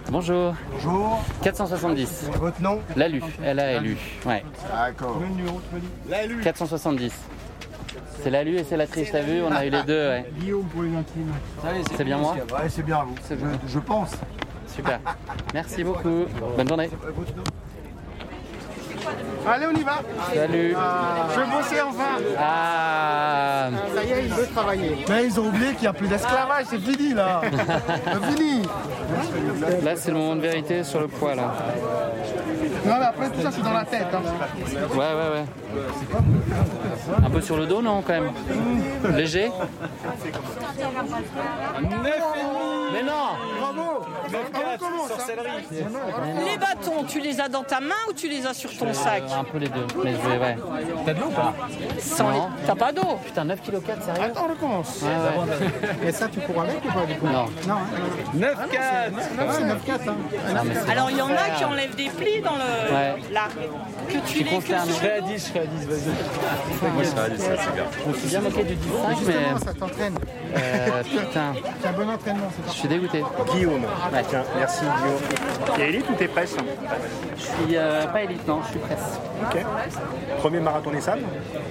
Bonjour. 0.09 0.55
Bonjour. 0.71 1.19
470. 1.41 2.29
Votre 2.39 2.61
nom 2.61 2.79
L'alu, 2.95 3.21
L-A-L-U. 3.43 3.97
Ouais. 4.25 4.43
D'accord. 4.71 5.19
Le 5.19 5.27
numéro, 5.27 5.61
tu 5.69 5.75
me 5.75 5.81
dis 5.81 5.87
L'alu. 6.09 6.41
470. 6.41 7.13
C'est 8.21 8.29
l'alu 8.29 8.55
et 8.57 8.63
c'est 8.63 8.77
la 8.77 8.87
triche, 8.87 9.11
t'as 9.11 9.21
vu 9.21 9.41
On 9.41 9.51
a 9.51 9.65
eu 9.65 9.69
les 9.69 9.83
deux, 9.83 10.07
ouais. 10.09 10.25
Guillaume 10.39 10.65
pour 10.65 10.83
les 10.83 10.95
intimes. 10.95 11.33
C'est 11.97 12.03
bien 12.05 12.17
moi 12.17 12.33
Ouais, 12.35 12.69
c'est 12.69 12.83
bien 12.83 13.03
vous. 13.03 13.15
C'est 13.23 13.37
Je, 13.37 13.45
bien. 13.45 13.59
je 13.67 13.79
pense. 13.79 14.11
Super. 14.67 14.99
Merci 15.53 15.83
beaucoup. 15.83 16.25
Bonne 16.55 16.67
journée. 16.67 16.89
Allez, 19.47 19.65
on 19.67 19.75
y 19.77 19.83
va. 19.83 20.01
Salut. 20.33 20.75
Je 21.33 21.39
vais 21.39 21.45
bosser 21.45 21.81
enfin. 21.81 22.17
Ah 22.39 23.69
Ça 23.95 24.03
y 24.03 24.11
est, 24.11 24.23
il 24.25 24.33
veut 24.33 24.47
travailler. 24.47 25.05
Mais 25.09 25.25
ils 25.25 25.39
ont 25.39 25.47
oublié 25.47 25.71
qu'il 25.73 25.81
n'y 25.81 25.87
a 25.87 25.93
plus 25.93 26.07
d'esclavage, 26.07 26.65
c'est 26.69 26.79
fini 26.79 27.13
là. 27.13 27.41
c'est 27.41 28.25
fini. 28.35 28.61
Là, 29.83 29.95
c'est 29.95 30.11
le 30.11 30.17
moment 30.17 30.35
de 30.35 30.41
vérité 30.41 30.83
sur 30.83 30.99
le 31.01 31.07
poids, 31.07 31.35
là. 31.35 31.53
Non, 32.85 32.95
mais 32.99 33.05
après 33.05 33.29
tout 33.29 33.41
ça, 33.41 33.51
c'est 33.51 33.61
dans 33.61 33.73
la 33.73 33.85
tête. 33.85 34.07
Hein. 34.13 34.21
Ouais, 34.91 34.97
ouais, 34.97 35.29
ouais. 35.33 35.45
Un 37.25 37.29
peu 37.29 37.41
sur 37.41 37.57
le 37.57 37.65
dos, 37.65 37.81
non, 37.81 38.01
quand 38.05 38.13
même? 38.13 38.31
Léger? 39.15 39.49
9,5 39.49 39.53
Mais 42.93 43.03
non 43.03 43.37
Bravo 43.73 44.05
hein. 44.05 44.13
Les 46.45 46.57
bâtons, 46.57 47.03
tu 47.07 47.19
les 47.19 47.39
as 47.39 47.49
dans 47.49 47.63
ta 47.63 47.79
main 47.79 47.95
ou 48.09 48.13
tu 48.13 48.27
les 48.29 48.45
as 48.45 48.53
sur 48.53 48.75
ton 48.77 48.93
sac 48.93 49.23
Un 49.37 49.43
peu 49.43 49.57
les 49.57 49.67
deux. 49.67 49.85
Mais 50.03 50.11
je 50.13 50.29
vais, 50.29 50.37
ouais. 50.37 50.57
T'as 51.05 51.13
de 51.13 51.19
l'eau 51.19 51.27
ou 51.27 51.31
pas 51.31 51.53
Sans. 51.99 52.49
T'as 52.65 52.75
pas 52.75 52.91
d'eau 52.91 53.17
Putain, 53.25 53.45
9 53.45 53.61
kg 53.61 53.81
4, 53.85 54.03
sérieux 54.03 54.21
Attends, 54.23 54.45
on 54.45 54.49
recommence. 54.53 55.01
Ouais, 55.01 56.03
ouais. 56.03 56.09
Et 56.09 56.11
ça, 56.11 56.27
tu 56.27 56.39
cours 56.41 56.61
avec 56.61 56.83
ou 56.85 56.91
pas 56.91 57.05
du 57.05 57.15
coup 57.15 57.27
Non. 57.27 57.45
Non. 57.67 57.77
9-4 58.35 58.37
Ouais, 58.37 58.39
9-4. 58.39 60.09
Hein. 60.09 60.15
Non, 60.53 60.61
mais 60.65 60.75
c'est- 60.75 60.91
Alors 60.91 61.09
il 61.11 61.17
y 61.17 61.21
en 61.21 61.29
a 61.29 61.49
qui 61.57 61.65
enlèvent 61.65 61.95
des 61.95 62.09
plis 62.09 62.41
dans 62.41 62.55
le. 62.55 62.93
Ouais. 62.93 63.15
Là. 63.31 63.47
Que 64.07 64.17
tu 64.19 64.27
suis 64.27 64.43
les 64.43 64.57
que 64.59 64.65
sur 64.65 64.77
Je 64.85 64.91
serai 64.91 65.11
à 65.11 65.15
le 65.15 65.21
dos. 65.21 65.27
10, 65.27 65.33
je 65.33 65.39
serai 65.49 65.59
à 65.59 65.65
10, 65.65 65.85
vas-y. 65.87 66.91
Moi, 66.93 67.03
je 67.03 67.07
serais 67.09 67.21
à 67.21 67.29
10, 67.29 67.41
ça, 67.41 67.49
c'est 67.57 67.73
bien. 67.73 67.83
Je 68.03 68.09
me 68.09 68.13
suis 68.13 68.27
bien 68.27 68.41
moqué 68.41 68.63
du 68.63 68.75
15, 68.75 69.17
Justement, 69.17 69.39
mais. 69.53 69.59
ça 69.65 69.73
t'entraîne. 69.73 70.15
Euh, 70.55 71.03
putain, 71.03 71.53
C'est 71.81 71.87
un 71.87 71.91
bon 71.93 72.09
entraînement, 72.09 72.49
c'est 72.65 72.71
je 72.73 72.77
suis 72.77 72.87
dégoûté. 72.87 73.23
Guillaume. 73.63 73.85
Tiens, 74.29 74.43
merci 74.57 74.81
Guillaume. 74.81 75.75
T'es 75.75 75.89
élite 75.89 76.09
ou 76.09 76.13
t'es 76.15 76.27
presse 76.27 76.55
Je 77.37 77.41
suis 77.41 77.77
euh, 77.77 78.05
pas 78.07 78.23
élite, 78.23 78.45
non, 78.47 78.59
je 78.63 78.71
suis 78.71 78.79
presse. 78.79 79.19
Ok. 79.41 79.65
Premier 80.39 80.59
marathon 80.59 80.91
des 80.91 81.01
sables 81.01 81.23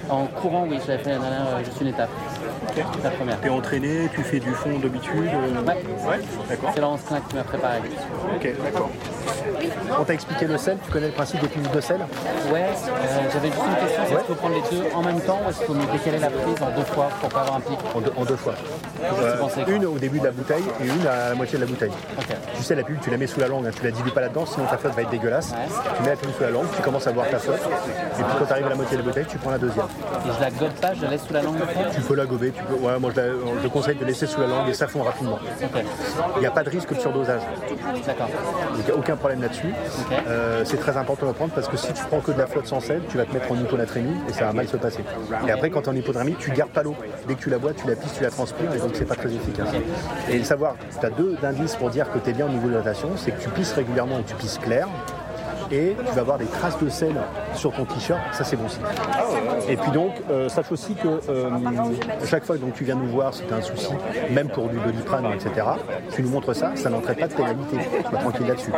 En 0.09 0.25
courant, 0.25 0.65
oui, 0.67 0.79
je 0.81 0.87
l'avais 0.87 1.03
fait 1.03 1.11
l'année 1.11 1.21
dernière, 1.21 1.55
euh, 1.55 1.63
juste 1.63 1.79
une 1.81 1.87
étape. 1.87 2.09
Ok. 2.69 2.83
La 3.03 3.09
première. 3.09 3.39
T'es 3.41 3.49
entraîné, 3.49 4.09
tu 4.13 4.21
fais 4.23 4.39
du 4.39 4.51
fond 4.51 4.79
d'habitude 4.79 5.29
euh, 5.33 5.61
Ouais. 5.61 5.73
Ouais, 6.09 6.19
d'accord. 6.49 6.71
C'est 6.73 6.81
Laurence 6.81 7.01
Klein 7.07 7.21
qui 7.27 7.35
m'a 7.35 7.43
préparé. 7.43 7.79
Ok, 8.35 8.47
d'accord. 8.63 8.89
On 9.99 10.03
t'a 10.03 10.13
expliqué 10.13 10.45
le 10.45 10.57
sel, 10.57 10.77
tu 10.83 10.91
connais 10.91 11.07
le 11.07 11.13
principe 11.13 11.41
des 11.41 11.47
piles 11.47 11.69
de 11.69 11.81
sel? 11.81 11.99
Ouais, 12.51 12.61
euh, 12.61 13.29
j'avais 13.31 13.47
juste 13.47 13.61
une 13.65 13.75
question, 13.75 14.01
c'est 14.07 14.13
est-ce 14.13 14.19
qu'il 14.19 14.27
faut 14.27 14.35
prendre 14.35 14.55
les 14.55 14.77
deux 14.77 14.83
en 14.93 15.01
même 15.01 15.21
temps 15.21 15.39
ou 15.45 15.49
est-ce 15.49 15.57
qu'il 15.59 15.67
faut 15.67 15.73
me 15.73 15.91
décaler 15.91 16.19
la 16.19 16.29
prise 16.29 16.61
en 16.61 16.75
deux 16.75 16.85
fois 16.85 17.09
pour 17.21 17.29
pas 17.29 17.41
avoir 17.41 17.57
un 17.57 17.59
pic? 17.61 17.77
En 17.95 18.01
deux, 18.01 18.11
en 18.15 18.25
deux 18.25 18.35
fois. 18.35 18.53
quoi? 18.55 19.73
une 19.73 19.85
au 19.85 19.97
début 19.97 20.19
de 20.19 20.25
la 20.25 20.31
bouteille 20.31 20.63
et 20.81 20.87
une 20.87 21.07
à 21.07 21.29
la 21.29 21.35
moitié 21.35 21.57
de 21.57 21.63
la 21.63 21.69
bouteille. 21.69 21.91
Tu 22.55 22.63
sais, 22.63 22.75
la 22.75 22.83
pilule, 22.83 22.99
tu 23.01 23.09
la 23.09 23.17
mets 23.17 23.27
sous 23.27 23.39
la 23.39 23.47
langue, 23.47 23.65
hein, 23.67 23.71
tu 23.75 23.83
la 23.83 23.91
dilues 23.91 24.11
pas 24.11 24.21
là-dedans, 24.21 24.45
sinon 24.45 24.65
ta 24.65 24.77
flotte 24.77 24.95
va 24.95 25.01
être 25.03 25.09
dégueulause. 25.09 25.53
Tu 25.95 26.03
mets 26.03 26.09
la 26.09 26.15
pilule 26.15 26.33
sous 26.35 26.43
la 26.43 26.51
langue, 26.51 26.65
tu 26.75 26.81
commences 26.81 27.07
à 27.07 27.11
boire 27.11 27.29
ta 27.29 27.39
flotte, 27.39 27.61
et 27.61 28.23
puis 28.23 28.33
quand 28.39 28.45
tu 28.45 28.51
arrives 28.51 28.65
à 28.65 28.69
la 28.69 28.75
moitié 28.75 28.97
de 28.97 29.01
la 29.01 29.07
bouteille, 29.07 29.25
tu 29.27 29.37
prends 29.37 29.51
la 29.51 29.57
deuxième. 29.57 29.85
Et 29.85 30.31
je 30.35 30.41
la 30.41 30.51
gobe 30.51 30.73
pas, 30.81 30.93
je 30.93 31.01
la 31.03 31.09
laisse 31.09 31.23
sous 31.25 31.33
la 31.33 31.41
langue 31.41 31.57
Tu 31.93 32.01
peux 32.01 32.15
la 32.15 32.25
gober, 32.25 32.42
tu 32.51 32.63
peux. 32.63 32.75
Ouais, 32.75 32.99
moi 32.99 33.11
je, 33.15 33.21
je 33.21 33.67
te 33.67 33.71
conseille 33.71 33.95
de 33.95 34.05
laisser 34.05 34.27
sous 34.27 34.41
la 34.41 34.47
langue 34.47 34.69
et 34.69 34.73
ça 34.73 34.87
fond 34.87 35.03
rapidement. 35.03 35.39
Il 36.35 36.39
n'y 36.39 36.45
a 36.45 36.51
pas 36.51 36.63
de 36.63 36.69
risque 36.69 36.93
de 36.93 36.99
surdosage. 36.99 37.41
D'accord. 38.05 38.27
Donc 38.27 38.79
il 38.79 38.85
n'y 38.85 38.91
a 38.91 38.95
aucun 38.95 39.15
problème 39.15 39.41
là-dessus. 39.41 39.73
Euh, 40.27 40.63
c'est 40.65 40.77
très 40.77 40.97
important 40.97 41.25
de 41.25 41.31
le 41.31 41.35
prendre 41.35 41.53
parce 41.53 41.67
que 41.67 41.77
si 41.77 41.91
tu 41.93 42.03
prends 42.05 42.19
que 42.19 42.31
de 42.31 42.39
la 42.39 42.47
flotte 42.47 42.67
sans 42.67 42.79
sel, 42.79 43.01
tu 43.09 43.17
vas 43.17 43.25
te 43.25 43.33
mettre 43.33 43.51
en 43.51 43.55
hyponatrémie 43.55 44.15
et 44.27 44.33
ça 44.33 44.45
va 44.45 44.53
mal 44.53 44.67
se 44.67 44.77
passer. 44.77 45.03
Et 45.47 45.51
après, 45.51 45.69
quand 45.69 45.81
tu 45.81 45.87
es 45.87 45.93
en 45.93 45.95
hyponatrémie, 45.95 46.35
tu 46.39 46.51
gardes 46.51 46.71
pas 46.71 46.83
l'eau. 46.83 46.95
Dès 47.27 47.35
que 47.35 47.41
tu 47.41 47.49
la 47.49 47.57
bois, 47.57 47.73
tu 47.73 47.87
la 47.87 47.95
pisses, 47.95 48.13
tu 48.13 48.23
la 48.23 48.29
transpires 48.29 48.73
et 48.73 48.79
donc 48.79 48.91
c'est 48.93 49.05
pas 49.05 49.15
très 49.15 49.33
efficace. 49.33 49.69
Et 50.29 50.37
le 50.37 50.43
savoir, 50.43 50.75
tu 50.99 51.05
as 51.05 51.09
deux 51.09 51.37
indices 51.43 51.75
pour 51.75 51.89
dire 51.89 52.11
que 52.11 52.19
tu 52.19 52.29
es 52.29 52.33
bien 52.33 52.45
au 52.45 52.49
niveau 52.49 52.67
de 52.67 52.73
l'hydratation 52.73 53.09
c'est 53.17 53.31
que 53.31 53.41
tu 53.41 53.49
pisses 53.49 53.73
régulièrement 53.73 54.19
et 54.19 54.23
tu 54.23 54.35
pisses 54.35 54.57
clair. 54.57 54.87
Et 55.73 55.95
tu 55.97 56.13
vas 56.13 56.21
avoir 56.21 56.37
des 56.37 56.45
traces 56.45 56.77
de 56.79 56.87
sel 56.87 57.15
sur 57.55 57.71
ton 57.71 57.85
t-shirt, 57.85 58.19
ça 58.31 58.43
c'est 58.43 58.55
bon 58.55 58.69
signe. 58.69 58.83
Et 59.67 59.75
puis 59.75 59.89
donc, 59.91 60.11
euh, 60.29 60.47
sache 60.47 60.71
aussi 60.71 60.93
que 60.93 61.07
euh, 61.29 61.49
chaque 62.25 62.45
fois 62.45 62.57
donc, 62.57 62.73
tu 62.73 62.83
viens 62.83 62.93
nous 62.93 63.07
voir 63.07 63.33
si 63.33 63.43
tu 63.43 63.53
as 63.53 63.57
un 63.57 63.61
souci, 63.61 63.89
même 64.29 64.49
pour 64.49 64.69
du 64.69 64.77
doliprane, 64.77 65.25
etc., 65.33 65.65
tu 66.13 66.21
nous 66.21 66.29
montres 66.29 66.55
ça, 66.55 66.75
ça 66.75 66.91
n'entraîne 66.91 67.15
pas 67.15 67.27
de 67.27 67.33
pénalité. 67.33 67.77
Sois 68.07 68.19
tranquille 68.19 68.47
là-dessus. 68.47 68.71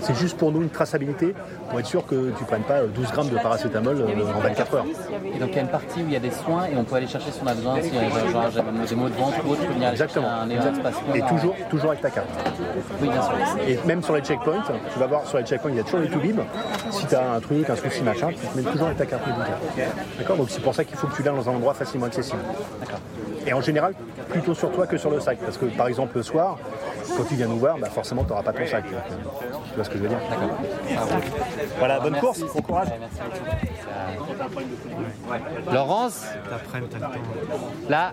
C'est 0.00 0.16
juste 0.16 0.36
pour 0.36 0.50
nous 0.50 0.62
une 0.62 0.70
traçabilité, 0.70 1.34
pour 1.70 1.78
être 1.78 1.86
sûr 1.86 2.04
que 2.04 2.30
tu 2.36 2.42
ne 2.42 2.46
prennes 2.48 2.62
pas 2.62 2.82
12 2.82 3.12
grammes 3.12 3.28
de 3.28 3.36
paracétamol 3.36 4.00
euh, 4.00 4.34
en 4.36 4.40
24 4.40 4.74
heures. 4.74 4.86
Et 5.34 5.38
donc 5.38 5.50
il 5.50 5.54
y 5.54 5.58
a 5.58 5.62
une 5.62 5.68
partie 5.68 6.02
où 6.02 6.06
il 6.06 6.12
y 6.12 6.16
a 6.16 6.20
des 6.20 6.32
soins 6.32 6.64
et 6.66 6.76
on 6.76 6.82
peut 6.84 6.96
aller 6.96 7.06
chercher 7.06 7.30
si 7.30 7.40
on 7.44 7.46
a 7.46 7.54
besoin, 7.54 7.80
si 7.80 7.90
euh, 7.90 8.00
j'ai 8.82 8.94
des 8.94 9.00
maux 9.00 9.08
de 9.08 9.14
ventre 9.14 9.38
ou 9.46 9.50
autre, 9.52 9.60
je 9.62 9.66
peux 9.66 9.72
venir 9.74 9.88
aller 9.88 9.94
Exactement. 9.94 10.28
un. 10.28 11.14
Et 11.14 11.22
toujours, 11.22 11.54
toujours 11.70 11.90
avec 11.90 12.00
ta 12.00 12.10
carte. 12.10 12.28
Oui, 13.00 13.08
bien 13.08 13.22
sûr. 13.22 13.32
Et 13.68 13.78
même 13.86 14.02
sur 14.02 14.14
les 14.14 14.22
checkpoints, 14.22 14.64
tu 14.92 14.98
vas 14.98 15.06
voir 15.06 15.26
sur 15.26 15.38
les 15.38 15.44
checkpoints, 15.44 15.70
il 15.70 15.76
y 15.76 15.80
a 15.80 15.84
toujours 15.84 16.00
les 16.00 16.08
Si 16.90 17.06
tu 17.06 17.14
as 17.14 17.32
un 17.32 17.40
truc, 17.40 17.68
un 17.68 17.76
souci, 17.76 18.02
machin, 18.02 18.28
tu 18.28 18.46
te 18.46 18.56
mets 18.56 18.70
toujours 18.70 18.86
avec 18.86 18.98
ta 18.98 19.06
carte 19.06 19.26
médicale. 19.26 19.58
D'accord 20.18 20.36
Donc 20.36 20.50
c'est 20.50 20.62
pour 20.62 20.74
ça 20.74 20.84
qu'il 20.84 20.96
faut 20.96 21.06
que 21.06 21.16
tu 21.16 21.22
l'aies 21.22 21.30
dans 21.30 21.48
un 21.48 21.54
endroit 21.54 21.74
facilement 21.74 22.06
accessible. 22.06 22.42
D'accord. 22.80 23.00
Et 23.46 23.52
en 23.52 23.60
général, 23.60 23.94
plutôt 24.30 24.54
sur 24.54 24.70
toi 24.72 24.86
que 24.86 24.96
sur 24.96 25.10
le 25.10 25.20
sac. 25.20 25.38
Parce 25.38 25.58
que 25.58 25.66
par 25.66 25.88
exemple, 25.88 26.16
le 26.16 26.22
soir, 26.22 26.58
quand 27.16 27.24
tu 27.24 27.34
viens 27.34 27.48
nous 27.48 27.58
voir, 27.58 27.78
bah 27.78 27.88
forcément, 27.90 28.22
tu 28.24 28.30
n'auras 28.30 28.42
pas 28.42 28.52
ton 28.52 28.66
sac. 28.66 28.84
Tu 28.86 29.74
vois 29.74 29.84
ce 29.84 29.90
que 29.90 29.98
je 29.98 30.02
veux 30.02 30.08
dire 30.08 30.18
D'accord. 30.30 31.10
Voilà, 31.78 32.00
bonne 32.00 32.12
Merci. 32.12 32.26
course, 32.26 32.54
bon 32.54 32.62
courage. 32.62 32.88
Laurence 35.72 36.24
Là, 37.88 38.12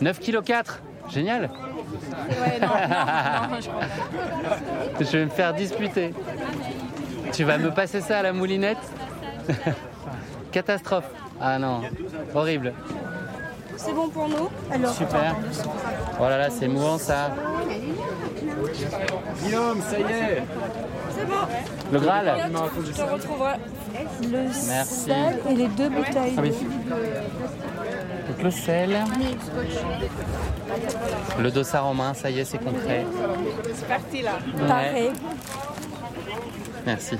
9 0.00 0.20
kg 0.20 0.42
4 0.42 0.82
Génial 1.08 1.50
Ouais, 2.28 2.58
non, 2.60 2.66
non, 2.66 3.48
non, 3.50 3.60
je 3.60 3.68
crois 3.68 3.80
pas. 3.80 3.86
Je 5.04 5.18
vais 5.18 5.24
me 5.24 5.30
faire 5.30 5.54
disputer. 5.54 6.12
Tu 7.32 7.44
vas 7.44 7.58
me 7.58 7.70
passer 7.70 8.00
ça 8.00 8.18
à 8.18 8.22
la 8.22 8.32
moulinette 8.32 8.78
Catastrophe. 10.52 11.04
Ah 11.40 11.58
non, 11.58 11.82
horrible. 12.34 12.72
C'est 13.76 13.92
bon 13.92 14.08
pour 14.08 14.28
nous 14.28 14.48
Alors, 14.70 14.92
Super. 14.94 15.36
Oh 16.18 16.22
là 16.22 16.38
là, 16.38 16.50
c'est 16.50 16.66
mouvant 16.66 16.98
ça. 16.98 17.30
Guillaume, 19.42 19.80
ça 19.82 19.98
y 19.98 20.02
est 20.02 20.42
c'est 21.16 21.26
bon. 21.26 21.34
Le 21.92 22.00
Graal 22.00 22.50
Je 22.84 22.92
te 22.92 23.00
retrouverai. 23.02 23.54
Le 24.22 24.38
Merci. 24.68 24.94
sel 24.94 25.40
et 25.50 25.54
les 25.54 25.68
deux 25.68 25.88
bouteilles. 25.88 26.34
Ah 26.36 26.40
oui. 26.42 26.52
Donc 28.28 28.42
le 28.42 28.50
sel, 28.50 28.98
le 31.38 31.50
dossard 31.50 31.86
en 31.86 31.94
main, 31.94 32.12
ça 32.12 32.28
y 32.30 32.40
est, 32.40 32.44
c'est 32.44 32.58
concret. 32.58 33.06
C'est 33.74 33.88
parti 33.88 34.22
là. 34.22 34.32
Ouais. 34.60 34.68
Pareil. 34.68 35.10
Merci. 36.86 37.16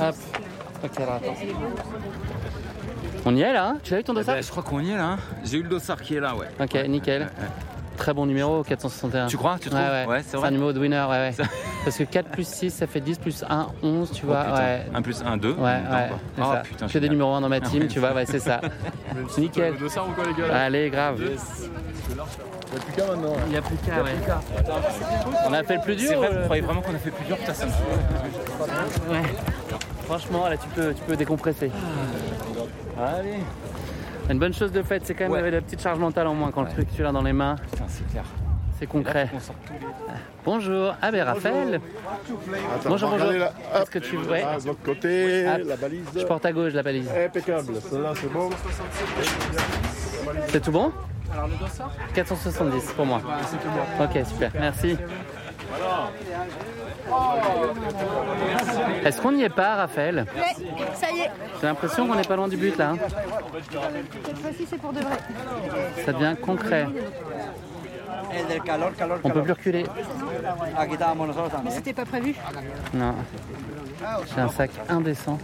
Hop. 0.00 0.14
Ok, 0.84 1.00
alors 1.00 1.14
attends. 1.14 1.34
On 3.24 3.36
y 3.36 3.40
est 3.42 3.52
là, 3.52 3.68
hein? 3.68 3.78
Tu 3.84 3.94
as 3.94 4.00
eu 4.00 4.04
ton 4.04 4.14
dossard? 4.14 4.42
je 4.42 4.50
crois 4.50 4.64
qu'on 4.64 4.80
y 4.80 4.90
est 4.90 4.96
là. 4.96 5.10
hein. 5.12 5.18
J'ai 5.44 5.58
eu 5.58 5.62
le 5.62 5.68
dossard 5.68 6.02
qui 6.02 6.16
est 6.16 6.20
là, 6.20 6.34
ouais. 6.34 6.48
Ok, 6.60 6.74
nickel. 6.88 7.30
Très 7.96 8.14
bon 8.14 8.26
numéro, 8.26 8.62
461. 8.64 9.26
Tu 9.26 9.36
crois 9.36 9.56
Tu 9.60 9.68
trouves 9.68 9.80
Ouais, 9.80 9.88
ouais. 9.88 10.06
Ouais, 10.06 10.22
c'est 10.26 10.36
vrai. 10.36 10.48
un 10.48 10.50
numéro 10.50 10.72
de 10.72 10.80
winner, 10.80 11.04
ouais, 11.08 11.30
ouais. 11.38 11.46
Parce 11.84 11.96
que 11.98 12.04
4 12.04 12.30
plus 12.30 12.46
6, 12.48 12.70
ça 12.70 12.86
fait 12.86 13.00
10 13.00 13.18
plus 13.18 13.44
1, 13.48 13.66
11, 13.82 14.10
tu 14.12 14.26
vois. 14.26 14.44
Oh, 14.44 14.50
putain. 14.50 14.62
ouais. 14.62 14.86
1 14.94 15.02
plus 15.02 15.22
1, 15.24 15.36
2. 15.36 15.52
Ouais, 15.52 15.58
ouais. 15.62 15.80
Oh 16.38 16.42
ça. 16.42 16.62
putain, 16.64 16.86
que 16.88 16.98
des 16.98 17.08
numéros 17.08 17.34
1 17.34 17.40
dans 17.42 17.48
ma 17.48 17.60
team, 17.60 17.86
tu 17.88 17.98
vois, 18.00 18.12
ouais, 18.12 18.26
c'est 18.26 18.40
ça. 18.40 18.60
Nickel. 19.38 19.76
Dossard 19.78 20.08
ou 20.08 20.12
quoi, 20.12 20.24
les 20.24 20.34
gars 20.34 20.56
Allez, 20.56 20.90
grave. 20.90 21.20
Il 21.20 21.26
n'y 22.74 22.78
a 22.78 22.80
plus 22.80 22.92
qu'à 22.96 23.06
maintenant. 23.06 23.34
Il 23.46 23.50
n'y 23.50 23.56
a 23.56 23.62
plus 23.62 23.76
qu'à, 23.76 24.02
ouais. 24.02 24.10
On 25.46 25.52
a 25.52 25.62
fait 25.62 25.74
le 25.76 25.80
plus 25.82 25.96
dur 25.96 26.08
C'est 26.08 26.14
vrai, 26.16 26.28
vous 26.32 26.44
croyez 26.44 26.62
vraiment 26.62 26.80
qu'on 26.80 26.94
a 26.94 26.98
fait 26.98 27.10
plus 27.10 27.24
dur 27.26 27.36
Putain, 27.36 27.54
ça 27.54 27.66
me 27.66 27.70
fait. 27.70 29.10
Ouais. 29.10 29.22
Franchement, 30.06 30.48
là, 30.48 30.56
tu 30.56 30.68
peux, 30.68 30.94
tu 30.94 31.02
peux 31.02 31.16
décompresser. 31.16 31.70
Allez. 32.98 33.38
Une 34.32 34.38
bonne 34.38 34.54
chose 34.54 34.72
de 34.72 34.82
fait, 34.82 35.04
c'est 35.04 35.12
quand 35.12 35.24
même 35.24 35.32
Ouais. 35.32 35.38
d'avoir 35.38 35.52
de 35.52 35.56
la 35.58 35.62
petite 35.62 35.82
charge 35.82 35.98
mentale 35.98 36.26
en 36.26 36.34
moins 36.34 36.50
quand 36.50 36.62
le 36.62 36.70
truc 36.70 36.88
tu 36.96 37.02
l'as 37.02 37.12
dans 37.12 37.20
les 37.20 37.34
mains. 37.34 37.56
Putain, 37.70 37.84
c'est 37.86 38.10
clair. 38.10 38.24
C'est 38.78 38.86
concret. 38.86 39.28
Bonjour. 40.44 40.94
Ah 41.02 41.10
ben 41.12 41.22
Raphaël. 41.22 41.74
Attends, 42.74 42.88
bonjour, 42.88 43.10
bonjour. 43.10 43.30
Est-ce 43.30 43.90
que 43.90 43.98
tu. 43.98 44.16
Ah, 44.44 44.58
de 44.58 44.66
l'autre 44.68 44.82
côté, 44.82 45.46
Hop. 45.46 45.60
la 45.66 45.76
balise. 45.76 46.06
Je 46.16 46.24
porte 46.24 46.46
à 46.46 46.52
gauche 46.52 46.72
la 46.72 46.82
balise. 46.82 47.08
Impeccable. 47.14 47.74
Celle-là, 47.90 48.12
c'est 48.16 48.32
bon. 48.32 48.48
C'est 50.48 50.60
tout 50.60 50.72
bon 50.72 50.92
Alors 51.32 51.48
le 51.48 51.56
dossard? 51.56 51.92
470 52.14 52.92
pour 52.96 53.04
moi. 53.04 53.20
Ok, 54.00 54.18
super. 54.26 54.50
Merci. 54.58 54.96
Est-ce 59.04 59.20
qu'on 59.20 59.32
n'y 59.32 59.42
est 59.42 59.48
pas, 59.48 59.76
Raphaël 59.76 60.26
Ouais, 60.34 60.66
ça 60.94 61.10
y 61.10 61.20
est. 61.20 61.30
J'ai 61.60 61.66
l'impression 61.66 62.06
qu'on 62.06 62.14
n'est 62.14 62.22
pas 62.22 62.36
loin 62.36 62.48
du 62.48 62.56
but 62.56 62.76
là. 62.76 62.90
hein. 62.90 62.96
Cette 64.24 64.38
fois-ci, 64.38 64.66
c'est 64.68 64.78
pour 64.78 64.92
de 64.92 65.00
vrai. 65.00 65.16
Ça 66.04 66.12
devient 66.12 66.36
concret. 66.40 66.86
On 69.24 69.30
peut 69.30 69.42
plus 69.42 69.52
reculer. 69.52 69.84
Mais 71.64 71.70
c'était 71.70 71.92
pas 71.92 72.04
prévu. 72.04 72.34
Non. 72.94 73.14
J'ai 74.34 74.40
un 74.40 74.48
sac 74.48 74.70
indécent. 74.88 75.38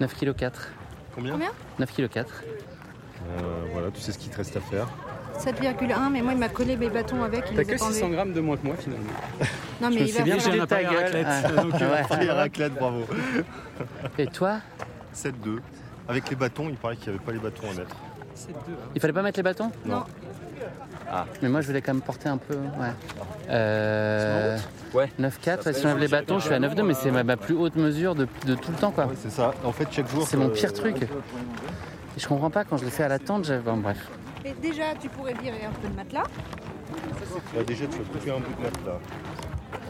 9 0.00 0.14
kg 0.14 0.34
4. 0.34 0.68
Combien? 1.14 1.32
Combien? 1.32 1.50
9 1.78 1.92
kg 1.96 2.08
4. 2.08 2.42
Euh, 2.42 3.40
Voilà, 3.72 3.90
tu 3.90 4.00
sais 4.00 4.12
ce 4.12 4.18
qu'il 4.18 4.30
te 4.30 4.36
reste 4.36 4.56
à 4.56 4.60
faire. 4.60 4.86
7,1, 5.36 6.10
mais 6.10 6.22
moi 6.22 6.32
il 6.32 6.38
m'a 6.38 6.48
collé 6.48 6.76
mes 6.76 6.88
bâtons 6.88 7.22
avec. 7.22 7.44
il 7.50 7.56
T'as 7.56 7.64
que 7.64 7.70
pas 7.72 7.78
600 7.78 8.02
enlevés. 8.06 8.16
grammes 8.16 8.32
de 8.32 8.40
moins 8.40 8.56
que 8.56 8.66
moi 8.66 8.76
finalement. 8.78 9.04
Non, 9.80 9.90
mais 9.90 9.98
Je 9.98 10.04
il 10.04 10.12
va 10.14 10.22
bien 10.22 10.38
fait 10.38 10.58
de 10.58 10.64
ta 10.64 10.82
gueule. 10.82 10.96
raclette. 10.96 11.26
Ah, 11.28 11.62
Donc, 11.62 11.72
ouais. 11.80 12.04
falloir 12.08 12.36
raclette, 12.36 12.74
bravo. 12.74 13.04
Et 14.18 14.26
toi 14.26 14.58
7-2. 15.14 15.30
Avec 16.08 16.28
les 16.30 16.36
bâtons, 16.36 16.68
il 16.68 16.76
paraît 16.76 16.96
qu'il 16.96 17.12
n'y 17.12 17.16
avait 17.16 17.24
pas 17.24 17.32
les 17.32 17.38
bâtons 17.38 17.68
à 17.70 17.74
mettre. 17.74 17.96
Il 18.94 19.00
fallait 19.00 19.12
pas 19.12 19.22
mettre 19.22 19.38
les 19.38 19.42
bâtons 19.42 19.70
Non. 19.84 20.04
Ah. 21.10 21.24
Mais 21.42 21.48
moi 21.48 21.60
je 21.60 21.68
voulais 21.68 21.82
quand 21.82 21.92
même 21.94 22.02
porter 22.02 22.28
un 22.28 22.36
peu. 22.38 22.54
Ouais. 22.54 22.92
Euh, 23.50 24.56
9,4, 24.94 25.66
ouais, 25.66 25.72
si 25.72 25.82
j'enlève 25.82 25.98
les 25.98 26.08
bâtons, 26.08 26.38
je 26.38 26.46
suis 26.46 26.54
à 26.54 26.58
9,2, 26.58 26.82
mais 26.82 26.94
c'est 26.94 27.10
ma, 27.10 27.22
ma 27.22 27.36
plus 27.36 27.54
haute 27.54 27.76
mesure 27.76 28.14
de, 28.14 28.26
de 28.46 28.54
tout 28.54 28.70
le 28.72 28.76
temps 28.76 28.90
quoi. 28.90 29.08
c'est 29.22 29.30
ça. 29.30 29.54
En 29.64 29.72
fait, 29.72 29.86
chaque 29.90 30.08
jour. 30.10 30.26
C'est 30.26 30.36
mon 30.36 30.46
euh, 30.46 30.52
pire 30.52 30.72
truc. 30.72 31.02
Et 31.02 31.08
je 32.18 32.26
comprends 32.26 32.50
pas 32.50 32.64
quand 32.64 32.76
je 32.78 32.84
le 32.84 32.90
fais 32.90 33.04
à 33.04 33.08
la 33.08 33.18
tente, 33.18 33.44
j'ai- 33.44 33.58
bon, 33.58 33.76
bref. 33.76 33.98
Et 34.46 34.52
déjà, 34.62 34.94
tu 35.00 35.08
pourrais 35.08 35.34
virer 35.34 35.64
un 35.64 35.72
peu 35.72 35.88
de 35.88 35.94
matelas. 35.96 36.22
Bah, 37.54 37.62
déjà, 37.66 37.84
tu 37.86 37.98
vas 37.98 38.04
couper 38.04 38.30
un 38.30 38.34
bout 38.38 38.54
de 38.56 38.62
matelas. 38.62 38.98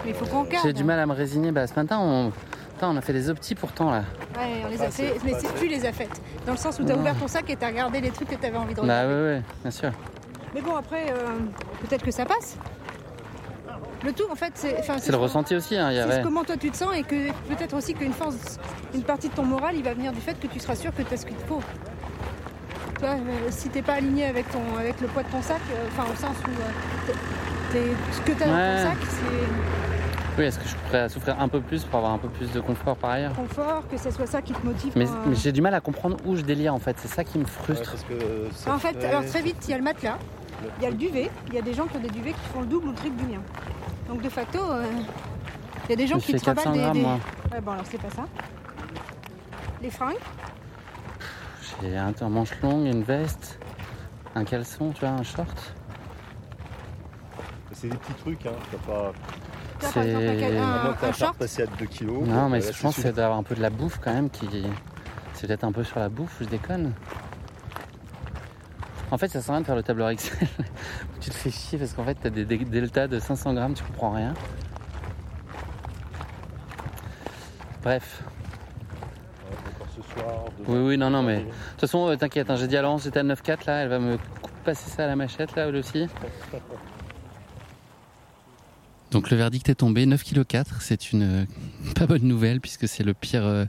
Mais 0.05 0.11
il 0.11 0.15
faut 0.15 0.25
qu'on. 0.25 0.47
J'ai 0.63 0.73
du 0.73 0.83
mal 0.85 0.99
à 0.99 1.05
me 1.07 1.13
résigner. 1.13 1.53
Bah, 1.53 1.67
ce 1.67 1.75
matin, 1.75 1.99
on... 2.01 2.33
Putain, 2.73 2.89
on 2.91 2.97
a 2.97 3.01
fait 3.01 3.13
des 3.13 3.29
optis 3.31 3.55
pourtant 3.55 3.91
là. 3.91 4.05
Ouais, 4.37 4.63
on 4.65 4.69
les 4.69 4.81
a 4.83 4.91
fait. 4.91 5.15
Mais 5.25 5.33
c'est- 5.39 5.55
tu 5.59 5.67
les 5.67 5.85
as 5.87 5.93
faites. 5.93 6.21
Dans 6.47 6.53
le 6.53 6.59
sens 6.59 6.79
où 6.79 6.85
tu 6.85 6.93
as 6.93 6.97
ouvert 6.97 7.15
ton 7.17 7.27
sac 7.29 7.49
et 7.51 7.57
tu 7.57 7.65
as 7.65 7.69
regardé 7.69 8.01
les 8.03 8.11
trucs 8.11 8.29
que 8.29 8.35
tu 8.35 8.45
avais 8.47 8.57
envie 8.59 8.75
de 8.75 8.81
Bah 8.81 8.83
regarder. 8.83 9.15
ouais, 9.15 9.21
ouais, 9.37 9.43
bien 9.63 9.71
sûr. 9.71 9.91
Mais 10.55 10.61
bon, 10.61 10.77
après, 10.77 11.11
euh, 11.11 11.39
peut-être 11.83 12.05
que 12.05 12.11
ça 12.11 12.25
passe. 12.27 12.57
Le 14.05 14.13
tout, 14.13 14.25
en 14.31 14.35
fait, 14.35 14.53
c'est. 14.55 14.79
enfin, 14.79 14.97
C'est 14.99 15.11
le 15.11 15.17
ressenti 15.19 15.57
aussi. 15.57 15.75
Hein, 15.77 15.91
C'est 16.11 16.23
comment 16.23 16.45
toi 16.45 16.57
tu 16.59 16.71
te 16.71 16.77
sens 16.77 16.95
et 16.95 17.03
que 17.03 17.31
peut-être 17.49 17.75
aussi 17.75 17.95
qu'une 17.95 18.13
force, 18.13 18.59
une 18.95 19.03
partie 19.03 19.31
de 19.31 19.35
ton 19.35 19.45
moral, 19.45 19.75
il 19.75 19.83
va 19.83 19.95
venir 19.95 20.13
du 20.13 20.21
fait 20.21 20.39
que 20.39 20.47
tu 20.47 20.61
seras 20.61 20.77
sûr 20.77 20.95
que 20.95 21.01
tu 21.03 21.15
as 21.15 21.17
ce 21.17 21.25
qu'il 21.27 21.37
te 21.37 21.47
faut. 21.47 21.61
Tu 22.99 23.01
vois, 23.01 23.11
euh, 23.14 23.49
si 23.51 23.68
t'es 23.68 23.82
pas 23.82 23.94
aligné 23.94 24.24
avec, 24.26 24.51
ton, 24.51 24.61
avec 24.78 25.01
le 25.01 25.07
poids 25.09 25.22
de 25.22 25.28
ton 25.28 25.42
sac, 25.42 25.61
euh, 25.70 25.86
enfin 25.88 26.11
au 26.11 26.16
sens 26.16 26.34
où 26.47 26.51
euh, 27.76 27.82
ce 28.12 28.20
que 28.22 28.32
tu 28.32 28.42
as 28.42 28.47
dans 28.47 28.55
Ouais. 28.55 28.76
ton 28.84 28.90
sac, 28.90 28.99
c'est 29.11 30.38
Oui, 30.38 30.44
est-ce 30.44 30.59
que 30.59 30.68
je 30.68 30.74
pourrais 30.76 31.09
souffrir 31.09 31.38
un 31.40 31.49
peu 31.49 31.61
plus 31.61 31.84
pour 31.84 31.99
avoir 31.99 32.12
un 32.14 32.18
peu 32.18 32.28
plus 32.28 32.51
de 32.53 32.61
confort 32.61 32.97
par 32.97 33.11
ailleurs 33.11 33.32
confort, 33.34 33.82
que 33.90 33.97
ce 33.99 34.11
soit 34.11 34.26
ça 34.26 34.40
qui 34.42 34.53
te 34.55 34.64
motive. 34.66 34.92
Mais, 34.97 35.07
euh, 35.07 35.34
j'ai 35.34 35.53
du 35.53 35.61
mal 35.61 35.74
à 35.74 35.80
comprendre 35.80 36.16
où 36.26 36.36
je 36.36 36.42
délire 36.42 36.74
en 36.74 36.78
fait. 36.78 36.97
C'est 36.99 37.09
ça 37.09 37.22
qui 37.24 37.38
me 37.38 37.44
frustre. 37.44 37.94
En 38.66 38.78
fait, 38.78 39.03
alors 39.05 39.24
très 39.26 39.42
vite, 39.42 39.57
il 39.66 39.70
y 39.70 39.74
a 39.74 39.78
le 39.78 39.84
matelas, 39.84 40.18
il 40.78 40.84
y 40.84 40.86
a 40.86 40.90
le 40.90 40.97
duvet. 40.97 41.30
Il 41.49 41.55
y 41.55 41.59
a 41.59 41.62
des 41.62 41.74
gens 41.74 41.86
qui 41.86 41.97
ont 41.99 42.01
des 42.01 42.09
duvets 42.11 42.32
qui 42.32 42.49
font 42.53 42.61
le 42.61 42.66
double 42.66 42.88
ou 42.88 42.90
le 42.90 42.97
triple 42.97 43.16
du 43.22 43.32
mien. 43.32 43.40
Donc 44.09 44.22
de 44.22 44.28
facto, 44.30 44.59
euh, 44.59 44.84
il 45.84 45.90
y 45.90 45.92
a 45.92 45.97
des 45.97 46.07
gens 46.07 46.18
Je 46.18 46.26
qui 46.26 46.32
400 46.32 46.72
des. 46.72 46.78
grammes, 46.78 46.92
des- 46.94 47.01
moi. 47.03 47.18
Ouais, 47.53 47.61
bon, 47.61 47.72
alors 47.72 47.84
c'est 47.90 48.01
pas 48.01 48.11
ça. 48.14 48.22
Les 49.82 49.90
fringues. 49.90 50.16
J'ai 51.83 51.97
un, 51.97 52.12
manche 52.29 52.61
longue, 52.62 52.87
une 52.87 53.03
veste, 53.03 53.59
un 54.35 54.45
caleçon, 54.45 54.93
tu 54.93 55.01
vois, 55.01 55.11
un 55.11 55.23
short. 55.23 55.75
C'est 57.73 57.89
des 57.89 57.97
petits 57.97 58.14
trucs, 58.14 58.47
hein. 58.47 58.53
T'as 58.71 58.79
pas. 58.79 59.12
Toi, 59.81 59.91
par 59.93 60.03
exemple, 60.03 60.57
un 61.05 61.09
un- 61.09 61.12
short. 61.12 61.37
passé 61.37 61.62
à 61.62 61.67
2 61.67 61.87
kilos. 61.87 62.27
Non, 62.27 62.49
mais 62.49 62.61
je 62.61 62.69
pense 62.69 62.95
c'est 62.97 63.03
que 63.03 63.09
c'est 63.09 63.12
d'avoir 63.12 63.39
un 63.39 63.43
peu 63.43 63.55
de 63.55 63.61
la 63.61 63.71
bouffe 63.71 63.99
quand 64.03 64.12
même 64.14 64.31
qui. 64.31 64.49
C'est 65.35 65.47
peut-être 65.47 65.64
un 65.64 65.73
peu 65.73 65.85
sur 65.85 65.99
la 66.01 66.09
bouffe, 66.09 66.39
je 66.41 66.47
déconne. 66.47 66.95
En 69.11 69.19
fait, 69.19 69.29
ça 69.29 69.41
sert 69.43 69.51
à 69.51 69.57
rien 69.57 69.61
de 69.61 69.67
faire 69.67 69.77
le 69.77 69.83
tableur 69.83 70.09
Excel. 70.09 70.49
tu 71.21 71.31
te 71.31 71.35
fais 71.35 71.51
chier 71.51 71.79
parce 71.79 71.93
qu'en 71.93 72.05
fait, 72.05 72.17
t'as 72.21 72.31
des, 72.31 72.45
des 72.45 72.57
deltas 72.64 73.07
de 73.07 73.19
500 73.21 73.55
grammes, 73.55 73.75
tu 73.75 73.85
comprends 73.85 74.12
rien. 74.12 74.33
Bref. 77.83 78.23
Soir. 80.17 80.45
Oui, 80.67 80.79
oui, 80.79 80.99
non, 80.99 81.11
non, 81.11 81.23
mais. 81.23 81.39
De 81.39 81.43
toute 81.43 81.81
façon, 81.81 82.09
euh, 82.09 82.17
t'inquiète, 82.17 82.51
hein, 82.51 82.57
j'ai 82.57 82.67
dit 82.67 82.77
à 82.77 82.83
Laurence, 82.83 83.05
j'étais 83.05 83.21
à 83.21 83.25
9,4 83.25 83.67
là, 83.67 83.83
elle 83.83 83.89
va 83.89 83.99
me 83.99 84.19
passer 84.64 84.91
ça 84.91 85.05
à 85.05 85.07
la 85.07 85.17
machette 85.17 85.55
là, 85.55 85.67
elle 85.69 85.77
aussi. 85.77 86.07
Donc 89.11 89.31
le 89.31 89.37
verdict 89.37 89.69
est 89.69 89.77
tombé, 89.77 90.05
9,4 90.07 90.45
kg, 90.45 90.71
c'est 90.81 91.12
une 91.12 91.23
euh, 91.23 91.45
pas 91.95 92.07
bonne 92.07 92.25
nouvelle 92.25 92.61
puisque 92.61 92.89
c'est 92.89 93.05
le 93.05 93.14
pire, 93.14 93.47
euh, 93.47 93.64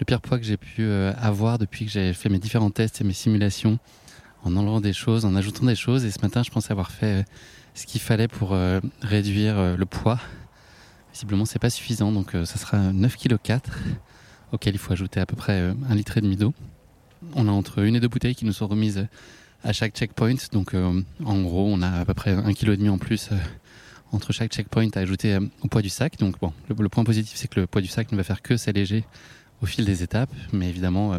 le 0.00 0.04
pire 0.04 0.20
poids 0.20 0.38
que 0.38 0.44
j'ai 0.44 0.56
pu 0.56 0.82
euh, 0.82 1.12
avoir 1.18 1.58
depuis 1.58 1.84
que 1.86 1.90
j'ai 1.90 2.12
fait 2.12 2.28
mes 2.28 2.38
différents 2.38 2.70
tests 2.70 3.00
et 3.00 3.04
mes 3.04 3.12
simulations 3.12 3.78
en 4.44 4.56
enlevant 4.56 4.80
des 4.80 4.92
choses, 4.92 5.24
en 5.24 5.36
ajoutant 5.36 5.66
des 5.66 5.76
choses. 5.76 6.04
Et 6.04 6.10
ce 6.10 6.20
matin, 6.20 6.42
je 6.42 6.50
pensais 6.50 6.72
avoir 6.72 6.90
fait 6.90 7.24
ce 7.74 7.86
qu'il 7.86 8.00
fallait 8.00 8.26
pour 8.26 8.56
réduire 9.00 9.76
le 9.76 9.86
poids. 9.86 10.18
Visiblement, 11.12 11.44
c'est 11.44 11.60
pas 11.60 11.70
suffisant, 11.70 12.10
donc 12.10 12.32
ça 12.32 12.58
sera 12.58 12.90
9,4 12.90 13.38
kg 13.38 13.62
auquel 14.52 14.74
il 14.74 14.78
faut 14.78 14.92
ajouter 14.92 15.18
à 15.18 15.26
peu 15.26 15.34
près 15.34 15.60
euh, 15.60 15.74
un 15.88 15.94
litre 15.94 16.18
et 16.18 16.20
demi 16.20 16.36
d'eau. 16.36 16.54
On 17.34 17.48
a 17.48 17.50
entre 17.50 17.80
une 17.80 17.96
et 17.96 18.00
deux 18.00 18.08
bouteilles 18.08 18.34
qui 18.34 18.44
nous 18.44 18.52
sont 18.52 18.68
remises 18.68 18.98
euh, 18.98 19.06
à 19.64 19.72
chaque 19.72 19.96
checkpoint. 19.96 20.36
Donc 20.52 20.74
euh, 20.74 21.02
en 21.24 21.42
gros, 21.42 21.66
on 21.68 21.82
a 21.82 21.88
à 21.88 22.04
peu 22.04 22.14
près 22.14 22.32
un 22.32 22.52
kilo 22.52 22.74
et 22.74 22.76
demi 22.76 22.88
en 22.88 22.98
plus 22.98 23.30
entre 24.12 24.32
chaque 24.32 24.52
checkpoint 24.52 24.88
à 24.94 24.98
ajouter 24.98 25.38
au 25.62 25.68
poids 25.68 25.82
du 25.82 25.88
sac. 25.88 26.18
Donc 26.18 26.38
bon, 26.38 26.52
le, 26.68 26.88
point 26.88 27.04
positif, 27.04 27.36
c'est 27.36 27.48
que 27.48 27.60
le 27.60 27.66
poids 27.66 27.80
du 27.80 27.88
sac 27.88 28.12
ne 28.12 28.16
va 28.16 28.24
faire 28.24 28.42
que 28.42 28.56
s'alléger 28.56 29.04
au 29.62 29.66
fil 29.66 29.84
des 29.84 30.02
étapes. 30.02 30.32
Mais 30.52 30.68
évidemment, 30.68 31.18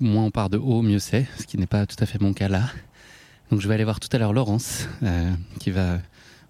moins 0.00 0.24
on 0.24 0.30
part 0.30 0.48
de 0.48 0.56
haut, 0.56 0.80
mieux 0.80 1.00
c'est, 1.00 1.26
ce 1.38 1.46
qui 1.46 1.58
n'est 1.58 1.66
pas 1.66 1.84
tout 1.84 1.96
à 2.00 2.06
fait 2.06 2.20
mon 2.20 2.32
cas 2.32 2.48
là. 2.48 2.70
Donc 3.50 3.60
je 3.60 3.68
vais 3.68 3.74
aller 3.74 3.84
voir 3.84 4.00
tout 4.00 4.08
à 4.12 4.18
l'heure 4.18 4.32
Laurence, 4.32 4.88
qui 5.60 5.70
va 5.70 5.98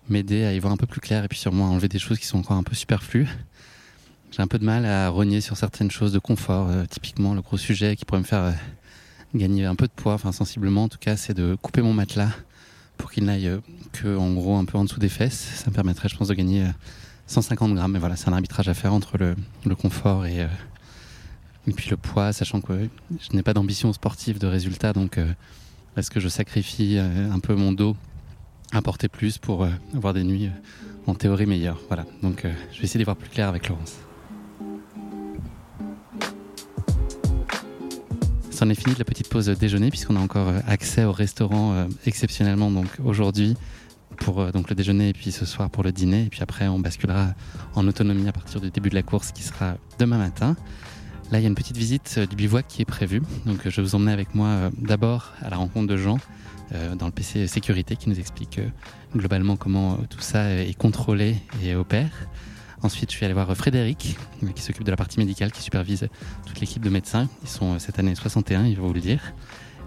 m'aider 0.09 0.45
à 0.45 0.53
y 0.53 0.59
voir 0.61 0.73
un 0.73 0.77
peu 0.77 0.87
plus 0.87 1.01
clair 1.01 1.25
et 1.25 1.29
puis 1.29 1.39
sûrement 1.39 1.67
à 1.67 1.71
enlever 1.71 1.89
des 1.89 1.99
choses 1.99 2.21
qui 2.21 2.27
sont 2.27 2.39
encore 2.39 2.57
un 2.57 2.63
peu 2.63 2.75
superflues. 2.75 3.27
J'ai 4.35 4.43
un 4.43 4.49
peu 4.49 4.59
de 4.59 4.65
mal 4.65 4.85
à 4.85 5.11
rogner 5.11 5.41
sur 5.41 5.57
certaines 5.57 5.93
choses 5.93 6.13
de 6.13 6.19
confort. 6.19 6.69
euh, 6.69 6.87
typiquement, 6.91 7.35
le 7.35 7.41
gros 7.41 7.57
sujet 7.57 7.95
qui 7.95 8.05
pourrait 8.05 8.19
me 8.19 8.25
faire 8.25 8.43
euh, 8.43 8.53
gagner 9.33 9.65
un 9.65 9.77
peu 9.77 9.87
de 9.87 9.93
poids, 9.93 10.15
enfin 10.15 10.33
sensiblement 10.33 10.83
en 10.83 10.89
tout 10.89 10.99
cas, 10.99 11.17
c'est 11.17 11.35
de 11.35 11.57
couper 11.63 11.83
mon 11.83 11.93
matelas 11.93 12.31
pour 12.97 13.13
qu'il 13.13 13.27
n'aille 13.27 13.47
euh, 13.47 13.61
que 13.93 14.17
en 14.17 14.33
gros 14.33 14.57
un 14.57 14.65
peu 14.65 14.77
en 14.77 14.83
dessous 14.83 14.99
des 14.99 15.09
fesses. 15.09 15.53
Ça 15.55 15.71
me 15.71 15.75
permettrait, 15.75 16.09
je 16.09 16.17
pense, 16.17 16.27
de 16.27 16.35
gagner 16.35 16.65
euh, 16.65 16.71
150 17.29 17.77
grammes. 17.77 17.93
Mais 17.93 18.01
voilà, 18.01 18.17
c'est 18.17 18.29
un 18.29 18.33
arbitrage 18.33 18.69
à 18.69 18.75
faire 18.75 18.93
entre 18.93 19.19
le, 19.19 19.37
confort 19.77 20.27
et, 20.27 20.41
euh, 20.41 20.49
et 21.69 21.73
puis 21.73 21.89
le 21.89 21.97
poids, 21.97 22.33
sachant 22.33 22.61
que 22.61 22.73
euh, 22.73 22.89
je 23.21 23.37
n'ai 23.37 23.45
pas 23.45 23.55
d'ambition 23.55 23.93
sportive 23.93 24.41
de 24.41 24.49
résultat. 24.49 24.93
Donc, 24.93 25.17
euh, 25.17 25.33
est-ce 25.97 26.11
que 26.11 26.19
je 26.19 26.29
sacrifie 26.29 26.97
euh, 26.99 27.31
un 27.31 27.39
peu 27.39 27.55
mon 27.55 27.71
dos 27.71 27.97
à 28.73 28.83
porter 28.83 29.07
plus 29.07 29.39
pour 29.39 29.63
euh, 29.63 29.71
avoir 29.95 30.13
des 30.13 30.25
nuits 30.25 30.47
euh, 30.47 31.07
en 31.07 31.15
théorie 31.15 31.47
meilleures? 31.47 31.79
Voilà. 31.87 32.05
Donc, 32.25 32.45
euh, 32.45 32.53
je 32.73 32.79
vais 32.79 32.85
essayer 32.85 32.99
d'y 32.99 33.05
voir 33.05 33.17
plus 33.17 33.31
clair 33.31 33.49
avec 33.49 33.69
Laurence. 33.69 33.95
C'en 38.65 38.71
est 38.71 38.75
fini 38.81 38.95
de 38.95 38.99
la 38.99 39.05
petite 39.05 39.29
pause 39.29 39.45
déjeuner 39.45 39.91
puisqu'on 39.91 40.17
a 40.17 40.21
encore 40.21 40.49
euh, 40.49 40.59
accès 40.67 41.05
au 41.05 41.13
restaurant 41.13 41.75
euh, 41.75 41.85
exceptionnellement 42.07 42.71
donc 42.71 42.87
aujourd'hui 43.05 43.59
pour 44.17 44.41
euh, 44.41 44.53
donc 44.53 44.71
le 44.71 44.75
déjeuner 44.75 45.11
et 45.11 45.13
puis 45.13 45.33
ce 45.33 45.45
soir 45.45 45.69
pour 45.69 45.83
le 45.83 45.93
dîner 45.93 46.25
et 46.25 46.29
puis 46.31 46.41
après 46.41 46.67
on 46.67 46.79
basculera 46.79 47.35
en 47.75 47.87
autonomie 47.87 48.27
à 48.27 48.33
partir 48.33 48.63
du 48.63 48.71
début 48.71 48.89
de 48.89 48.95
la 48.95 49.03
course 49.03 49.33
qui 49.33 49.43
sera 49.43 49.77
demain 49.99 50.17
matin. 50.17 50.57
Là 51.31 51.41
il 51.41 51.43
y 51.43 51.45
a 51.45 51.49
une 51.49 51.55
petite 51.55 51.77
visite 51.77 52.19
du 52.19 52.37
bivouac 52.37 52.67
qui 52.67 52.81
est 52.81 52.87
prévue 52.87 53.21
donc 53.45 53.69
je 53.69 53.69
vais 53.69 53.83
vous 53.83 53.97
emmener 53.97 54.13
avec 54.13 54.35
moi 54.35 54.71
d'abord 54.79 55.33
à 55.43 55.51
la 55.51 55.59
rencontre 55.59 55.87
de 55.87 55.99
Jean 55.99 56.17
dans 56.97 57.05
le 57.05 57.13
PC 57.13 57.47
sécurité 57.47 57.97
qui 57.97 58.09
nous 58.09 58.19
explique 58.19 58.61
globalement 59.15 59.57
comment 59.57 59.99
tout 60.09 60.23
ça 60.23 60.51
est 60.55 60.73
contrôlé 60.73 61.37
et 61.63 61.75
opère. 61.75 62.29
Ensuite, 62.85 63.11
je 63.11 63.17
suis 63.17 63.25
allé 63.25 63.35
voir 63.35 63.53
Frédéric, 63.57 64.17
euh, 64.43 64.49
qui 64.53 64.63
s'occupe 64.63 64.85
de 64.85 64.91
la 64.91 64.97
partie 64.97 65.19
médicale, 65.19 65.51
qui 65.51 65.63
supervise 65.63 66.07
toute 66.47 66.61
l'équipe 66.61 66.83
de 66.83 66.91
médecins. 66.91 67.29
Ils 67.43 67.49
sont 67.49 67.75
euh, 67.75 67.79
cette 67.79 67.99
année 67.99 68.15
61, 68.15 68.67
il 68.67 68.77
va 68.77 68.83
vous 68.83 68.93
le 68.93 69.01
dire. 69.01 69.33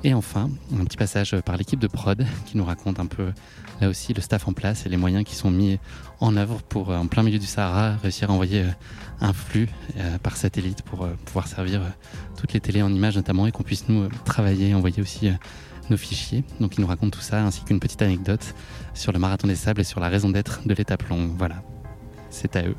Et 0.04 0.14
enfin, 0.14 0.50
un 0.80 0.84
petit 0.86 0.98
passage 0.98 1.36
par 1.42 1.58
l'équipe 1.58 1.80
de 1.80 1.88
prod, 1.88 2.26
qui 2.46 2.58
nous 2.58 2.66
raconte 2.66 3.00
un 3.00 3.06
peu, 3.06 3.32
là 3.82 3.90
aussi, 3.90 4.14
le 4.14 4.22
staff 4.22 4.48
en 4.48 4.54
place 4.54 4.86
et 4.86 4.90
les 4.90 4.98
moyens 4.98 5.24
qui 5.26 5.36
sont 5.36 5.50
mis 5.50 5.80
en 6.20 6.36
œuvre 6.38 6.62
pour, 6.62 6.92
euh, 6.92 6.98
en 6.98 7.08
plein 7.08 7.24
milieu 7.24 7.40
du 7.40 7.46
Sahara, 7.46 7.96
réussir 7.98 8.30
à 8.30 8.34
envoyer 8.34 8.62
euh, 8.62 8.72
un 9.22 9.34
flux 9.34 9.70
euh, 9.98 10.18
par 10.20 10.38
satellite 10.38 10.82
pour 10.84 11.04
euh, 11.04 11.16
pouvoir 11.26 11.48
servir 11.48 11.82
euh, 11.82 11.90
toutes 12.38 12.54
les 12.54 12.60
télés 12.60 12.82
en 12.82 12.94
images 12.94 13.16
notamment 13.16 13.48
et 13.48 13.52
qu'on 13.52 13.64
puisse 13.64 13.90
nous 13.90 14.04
euh, 14.04 14.10
travailler, 14.26 14.74
envoyer 14.76 15.02
aussi 15.02 15.30
euh, 15.30 15.34
nos 15.90 15.98
fichiers. 15.98 16.44
Donc, 16.60 16.78
il 16.78 16.82
nous 16.82 16.88
raconte 16.88 17.12
tout 17.12 17.22
ça, 17.22 17.44
ainsi 17.44 17.64
qu'une 17.64 17.80
petite 17.80 18.02
anecdote 18.02 18.54
sur 18.94 19.12
le 19.12 19.20
marathon 19.20 19.48
des 19.48 19.56
sables 19.56 19.82
et 19.82 19.86
sur 19.86 20.00
la 20.00 20.10
raison 20.10 20.30
d'être 20.30 20.62
de 20.66 20.74
l'étape 20.74 21.08
longue. 21.10 21.32
Voilà, 21.38 21.64
c'est 22.38 22.56
à 22.56 22.64
eux. 22.64 22.76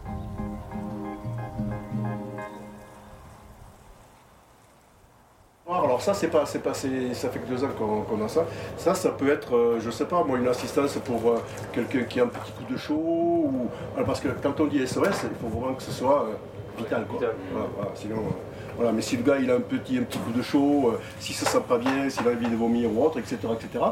Alors 5.71 6.01
ça, 6.01 6.15
c'est 6.15 6.29
pas, 6.29 6.47
c'est 6.47 6.61
pas, 6.61 6.73
c'est- 6.73 7.13
ça 7.13 7.29
fait 7.29 7.41
que 7.41 7.47
deux 7.47 7.63
ans 7.63 7.69
qu'on 7.79 8.01
qu'on 8.01 8.25
a 8.25 8.29
ça. 8.29 8.47
Ça, 8.79 8.95
ça 8.95 9.11
peut 9.11 9.31
être, 9.31 9.55
euh, 9.55 9.79
je 9.81 9.91
sais 9.91 10.07
pas, 10.07 10.25
moi, 10.25 10.39
une 10.39 10.49
assistance 10.49 10.95
pour 11.05 11.31
euh, 11.31 11.43
quelqu'un 11.75 12.05
qui 12.05 12.21
a 12.21 12.25
un 12.25 12.27
petit 12.29 12.53
coup 12.53 12.73
de 12.73 12.79
chaud. 12.79 12.95
Ou... 12.97 13.69
alors, 13.95 14.07
parce 14.07 14.21
que 14.21 14.29
quand 14.43 14.59
on 14.61 14.67
dit 14.67 14.79
SOS, 14.87 15.25
il 15.25 15.37
faut 15.41 15.49
vraiment 15.55 15.75
que 15.75 15.83
ce 15.83 15.91
soit 15.93 16.23
euh, 16.25 16.35
vital. 16.79 17.05
Quoi. 17.07 17.19
Voilà, 17.53 17.67
voilà, 17.77 17.91
sinon, 17.95 18.17
euh, 18.17 18.31
voilà. 18.77 18.93
Mais 18.93 19.03
si 19.03 19.19
le 19.19 19.23
gars 19.23 19.37
il 19.39 19.51
a 19.51 19.57
un 19.57 19.61
petit, 19.61 19.99
un 19.99 20.05
petit 20.05 20.19
coup 20.19 20.33
de 20.33 20.41
chaud, 20.43 20.93
euh, 20.95 21.01
s'il 21.21 21.35
se 21.35 21.45
sent 21.45 21.61
pas 21.69 21.77
bien, 21.77 22.09
s'il 22.09 22.27
a 22.27 22.31
envie 22.31 22.49
de 22.49 22.57
vomir 22.57 22.91
ou 22.91 23.05
autre, 23.05 23.19
etc., 23.19 23.37
etc. 23.53 23.85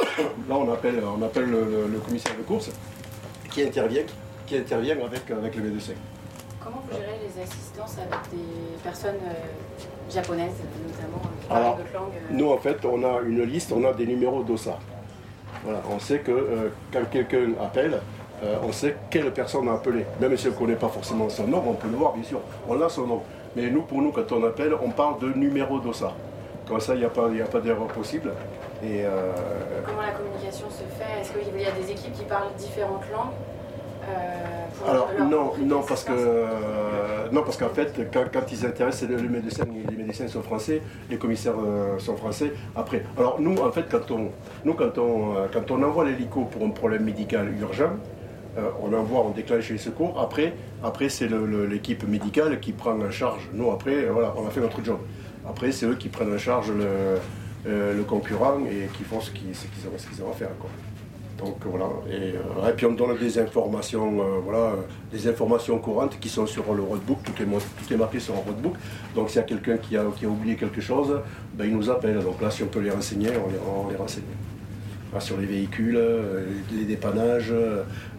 Là, 0.48 0.56
on 0.56 0.72
appelle, 0.72 1.00
on 1.16 1.22
appelle 1.24 1.48
le, 1.48 1.60
le- 1.60 1.86
le 1.92 1.98
commissaire 2.00 2.36
de 2.36 2.42
course 2.42 2.70
qui 3.52 3.62
intervient, 3.62 4.02
qui 4.46 4.56
intervient 4.56 4.96
avec, 5.04 5.30
avec 5.30 5.54
le 5.56 5.62
médecin. 5.62 5.92
Comment 6.62 6.82
vous 6.88 6.96
gérez 6.96 7.18
les 7.22 7.42
assistances 7.42 7.96
avec 7.98 8.30
des 8.30 8.78
personnes 8.82 9.16
euh, 9.26 10.10
japonaises, 10.12 10.54
notamment, 10.86 11.22
euh, 11.24 11.46
qui 11.46 11.52
Alors, 11.52 11.74
parlent 11.76 11.84
d'autres 11.84 11.94
langues 11.94 12.12
euh, 12.16 12.34
nous, 12.34 12.50
en 12.50 12.58
fait, 12.58 12.84
on 12.84 13.02
a 13.04 13.20
une 13.22 13.42
liste, 13.42 13.72
on 13.72 13.84
a 13.84 13.92
des 13.92 14.06
numéros 14.06 14.42
d'OSA. 14.42 14.78
Voilà, 15.62 15.80
on 15.90 15.98
sait 15.98 16.18
que 16.20 16.30
euh, 16.30 16.68
quand 16.92 17.04
quelqu'un 17.10 17.50
appelle, 17.62 18.00
euh, 18.42 18.56
on 18.66 18.72
sait 18.72 18.96
quelle 19.10 19.30
personne 19.32 19.68
a 19.68 19.74
appelé. 19.74 20.04
Même 20.20 20.36
si 20.36 20.48
on 20.48 20.50
ne 20.52 20.56
connaît 20.56 20.74
pas 20.76 20.88
forcément 20.88 21.28
son 21.28 21.46
nom, 21.46 21.62
on 21.66 21.74
peut 21.74 21.88
le 21.88 21.96
voir, 21.96 22.14
bien 22.14 22.24
sûr. 22.24 22.40
On 22.68 22.80
a 22.80 22.88
son 22.88 23.06
nom. 23.06 23.22
Mais 23.56 23.70
nous, 23.70 23.82
pour 23.82 24.00
nous, 24.02 24.10
quand 24.12 24.30
on 24.32 24.42
appelle, 24.44 24.74
on 24.82 24.90
parle 24.90 25.20
de 25.20 25.32
numéro 25.38 25.78
d'OSA. 25.80 26.12
Comme 26.66 26.80
ça, 26.80 26.94
il 26.94 27.00
n'y 27.00 27.04
a 27.04 27.10
pas, 27.10 27.28
pas 27.52 27.60
d'erreur 27.60 27.86
possible. 27.88 28.32
Et, 28.82 29.04
euh, 29.04 29.32
Comment 29.84 30.02
la 30.02 30.12
communication 30.12 30.66
se 30.70 30.82
fait? 30.98 31.20
Est-ce 31.20 31.30
qu'il 31.32 31.60
y 31.60 31.66
a 31.66 31.70
des 31.72 31.90
équipes 31.90 32.12
qui 32.14 32.24
parlent 32.24 32.52
différentes 32.58 33.04
langues? 33.12 33.32
euh, 33.32 33.53
Alors 34.86 35.08
non, 35.18 35.52
non 35.64 35.82
parce 35.82 36.04
que 36.04 36.12
euh, 36.12 37.28
non 37.32 37.42
parce 37.42 37.56
qu'en 37.56 37.70
fait 37.70 38.10
quand, 38.12 38.24
quand 38.32 38.52
ils 38.52 38.66
intéressent 38.66 39.08
le, 39.08 39.16
le 39.16 39.28
médecin, 39.28 39.64
les 39.90 39.96
médecins 39.96 40.28
sont 40.28 40.42
français, 40.42 40.82
les 41.08 41.16
commissaires 41.16 41.54
euh, 41.58 41.98
sont 41.98 42.16
français. 42.16 42.52
Après, 42.76 43.02
alors 43.16 43.40
nous 43.40 43.56
en 43.56 43.72
fait 43.72 43.86
quand 43.90 44.10
on 44.10 44.30
nous 44.64 44.74
quand 44.74 44.98
on 44.98 45.36
euh, 45.36 45.46
quand 45.52 45.70
on 45.70 45.82
envoie 45.82 46.04
l'hélico 46.04 46.44
pour 46.44 46.64
un 46.66 46.70
problème 46.70 47.04
médical 47.04 47.48
urgent, 47.60 47.92
euh, 48.58 48.68
on 48.82 48.92
envoie, 48.92 49.20
on 49.20 49.30
déclenche 49.30 49.70
les 49.70 49.78
secours. 49.78 50.20
Après, 50.20 50.52
après 50.82 51.08
c'est 51.08 51.28
l'équipe 51.68 52.06
médicale 52.06 52.60
qui 52.60 52.72
prend 52.72 53.00
en 53.00 53.10
charge. 53.10 53.48
Nous 53.52 53.70
après, 53.70 54.04
euh, 54.04 54.10
voilà, 54.12 54.34
on 54.36 54.46
a 54.46 54.50
fait 54.50 54.60
notre 54.60 54.84
job. 54.84 54.98
Après, 55.48 55.72
c'est 55.72 55.86
eux 55.86 55.96
qui 55.96 56.08
prennent 56.08 56.32
en 56.32 56.38
charge 56.38 56.70
le, 56.70 56.86
euh, 57.66 57.94
le 57.94 58.02
concurrent 58.04 58.60
et 58.60 58.88
qui 58.96 59.04
font 59.04 59.20
ce 59.20 59.30
qu'ils 59.30 60.22
ont, 60.22 60.30
à 60.30 60.34
faire. 60.34 60.50
Quoi. 60.58 60.70
Donc 61.44 61.56
voilà, 61.66 61.86
et, 62.08 62.34
euh, 62.36 62.72
puis 62.74 62.86
on 62.86 62.92
donne 62.92 63.18
des 63.18 63.38
informations, 63.38 64.18
euh, 64.18 64.38
voilà, 64.42 64.58
euh, 64.58 64.76
des 65.12 65.28
informations 65.28 65.78
courantes 65.78 66.18
qui 66.18 66.30
sont 66.30 66.46
sur 66.46 66.72
le 66.72 66.82
roadbook, 66.82 67.22
tout 67.22 67.42
est, 67.42 67.44
tout 67.44 67.92
est 67.92 67.96
marqué 67.96 68.18
sur 68.18 68.34
un 68.34 68.38
roadbook. 68.38 68.74
Donc 69.14 69.28
s'il 69.28 69.36
y 69.36 69.40
a 69.40 69.42
quelqu'un 69.42 69.76
qui 69.76 69.96
a, 69.96 70.04
qui 70.16 70.24
a 70.24 70.28
oublié 70.28 70.56
quelque 70.56 70.80
chose, 70.80 71.20
ben, 71.52 71.66
il 71.66 71.76
nous 71.76 71.90
appelle. 71.90 72.20
Donc 72.20 72.40
là, 72.40 72.50
si 72.50 72.62
on 72.62 72.68
peut 72.68 72.80
les 72.80 72.90
renseigner, 72.90 73.28
on 73.28 73.50
les, 73.50 73.58
on 73.58 73.90
les 73.90 73.96
renseigne. 73.96 74.24
Sur 75.20 75.36
les 75.36 75.46
véhicules, 75.46 76.00
les 76.72 76.84
dépannages, 76.86 77.54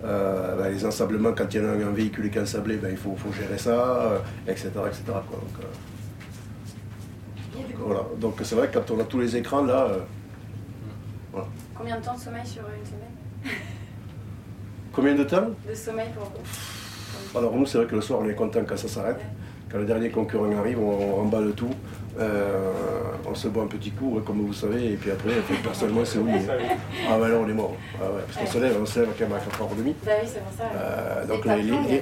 ben, 0.02 0.70
les 0.72 0.86
ensablements, 0.86 1.34
quand 1.36 1.54
il 1.54 1.62
y 1.62 1.66
a 1.66 1.70
un, 1.70 1.92
véhicule 1.92 2.32
qui 2.32 2.38
est 2.38 2.42
ensablé, 2.42 2.78
ben, 2.78 2.90
il 2.90 2.96
faut, 2.96 3.16
faut 3.18 3.34
gérer 3.34 3.58
ça, 3.58 4.22
etc. 4.48 4.70
etc. 4.88 5.04
quoi. 5.08 5.40
Donc, 5.42 5.66
voilà. 7.80 8.02
Donc 8.22 8.36
c'est 8.44 8.56
vrai 8.56 8.70
que 8.70 8.78
quand 8.78 8.92
on 8.92 9.00
a 9.02 9.04
tous 9.04 9.20
les 9.20 9.36
écrans 9.36 9.66
là. 9.66 9.90
Combien 11.78 12.00
de 12.00 12.06
temps 12.06 12.16
de 12.16 12.20
sommeil 12.20 12.46
sur 12.46 12.62
une 12.62 12.86
semaine? 12.86 13.15
Combien 14.92 15.16
de 15.16 15.24
temps 15.24 15.50
De 15.68 15.74
sommeil 15.76 16.08
pour 16.16 16.24
vous 16.26 17.38
Alors 17.38 17.54
nous, 17.56 17.66
c'est 17.66 17.78
vrai 17.78 17.88
que 17.88 17.96
le 17.96 18.02
soir, 18.02 18.20
on 18.24 18.30
est 18.30 18.34
content 18.36 18.62
quand 18.68 18.78
ça 18.78 18.88
s'arrête. 18.88 19.20
Quand 19.70 19.78
le 19.80 19.86
dernier 19.86 20.10
concurrent 20.10 20.56
arrive, 20.58 20.80
on, 20.80 21.16
remballe 21.16 21.52
tout. 21.54 21.70
Euh, 22.18 22.72
on 23.30 23.36
se 23.36 23.50
boit 23.50 23.64
un 23.64 23.68
petit 23.68 23.92
coup, 23.92 24.22
comme 24.26 24.46
vous 24.46 24.54
savez, 24.54 24.94
et 24.94 24.96
puis 24.96 25.12
après, 25.12 25.34
personnellement, 25.62 26.06
c'est 26.06 26.20
oublié. 26.20 26.40
Ah 27.10 27.18
ben 27.20 27.28
là, 27.28 27.36
on 27.44 27.50
est 27.50 27.54
mort. 27.54 27.76
Ah 28.02 28.06
ouais, 28.06 28.22
parce 28.26 28.38
qu'on 28.38 28.54
se 28.54 28.58
lève, 28.64 28.78
on 28.82 28.86
se 28.86 29.00
lève 29.02 29.10
quand 29.20 29.28
même 29.28 29.34
à 29.38 29.40
4h30. 29.40 29.94
Bah 30.06 30.12
oui, 30.22 30.28
c'est 30.32 30.40
pour 30.44 30.54
ça. 30.54 30.64
Euh, 30.76 31.26
donc 31.26 31.46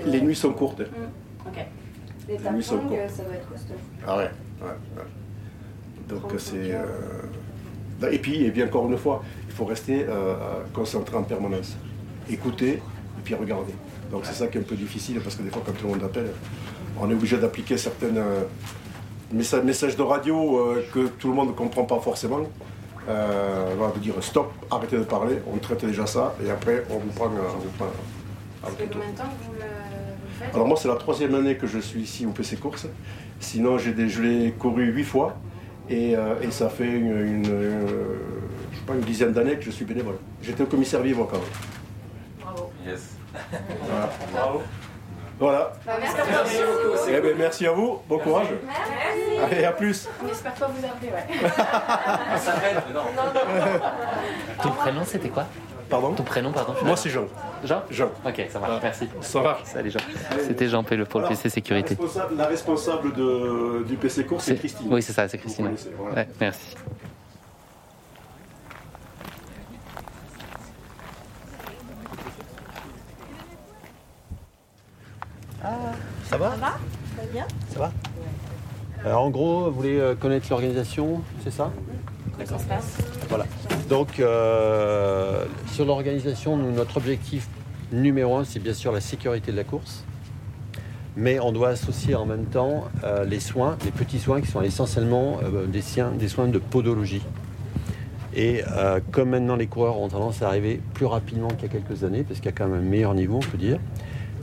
Les 0.06 0.22
nuits 0.22 0.36
sont 0.36 0.54
courtes. 0.54 0.82
Hmm, 0.82 1.48
Ok. 1.48 1.66
Les 2.30 2.38
Les 2.38 2.50
nuits 2.52 2.64
sont 2.64 2.78
tampons, 2.78 2.90
courtes. 2.90 3.10
ça 3.10 3.24
doit 3.24 3.34
être 3.34 3.50
costaud. 3.50 3.74
Ah 4.08 4.18
ouais, 4.18 4.30
ouais, 4.62 4.68
ouais. 4.98 6.08
Donc 6.08 6.32
c'est... 6.38 6.74
euh, 6.74 8.12
Et 8.12 8.20
puis, 8.20 8.44
et 8.46 8.52
bien 8.52 8.68
encore 8.68 8.88
une 8.90 8.98
fois, 8.98 9.24
il 9.54 9.56
faut 9.56 9.66
rester 9.66 10.04
euh, 10.10 10.34
concentré 10.74 11.16
en 11.16 11.22
permanence. 11.22 11.78
Écouter 12.28 12.70
et 12.74 13.22
puis 13.24 13.36
regarder. 13.36 13.74
Donc 14.12 14.22
c'est 14.26 14.34
ça 14.34 14.48
qui 14.48 14.58
est 14.58 14.62
un 14.62 14.64
peu 14.64 14.76
difficile 14.76 15.20
parce 15.22 15.36
que 15.36 15.44
des 15.44 15.52
fois 15.52 15.62
quand 15.64 15.74
tout 15.74 15.86
le 15.86 15.94
monde 15.94 16.04
appelle, 16.04 16.32
on 17.00 17.08
est 17.10 17.14
obligé 17.14 17.38
d'appliquer 17.38 17.78
certaines 17.78 18.18
euh, 18.18 18.42
messa- 19.32 19.62
messages 19.62 19.96
de 19.96 20.02
radio 20.02 20.58
euh, 20.58 20.84
que 20.92 21.06
tout 21.08 21.28
le 21.28 21.36
monde 21.36 21.50
ne 21.50 21.54
comprend 21.54 21.84
pas 21.84 22.00
forcément. 22.00 22.40
Euh, 23.08 23.74
voilà, 23.78 23.94
de 23.94 24.00
dire 24.00 24.16
stop, 24.22 24.52
arrêtez 24.72 24.98
de 24.98 25.04
parler, 25.04 25.36
on 25.54 25.58
traite 25.58 25.86
déjà 25.86 26.08
ça 26.08 26.34
et 26.44 26.50
après 26.50 26.86
on 26.90 26.98
vous 26.98 27.10
prend, 27.10 27.26
euh, 27.26 27.56
on 27.56 27.60
vous 27.60 27.70
prend 27.78 27.88
Ça 28.64 28.70
fait 28.72 28.88
combien 28.92 29.12
de 29.12 29.18
temps 29.18 29.24
que 29.26 29.46
vous 29.46 29.54
le, 29.54 29.60
vous 29.60 30.40
faites? 30.40 30.56
Alors 30.56 30.68
moi, 30.68 30.78
c'est 30.82 30.88
la 30.88 30.96
troisième 30.96 31.36
année 31.36 31.58
que 31.58 31.68
je 31.68 31.78
suis 31.80 32.02
ici 32.02 32.26
au 32.26 32.30
PC 32.32 32.56
Course. 32.56 32.88
Sinon, 33.40 33.78
j'ai 33.78 33.92
des- 33.94 34.10
je 34.10 34.22
l'ai 34.24 34.52
couru 34.54 34.86
huit 34.86 35.04
fois. 35.04 35.36
Et, 35.90 36.16
euh, 36.16 36.36
et 36.42 36.50
ça 36.50 36.70
fait 36.70 36.88
une, 36.90 37.46
euh, 37.46 38.16
pas, 38.86 38.94
une 38.94 39.02
dizaine 39.02 39.34
d'années 39.34 39.56
que 39.58 39.64
je 39.64 39.72
suis 39.72 39.86
bénévole. 39.86 40.16
J'étais 40.42 40.64
au 40.64 40.68
commissaire 40.68 41.02
vivre 41.02 41.26
quand 41.30 41.38
même. 41.38 41.46
Bravo. 42.42 42.72
Yes. 42.86 43.16
Voilà. 43.90 44.10
Voilà. 45.40 45.74
Bah, 45.86 45.94
merci 46.00 46.58
beaucoup. 46.58 46.98
Eh 47.10 47.20
ben, 47.22 47.36
merci 47.38 47.66
à 47.68 47.72
vous. 47.72 48.00
Bon 48.08 48.20
courage. 48.20 48.48
Merci. 48.66 49.40
Allez, 49.56 49.66
à 49.66 49.72
plus. 49.72 50.08
On 50.24 50.28
espère 50.32 50.54
pas 50.54 50.68
vous 50.68 50.86
appeler, 50.86 51.10
ouais. 51.12 51.50
Ça 52.38 52.54
non. 52.94 53.02
Ton 54.62 54.70
prénom, 54.72 55.02
c'était 55.06 55.30
quoi? 55.30 55.46
Pardon? 55.90 56.14
Ton 56.14 56.24
prénom, 56.24 56.52
pardon 56.52 56.74
Moi, 56.84 56.96
c'est 56.96 57.10
Jean. 57.10 57.26
Jean? 57.64 57.84
Jean. 57.90 58.10
Ok, 58.26 58.46
ça 58.50 58.60
marche, 58.60 58.80
merci. 58.82 59.10
Ça 59.22 59.42
marche. 59.42 59.64
Salut 59.66 59.92
Jean. 59.92 60.00
C'était 60.48 60.68
Jean 60.70 60.84
Pello 60.84 61.06
pour 61.06 61.20
le 61.20 61.28
PC 61.28 61.50
Sécurité. 61.50 61.96
La 61.96 62.02
responsable, 62.04 62.36
la 62.38 62.46
responsable 62.46 63.14
de- 63.14 63.84
du 63.88 63.96
PC 63.98 64.26
Course, 64.26 64.46
c'est 64.46 64.56
Christine. 64.56 64.88
Oui, 64.92 65.02
c'est 65.02 65.14
ça, 65.14 65.28
c'est 65.28 65.38
Christine. 65.38 65.66
Vous 65.66 65.72
connaissez, 65.72 65.92
voilà. 65.98 66.16
Ouais, 66.16 66.28
merci. 66.40 66.76
Ça 75.64 76.38
va 76.38 76.52
Ça 76.52 76.58
va 76.58 76.80
Très 77.18 77.28
bien. 77.32 77.46
Ça 77.70 77.80
va 77.80 77.92
Alors, 79.06 79.24
En 79.24 79.30
gros, 79.30 79.66
vous 79.66 79.76
voulez 79.76 80.00
euh, 80.00 80.16
connaître 80.16 80.48
l'organisation, 80.50 81.22
c'est 81.44 81.52
ça 81.52 81.72
passe 82.68 82.98
Voilà. 83.30 83.46
Donc, 83.90 84.20
euh, 84.20 85.46
sur 85.72 85.86
l'organisation, 85.86 86.58
notre 86.58 86.98
objectif 86.98 87.48
numéro 87.92 88.38
un, 88.38 88.44
c'est 88.44 88.60
bien 88.60 88.74
sûr 88.74 88.92
la 88.92 89.02
sécurité 89.02 89.52
de 89.52 89.58
la 89.58 89.64
course. 89.64 90.04
Mais 91.16 91.40
on 91.40 91.52
doit 91.52 91.70
associer 91.70 92.16
en 92.16 92.26
même 92.26 92.46
temps 92.46 92.86
euh, 93.04 93.24
les 93.24 93.40
soins, 93.40 93.78
les 93.86 93.92
petits 93.92 94.18
soins 94.18 94.42
qui 94.42 94.48
sont 94.48 94.62
essentiellement 94.64 95.40
euh, 95.44 95.68
des, 95.68 96.28
soins 96.28 96.48
de 96.48 96.58
podologie. 96.58 97.22
Et 98.36 98.64
euh, 98.72 99.00
comme 99.12 99.30
maintenant 99.30 99.56
les 99.56 99.68
coureurs 99.68 100.00
ont 100.00 100.10
tendance 100.10 100.42
à 100.42 100.48
arriver 100.48 100.82
plus 100.96 101.06
rapidement 101.06 101.50
qu'il 101.50 101.64
y 101.64 101.66
a 101.66 101.70
quelques 101.70 102.04
années, 102.04 102.24
parce 102.24 102.40
qu'il 102.40 102.48
y 102.48 102.50
a 102.50 102.52
quand 102.52 102.68
même 102.68 102.80
un 102.80 102.90
meilleur 102.90 103.14
niveau, 103.14 103.38
on 103.38 103.52
peut 103.52 103.60
dire, 103.60 103.78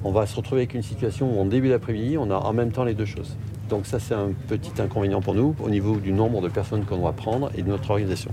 on 0.05 0.13
va 0.13 0.27
se 0.27 0.37
retrouver 0.37 0.63
avec 0.63 0.75
une 0.75 0.83
situation 0.83 1.37
où 1.37 1.41
en 1.41 1.45
début 1.45 1.69
d'après-midi, 1.69 2.17
on 2.19 2.31
a 2.31 2.37
en 2.37 2.53
même 2.53 2.73
temps 2.73 2.85
les 2.85 2.95
deux 2.95 3.05
choses. 3.05 3.37
Donc 3.69 3.87
ça, 3.87 4.01
c'est 4.01 4.15
un 4.15 4.31
petit 4.49 4.81
inconvénient 4.81 5.21
pour 5.21 5.35
nous 5.35 5.55
au 5.63 5.71
niveau 5.71 5.97
du 5.97 6.13
nombre 6.13 6.41
de 6.41 6.49
personnes 6.49 6.85
qu'on 6.85 6.99
doit 6.99 7.13
prendre 7.13 7.51
et 7.57 7.63
de 7.63 7.69
notre 7.69 7.91
organisation. 7.91 8.33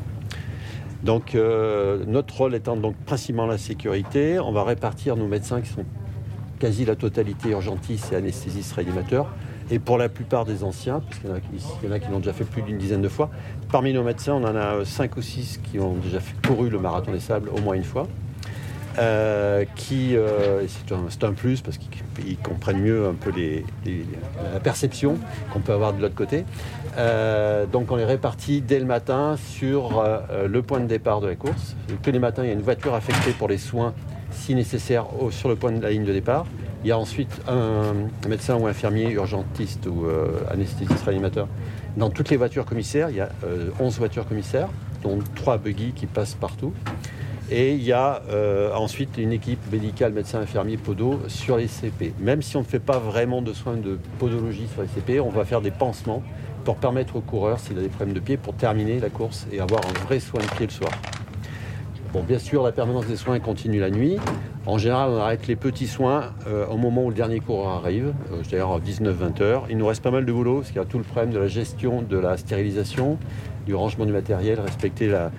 Donc 1.03 1.35
euh, 1.35 2.03
notre 2.07 2.35
rôle 2.35 2.55
étant 2.55 2.75
donc 2.75 2.95
principalement 3.05 3.45
la 3.45 3.57
sécurité, 3.57 4.39
on 4.39 4.51
va 4.51 4.63
répartir 4.63 5.15
nos 5.15 5.27
médecins 5.27 5.61
qui 5.61 5.69
sont 5.69 5.85
quasi 6.59 6.85
la 6.85 6.95
totalité 6.95 7.49
urgentistes 7.49 8.11
et 8.11 8.15
anesthésistes 8.15 8.73
réanimateurs. 8.73 9.31
Et 9.69 9.79
pour 9.79 9.97
la 9.97 10.09
plupart 10.09 10.45
des 10.45 10.63
anciens, 10.63 11.01
puisqu'il 11.01 11.29
y 11.29 11.33
en 11.33 11.91
a 11.91 11.99
qui, 11.99 12.09
l'ont 12.09 12.19
déjà 12.19 12.33
fait 12.33 12.45
plus 12.45 12.61
d'une 12.61 12.77
dizaine 12.77 13.01
de 13.01 13.09
fois, 13.09 13.29
parmi 13.69 13.93
nos 13.93 14.03
médecins, 14.03 14.33
on 14.33 14.43
en 14.43 14.55
a 14.55 14.85
5 14.85 15.17
ou 15.17 15.21
6 15.21 15.59
qui 15.63 15.77
ont 15.77 15.95
déjà 15.95 16.19
couru 16.47 16.69
le 16.69 16.79
marathon 16.79 17.11
des 17.11 17.19
sables 17.19 17.49
au 17.49 17.59
moins 17.59 17.75
une 17.75 17.83
fois. 17.83 18.07
Euh, 18.99 19.63
qui, 19.75 20.15
euh, 20.15 20.65
c'est 21.09 21.23
un, 21.23 21.33
plus 21.33 21.61
parce 21.61 21.77
qu'ils 21.77 21.91
ils 22.25 22.37
comprennent 22.37 22.79
mieux 22.81 23.07
un 23.07 23.13
peu 23.13 23.31
la 23.31 24.59
perception 24.59 25.17
qu'on 25.53 25.59
peut 25.59 25.73
avoir 25.73 25.93
de 25.93 26.01
l'autre 26.01 26.15
côté. 26.15 26.45
Euh, 26.97 27.67
donc 27.67 27.91
on 27.91 27.95
les 27.95 28.05
répartit 28.05 28.61
dès 28.61 28.79
le 28.79 28.85
matin 28.85 29.35
sur 29.37 30.03
le 30.47 30.61
point 30.61 30.79
de 30.79 30.87
départ 30.87 31.21
de 31.21 31.27
la 31.27 31.35
course. 31.35 31.75
Tous 32.01 32.11
les 32.11 32.19
matins, 32.19 32.43
il 32.43 32.47
y 32.47 32.51
a 32.51 32.53
une 32.53 32.61
voiture 32.61 32.95
affectée 32.95 33.31
pour 33.31 33.47
les 33.47 33.59
soins 33.59 33.93
si 34.31 34.55
nécessaire 34.55 35.05
sur 35.29 35.49
le 35.49 35.55
point 35.55 35.71
de 35.71 35.81
la 35.81 35.91
ligne 35.91 36.05
de 36.05 36.13
départ. 36.13 36.45
Il 36.83 36.87
y 36.87 36.91
a 36.91 36.97
ensuite 36.97 37.41
un 37.47 37.93
médecin 38.27 38.55
ou 38.55 38.67
infirmier, 38.67 39.11
urgentiste 39.11 39.85
ou 39.87 40.05
anesthésiste 40.49 41.03
réanimateur. 41.03 41.47
Dans 41.97 42.11
toutes 42.11 42.29
les 42.29 42.37
voitures 42.37 42.65
commissaires, 42.65 43.09
il 43.09 43.15
y 43.15 43.21
a 43.21 43.29
euh, 43.43 43.71
11 43.79 43.97
voitures 43.97 44.27
commissaires, 44.27 44.69
dont 45.01 45.17
3 45.33 45.57
buggy 45.57 45.93
qui 45.93 46.05
passent 46.05 46.35
partout. 46.35 46.71
Et 47.49 47.73
il 47.73 47.83
y 47.83 47.93
a 47.93 48.21
euh, 48.29 48.73
ensuite 48.73 49.17
une 49.17 49.31
équipe 49.31 49.59
médicale, 49.71 50.11
médecin, 50.11 50.39
infirmier, 50.39 50.75
podo 50.75 51.21
sur 51.27 51.55
les 51.55 51.67
CP. 51.67 52.13
Même 52.19 52.41
si 52.41 52.57
on 52.57 52.61
ne 52.61 52.65
fait 52.65 52.79
pas 52.79 52.99
vraiment 52.99 53.41
de 53.41 53.53
soins 53.53 53.77
de 53.77 53.97
podologie 54.19 54.67
sur 54.67 54.81
les 54.81 54.89
CP, 54.89 55.21
on 55.21 55.29
va 55.29 55.45
faire 55.45 55.61
des 55.61 55.71
pansements 55.71 56.23
pour 56.65 56.75
permettre 56.75 57.15
au 57.15 57.21
coureur, 57.21 57.59
s'il 57.59 57.77
a 57.79 57.81
des 57.81 57.87
problèmes 57.87 58.13
de 58.13 58.19
pied, 58.19 58.35
pour 58.35 58.53
terminer 58.53 58.99
la 58.99 59.09
course 59.09 59.47
et 59.53 59.61
avoir 59.61 59.81
un 59.85 59.93
vrai 60.05 60.19
soin 60.19 60.41
de 60.41 60.55
pied 60.57 60.65
le 60.65 60.71
soir. 60.73 60.91
Bon, 62.11 62.21
bien 62.21 62.39
sûr, 62.39 62.63
la 62.63 62.73
permanence 62.73 63.05
des 63.05 63.15
soins 63.15 63.39
continue 63.39 63.79
la 63.79 63.91
nuit. 63.91 64.17
En 64.65 64.77
général, 64.77 65.11
on 65.11 65.17
arrête 65.17 65.47
les 65.47 65.55
petits 65.55 65.87
soins 65.87 66.33
euh, 66.47 66.67
au 66.67 66.75
moment 66.75 67.05
où 67.05 67.09
le 67.09 67.15
dernier 67.15 67.39
coureur 67.39 67.69
arrive, 67.69 68.13
euh, 68.31 68.41
c'est-à-dire 68.43 68.67
à 68.67 68.79
19-20 68.79 69.41
heures. 69.41 69.67
Il 69.69 69.77
nous 69.77 69.87
reste 69.87 70.03
pas 70.03 70.11
mal 70.11 70.25
de 70.25 70.33
boulot, 70.33 70.57
parce 70.57 70.67
qu'il 70.67 70.77
y 70.77 70.81
a 70.81 70.85
tout 70.85 70.97
le 70.97 71.05
problème 71.05 71.31
de 71.31 71.39
la 71.39 71.47
gestion 71.47 72.01
de 72.01 72.17
la 72.17 72.35
stérilisation, 72.35 73.17
du 73.65 73.73
rangement 73.73 74.05
du 74.05 74.11
matériel, 74.11 74.59
respecter 74.59 75.07
la, 75.07 75.31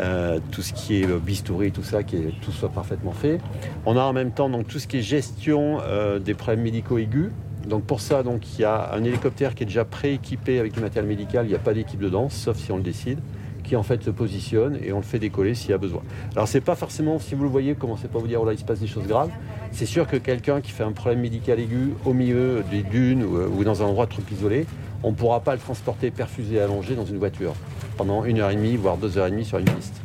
euh, 0.00 0.38
tout 0.50 0.62
ce 0.62 0.72
qui 0.72 1.02
est 1.02 1.06
bistouri, 1.20 1.72
tout 1.72 1.82
ça, 1.82 2.02
que 2.02 2.16
tout 2.42 2.52
soit 2.52 2.70
parfaitement 2.70 3.12
fait. 3.12 3.38
On 3.86 3.96
a 3.96 4.02
en 4.02 4.12
même 4.12 4.32
temps 4.32 4.48
donc, 4.48 4.66
tout 4.66 4.78
ce 4.78 4.86
qui 4.86 4.98
est 4.98 5.02
gestion 5.02 5.78
euh, 5.82 6.18
des 6.18 6.34
problèmes 6.34 6.62
médicaux 6.62 6.98
aigus. 6.98 7.30
Donc 7.68 7.84
pour 7.84 8.00
ça, 8.00 8.22
donc, 8.22 8.58
il 8.58 8.62
y 8.62 8.64
a 8.64 8.92
un 8.94 9.04
hélicoptère 9.04 9.54
qui 9.54 9.64
est 9.64 9.66
déjà 9.66 9.84
prééquipé 9.84 10.58
avec 10.58 10.72
du 10.72 10.80
matériel 10.80 11.08
médical. 11.08 11.44
Il 11.44 11.50
n'y 11.50 11.54
a 11.54 11.58
pas 11.58 11.74
d'équipe 11.74 12.00
dedans, 12.00 12.28
sauf 12.30 12.56
si 12.56 12.72
on 12.72 12.76
le 12.76 12.82
décide 12.82 13.18
qui 13.62 13.76
en 13.76 13.82
fait 13.82 14.02
se 14.02 14.10
positionne 14.10 14.78
et 14.82 14.92
on 14.92 14.96
le 14.96 15.04
fait 15.04 15.18
décoller 15.18 15.54
s'il 15.54 15.70
y 15.70 15.74
a 15.74 15.78
besoin. 15.78 16.02
Alors 16.34 16.48
c'est 16.48 16.62
pas 16.62 16.74
forcément, 16.74 17.18
si 17.18 17.34
vous 17.34 17.44
le 17.44 17.50
voyez, 17.50 17.74
commencez 17.74 18.08
pas 18.08 18.18
à 18.18 18.20
vous 18.22 18.26
dire 18.26 18.40
oh 18.42 18.44
là 18.44 18.52
il 18.52 18.58
se 18.58 18.64
passe 18.64 18.80
des 18.80 18.86
choses 18.86 19.06
graves. 19.06 19.30
C'est 19.70 19.86
sûr 19.86 20.06
que 20.06 20.16
quelqu'un 20.16 20.60
qui 20.60 20.72
fait 20.72 20.82
un 20.82 20.92
problème 20.92 21.20
médical 21.20 21.60
aigu 21.60 21.92
au 22.04 22.12
milieu 22.12 22.64
des 22.70 22.82
dunes 22.82 23.22
ou 23.22 23.62
dans 23.62 23.82
un 23.82 23.86
endroit 23.86 24.06
trop 24.06 24.22
isolé, 24.32 24.66
on 25.02 25.10
ne 25.10 25.16
pourra 25.16 25.40
pas 25.40 25.54
le 25.54 25.60
transporter 25.60 26.10
perfusé 26.10 26.56
et 26.56 26.60
allongé 26.60 26.94
dans 26.94 27.04
une 27.04 27.18
voiture 27.18 27.54
pendant 27.96 28.24
une 28.24 28.40
heure 28.40 28.50
et 28.50 28.56
demie, 28.56 28.76
voire 28.76 28.96
deux 28.96 29.18
heures 29.18 29.26
et 29.26 29.30
demie 29.30 29.44
sur 29.44 29.58
une 29.58 29.64
piste. 29.64 30.00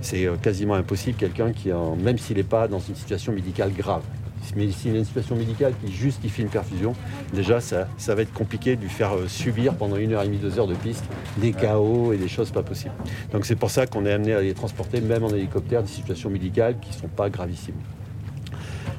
C'est 0.00 0.26
euh, 0.26 0.36
quasiment 0.36 0.74
impossible 0.74 1.16
quelqu'un 1.16 1.52
qui, 1.52 1.70
même 2.02 2.18
s'il 2.18 2.36
n'est 2.36 2.42
pas 2.42 2.68
dans 2.68 2.80
une 2.80 2.94
situation 2.94 3.32
médicale 3.32 3.72
grave. 3.72 4.02
Mais 4.54 4.70
s'il 4.70 4.94
a 4.94 4.98
une 4.98 5.04
situation 5.04 5.34
médicale 5.34 5.72
qui 5.84 5.92
justifie 5.92 6.42
une 6.42 6.48
perfusion, 6.48 6.92
déjà 7.32 7.60
ça, 7.60 7.88
ça 7.96 8.14
va 8.14 8.22
être 8.22 8.32
compliqué 8.32 8.76
de 8.76 8.82
lui 8.82 8.88
faire 8.88 9.16
euh, 9.16 9.26
subir 9.26 9.74
pendant 9.74 9.96
une 9.96 10.12
heure 10.12 10.22
et 10.22 10.26
demie, 10.26 10.38
deux 10.38 10.58
heures 10.58 10.66
de 10.66 10.74
piste 10.74 11.04
des 11.38 11.52
chaos 11.52 12.12
et 12.12 12.16
des 12.16 12.28
choses 12.28 12.50
pas 12.50 12.62
possibles. 12.62 12.94
Donc 13.32 13.44
c'est 13.44 13.56
pour 13.56 13.70
ça 13.70 13.86
qu'on 13.86 14.06
est 14.06 14.12
amené 14.12 14.34
à 14.34 14.40
les 14.40 14.54
transporter, 14.54 15.00
même 15.00 15.24
en 15.24 15.30
hélicoptère, 15.30 15.82
des 15.82 15.88
situations 15.88 16.30
médicales 16.30 16.78
qui 16.80 16.90
ne 16.90 16.94
sont 16.94 17.08
pas 17.08 17.28
gravissimes. 17.30 17.74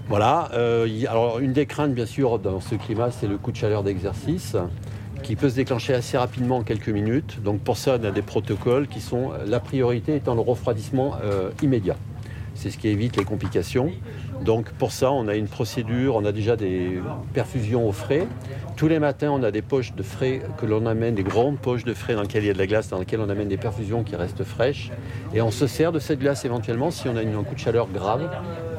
Voilà. 0.10 0.50
euh, 0.54 0.88
alors 1.10 1.40
une 1.40 1.54
des 1.54 1.66
craintes, 1.66 1.94
bien 1.94 2.06
sûr, 2.06 2.40
dans 2.40 2.60
ce 2.60 2.76
climat, 2.76 3.12
c'est 3.12 3.28
le 3.28 3.38
coup 3.38 3.52
de 3.52 3.58
chaleur 3.58 3.84
d'exercice 3.84 4.56
qui 5.24 5.36
peut 5.36 5.50
se 5.50 5.56
déclencher 5.56 5.94
assez 5.94 6.18
rapidement 6.18 6.58
en 6.58 6.64
quelques 6.64 6.90
minutes. 6.90 7.42
Donc 7.44 7.60
pour 7.62 7.78
ça, 7.78 7.98
on 8.02 8.04
a 8.06 8.12
des 8.12 8.22
protocoles 8.22 8.88
qui 8.88 9.02
sont 9.02 9.32
la 9.46 9.60
priorité 9.60 10.16
étant 10.16 10.36
le 10.36 10.42
refroidissement 10.42 11.16
euh, 11.24 11.52
immédiat. 11.62 11.96
C'est 12.56 12.72
ce 12.72 12.78
qui 12.78 12.88
évite 12.88 13.18
les 13.18 13.24
complications. 13.24 13.92
Donc 14.44 14.72
pour 14.72 14.92
ça, 14.92 15.12
on 15.12 15.28
a 15.28 15.36
une 15.36 15.48
procédure, 15.48 16.16
on 16.16 16.26
a 16.26 16.32
déjà 16.32 16.56
des 16.56 17.00
perfusions 17.34 17.88
au 17.88 17.92
frais. 17.92 18.28
Tous 18.76 18.88
les 18.88 19.00
matins, 19.00 19.30
on 19.32 19.44
a 19.44 19.52
des 19.52 19.62
poches 19.62 19.94
de 19.94 20.04
frais 20.04 20.42
que 20.58 20.66
l'on 20.66 20.86
amène, 20.88 21.14
des 21.16 21.24
grandes 21.24 21.60
poches 21.60 21.84
de 21.84 21.94
frais 21.94 22.16
dans 22.16 22.22
lesquelles 22.24 22.44
il 22.44 22.48
y 22.48 22.50
a 22.50 22.54
de 22.54 22.58
la 22.58 22.68
glace, 22.68 22.90
dans 22.90 23.00
lesquelles 23.00 23.20
on 23.20 23.30
amène 23.30 23.48
des 23.48 23.58
perfusions 23.58 24.04
qui 24.04 24.16
restent 24.16 24.44
fraîches. 24.44 24.92
Et 25.34 25.42
on 25.42 25.52
se 25.52 25.68
sert 25.68 25.92
de 25.92 26.00
cette 26.00 26.20
glace 26.20 26.46
éventuellement 26.46 26.90
si 26.92 27.08
on 27.08 27.16
a 27.16 27.22
une- 27.22 27.36
un 27.36 27.44
coup 27.44 27.54
de 27.56 27.60
chaleur 27.60 27.88
grave 27.94 28.28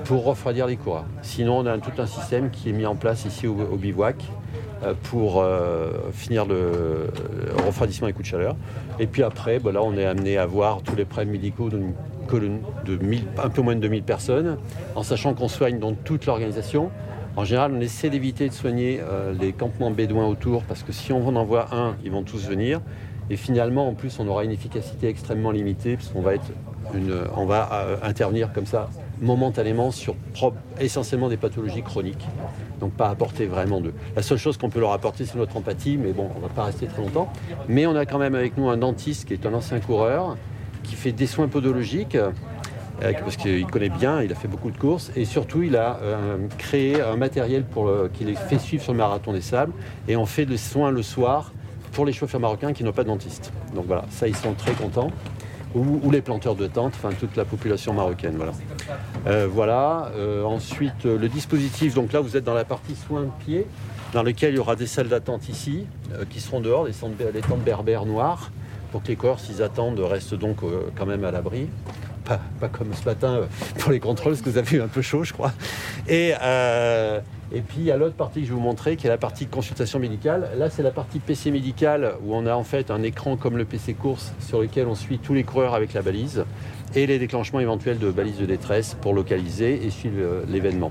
pour 0.05 0.24
refroidir 0.24 0.66
les 0.66 0.77
coureurs. 0.77 1.05
Sinon, 1.23 1.59
on 1.59 1.66
a 1.66 1.78
tout 1.78 1.93
un 2.01 2.06
système 2.06 2.51
qui 2.51 2.70
est 2.70 2.73
mis 2.73 2.86
en 2.86 2.97
place 2.97 3.24
ici 3.24 3.47
au, 3.47 3.55
bivouac 3.77 4.16
euh, 4.20 4.38
pour 5.05 5.40
euh, 5.40 5.90
finir 6.12 6.46
le, 6.46 7.10
refroidissement 7.66 8.06
des 8.06 8.12
coups 8.12 8.26
de 8.26 8.30
chaleur. 8.30 8.56
Et 8.98 9.06
puis 9.06 9.22
après, 9.22 9.59
là, 9.59 9.82
on 9.82 9.96
est 9.96 10.05
amené 10.06 10.38
à 10.38 10.46
voir 10.46 10.82
tous 10.82 10.96
les 10.96 11.05
problèmes 11.05 11.30
médicaux 11.30 11.68
d'une 11.68 11.92
colonne 12.26 12.60
de 12.84 12.96
1000 12.96 13.24
un 13.42 13.48
peu 13.48 13.62
moins 13.62 13.74
de 13.74 13.80
2000 13.80 14.02
personnes, 14.02 14.59
en 14.94 15.02
sachant 15.02 15.34
qu'on 15.34 15.48
soigne 15.48 15.78
dans 15.78 15.94
toute 15.94 16.26
l'organisation. 16.26 16.90
En 17.36 17.44
général, 17.44 17.72
on 17.74 17.80
essaie 17.80 18.10
d'éviter 18.10 18.48
de 18.48 18.55
soigner 18.55 19.00
euh, 19.00 19.32
les 19.38 19.52
campements 19.52 19.90
bédouins 19.90 20.26
autour, 20.26 20.64
parce 20.64 20.82
que 20.82 20.92
si 20.92 21.12
on 21.12 21.26
en 21.26 21.36
envoie 21.36 21.74
un, 21.74 21.96
ils 22.05 22.10
vont 22.10 22.22
tous 22.22 22.46
venir. 22.48 22.80
Et 23.30 23.36
finalement, 23.36 23.86
en 23.88 23.94
plus, 23.94 24.18
on 24.20 24.26
aura 24.26 24.44
une 24.44 24.50
efficacité 24.50 25.09
extrêmement 25.09 25.50
limitée, 25.50 25.96
puisqu'on 25.96 26.22
va, 26.22 26.34
être 26.34 26.50
on 27.36 27.44
va 27.44 27.68
euh, 27.72 27.96
intervenir 28.02 28.52
comme 28.52 28.66
ça 28.66 28.88
momentanément 29.20 29.90
sur 29.90 30.14
essentiellement 30.80 31.28
des 31.28 31.36
pathologies 31.36 31.82
chroniques. 31.82 32.26
Donc 32.80 32.92
pas 32.92 33.08
apporter 33.08 33.46
vraiment 33.46 33.80
de. 33.80 33.92
La 34.16 34.22
seule 34.22 34.38
chose 34.38 34.56
qu'on 34.56 34.70
peut 34.70 34.80
leur 34.80 34.92
apporter, 34.92 35.24
c'est 35.24 35.36
notre 35.36 35.56
empathie, 35.56 35.96
mais 35.96 36.12
bon, 36.12 36.30
on 36.36 36.40
va 36.40 36.48
pas 36.48 36.64
rester 36.64 36.86
très 36.86 37.02
longtemps. 37.02 37.32
Mais 37.68 37.86
on 37.86 37.96
a 37.96 38.06
quand 38.06 38.18
même 38.18 38.34
avec 38.34 38.56
nous 38.56 38.68
un 38.68 38.76
dentiste 38.76 39.26
qui 39.26 39.34
est 39.34 39.46
un 39.46 39.54
ancien 39.54 39.80
coureur, 39.80 40.36
qui 40.84 40.94
fait 40.94 41.12
des 41.12 41.26
soins 41.26 41.48
podologiques, 41.48 42.14
euh, 42.14 42.32
parce 43.00 43.36
qu'il 43.36 43.66
connaît 43.66 43.88
bien, 43.88 44.22
il 44.22 44.32
a 44.32 44.34
fait 44.34 44.48
beaucoup 44.48 44.70
de 44.70 44.78
courses, 44.78 45.10
et 45.16 45.24
surtout 45.24 45.62
il 45.62 45.76
a 45.76 45.98
euh, 46.02 46.36
créé 46.56 47.00
un 47.00 47.16
matériel 47.16 47.64
pour 47.64 47.90
qui 48.12 48.24
les 48.24 48.34
fait 48.34 48.58
suivre 48.58 48.82
sur 48.82 48.92
le 48.92 48.98
marathon 48.98 49.32
des 49.32 49.40
sables, 49.40 49.72
et 50.08 50.16
on 50.16 50.26
fait 50.26 50.46
des 50.46 50.56
soins 50.56 50.90
le 50.90 51.02
soir 51.02 51.52
pour 51.92 52.04
les 52.04 52.12
chauffeurs 52.12 52.40
marocains 52.40 52.72
qui 52.72 52.84
n'ont 52.84 52.92
pas 52.92 53.02
de 53.02 53.08
dentiste. 53.08 53.52
Donc 53.74 53.86
voilà, 53.86 54.04
ça 54.10 54.28
ils 54.28 54.36
sont 54.36 54.52
très 54.52 54.72
contents. 54.72 55.10
Ou, 55.74 56.00
ou 56.02 56.10
les 56.10 56.22
planteurs 56.22 56.54
de 56.54 56.66
tentes, 56.66 56.94
enfin 56.96 57.10
toute 57.18 57.36
la 57.36 57.44
population 57.44 57.92
marocaine. 57.92 58.36
Voilà. 58.36 58.52
Euh, 59.26 59.46
voilà. 59.50 60.10
Euh, 60.16 60.42
ensuite, 60.44 61.04
euh, 61.04 61.18
le 61.18 61.28
dispositif, 61.28 61.94
donc 61.94 62.12
là 62.12 62.20
vous 62.20 62.36
êtes 62.36 62.44
dans 62.44 62.54
la 62.54 62.64
partie 62.64 62.96
soins 62.96 63.22
de 63.22 63.44
pied, 63.44 63.66
dans 64.14 64.22
lequel 64.22 64.54
il 64.54 64.56
y 64.56 64.58
aura 64.58 64.76
des 64.76 64.86
salles 64.86 65.08
d'attente 65.08 65.48
ici, 65.48 65.84
qui 66.30 66.40
seront 66.40 66.60
dehors, 66.60 66.86
des 66.86 66.92
tentes, 66.92 67.62
berbères 67.64 68.06
noires, 68.06 68.50
pour 68.90 69.02
que 69.02 69.08
les 69.08 69.16
coureurs, 69.16 69.38
s'ils 69.38 69.62
attendent, 69.62 70.00
restent 70.00 70.34
donc 70.34 70.60
quand 70.96 71.04
même 71.04 71.24
à 71.24 71.30
l'abri. 71.30 71.68
Pas, 72.24 72.40
pas 72.60 72.68
comme 72.68 72.94
ce 72.94 73.04
matin 73.04 73.40
pour 73.78 73.92
les 73.92 74.00
contrôles, 74.00 74.32
parce 74.32 74.42
que 74.42 74.48
vous 74.48 74.56
avez 74.56 74.78
eu 74.78 74.80
un 74.80 74.88
peu 74.88 75.02
chaud, 75.02 75.24
je 75.24 75.34
crois. 75.34 75.52
Et, 76.08 76.32
et 77.52 77.60
puis 77.60 77.78
il 77.78 77.84
y 77.84 77.90
a 77.90 77.96
l'autre 77.96 78.14
partie 78.14 78.40
que 78.40 78.46
je 78.46 78.50
vais 78.52 78.56
vous 78.58 78.62
montrer, 78.64 78.96
qui 78.96 79.06
est 79.06 79.10
la 79.10 79.18
partie 79.18 79.46
consultation 79.46 79.98
médicale. 79.98 80.50
Là, 80.58 80.68
c'est 80.70 80.82
la 80.82 80.90
partie 80.90 81.18
PC 81.18 81.50
médicale, 81.50 82.14
où 82.24 82.34
on 82.34 82.46
a 82.46 82.54
en 82.54 82.64
fait 82.64 82.90
un 82.90 83.02
écran 83.02 83.36
comme 83.36 83.56
le 83.56 83.64
PC 83.64 83.94
course, 83.94 84.32
sur 84.40 84.60
lequel 84.60 84.86
on 84.86 84.94
suit 84.94 85.18
tous 85.18 85.34
les 85.34 85.44
coureurs 85.44 85.74
avec 85.74 85.94
la 85.94 86.02
balise, 86.02 86.44
et 86.94 87.06
les 87.06 87.18
déclenchements 87.18 87.60
éventuels 87.60 87.98
de 87.98 88.10
balises 88.10 88.38
de 88.38 88.46
détresse 88.46 88.96
pour 89.00 89.12
localiser 89.14 89.84
et 89.86 89.90
suivre 89.90 90.16
euh, 90.20 90.42
l'événement. 90.48 90.90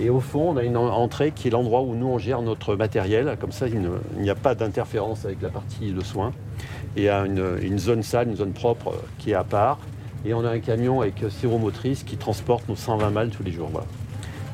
Et 0.00 0.10
au 0.10 0.20
fond, 0.20 0.50
on 0.50 0.56
a 0.56 0.62
une 0.62 0.76
en- 0.76 0.86
entrée 0.94 1.32
qui 1.32 1.48
est 1.48 1.50
l'endroit 1.50 1.82
où 1.82 1.94
nous 1.96 2.06
on 2.06 2.18
gère 2.18 2.40
notre 2.40 2.76
matériel. 2.76 3.36
Comme 3.40 3.50
ça, 3.50 3.66
il 3.66 3.80
n'y 4.20 4.30
a 4.30 4.36
pas 4.36 4.54
d'interférence 4.54 5.24
avec 5.24 5.42
la 5.42 5.48
partie 5.48 5.90
de 5.90 6.00
soins. 6.04 6.32
Et 6.96 7.00
il 7.00 7.04
y 7.04 7.08
a 7.08 7.24
une, 7.26 7.78
zone 7.80 8.04
salle, 8.04 8.28
une 8.28 8.36
zone 8.36 8.52
propre 8.52 8.88
euh, 8.90 8.96
qui 9.18 9.32
est 9.32 9.34
à 9.34 9.42
part. 9.44 9.78
Et 10.24 10.34
on 10.34 10.44
a 10.44 10.50
un 10.50 10.60
camion 10.60 11.00
avec 11.00 11.22
euh, 11.24 11.30
séromotrice 11.30 12.04
qui 12.04 12.16
transporte 12.16 12.68
nos 12.68 12.76
120 12.76 13.10
balles 13.10 13.30
tous 13.30 13.42
les 13.42 13.50
jours. 13.52 13.68
Voilà. 13.72 13.86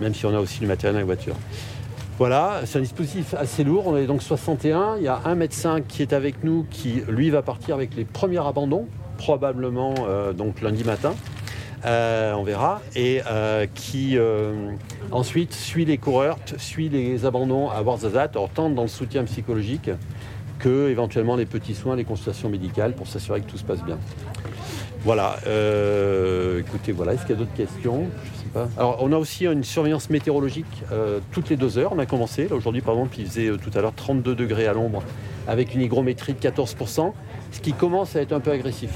Même 0.01 0.15
si 0.15 0.27
on 0.27 0.35
a 0.35 0.41
aussi 0.41 0.61
du 0.61 0.67
matériel 0.67 0.95
dans 0.95 1.01
la 1.01 1.07
voiture. 1.07 1.37
Voilà, 2.17 2.61
c'est 2.65 2.79
un 2.79 2.83
dispositif 2.83 3.35
assez 3.35 3.65
lourd. 3.65 3.89
On 3.89 3.97
est 3.97 4.07
donc 4.07 4.23
61. 4.23 4.99
Il 4.99 5.03
y 5.03 5.09
a 5.09 5.21
un 5.25 5.35
médecin 5.35 5.81
qui 5.81 6.01
est 6.01 6.13
avec 6.13 6.45
nous 6.45 6.65
qui, 6.71 7.03
lui, 7.09 7.29
va 7.31 7.43
partir 7.43 7.75
avec 7.75 7.97
les 7.97 8.05
premiers 8.05 8.39
abandons, 8.47 8.87
probablement 9.19 9.95
euh, 10.09 10.33
donc 10.33 10.61
lundi 10.61 10.85
matin. 10.85 11.15
Euh, 11.85 12.33
on 12.35 12.45
verra. 12.45 12.83
Et 12.95 13.21
euh, 13.27 13.67
qui 13.75 14.17
ensuite 15.11 15.55
suit 15.55 15.85
les 15.85 15.99
coureurs, 15.99 16.39
suit 16.57 16.89
les 16.89 17.27
abandons 17.27 17.69
à 17.69 17.83
Warzazat, 17.83 18.31
alors 18.33 18.49
tant 18.49 18.71
dans 18.71 18.83
le 18.83 18.89
soutien 18.89 19.25
psychologique 19.25 19.91
que 20.61 20.89
éventuellement 20.89 21.35
les 21.35 21.47
petits 21.47 21.75
soins, 21.75 21.97
les 21.97 22.05
consultations 22.05 22.49
médicales 22.49 22.95
pour 22.95 23.09
s'assurer 23.09 23.41
que 23.41 23.51
tout 23.51 23.59
se 23.59 23.65
passe 23.65 23.83
bien. 23.83 23.99
Voilà. 25.03 25.37
écoutez, 26.61 26.93
voilà. 26.93 27.15
Est-ce 27.15 27.23
qu'il 27.23 27.31
y 27.31 27.39
a 27.39 27.39
d'autres 27.39 27.57
questions? 27.57 28.09
Alors, 28.77 28.99
on 29.01 29.13
a 29.13 29.17
aussi 29.17 29.47
une 29.47 29.65
surveillance 29.65 30.11
météorologique 30.11 30.67
euh, 30.93 31.19
toutes 31.33 31.51
les 31.51 31.57
deux 31.57 31.79
heures. 31.79 31.93
On 31.93 31.99
a 31.99 32.07
commencé. 32.07 32.49
Aujourd'hui, 32.53 32.83
par 32.83 32.95
exemple, 32.95 33.17
il 33.19 33.27
faisait 33.27 33.49
euh, 33.49 33.57
tout 33.57 33.77
à 33.77 33.81
l'heure 33.81 33.95
32 33.95 34.35
degrés 34.35 34.67
à 34.67 34.73
l'ombre 34.73 35.03
avec 35.47 35.75
une 35.75 35.83
hygrométrie 35.83 36.33
de 36.35 36.39
14%, 36.39 37.13
ce 37.51 37.61
qui 37.61 37.73
commence 37.73 38.17
à 38.17 38.23
être 38.23 38.33
un 38.33 38.41
peu 38.41 38.51
agressif. 38.51 38.91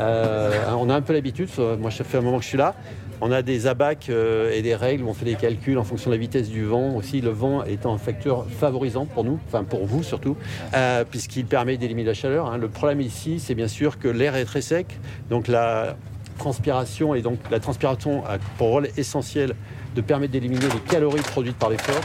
Euh, 0.00 0.64
on 0.76 0.90
a 0.90 0.94
un 0.94 1.02
peu 1.02 1.12
l'habitude. 1.12 1.48
Moi, 1.78 1.90
ça 1.90 2.02
fait 2.02 2.18
un 2.18 2.20
moment 2.20 2.38
que 2.38 2.42
je 2.42 2.48
suis 2.48 2.58
là. 2.58 2.74
On 3.20 3.30
a 3.30 3.42
des 3.42 3.68
abacs 3.68 4.08
et 4.08 4.60
des 4.60 4.74
règles 4.74 5.04
où 5.04 5.08
on 5.08 5.14
fait 5.14 5.24
des 5.24 5.36
calculs 5.36 5.78
en 5.78 5.84
fonction 5.84 6.10
de 6.10 6.16
la 6.16 6.20
vitesse 6.20 6.48
du 6.48 6.64
vent. 6.64 6.96
Aussi, 6.96 7.20
le 7.20 7.30
vent 7.30 7.62
étant 7.62 7.94
un 7.94 7.98
facteur 7.98 8.44
favorisant 8.50 9.06
pour 9.06 9.22
nous, 9.22 9.38
enfin 9.46 9.62
pour 9.62 9.86
vous 9.86 10.02
surtout, 10.02 10.36
puisqu'il 11.10 11.46
permet 11.46 11.76
d'éliminer 11.76 12.08
la 12.08 12.14
chaleur. 12.14 12.46
hein. 12.50 12.58
Le 12.58 12.68
problème 12.68 13.00
ici, 13.00 13.38
c'est 13.38 13.54
bien 13.54 13.68
sûr 13.68 14.00
que 14.00 14.08
l'air 14.08 14.34
est 14.34 14.44
très 14.44 14.62
sec, 14.62 14.98
donc 15.30 15.46
transpiration 16.38 17.14
et 17.14 17.22
donc 17.22 17.38
la 17.50 17.60
transpiration 17.60 18.24
a 18.26 18.38
pour 18.58 18.68
rôle 18.68 18.88
essentiel 18.96 19.54
de 19.94 20.00
permettre 20.00 20.32
d'éliminer 20.32 20.66
les 20.66 20.80
calories 20.80 21.22
produites 21.22 21.56
par 21.56 21.70
l'effort. 21.70 22.00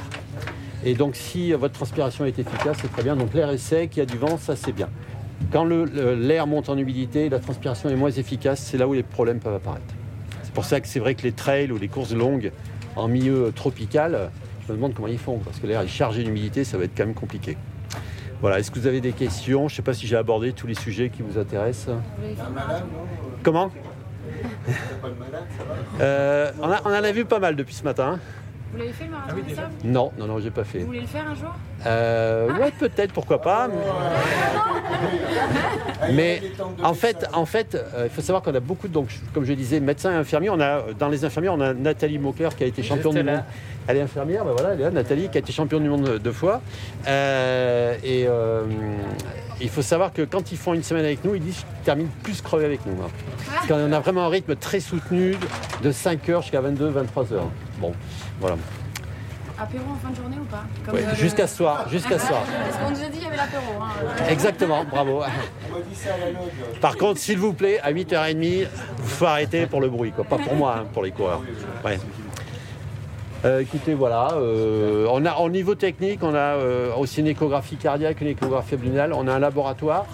Et 0.86 0.94
donc, 0.94 1.16
si 1.16 1.54
euh, 1.54 1.58
votre 1.58 1.74
transpiration 1.74 2.26
est 2.26 2.40
efficace, 2.40 2.78
c'est 2.82 2.92
très 2.92 3.04
bien. 3.04 3.16
Donc, 3.16 3.34
l'air 3.34 3.50
est 3.50 3.58
sec, 3.58 3.98
il 3.98 4.00
y 4.00 4.02
a 4.02 4.06
du 4.06 4.18
vent, 4.18 4.38
ça 4.38 4.56
c'est 4.56 4.72
bien. 4.72 4.90
Quand 5.52 5.66
l'air 5.66 6.48
monte 6.48 6.70
en 6.70 6.78
humidité, 6.78 7.30
la 7.30 7.40
transpiration 7.40 7.90
est 7.90 7.96
moins 7.96 8.12
efficace, 8.12 8.62
c'est 8.62 8.78
là 8.78 8.88
où 8.88 8.94
les 8.94 9.04
problèmes 9.04 9.40
peuvent 9.40 9.56
apparaître. 9.56 9.94
C'est 10.44 10.54
pour 10.54 10.66
ça 10.66 10.80
que 10.80 10.88
c'est 10.88 11.00
vrai 11.00 11.16
que 11.16 11.24
les 11.24 11.32
trails 11.32 11.72
ou 11.72 11.78
les 11.78 11.88
courses 11.88 12.14
longues 12.14 12.52
en 12.96 13.08
milieu 13.08 13.52
tropical, 13.56 14.32
je 14.66 14.72
me 14.72 14.78
demande 14.78 14.94
comment 14.94 15.08
ils 15.08 15.18
font, 15.18 15.40
parce 15.40 15.60
que 15.60 15.68
l'air 15.68 15.82
est 15.82 15.88
chargé 15.88 16.24
d'humidité, 16.24 16.64
ça 16.64 16.78
va 16.78 16.84
être 16.84 16.92
quand 16.96 17.06
même 17.06 17.16
compliqué. 17.16 17.58
Voilà, 18.42 18.60
est-ce 18.60 18.72
que 18.72 18.80
vous 18.80 18.88
avez 18.88 19.02
des 19.02 19.12
questions? 19.12 19.68
Je 19.68 19.74
ne 19.74 19.76
sais 19.78 19.82
pas 19.82 19.94
si 19.94 20.08
j'ai 20.08 20.16
abordé 20.16 20.54
tous 20.54 20.68
les 20.68 20.76
sujets 20.76 21.10
qui 21.10 21.22
vous 21.22 21.38
intéressent. 21.38 21.96
Comment? 23.44 23.72
Euh, 26.02 26.52
on, 26.62 26.70
en 26.70 26.92
a 26.92 27.12
vu 27.12 27.26
pas 27.26 27.40
mal 27.40 27.56
depuis 27.56 27.74
ce 27.74 27.84
matin. 27.84 28.20
Vous 28.72 28.78
l'avez 28.78 28.92
fait 28.92 29.06
le 29.06 29.12
marathon 29.12 29.36
des 29.48 29.56
sables 29.56 29.74
Non, 29.84 30.12
non, 30.20 30.28
non, 30.28 30.40
j'ai 30.40 30.52
pas 30.52 30.64
fait. 30.64 30.80
Vous 30.80 30.86
voulez 30.88 31.02
le 31.02 31.08
faire 31.08 31.26
un 31.28 31.36
jour 31.36 31.54
Euh, 31.88 32.54
ouais, 32.60 32.72
peut-être, 32.78 33.14
pourquoi 33.14 33.42
pas. 33.42 33.68
Mais 36.14 36.42
en 36.84 36.94
fait, 36.94 37.26
en 37.34 37.46
fait, 37.46 37.76
euh, 37.76 38.06
il 38.06 38.10
faut 38.10 38.22
savoir 38.22 38.42
qu'on 38.44 38.54
a 38.54 38.60
beaucoup, 38.60 38.88
de, 38.88 38.94
donc, 38.94 39.10
comme 39.34 39.46
je 39.46 39.54
disais, 39.54 39.80
médecins 39.80 40.12
et 40.12 40.16
infirmiers. 40.16 40.50
On 40.50 40.60
a, 40.60 40.82
dans 40.98 41.10
les 41.10 41.26
infirmiers, 41.26 41.50
on 41.50 41.62
a 41.62 41.74
Nathalie 41.74 42.20
Maucler 42.20 42.50
qui 42.58 42.64
a 42.64 42.68
été 42.68 42.84
championne 42.84 43.14
du 43.14 43.24
monde. 43.24 43.44
Elle 43.88 43.98
est 43.98 44.02
infirmière, 44.02 44.46
ben 44.46 44.52
voilà, 44.52 44.74
elle 44.74 44.82
est 44.82 44.84
là, 44.84 44.92
Nathalie, 44.92 45.30
qui 45.30 45.38
a 45.38 45.42
été 45.42 45.52
championne 45.52 45.82
du 45.82 45.90
monde 45.90 46.20
deux 46.24 46.32
fois. 46.32 46.62
Euh, 47.08 47.96
et 48.04 48.26
euh, 48.28 48.62
il 49.60 49.70
faut 49.70 49.82
savoir 49.82 50.14
que 50.14 50.22
quand 50.22 50.52
ils 50.52 50.60
font 50.60 50.76
une 50.76 50.84
semaine 50.84 51.06
avec 51.06 51.26
nous, 51.26 51.34
ils 51.34 51.42
disent 51.42 51.56
qu'ils 51.58 51.86
terminent 51.86 52.10
plus 52.22 52.40
crevés 52.42 52.66
avec 52.66 52.86
nous. 52.86 52.94
hein. 53.02 53.08
Parce 53.56 53.66
qu'on 53.68 53.92
a 53.92 54.00
vraiment 54.00 54.26
un 54.26 54.30
rythme 54.30 54.56
très 54.56 54.80
soutenu 54.80 55.36
de 55.82 55.92
5h 55.92 56.44
jusqu'à 56.44 56.62
22, 56.62 56.92
23h. 56.92 57.40
Bon, 57.80 57.94
voilà. 58.40 58.58
Apéro 59.62 59.84
en 59.92 59.96
fin 59.96 60.10
de 60.12 60.16
journée 60.16 60.38
ou 60.40 60.46
pas 60.46 60.64
Ouais, 60.94 61.04
euh, 61.06 61.16
jusqu'à 61.16 61.46
ce 61.46 61.58
soir, 61.58 61.90
jusqu'à 61.90 62.18
ce 62.18 62.28
soir. 62.28 62.44
Parce 62.46 62.78
qu'on 62.78 62.92
nous 62.92 63.04
a 63.06 63.10
dit 63.10 63.18
qu'il 63.18 63.24
y 63.24 63.28
avait 63.28 63.36
l'apéro. 63.36 63.64
hein. 63.82 64.26
Exactement, 64.30 64.86
bravo. 64.86 65.22
Par 66.80 66.96
contre, 66.96 67.20
s'il 67.20 67.38
vous 67.38 67.54
plaît, 67.54 67.80
à 67.82 67.92
8h30, 67.92 68.38
il 68.42 68.68
faut 69.04 69.26
arrêter 69.26 69.66
pour 69.66 69.82
le 69.82 69.90
bruit, 69.90 70.12
quoi. 70.14 70.24
pas 70.24 70.38
pour 70.38 70.56
moi, 70.56 70.78
hein, 70.80 70.86
pour 70.94 71.04
les 71.04 71.12
coureurs. 71.12 71.42
Ouais. 71.84 72.00
Euh, 73.46 73.60
écoutez, 73.60 73.94
voilà, 73.94 74.30
euh, 74.34 75.08
on 75.12 75.26
a, 75.26 75.36
au 75.38 75.50
niveau 75.50 75.76
technique, 75.76 76.24
on 76.24 76.34
a 76.34 76.56
euh, 76.56 76.94
aussi 76.96 77.20
une 77.22 77.28
échographie 77.28 77.78
cardiaque, 77.78 78.20
une 78.22 78.28
échographie 78.28 78.76
abdominale, 78.76 79.14
on 79.14 79.28
a 79.28 79.34
un 79.34 79.40
laboratoire 79.40 80.06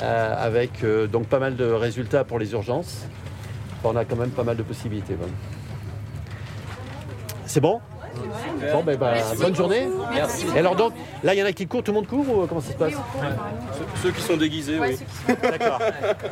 avec 0.00 0.84
donc 1.12 1.28
pas 1.28 1.38
mal 1.38 1.54
de 1.54 1.64
résultats 1.70 2.24
pour 2.24 2.40
les 2.40 2.52
urgences. 2.52 3.06
On 3.84 3.94
a 3.94 4.04
quand 4.04 4.16
même 4.16 4.30
pas 4.30 4.42
mal 4.42 4.56
de 4.56 4.62
possibilités. 4.64 5.14
voilà. 5.14 5.32
C'est 7.54 7.60
bon 7.60 7.80
Bon, 8.72 8.82
ben, 8.82 8.96
bah, 8.96 9.12
bonne 9.38 9.54
journée. 9.54 9.86
Merci. 10.12 10.44
Et 10.56 10.58
alors 10.58 10.74
donc, 10.74 10.92
là, 11.22 11.34
il 11.34 11.38
y 11.38 11.42
en 11.42 11.46
a 11.46 11.52
qui 11.52 11.68
courent, 11.68 11.84
tout 11.84 11.92
le 11.92 11.98
monde 11.98 12.08
court 12.08 12.24
ou 12.28 12.46
comment 12.48 12.60
ça 12.60 12.72
se 12.72 12.76
passe 12.76 12.94
Ceux 14.02 14.10
qui 14.10 14.22
sont 14.22 14.36
déguisés, 14.36 14.76
oui. 14.80 14.98
D'accord. 15.40 15.78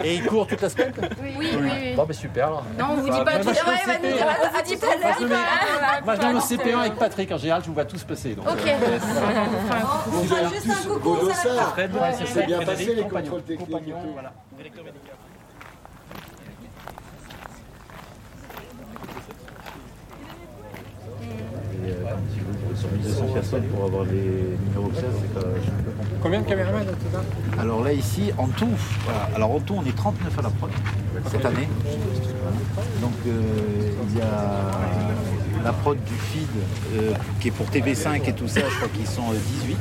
Et 0.03 0.17
ils 0.17 0.27
courent 0.27 0.49
toute 0.49 0.61
la 0.61 0.69
semaine 0.69 0.93
Oui, 1.23 1.37
oui, 1.39 1.49
oui. 1.61 1.95
Bon, 1.95 2.05
ben 2.05 2.13
super. 2.13 2.47
alors. 2.49 2.65
Non, 2.77 2.87
on 2.91 2.95
vous 2.97 3.09
dit 3.09 3.25
pas 3.25 3.39
tout. 3.39 3.49
Ouais, 3.51 3.55
va 3.55 3.99
nous 4.03 4.13
dire, 4.15 4.27
on 4.27 4.49
vous 4.57 4.63
dit 4.69 4.77
pas 4.77 4.87
Moi, 6.05 6.15
je 6.17 6.21
au 6.27 6.33
l'heure. 6.33 6.43
CP1 6.43 6.79
avec 6.81 6.95
Patrick. 6.97 7.31
En 7.31 7.39
général, 7.39 7.63
je 7.63 7.69
vous 7.69 7.75
vois 7.75 7.85
tous 7.85 8.03
passer. 8.03 8.35
Donc, 8.35 8.49
Ok. 8.49 8.67
euh, 8.67 8.99
On 10.09 10.25
fera 10.25 10.49
juste 10.49 10.67
un 10.71 10.89
coucou, 10.89 11.17
c'est 12.27 12.47
bien 12.47 12.63
passé, 12.63 12.95
les 12.97 13.03
contrôles 13.03 13.43
techniques 13.43 13.71
et 13.71 13.95
Tout. 21.83 21.95
voilà. 22.01 22.17
Sur 22.75 22.91
1200 22.93 23.25
personnes 23.35 23.63
pour 23.65 23.85
avoir 23.85 24.05
les 24.05 24.57
numéros 24.67 24.89
que 24.89 24.97
ça, 24.97 25.03
c'est 25.21 25.35
quand 25.35 25.47
même. 25.47 25.61
Combien 26.23 26.41
de 26.41 26.47
caméramans 26.47 26.83
au 26.83 26.85
total 26.85 27.25
Alors 27.59 27.83
là 27.85 27.93
ici, 27.93 28.31
en 28.39 28.47
tout, 28.49 28.69
voilà. 29.05 29.29
alors 29.35 29.53
en 29.55 29.61
tout 29.61 29.75
on 29.77 29.85
est 29.85 29.97
39 29.97 30.39
à 30.39 30.43
la 30.43 30.51
prod 30.51 30.71
cette 31.31 31.45
année. 31.45 31.69
Donc 33.01 33.13
euh, 33.27 33.41
il 34.11 34.19
y 34.19 34.21
a 34.21 35.65
la 35.65 35.73
prod 35.73 35.97
du 36.05 36.15
feed 36.15 36.49
euh, 36.95 37.13
qui 37.41 37.49
est 37.49 37.53
pour 37.53 37.67
TV5 37.67 38.29
et 38.29 38.33
tout 38.33 38.49
ça, 38.49 38.61
je 38.69 38.77
crois 38.77 38.89
qu'ils 38.89 39.07
sont 39.07 39.31
euh, 39.31 39.37
18. 39.67 39.77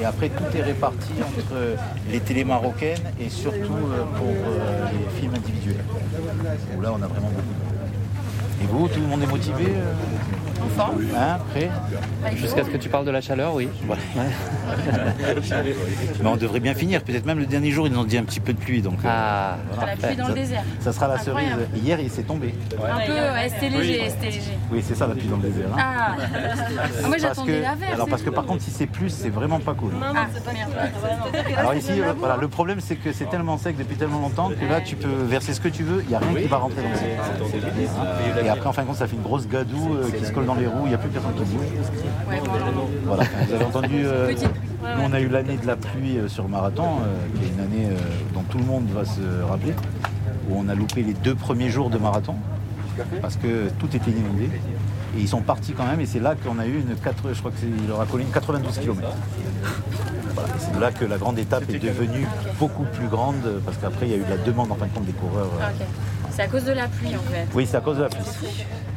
Et 0.00 0.04
après 0.04 0.28
tout 0.30 0.44
est 0.56 0.62
réparti 0.62 1.12
entre 1.20 1.54
euh, 1.54 1.76
les 2.10 2.20
télés 2.20 2.44
marocaines 2.44 3.12
et 3.20 3.28
surtout 3.28 3.58
euh, 3.58 4.04
pour 4.16 4.28
euh, 4.28 4.84
les 4.92 5.20
films 5.20 5.34
individuels. 5.34 5.84
Où 6.76 6.80
là 6.80 6.92
on 6.92 7.02
a 7.02 7.06
vraiment 7.06 7.28
beaucoup 7.28 7.42
de 7.42 7.76
monde. 7.76 7.79
Et 8.62 8.66
vous, 8.66 8.88
tout 8.88 9.00
le 9.00 9.06
monde 9.06 9.22
est 9.22 9.26
motivé 9.26 9.64
euh 9.68 10.64
En 10.64 10.68
forme 10.68 11.02
Hein, 11.16 11.38
prêt 11.50 11.70
Jusqu'à 12.36 12.64
ce 12.64 12.68
que 12.70 12.76
tu 12.76 12.88
parles 12.90 13.06
de 13.06 13.10
la 13.10 13.20
chaleur, 13.22 13.54
oui. 13.54 13.68
Mais 16.22 16.28
on 16.28 16.36
devrait 16.36 16.60
bien 16.60 16.74
finir. 16.74 17.02
Peut-être 17.02 17.24
même 17.26 17.38
le 17.38 17.46
dernier 17.46 17.70
jour, 17.70 17.86
ils 17.86 17.92
nous 17.92 18.00
ont 18.00 18.04
dit 18.04 18.18
un 18.18 18.24
petit 18.24 18.40
peu 18.40 18.52
de 18.52 18.58
pluie. 18.58 18.82
Donc, 18.82 18.98
ah, 19.06 19.56
voilà. 19.74 19.94
La 19.94 19.96
pluie 20.08 20.16
dans 20.16 20.24
le 20.28 20.34
Ça- 20.34 20.40
désert. 20.40 20.62
Ça 20.80 20.92
sera 20.92 21.08
la 21.08 21.18
cerise. 21.18 21.48
Hier, 21.82 21.98
il 22.00 22.10
s'est 22.10 22.22
tombé. 22.22 22.54
Un 22.74 23.06
peu, 23.06 23.12
ouais, 23.12 23.48
c'était 23.48 23.68
léger, 23.70 24.10
c'était 24.10 24.26
léger. 24.26 24.58
Oui, 24.70 24.84
c'est 24.86 24.94
ça 24.94 25.06
la 25.06 25.14
pluie 25.14 25.28
dans 25.28 25.36
le 25.38 25.42
désert. 25.48 25.66
hein. 25.72 25.78
Ah, 25.80 26.16
Ah, 27.02 27.06
moi 27.08 27.16
j'attendais. 27.18 27.62
Alors 27.92 28.08
parce 28.08 28.22
que 28.22 28.30
par 28.30 28.44
contre, 28.44 28.62
si 28.62 28.70
c'est 28.70 28.86
plus, 28.86 29.08
c'est 29.10 29.30
vraiment 29.30 29.58
pas 29.60 29.74
cool. 29.74 29.92
Ah, 30.02 30.26
c'est 30.32 30.44
pas 30.44 30.52
bien. 30.52 30.66
Alors 31.56 31.74
ici, 31.74 31.92
euh, 32.00 32.12
voilà, 32.18 32.36
le 32.36 32.48
problème 32.48 32.80
c'est 32.80 32.96
que 32.96 33.12
c'est 33.12 33.28
tellement 33.30 33.56
sec 33.58 33.76
depuis 33.76 33.96
tellement 33.96 34.20
longtemps 34.20 34.50
que 34.50 34.70
là, 34.70 34.80
tu 34.80 34.96
peux 34.96 35.08
verser 35.24 35.54
ce 35.54 35.60
que 35.60 35.68
tu 35.68 35.82
veux, 35.82 36.02
il 36.02 36.08
n'y 36.08 36.14
a 36.14 36.18
rien 36.18 36.34
qui 36.34 36.48
va 36.48 36.58
rentrer 36.58 36.82
dans 36.82 36.88
le 36.90 38.49
après, 38.50 38.68
en 38.68 38.72
fin 38.72 38.82
de 38.82 38.86
compte, 38.86 38.96
ça 38.96 39.06
fait 39.06 39.16
une 39.16 39.22
grosse 39.22 39.48
gadoue 39.48 39.94
euh, 39.94 40.10
qui 40.10 40.24
se 40.24 40.32
colle 40.32 40.46
dans 40.46 40.54
les 40.54 40.66
roues, 40.66 40.84
il 40.84 40.88
n'y 40.88 40.94
a 40.94 40.98
plus 40.98 41.08
personne 41.08 41.34
qui 41.34 41.44
bouge. 41.44 41.66
Voilà, 43.04 43.24
vous 43.46 43.54
avez 43.54 43.64
entendu, 43.64 44.02
euh, 44.04 44.32
nous 44.32 45.02
on 45.02 45.12
a 45.12 45.20
eu 45.20 45.28
l'année 45.28 45.56
de 45.56 45.66
la 45.66 45.76
pluie 45.76 46.18
euh, 46.18 46.28
sur 46.28 46.48
marathon, 46.48 46.98
qui 47.36 47.44
est 47.44 47.52
une 47.52 47.60
année 47.60 47.88
dont 48.34 48.42
tout 48.42 48.58
le 48.58 48.64
monde 48.64 48.88
va 48.90 49.04
se 49.04 49.42
rappeler, 49.48 49.74
où 50.48 50.54
on 50.56 50.68
a 50.68 50.74
loupé 50.74 51.02
les 51.02 51.14
deux 51.14 51.34
premiers 51.34 51.70
jours 51.70 51.90
de 51.90 51.98
marathon, 51.98 52.34
parce 53.20 53.36
que 53.36 53.68
tout 53.78 53.88
était 53.94 54.10
inondé. 54.10 54.50
Et 55.16 55.20
ils 55.20 55.28
sont 55.28 55.40
partis 55.40 55.72
quand 55.72 55.84
même, 55.86 56.00
et 56.00 56.06
c'est 56.06 56.20
là 56.20 56.34
qu'on 56.36 56.58
a 56.58 56.66
eu 56.66 56.80
une 56.80 56.94
4, 56.94 57.16
je 57.32 57.38
crois 57.40 57.50
qu'il 57.50 57.88
leur 57.88 58.00
a 58.00 58.06
collé 58.06 58.24
une 58.24 58.30
92 58.30 58.78
km. 58.78 59.08
Voilà, 60.34 60.48
c'est 60.58 60.72
de 60.74 60.80
là 60.80 60.92
que 60.92 61.04
la 61.04 61.18
grande 61.18 61.38
étape 61.38 61.64
est 61.68 61.78
devenue 61.80 62.26
beaucoup 62.60 62.84
plus 62.84 63.08
grande, 63.08 63.60
parce 63.64 63.76
qu'après 63.78 64.06
il 64.06 64.10
y 64.12 64.14
a 64.14 64.18
eu 64.18 64.24
de 64.24 64.30
la 64.30 64.36
demande 64.38 64.70
en 64.70 64.76
fin 64.76 64.86
de 64.86 64.92
compte 64.92 65.06
des 65.06 65.12
coureurs. 65.12 65.50
euh, 65.60 65.66
Ok. 65.80 65.86
C'est 66.32 66.42
à 66.42 66.46
cause 66.48 66.64
de 66.64 66.72
la 66.72 66.86
pluie 66.86 67.08
en 67.16 67.32
fait. 67.32 67.46
oui, 67.54 67.66
c'est 67.68 67.76
à 67.76 67.80
cause 67.80 67.96
de 67.96 68.02
la 68.04 68.08
pluie. 68.08 68.20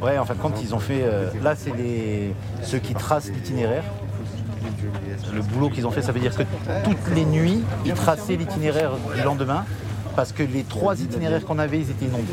Ouais, 0.00 0.16
en 0.18 0.24
fin 0.24 0.34
de 0.34 0.38
compte, 0.38 0.54
ils 0.62 0.72
ont 0.74 0.78
fait. 0.78 1.00
euh, 1.02 1.30
là, 1.42 1.54
c'est 1.56 1.76
les 1.76 2.32
ceux 2.62 2.78
qui 2.78 2.94
tracent 2.94 3.30
l'itinéraire. 3.30 3.82
Le 5.34 5.42
boulot 5.42 5.68
qu'ils 5.68 5.86
ont 5.86 5.90
fait, 5.90 6.02
ça 6.02 6.12
veut 6.12 6.20
dire 6.20 6.34
que 6.36 6.42
toutes 6.84 7.14
les 7.14 7.24
nuits, 7.24 7.62
ils 7.84 7.92
traçaient 7.94 8.36
l'itinéraire 8.36 8.92
du 9.16 9.22
lendemain. 9.22 9.64
Parce 10.16 10.32
que 10.32 10.42
les 10.42 10.62
trois 10.62 11.00
itinéraires 11.00 11.44
qu'on 11.44 11.58
avait, 11.58 11.78
ils 11.78 11.90
étaient 11.90 12.06
inondés. 12.06 12.24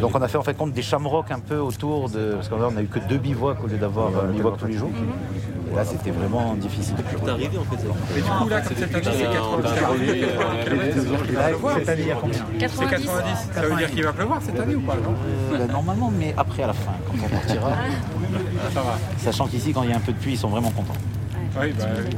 Donc 0.00 0.14
on 0.14 0.22
a 0.22 0.28
fait 0.28 0.38
en 0.38 0.42
fait 0.42 0.54
compte 0.54 0.72
des 0.72 0.82
shamrocks 0.82 1.30
un 1.30 1.40
peu 1.40 1.56
autour 1.58 2.10
de. 2.10 2.32
Parce 2.34 2.48
qu'on 2.48 2.76
a 2.76 2.82
eu 2.82 2.86
que 2.86 2.98
deux 3.08 3.18
bivouacs 3.18 3.62
au 3.64 3.66
lieu 3.66 3.78
d'avoir 3.78 4.08
un 4.24 4.28
bivouac 4.32 4.56
tous 4.58 4.66
les 4.66 4.76
jours. 4.76 4.90
Et 5.72 5.74
là 5.76 5.84
c'était 5.84 6.10
vraiment 6.10 6.54
difficile. 6.54 6.96
arrivé 7.26 7.56
en 7.56 7.64
fait. 7.64 7.86
Mais 8.14 8.20
du 8.20 8.28
coup, 8.28 8.48
là, 8.48 8.60
comme 8.60 8.76
cette 8.76 8.94
année, 8.94 9.04
c'est 9.04 9.24
80 9.24 9.94
Et 10.04 11.32
là, 11.34 11.50
cette 11.78 11.88
année, 11.88 12.02
il 12.02 12.08
y 12.08 12.12
a 12.12 12.16
combien 12.16 12.38
C'est 12.68 12.86
90. 12.88 13.48
Ça 13.54 13.62
veut 13.62 13.76
dire 13.76 13.90
qu'il 13.90 14.04
va 14.04 14.12
pleuvoir 14.12 14.42
cette 14.42 14.60
année 14.60 14.74
ou 14.74 14.80
pas 14.82 14.94
Euh, 14.96 15.58
bah, 15.58 15.72
Normalement, 15.72 16.12
mais 16.14 16.34
après 16.36 16.64
à 16.64 16.66
la 16.68 16.72
fin, 16.74 16.92
quand 17.06 17.14
on 17.24 17.28
partira. 17.28 17.70
Ça 18.74 18.82
va. 18.82 18.98
Sachant 19.16 19.46
qu'ici, 19.46 19.72
quand 19.72 19.82
il 19.84 19.90
y 19.90 19.92
a 19.92 19.96
un 19.96 20.00
peu 20.00 20.12
de 20.12 20.18
pluie, 20.18 20.32
ils 20.32 20.38
sont 20.38 20.48
vraiment 20.48 20.70
contents. 20.70 20.92
Oui, 21.58 21.72
bah 21.78 21.84
oui. 22.04 22.16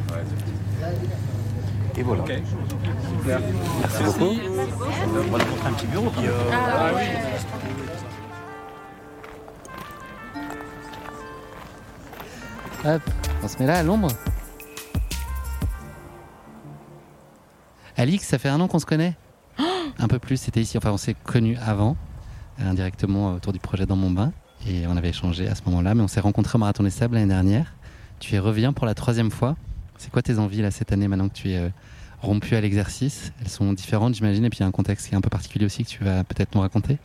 Et 1.96 2.02
voilà. 2.02 2.24
Merci 3.24 4.04
beaucoup. 4.04 4.24
On 4.24 5.30
va 5.30 5.44
montrer 5.44 5.68
un 5.68 5.72
petit 5.72 5.86
bureau. 5.86 6.10
Puis, 6.10 6.26
euh, 6.26 6.32
Ah 6.52 6.90
oui. 6.94 7.02
Hop, 12.86 13.02
on 13.42 13.48
se 13.48 13.58
met 13.58 13.66
là 13.66 13.78
à 13.78 13.82
l'ombre. 13.82 14.08
Alix, 17.96 18.26
ça 18.26 18.38
fait 18.38 18.48
un 18.48 18.60
an 18.60 18.68
qu'on 18.68 18.78
se 18.78 18.86
connaît. 18.86 19.16
un 19.98 20.08
peu 20.08 20.18
plus, 20.18 20.36
c'était 20.36 20.60
ici. 20.60 20.76
Enfin, 20.76 20.90
on 20.90 20.96
s'est 20.96 21.14
connus 21.14 21.56
avant, 21.64 21.96
euh, 22.60 22.68
indirectement 22.68 23.32
autour 23.34 23.52
du 23.52 23.60
projet 23.60 23.86
Dans 23.86 23.96
mon 23.96 24.10
bain. 24.10 24.32
Et 24.66 24.86
on 24.86 24.96
avait 24.96 25.10
échangé 25.10 25.46
à 25.46 25.54
ce 25.54 25.62
moment-là, 25.66 25.94
mais 25.94 26.02
on 26.02 26.08
s'est 26.08 26.20
rencontrés 26.20 26.56
au 26.56 26.58
Marathon 26.58 26.82
des 26.82 26.90
Sables 26.90 27.14
l'année 27.14 27.28
dernière. 27.28 27.74
Tu 28.18 28.34
y 28.34 28.38
reviens 28.38 28.72
pour 28.72 28.86
la 28.86 28.94
troisième 28.94 29.30
fois. 29.30 29.56
C'est 29.98 30.10
quoi 30.10 30.22
tes 30.22 30.38
envies 30.38 30.62
là 30.62 30.70
cette 30.70 30.92
année 30.92 31.08
maintenant 31.08 31.28
que 31.28 31.34
tu 31.34 31.50
es 31.50 31.56
euh, 31.56 31.68
rompu 32.20 32.56
à 32.56 32.60
l'exercice? 32.60 33.32
Elles 33.40 33.48
sont 33.48 33.72
différentes, 33.72 34.14
j'imagine, 34.14 34.44
et 34.44 34.50
puis 34.50 34.58
il 34.58 34.62
y 34.62 34.64
a 34.64 34.66
un 34.66 34.72
contexte 34.72 35.08
qui 35.08 35.14
est 35.14 35.16
un 35.16 35.20
peu 35.20 35.30
particulier 35.30 35.66
aussi 35.66 35.84
que 35.84 35.88
tu 35.88 36.04
vas 36.04 36.24
peut-être 36.24 36.54
nous 36.54 36.60
raconter. 36.60 36.98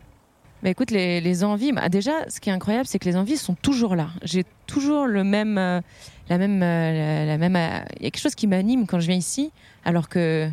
Bah 0.62 0.70
écoute, 0.70 0.92
les, 0.92 1.22
les 1.22 1.44
envies, 1.46 1.72
bah 1.72 1.88
déjà, 1.88 2.12
ce 2.30 2.42
qui 2.42 2.50
est 2.50 2.54
incroyable, 2.54 2.86
c'est 2.86 3.00
que 3.00 3.06
les 3.06 3.16
envies 3.16 3.38
sont 3.38 3.56
toujours 3.56 3.96
là. 3.96 4.10
J'ai 4.24 4.44
toujours 4.68 5.08
le 5.08 5.24
même, 5.24 5.58
euh, 5.58 5.80
la 6.28 6.38
même, 6.38 6.62
euh, 6.62 7.26
la, 7.26 7.38
même. 7.38 7.56
Il 8.00 8.04
y 8.04 8.08
a 8.08 8.12
quelque 8.12 8.20
chose 8.20 8.36
qui 8.36 8.48
m'anime 8.48 8.86
quand 8.86 9.00
je 9.00 9.08
viens 9.08 9.16
ici, 9.16 9.52
alors 9.86 10.10
que 10.10 10.50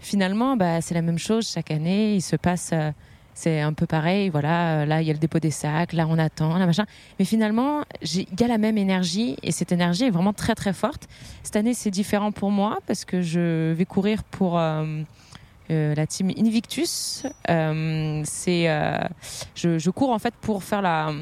finalement, 0.00 0.56
bah, 0.56 0.82
c'est 0.82 0.94
la 0.94 1.00
même 1.00 1.18
chose 1.18 1.48
chaque 1.48 1.70
année. 1.70 2.16
Il 2.16 2.20
se 2.20 2.36
passe, 2.36 2.74
c'est 3.40 3.60
un 3.60 3.72
peu 3.72 3.86
pareil. 3.86 4.28
Voilà, 4.28 4.82
euh, 4.82 4.86
là 4.86 5.00
il 5.00 5.06
y 5.08 5.10
a 5.10 5.14
le 5.14 5.18
dépôt 5.18 5.38
des 5.38 5.50
sacs, 5.50 5.92
là 5.94 6.06
on 6.08 6.18
attend, 6.18 6.58
là 6.58 6.66
machin. 6.66 6.84
Mais 7.18 7.24
finalement, 7.24 7.82
il 8.02 8.26
y 8.38 8.44
a 8.44 8.48
la 8.48 8.58
même 8.58 8.76
énergie 8.76 9.36
et 9.42 9.50
cette 9.50 9.72
énergie 9.72 10.04
est 10.04 10.10
vraiment 10.10 10.34
très 10.34 10.54
très 10.54 10.74
forte. 10.74 11.08
Cette 11.42 11.56
année, 11.56 11.74
c'est 11.74 11.90
différent 11.90 12.32
pour 12.32 12.50
moi 12.50 12.80
parce 12.86 13.04
que 13.04 13.22
je 13.22 13.72
vais 13.72 13.86
courir 13.86 14.22
pour. 14.24 14.58
euh, 14.58 15.02
euh, 15.70 15.94
la 15.94 16.04
team 16.04 16.32
Invictus. 16.36 17.22
Je, 17.48 19.04
je 19.54 19.90
cours 19.90 20.10
en 20.10 20.18
fait 20.18 20.34
pour 20.40 20.64
faire 20.64 20.82
la, 20.82 21.12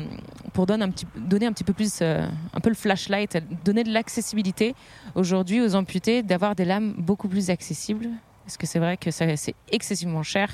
pour 0.54 0.64
donner 0.64 0.84
un 0.84 0.90
petit, 0.90 1.06
donner 1.16 1.44
un 1.44 1.52
petit 1.52 1.64
peu 1.64 1.74
plus, 1.74 2.00
un 2.00 2.60
peu 2.62 2.70
le 2.70 2.74
flashlight, 2.74 3.38
donner 3.66 3.84
de 3.84 3.92
l'accessibilité 3.92 4.74
aujourd'hui 5.14 5.60
aux 5.60 5.74
amputés, 5.74 6.22
d'avoir 6.22 6.54
des 6.54 6.64
lames 6.64 6.94
beaucoup 6.96 7.28
plus 7.28 7.50
accessibles. 7.50 8.08
Parce 8.48 8.56
que 8.56 8.66
c'est 8.66 8.78
vrai 8.78 8.96
que 8.96 9.10
c'est 9.10 9.54
excessivement 9.70 10.22
cher. 10.22 10.48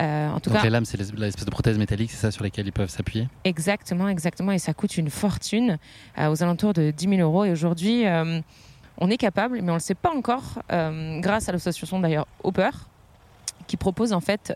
Euh, 0.00 0.30
en 0.30 0.40
tout 0.40 0.48
Donc 0.48 0.60
cas, 0.60 0.64
les 0.64 0.70
lames, 0.70 0.86
c'est 0.86 0.96
l'es- 0.96 1.12
l'espèce 1.14 1.44
de 1.44 1.50
prothèse 1.50 1.76
métallique, 1.76 2.10
c'est 2.10 2.16
ça 2.16 2.30
sur 2.30 2.42
lesquelles 2.42 2.66
ils 2.66 2.72
peuvent 2.72 2.88
s'appuyer 2.88 3.28
Exactement, 3.44 4.08
exactement. 4.08 4.50
Et 4.52 4.58
ça 4.58 4.72
coûte 4.72 4.96
une 4.96 5.10
fortune, 5.10 5.76
euh, 6.16 6.30
aux 6.30 6.42
alentours 6.42 6.72
de 6.72 6.90
10 6.90 7.06
000 7.16 7.20
euros. 7.20 7.44
Et 7.44 7.50
aujourd'hui, 7.50 8.06
euh, 8.06 8.40
on 8.96 9.10
est 9.10 9.18
capable, 9.18 9.56
mais 9.56 9.64
on 9.70 9.74
ne 9.74 9.78
le 9.78 9.78
sait 9.80 9.94
pas 9.94 10.10
encore, 10.10 10.62
grâce 10.70 11.50
à 11.50 11.52
l'association 11.52 12.00
d'ailleurs 12.00 12.26
Hopper, 12.42 12.70
qui 13.66 13.76
propose 13.76 14.14
en 14.14 14.20
fait, 14.20 14.50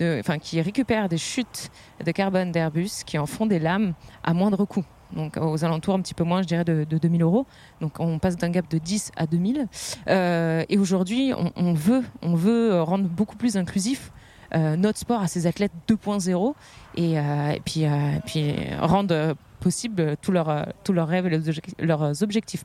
enfin, 0.00 0.38
qui 0.38 0.62
récupère 0.62 1.10
des 1.10 1.18
chutes 1.18 1.70
de 2.02 2.10
carbone 2.12 2.50
d'Airbus, 2.50 3.04
qui 3.04 3.18
en 3.18 3.26
font 3.26 3.44
des 3.44 3.58
lames 3.58 3.92
à 4.24 4.32
moindre 4.32 4.64
coût. 4.64 4.84
Donc 5.14 5.36
aux 5.36 5.64
alentours 5.64 5.94
un 5.94 6.00
petit 6.00 6.14
peu 6.14 6.24
moins, 6.24 6.42
je 6.42 6.46
dirais, 6.46 6.64
de, 6.64 6.84
de 6.88 6.98
2000 6.98 7.22
euros. 7.22 7.46
Donc 7.80 7.98
on 7.98 8.18
passe 8.18 8.36
d'un 8.36 8.50
gap 8.50 8.68
de 8.70 8.78
10 8.78 9.12
à 9.16 9.26
2000. 9.26 9.66
Euh, 10.08 10.64
et 10.68 10.78
aujourd'hui, 10.78 11.32
on, 11.56 11.72
veut, 11.72 12.02
on 12.22 12.34
veut 12.34 12.80
rendre 12.82 13.08
beaucoup 13.08 13.36
plus 13.36 13.56
inclusif 13.56 14.12
euh, 14.54 14.76
notre 14.76 14.98
sport 14.98 15.20
à 15.20 15.28
ces 15.28 15.46
athlètes 15.46 15.72
2.0 15.88 16.54
et, 16.96 17.18
euh, 17.18 17.50
et 17.50 17.60
puis, 17.60 17.86
euh, 17.86 17.88
puis 18.26 18.54
rendre 18.80 19.36
possible 19.60 20.16
tous 20.20 20.32
leurs 20.32 20.66
tous 20.82 20.92
leurs 20.92 21.06
rêves 21.06 21.26
et 21.26 21.84
leurs 21.84 22.22
objectifs. 22.22 22.64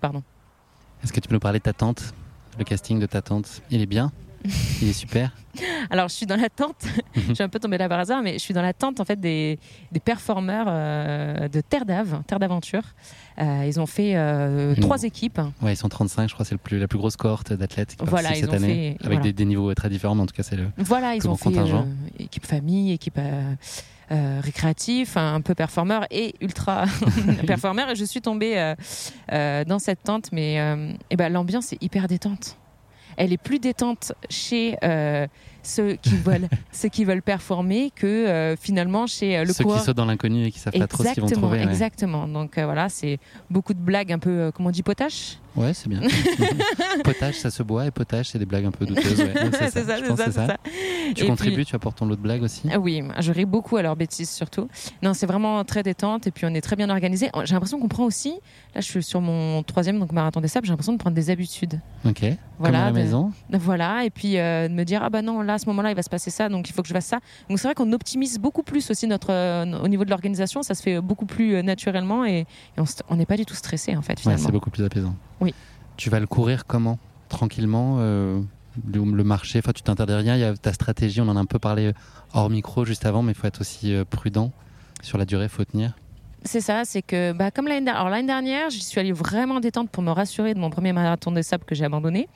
Est-ce 1.03 1.13
que 1.13 1.19
tu 1.19 1.27
peux 1.27 1.35
nous 1.35 1.39
parler 1.39 1.59
de 1.59 1.63
ta 1.63 1.73
tante? 1.73 2.13
Le 2.57 2.63
casting 2.63 2.99
de 2.99 3.05
ta 3.05 3.21
tante, 3.21 3.61
il 3.69 3.81
est 3.81 3.85
bien? 3.85 4.11
Il 4.81 4.89
est 4.89 4.93
super 4.93 5.31
Alors, 5.89 6.07
je 6.09 6.13
suis 6.13 6.25
dans 6.25 6.35
l'attente, 6.35 6.85
je 7.15 7.33
suis 7.33 7.43
un 7.43 7.49
peu 7.49 7.59
tombée 7.59 7.77
là 7.77 7.87
par 7.89 7.99
hasard, 7.99 8.21
mais 8.21 8.33
je 8.33 8.39
suis 8.39 8.53
dans 8.53 8.61
l'attente 8.61 8.99
en 8.99 9.05
fait 9.05 9.19
des, 9.19 9.59
des 9.91 9.99
performeurs 9.99 10.67
euh, 10.69 11.47
de 11.47 11.61
Terre 11.61 11.85
d'Ave, 11.85 12.21
Terre 12.27 12.39
d'Aventure. 12.39 12.83
Euh, 13.41 13.63
ils 13.67 13.79
ont 13.79 13.85
fait 13.85 14.15
euh, 14.15 14.73
Une- 14.75 14.81
trois 14.81 15.03
équipes. 15.03 15.39
Ouais, 15.61 15.73
ils 15.73 15.77
sont 15.77 15.89
35, 15.89 16.29
je 16.29 16.33
crois, 16.33 16.45
c'est 16.45 16.57
la 16.71 16.87
plus 16.87 16.97
grosse 16.97 17.15
cohorte 17.17 17.53
d'athlètes 17.53 17.95
qui 17.95 18.05
Voilà, 18.05 18.33
cette 18.33 18.53
année, 18.53 18.95
fait- 18.99 19.05
avec 19.05 19.17
voilà. 19.17 19.19
des, 19.21 19.33
des 19.33 19.45
niveaux 19.45 19.73
très 19.73 19.89
différents, 19.89 20.15
mais 20.15 20.21
en 20.21 20.25
tout 20.25 20.35
cas, 20.35 20.43
c'est 20.43 20.55
le 20.55 20.67
Voilà, 20.77 21.15
ils 21.15 21.27
ont 21.27 21.35
fait 21.35 21.49
équipe 22.19 22.45
famille, 22.45 22.91
équipe 22.93 23.19
euh, 24.11 24.39
récréatif, 24.43 25.17
un 25.17 25.41
peu 25.41 25.55
performeur 25.55 26.05
et 26.11 26.35
ultra 26.41 26.85
performeur. 27.47 27.89
Et 27.89 27.95
je 27.95 28.05
suis 28.05 28.21
tombée 28.21 28.57
euh, 28.57 28.75
euh, 29.31 29.63
dans 29.65 29.79
cette 29.79 30.03
tente, 30.03 30.31
mais 30.31 30.59
euh, 30.59 30.91
eh 31.09 31.15
ben, 31.15 31.31
l'ambiance 31.31 31.73
est 31.73 31.81
hyper 31.81 32.07
détente. 32.07 32.57
Elle 33.17 33.33
est 33.33 33.37
plus 33.37 33.59
détente 33.59 34.13
chez 34.29 34.77
euh, 34.83 35.27
ceux 35.63 35.93
qui 35.95 36.15
veulent 36.23 36.47
ceux 36.71 36.89
qui 36.89 37.05
veulent 37.05 37.21
performer 37.21 37.91
que 37.95 38.05
euh, 38.05 38.55
finalement 38.55 39.07
chez 39.07 39.37
euh, 39.37 39.43
le 39.45 39.53
Ceux 39.53 39.63
coureur. 39.63 39.79
qui 39.79 39.85
sautent 39.85 39.97
dans 39.97 40.05
l'inconnu 40.05 40.45
et 40.45 40.51
qui 40.51 40.59
savent 40.59 40.73
pas 40.73 40.87
trop 40.87 41.03
ce 41.03 41.09
qu'ils 41.13 41.21
vont 41.21 41.27
Exactement, 41.27 41.47
trouver. 41.47 41.65
ouais. 41.65 41.71
exactement. 41.71 42.27
Donc 42.27 42.57
euh, 42.57 42.65
voilà, 42.65 42.89
c'est 42.89 43.19
beaucoup 43.49 43.73
de 43.73 43.79
blagues 43.79 44.11
un 44.11 44.19
peu, 44.19 44.51
comment 44.53 44.69
on 44.69 44.71
dit, 44.71 44.83
potache. 44.83 45.37
Ouais, 45.55 45.73
c'est 45.73 45.87
bien. 45.87 46.01
potage, 47.03 47.35
ça 47.35 47.49
se 47.49 47.63
boit 47.63 47.85
et 47.85 47.91
potage, 47.91 48.29
c'est 48.29 48.39
des 48.39 48.45
blagues 48.45 48.65
un 48.65 48.71
peu 48.71 48.85
douteuses. 48.85 49.19
Ouais. 49.19 49.33
C'est 49.51 49.83
ça, 49.85 49.97
je 49.97 50.03
c'est 50.03 50.07
pense 50.07 50.17
ça, 50.19 50.31
ça. 50.31 50.57
Tu 51.15 51.23
Et 51.23 51.27
contribues, 51.27 51.55
puis- 51.55 51.65
tu 51.65 51.75
apportes 51.75 51.97
ton 51.97 52.05
lot 52.05 52.15
de 52.15 52.21
blagues 52.21 52.43
aussi? 52.43 52.63
Ah 52.71 52.79
Oui, 52.79 53.01
je 53.19 53.31
ris 53.31 53.45
beaucoup 53.45 53.77
à 53.77 53.81
leurs 53.81 53.95
bêtises 53.95 54.29
surtout. 54.29 54.67
Non, 55.01 55.13
c'est 55.13 55.25
vraiment 55.25 55.63
très 55.63 55.83
détente 55.83 56.27
et 56.27 56.31
puis 56.31 56.45
on 56.45 56.53
est 56.53 56.61
très 56.61 56.75
bien 56.75 56.89
organisé. 56.89 57.29
J'ai 57.45 57.53
l'impression 57.53 57.79
qu'on 57.79 57.87
prend 57.87 58.03
aussi, 58.03 58.31
là 58.73 58.81
je 58.81 58.85
suis 58.85 59.03
sur 59.03 59.21
mon 59.21 59.63
troisième 59.63 59.99
donc 59.99 60.11
marathon 60.11 60.41
des 60.41 60.47
sables, 60.47 60.65
j'ai 60.65 60.71
l'impression 60.71 60.93
de 60.93 60.97
prendre 60.97 61.15
des 61.15 61.29
habitudes. 61.29 61.79
Ok. 62.05 62.19
Comme 62.21 62.37
Voilà, 62.59 62.83
à 62.83 62.85
la 62.85 62.91
de- 62.91 62.95
maison? 62.97 63.31
Voilà, 63.51 64.03
et 64.05 64.09
puis 64.09 64.37
euh, 64.37 64.67
de 64.67 64.73
me 64.73 64.83
dire, 64.83 65.01
ah 65.03 65.09
bah 65.09 65.21
non, 65.21 65.41
là 65.41 65.53
à 65.53 65.57
ce 65.57 65.65
moment-là 65.67 65.91
il 65.91 65.95
va 65.95 66.03
se 66.03 66.09
passer 66.09 66.31
ça, 66.31 66.49
donc 66.49 66.69
il 66.69 66.73
faut 66.73 66.81
que 66.81 66.87
je 66.87 66.93
fasse 66.93 67.05
ça. 67.05 67.19
Donc 67.49 67.59
c'est 67.59 67.67
vrai 67.67 67.75
qu'on 67.75 67.91
optimise 67.93 68.39
beaucoup 68.39 68.63
plus 68.63 68.89
aussi 68.89 69.07
notre, 69.07 69.31
euh, 69.31 69.79
au 69.81 69.87
niveau 69.87 70.05
de 70.05 70.09
l'organisation, 70.09 70.63
ça 70.63 70.73
se 70.75 70.81
fait 70.83 70.99
beaucoup 71.01 71.25
plus 71.25 71.55
euh, 71.55 71.61
naturellement 71.61 72.25
et, 72.25 72.39
et 72.77 72.81
on 73.09 73.15
n'est 73.15 73.25
pas 73.25 73.37
du 73.37 73.45
tout 73.45 73.55
stressé 73.55 73.95
en 73.95 74.01
fait 74.01 74.13
Ouais, 74.13 74.21
finalement. 74.21 74.45
c'est 74.45 74.51
beaucoup 74.51 74.69
plus 74.69 74.83
apaisant. 74.83 75.15
Oui. 75.41 75.53
Tu 75.97 76.09
vas 76.09 76.19
le 76.19 76.27
courir 76.27 76.65
comment? 76.65 76.99
Tranquillement 77.29 77.97
euh, 77.99 78.39
le, 78.91 79.03
le 79.03 79.23
marché, 79.23 79.59
enfin, 79.59 79.71
tu 79.73 79.81
t'interdis 79.81 80.13
rien. 80.13 80.35
Il 80.35 80.41
y 80.41 80.43
a 80.43 80.55
ta 80.55 80.73
stratégie, 80.73 81.21
on 81.21 81.27
en 81.27 81.37
a 81.37 81.39
un 81.39 81.45
peu 81.45 81.59
parlé 81.59 81.93
hors 82.33 82.49
micro 82.49 82.85
juste 82.85 83.05
avant, 83.05 83.21
mais 83.23 83.31
il 83.31 83.35
faut 83.35 83.47
être 83.47 83.61
aussi 83.61 83.93
euh, 83.93 84.05
prudent. 84.05 84.51
Sur 85.01 85.17
la 85.17 85.25
durée, 85.25 85.45
il 85.45 85.49
faut 85.49 85.63
tenir. 85.63 85.93
C'est 86.43 86.61
ça, 86.61 86.83
c'est 86.85 87.01
que 87.01 87.31
bah, 87.33 87.51
comme 87.51 87.67
l'année 87.67 87.85
dernière, 87.85 88.09
l'année 88.09 88.27
dernière, 88.27 88.69
j'y 88.69 88.81
suis 88.81 88.99
allée 88.99 89.11
vraiment 89.11 89.59
détente 89.59 89.89
pour 89.89 90.03
me 90.03 90.11
rassurer 90.11 90.53
de 90.53 90.59
mon 90.59 90.69
premier 90.69 90.93
marathon 90.93 91.31
des 91.31 91.43
sables 91.43 91.65
que 91.65 91.73
j'ai 91.75 91.85
abandonné. 91.85 92.27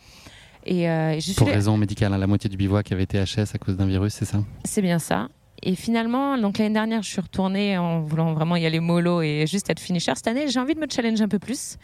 Et 0.65 0.89
euh, 0.89 1.17
Pour 1.37 1.47
raison 1.47 1.77
médicale, 1.77 2.13
hein, 2.13 2.17
la 2.17 2.27
moitié 2.27 2.49
du 2.49 2.57
bivouac 2.57 2.91
avait 2.91 3.03
été 3.03 3.17
HS 3.23 3.53
à 3.53 3.57
cause 3.59 3.77
d'un 3.77 3.85
virus, 3.85 4.13
c'est 4.13 4.25
ça? 4.25 4.39
C'est 4.65 4.81
bien 4.81 4.99
ça. 4.99 5.29
Et 5.61 5.75
finalement, 5.75 6.37
donc 6.37 6.57
l'année 6.57 6.73
dernière, 6.73 7.01
je 7.01 7.09
suis 7.09 7.21
retournée 7.21 7.77
en 7.77 8.01
voulant 8.01 8.33
vraiment 8.33 8.55
y 8.55 8.65
aller 8.65 8.79
mollo 8.79 9.21
et 9.21 9.45
juste 9.47 9.69
être 9.69 9.79
finisher. 9.79 10.13
Cette 10.15 10.27
année, 10.27 10.47
j'ai 10.47 10.59
envie 10.59 10.75
de 10.75 10.79
me 10.79 10.87
challenger 10.89 11.23
un 11.23 11.27
peu 11.27 11.39
plus. 11.39 11.77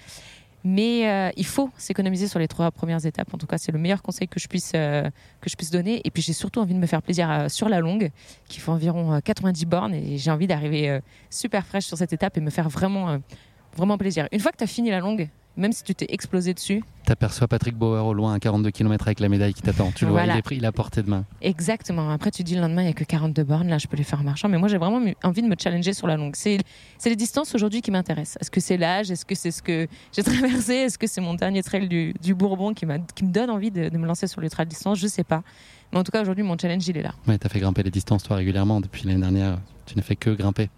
Mais 0.67 1.07
euh, 1.07 1.29
il 1.37 1.45
faut 1.45 1.69
s'économiser 1.77 2.27
sur 2.27 2.39
les 2.39 2.47
trois 2.47 2.71
premières 2.71 3.05
étapes. 3.05 3.31
En 3.31 3.37
tout 3.37 3.45
cas, 3.45 3.59
c'est 3.59 3.71
le 3.71 3.77
meilleur 3.77 4.01
conseil 4.01 4.27
que 4.27 4.39
je 4.39 4.47
puisse, 4.47 4.71
euh, 4.73 5.03
que 5.39 5.47
je 5.47 5.55
puisse 5.55 5.69
donner. 5.69 6.01
Et 6.05 6.09
puis, 6.09 6.23
j'ai 6.23 6.33
surtout 6.33 6.59
envie 6.59 6.73
de 6.73 6.79
me 6.79 6.87
faire 6.87 7.03
plaisir 7.03 7.29
euh, 7.29 7.49
sur 7.49 7.69
la 7.69 7.79
longue, 7.79 8.09
qui 8.47 8.59
fait 8.59 8.71
environ 8.71 9.13
euh, 9.13 9.19
90 9.19 9.65
bornes. 9.67 9.93
Et 9.93 10.17
j'ai 10.17 10.31
envie 10.31 10.47
d'arriver 10.47 10.99
super 11.29 11.67
fraîche 11.67 11.85
sur 11.85 11.99
cette 11.99 12.13
étape 12.13 12.35
et 12.37 12.41
me 12.41 12.49
faire 12.49 12.67
vraiment, 12.67 13.19
vraiment 13.75 13.97
plaisir. 13.97 14.27
Une 14.31 14.39
fois 14.39 14.51
que 14.51 14.57
tu 14.57 14.63
as 14.63 14.67
fini 14.67 14.89
la 14.89 14.99
longue, 14.99 15.29
même 15.57 15.71
si 15.71 15.83
tu 15.83 15.95
t'es 15.95 16.07
explosé 16.09 16.53
dessus, 16.53 16.83
T'aperçois 17.05 17.47
Patrick 17.47 17.75
Bauer 17.77 18.03
au 18.05 18.13
loin 18.15 18.33
à 18.33 18.39
42 18.39 18.71
km 18.71 19.07
avec 19.07 19.19
la 19.19 19.29
médaille 19.29 19.53
qui 19.53 19.61
t'attend. 19.61 19.91
Tu 19.91 20.05
le 20.05 20.11
Voilà. 20.11 20.25
vois, 20.25 20.33
il 20.35 20.39
est 20.39 20.41
pris, 20.41 20.57
il 20.57 20.71
portée 20.71 21.03
de 21.03 21.09
main. 21.09 21.23
Exactement. 21.41 22.09
Après, 22.09 22.31
tu 22.31 22.41
dis 22.43 22.55
le 22.55 22.61
lendemain, 22.61 22.81
il 22.81 22.85
n'y 22.85 22.89
a 22.91 22.93
que 22.93 23.03
42 23.03 23.43
bornes. 23.43 23.67
Là, 23.69 23.77
je 23.77 23.85
peux 23.87 23.95
les 23.95 24.03
faire 24.03 24.19
en 24.19 24.23
marchant. 24.23 24.49
Mais 24.49 24.57
moi, 24.57 24.67
j'ai 24.67 24.77
vraiment 24.79 24.99
envie 25.23 25.41
de 25.43 25.47
me 25.47 25.55
challenger 25.57 25.93
sur 25.93 26.07
la 26.07 26.17
longue. 26.17 26.35
C'est 26.35 26.57
les 27.05 27.15
distances 27.15 27.53
aujourd'hui 27.53 27.81
qui 27.83 27.91
m'intéressent. 27.91 28.37
Est-ce 28.41 28.49
que 28.49 28.59
c'est 28.59 28.75
l'âge? 28.77 29.11
Est-ce 29.11 29.23
que 29.23 29.35
c'est 29.35 29.51
ce 29.51 29.61
que 29.61 29.87
j'ai 30.11 30.23
traversé? 30.23 30.73
Est-ce 30.73 30.97
que 30.97 31.05
c'est 31.07 31.21
mon 31.21 31.35
dernier 31.35 31.61
trail 31.61 31.87
du, 31.87 32.13
du 32.21 32.33
Bourbon 32.33 32.73
qui, 32.73 32.87
me 32.87 32.97
donne 33.21 33.51
envie 33.51 33.69
de, 33.71 33.89
de 33.89 33.97
me 33.99 34.07
lancer 34.07 34.25
sur 34.25 34.41
l'ultra 34.41 34.65
distance? 34.65 34.97
Je 34.97 35.07
sais 35.07 35.23
pas. 35.23 35.43
Mais 35.93 35.99
en 35.99 36.03
tout 36.03 36.11
cas, 36.11 36.21
aujourd'hui, 36.23 36.43
mon 36.43 36.57
challenge, 36.57 36.87
il 36.87 36.97
est 36.97 37.03
là. 37.03 37.13
Ouais, 37.27 37.37
t'as 37.37 37.49
fait 37.49 37.59
grimper 37.59 37.83
les 37.83 37.91
distances 37.91 38.23
toi 38.23 38.37
régulièrement 38.37 38.81
depuis 38.81 39.03
l'année 39.07 39.21
dernière. 39.21 39.59
Tu 39.85 39.95
n'as 39.95 40.01
fait 40.01 40.15
que 40.15 40.31
grimper. 40.31 40.69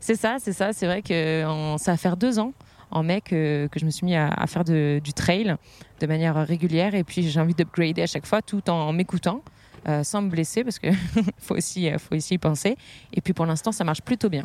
C'est 0.00 0.16
ça, 0.16 0.36
c'est 0.40 0.52
ça. 0.52 0.72
C'est 0.72 0.86
vrai 0.86 1.02
que 1.02 1.44
ça 1.78 1.92
va 1.92 1.96
faire 1.96 2.16
deux 2.16 2.38
ans 2.38 2.52
en 2.90 3.02
mai 3.02 3.20
que, 3.20 3.68
je 3.74 3.84
me 3.84 3.90
suis 3.90 4.04
mis 4.04 4.14
à, 4.14 4.46
faire 4.46 4.64
du 4.64 5.12
trail 5.14 5.56
de 6.00 6.06
manière 6.06 6.36
régulière. 6.46 6.94
Et 6.94 7.04
puis, 7.04 7.28
j'ai 7.28 7.40
envie 7.40 7.54
d'upgrader 7.54 8.02
à 8.02 8.06
chaque 8.06 8.26
fois 8.26 8.42
tout 8.42 8.68
en 8.70 8.92
m'écoutant. 8.92 9.42
euh, 9.88 10.02
sans 10.02 10.22
me 10.22 10.28
blesser 10.30 10.64
parce 10.64 10.78
que 10.78 10.88
faut 11.38 11.56
aussi 11.56 11.88
euh, 11.88 11.98
faut 11.98 12.14
aussi 12.14 12.34
y 12.34 12.38
penser 12.38 12.76
et 13.12 13.20
puis 13.20 13.32
pour 13.32 13.46
l'instant 13.46 13.72
ça 13.72 13.84
marche 13.84 14.02
plutôt 14.02 14.28
bien 14.28 14.44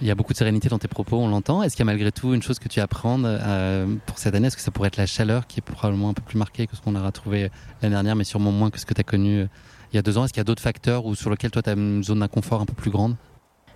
Il 0.00 0.06
y 0.06 0.10
a 0.10 0.14
beaucoup 0.14 0.32
de 0.32 0.38
sérénité 0.38 0.68
dans 0.68 0.78
tes 0.78 0.88
propos, 0.88 1.16
on 1.18 1.28
l'entend. 1.28 1.62
Est-ce 1.62 1.76
qu'il 1.76 1.84
y 1.84 1.88
a 1.88 1.92
malgré 1.92 2.12
tout 2.12 2.34
une 2.34 2.42
chose 2.42 2.58
que 2.58 2.68
tu 2.68 2.80
apprends 2.80 3.22
euh, 3.24 3.86
pour 4.06 4.18
cette 4.18 4.34
année? 4.34 4.48
Est-ce 4.48 4.56
que 4.56 4.62
ça 4.62 4.70
pourrait 4.70 4.88
être 4.88 4.96
la 4.96 5.06
chaleur 5.06 5.46
qui 5.46 5.60
est 5.60 5.62
probablement 5.62 6.10
un 6.10 6.14
peu 6.14 6.22
plus 6.22 6.38
marquée 6.38 6.66
que 6.66 6.76
ce 6.76 6.80
qu'on 6.80 6.94
a 6.94 7.02
retrouvé 7.04 7.50
l'année 7.82 7.94
dernière, 7.94 8.16
mais 8.16 8.24
sûrement 8.24 8.52
moins 8.52 8.70
que 8.70 8.78
ce 8.78 8.86
que 8.86 8.94
tu 8.94 9.00
as 9.00 9.04
connu 9.04 9.46
il 9.92 9.96
y 9.96 9.98
a 9.98 10.02
deux 10.02 10.18
ans? 10.18 10.24
Est-ce 10.24 10.32
qu'il 10.32 10.40
y 10.40 10.42
a 10.42 10.44
d'autres 10.44 10.62
facteurs 10.62 11.06
ou 11.06 11.14
sur 11.14 11.30
lesquels 11.30 11.50
toi 11.50 11.62
tu 11.62 11.70
as 11.70 11.74
une 11.74 12.02
zone 12.02 12.20
d'inconfort 12.20 12.60
un 12.60 12.66
peu 12.66 12.74
plus 12.74 12.90
grande? 12.90 13.16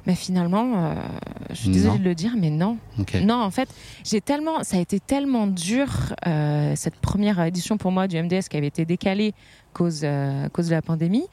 Mais 0.06 0.14
finalement, 0.14 0.72
euh, 0.76 0.94
je 1.50 1.54
suis 1.56 1.68
désolée 1.70 1.94
Non. 1.94 1.98
de 2.00 2.04
le 2.04 2.14
dire, 2.14 2.32
mais 2.38 2.50
non. 2.50 2.78
Non, 3.22 3.42
en 3.42 3.50
fait, 3.50 3.68
j'ai 4.04 4.20
tellement, 4.20 4.62
ça 4.62 4.76
a 4.76 4.80
été 4.80 4.98
tellement 5.00 5.46
dur 5.46 5.88
euh, 6.26 6.72
cette 6.76 6.96
première 6.96 7.40
édition 7.44 7.76
pour 7.76 7.92
moi 7.92 8.08
du 8.08 8.20
MDS 8.20 8.48
qui 8.50 8.56
avait 8.56 8.66
été 8.68 8.84
décalée 8.84 9.34
cause 9.72 10.00
euh, 10.04 10.48
cause 10.48 10.68
de 10.68 10.74
la 10.74 10.82
pandémie. 10.82 11.24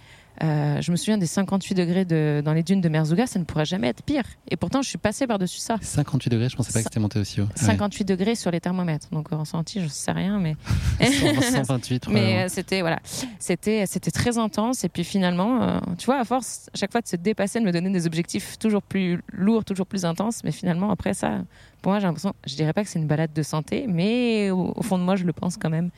Euh, 0.43 0.81
je 0.81 0.91
me 0.91 0.95
souviens 0.95 1.17
des 1.17 1.25
58 1.25 1.73
degrés 1.73 2.05
de, 2.05 2.41
dans 2.45 2.53
les 2.53 2.63
dunes 2.63 2.81
de 2.81 2.89
Merzouga, 2.89 3.25
ça 3.25 3.39
ne 3.39 3.43
pourrait 3.43 3.65
jamais 3.65 3.87
être 3.87 4.03
pire. 4.03 4.23
Et 4.49 4.55
pourtant, 4.55 4.81
je 4.81 4.89
suis 4.89 4.97
passée 4.97 5.25
par-dessus 5.25 5.59
ça. 5.59 5.77
58 5.81 6.29
degrés, 6.29 6.49
je 6.49 6.55
pensais 6.55 6.71
pas 6.71 6.79
que 6.79 6.83
c'était 6.83 6.99
monté 6.99 7.19
aussi 7.19 7.41
haut. 7.41 7.47
Ah 7.49 7.61
ouais. 7.61 7.67
58 7.67 8.05
degrés 8.05 8.35
sur 8.35 8.51
les 8.51 8.59
thermomètres. 8.59 9.07
Donc, 9.11 9.31
au 9.31 9.37
ressenti, 9.37 9.81
je 9.81 9.87
sais 9.87 10.11
rien, 10.11 10.39
mais. 10.39 10.55
128, 11.01 12.07
mais 12.11 12.45
euh, 12.45 12.47
c'était, 12.49 12.81
voilà. 12.81 12.99
C'était, 13.39 13.85
c'était 13.87 14.11
très 14.11 14.37
intense. 14.37 14.83
Et 14.83 14.89
puis 14.89 15.03
finalement, 15.03 15.61
euh, 15.61 15.79
tu 15.97 16.05
vois, 16.05 16.19
à 16.19 16.23
force, 16.25 16.69
à 16.73 16.77
chaque 16.77 16.91
fois 16.91 17.01
de 17.01 17.07
se 17.07 17.15
dépasser, 17.15 17.59
de 17.59 17.65
me 17.65 17.71
donner 17.71 17.89
des 17.89 18.05
objectifs 18.05 18.59
toujours 18.59 18.83
plus 18.83 19.21
lourds, 19.31 19.65
toujours 19.65 19.87
plus 19.87 20.05
intenses. 20.05 20.43
Mais 20.43 20.51
finalement, 20.51 20.91
après 20.91 21.13
ça, 21.13 21.39
pour 21.81 21.91
moi, 21.91 21.99
j'ai 21.99 22.05
l'impression, 22.05 22.33
je 22.45 22.55
dirais 22.55 22.73
pas 22.73 22.83
que 22.83 22.89
c'est 22.89 22.99
une 22.99 23.07
balade 23.07 23.33
de 23.33 23.43
santé, 23.43 23.85
mais 23.87 24.51
au, 24.51 24.73
au 24.75 24.81
fond 24.83 24.97
de 24.97 25.03
moi, 25.03 25.15
je 25.15 25.23
le 25.23 25.33
pense 25.33 25.57
quand 25.57 25.69
même. 25.69 25.89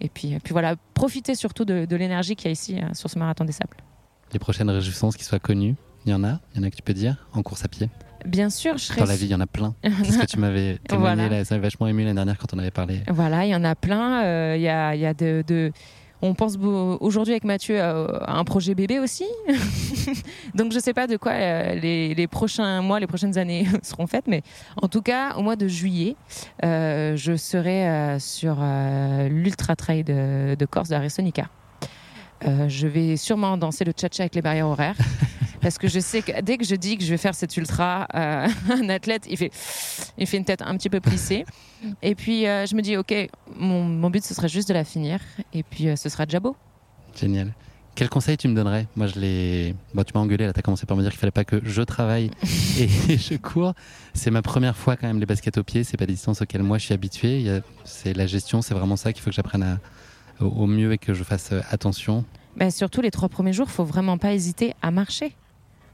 Et 0.00 0.08
puis, 0.08 0.32
et 0.32 0.40
puis 0.40 0.52
voilà, 0.52 0.74
profiter 0.94 1.34
surtout 1.34 1.64
de, 1.64 1.84
de 1.84 1.96
l'énergie 1.96 2.34
qu'il 2.36 2.46
y 2.46 2.48
a 2.48 2.52
ici 2.52 2.78
euh, 2.80 2.86
sur 2.94 3.08
ce 3.10 3.18
marathon 3.18 3.44
des 3.44 3.52
sables. 3.52 3.76
Les 4.32 4.38
prochaines 4.38 4.70
réjouissances 4.70 5.16
qui 5.16 5.24
soient 5.24 5.38
connues, 5.38 5.74
il 6.06 6.10
y 6.10 6.14
en 6.14 6.24
a 6.24 6.40
Il 6.54 6.60
y 6.60 6.64
en 6.64 6.66
a 6.66 6.70
que 6.70 6.76
tu 6.76 6.82
peux 6.82 6.94
dire 6.94 7.28
En 7.32 7.42
course 7.42 7.64
à 7.64 7.68
pied 7.68 7.88
Bien 8.26 8.50
sûr, 8.50 8.78
je 8.78 8.84
serais. 8.84 9.00
Dans 9.00 9.06
la 9.06 9.16
vie, 9.16 9.26
il 9.26 9.30
y 9.30 9.34
en 9.34 9.40
a 9.40 9.46
plein. 9.48 9.74
C'est 10.04 10.12
ce 10.12 10.18
que 10.18 10.26
tu 10.26 10.38
m'avais 10.38 10.78
témoigné, 10.88 11.22
Voilà. 11.22 11.38
là, 11.38 11.44
ça 11.44 11.54
m'avait 11.56 11.66
vachement 11.66 11.88
ému 11.88 12.02
l'année 12.04 12.14
dernière 12.14 12.38
quand 12.38 12.54
on 12.54 12.58
avait 12.58 12.70
parlé. 12.70 13.02
Voilà, 13.08 13.44
il 13.46 13.50
y 13.50 13.54
en 13.56 13.64
a 13.64 13.74
plein. 13.74 14.22
Euh, 14.24 14.54
Il 14.56 14.62
y 14.62 14.68
a, 14.68 14.94
y 14.94 15.04
a 15.06 15.12
de, 15.12 15.42
de- 15.46 15.72
On 16.24 16.34
pense 16.34 16.56
aujourd'hui 17.00 17.32
avec 17.32 17.42
Mathieu 17.42 17.76
euh, 17.78 18.06
à 18.22 18.38
un 18.38 18.44
projet 18.44 18.74
bébé 18.74 19.00
aussi. 19.00 19.26
Donc 20.54 20.72
je 20.72 20.78
sais 20.78 20.94
pas 20.94 21.08
de 21.08 21.16
quoi 21.16 21.32
euh, 21.32 21.74
les, 21.74 22.26
prochains 22.28 22.80
mois, 22.80 23.00
les 23.00 23.08
prochaines 23.08 23.36
années 23.38 23.66
seront 23.82 24.06
faites, 24.06 24.28
mais 24.28 24.42
en 24.80 24.86
tout 24.86 25.02
cas, 25.02 25.34
au 25.34 25.42
mois 25.42 25.56
de 25.56 25.66
juillet, 25.66 26.14
euh, 26.64 27.16
je 27.16 27.36
serai 27.36 28.16
sur 28.20 28.58
l'Ultra 29.28 29.74
Trail 29.74 30.04
de, 30.04 30.64
Corse 30.66 30.90
de 30.90 30.94
Arisonica. 30.94 31.48
Euh, 32.46 32.68
je 32.68 32.86
vais 32.88 33.16
sûrement 33.16 33.56
danser 33.56 33.84
le 33.84 33.92
cha-cha 33.96 34.24
avec 34.24 34.34
les 34.34 34.42
barrières 34.42 34.68
horaires. 34.68 34.96
Parce 35.62 35.78
que 35.78 35.88
je 35.88 36.00
sais 36.00 36.20
que 36.22 36.40
dès 36.42 36.58
que 36.58 36.64
je 36.64 36.74
dis 36.74 36.98
que 36.98 37.04
je 37.04 37.10
vais 37.10 37.16
faire 37.16 37.34
cet 37.34 37.56
ultra, 37.56 38.06
euh, 38.14 38.48
un 38.70 38.88
athlète, 38.88 39.26
il 39.30 39.36
fait, 39.36 39.50
il 40.18 40.26
fait 40.26 40.36
une 40.36 40.44
tête 40.44 40.60
un 40.62 40.76
petit 40.76 40.90
peu 40.90 41.00
plissée. 41.00 41.44
Et 42.02 42.14
puis 42.14 42.46
euh, 42.46 42.66
je 42.66 42.74
me 42.74 42.82
dis, 42.82 42.96
ok, 42.96 43.14
mon, 43.56 43.84
mon 43.84 44.10
but 44.10 44.22
ce 44.24 44.34
serait 44.34 44.48
juste 44.48 44.68
de 44.68 44.74
la 44.74 44.84
finir. 44.84 45.20
Et 45.54 45.62
puis 45.62 45.88
euh, 45.88 45.96
ce 45.96 46.08
sera 46.08 46.26
déjà 46.26 46.40
beau. 46.40 46.56
Génial. 47.18 47.52
Quel 47.94 48.08
conseil 48.08 48.38
tu 48.38 48.48
me 48.48 48.54
donnerais? 48.54 48.86
Moi, 48.96 49.06
je 49.06 49.20
l'ai. 49.20 49.74
Bah, 49.92 50.02
tu 50.02 50.12
m'as 50.14 50.20
engueulé 50.20 50.46
là. 50.46 50.54
T'as 50.54 50.62
commencé 50.62 50.86
par 50.86 50.96
me 50.96 51.02
dire 51.02 51.10
qu'il 51.10 51.20
fallait 51.20 51.30
pas 51.30 51.44
que 51.44 51.60
je 51.62 51.82
travaille 51.82 52.30
et 52.78 52.88
je 53.18 53.36
cours. 53.36 53.74
C'est 54.14 54.30
ma 54.30 54.40
première 54.40 54.76
fois 54.78 54.96
quand 54.96 55.06
même 55.06 55.20
les 55.20 55.26
baskets 55.26 55.58
aux 55.58 55.62
pieds. 55.62 55.84
C'est 55.84 55.98
pas 55.98 56.06
des 56.06 56.14
distances 56.14 56.40
auxquelles 56.40 56.62
moi 56.62 56.78
je 56.78 56.84
suis 56.86 56.94
habitué. 56.94 57.40
Il 57.40 57.50
a- 57.50 57.60
C'est 57.84 58.14
la 58.14 58.26
gestion. 58.26 58.62
C'est 58.62 58.72
vraiment 58.74 58.96
ça 58.96 59.12
qu'il 59.12 59.22
faut 59.22 59.28
que 59.28 59.36
j'apprenne 59.36 59.62
à- 59.62 59.78
au, 60.40 60.66
mieux 60.66 60.92
et 60.92 60.98
que 60.98 61.12
je 61.12 61.22
fasse 61.22 61.52
attention. 61.70 62.24
Ben, 62.56 62.70
surtout 62.70 63.02
les 63.02 63.10
trois 63.10 63.28
premiers 63.28 63.52
jours, 63.52 63.70
faut 63.70 63.84
vraiment 63.84 64.16
pas 64.18 64.32
hésiter 64.32 64.74
à 64.80 64.90
marcher. 64.90 65.34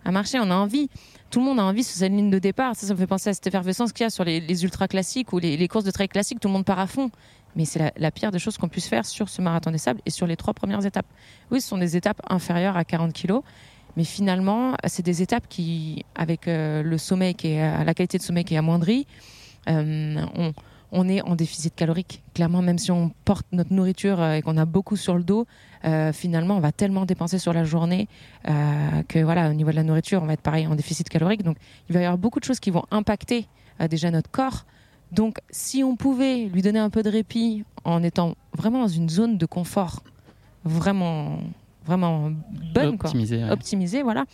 À 0.08 0.10
marcher, 0.10 0.40
on 0.40 0.50
a 0.50 0.54
envie. 0.54 0.88
Tout 1.28 1.38
le 1.38 1.44
monde 1.44 1.60
a 1.60 1.64
envie 1.64 1.84
sur 1.84 1.94
cette 1.94 2.10
ligne 2.10 2.30
de 2.30 2.38
départ. 2.38 2.74
Ça, 2.74 2.86
ça 2.86 2.94
me 2.94 2.98
fait 2.98 3.06
penser 3.06 3.28
à 3.28 3.34
cette 3.34 3.46
effervescence 3.46 3.92
qu'il 3.92 4.04
y 4.04 4.06
a 4.06 4.10
sur 4.10 4.24
les, 4.24 4.64
ultra 4.64 4.88
classiques 4.88 5.34
ou 5.34 5.38
les, 5.38 5.68
courses 5.68 5.84
de 5.84 5.90
trail 5.90 6.08
classiques. 6.08 6.40
Tout 6.40 6.48
le 6.48 6.54
monde 6.54 6.64
part 6.64 6.78
à 6.78 6.86
fond. 6.86 7.10
Mais 7.56 7.66
c'est 7.66 7.92
la, 7.94 8.10
pire 8.10 8.30
des 8.30 8.38
choses 8.38 8.56
qu'on 8.56 8.70
puisse 8.70 8.88
faire 8.88 9.04
sur 9.04 9.28
ce 9.28 9.42
marathon 9.42 9.70
des 9.70 9.76
sables 9.76 10.00
et 10.06 10.10
sur 10.10 10.26
les 10.26 10.36
trois 10.36 10.54
premières 10.54 10.86
étapes. 10.86 11.04
Oui, 11.50 11.60
ce 11.60 11.68
sont 11.68 11.76
des 11.76 11.94
étapes 11.94 12.22
inférieures 12.30 12.78
à 12.78 12.86
40 12.86 13.12
kilos. 13.12 13.42
Mais 13.98 14.04
finalement, 14.04 14.76
c'est 14.86 15.04
des 15.04 15.20
étapes 15.20 15.44
qui, 15.46 16.06
avec 16.14 16.48
euh, 16.48 16.82
le 16.82 16.96
sommeil 16.96 17.34
qui 17.34 17.48
est, 17.48 17.84
la 17.84 17.92
qualité 17.92 18.16
de 18.16 18.22
sommeil 18.22 18.44
qui 18.44 18.54
est 18.54 18.58
amoindrie, 18.58 19.06
euh, 19.68 20.24
on, 20.36 20.54
on 20.90 21.08
est 21.08 21.20
en 21.22 21.36
déficit 21.36 21.74
calorique. 21.74 22.22
Clairement, 22.34 22.62
même 22.62 22.78
si 22.78 22.90
on 22.90 23.10
porte 23.24 23.46
notre 23.52 23.72
nourriture 23.72 24.20
euh, 24.20 24.34
et 24.34 24.42
qu'on 24.42 24.56
a 24.56 24.64
beaucoup 24.64 24.96
sur 24.96 25.16
le 25.16 25.22
dos, 25.22 25.46
euh, 25.84 26.12
finalement, 26.12 26.56
on 26.56 26.60
va 26.60 26.72
tellement 26.72 27.04
dépenser 27.04 27.38
sur 27.38 27.52
la 27.52 27.64
journée 27.64 28.08
euh, 28.48 29.02
que 29.08 29.18
voilà, 29.20 29.50
au 29.50 29.52
niveau 29.52 29.70
de 29.70 29.76
la 29.76 29.82
nourriture, 29.82 30.22
on 30.22 30.26
va 30.26 30.32
être 30.32 30.42
pareil 30.42 30.66
en 30.66 30.74
déficit 30.74 31.08
calorique. 31.08 31.42
Donc, 31.42 31.56
il 31.88 31.94
va 31.94 32.00
y 32.00 32.04
avoir 32.04 32.18
beaucoup 32.18 32.40
de 32.40 32.44
choses 32.44 32.60
qui 32.60 32.70
vont 32.70 32.84
impacter 32.90 33.46
euh, 33.80 33.88
déjà 33.88 34.10
notre 34.10 34.30
corps. 34.30 34.64
Donc, 35.12 35.38
si 35.50 35.82
on 35.82 35.96
pouvait 35.96 36.44
lui 36.52 36.62
donner 36.62 36.78
un 36.78 36.90
peu 36.90 37.02
de 37.02 37.10
répit 37.10 37.64
en 37.84 38.02
étant 38.02 38.34
vraiment 38.56 38.80
dans 38.80 38.88
une 38.88 39.08
zone 39.08 39.38
de 39.38 39.46
confort, 39.46 40.02
vraiment, 40.64 41.38
vraiment 41.86 42.30
bonne, 42.74 42.98
quoi. 42.98 43.08
Optimisée, 43.08 43.44
ouais. 43.44 43.50
optimisée, 43.50 44.02
voilà. 44.02 44.24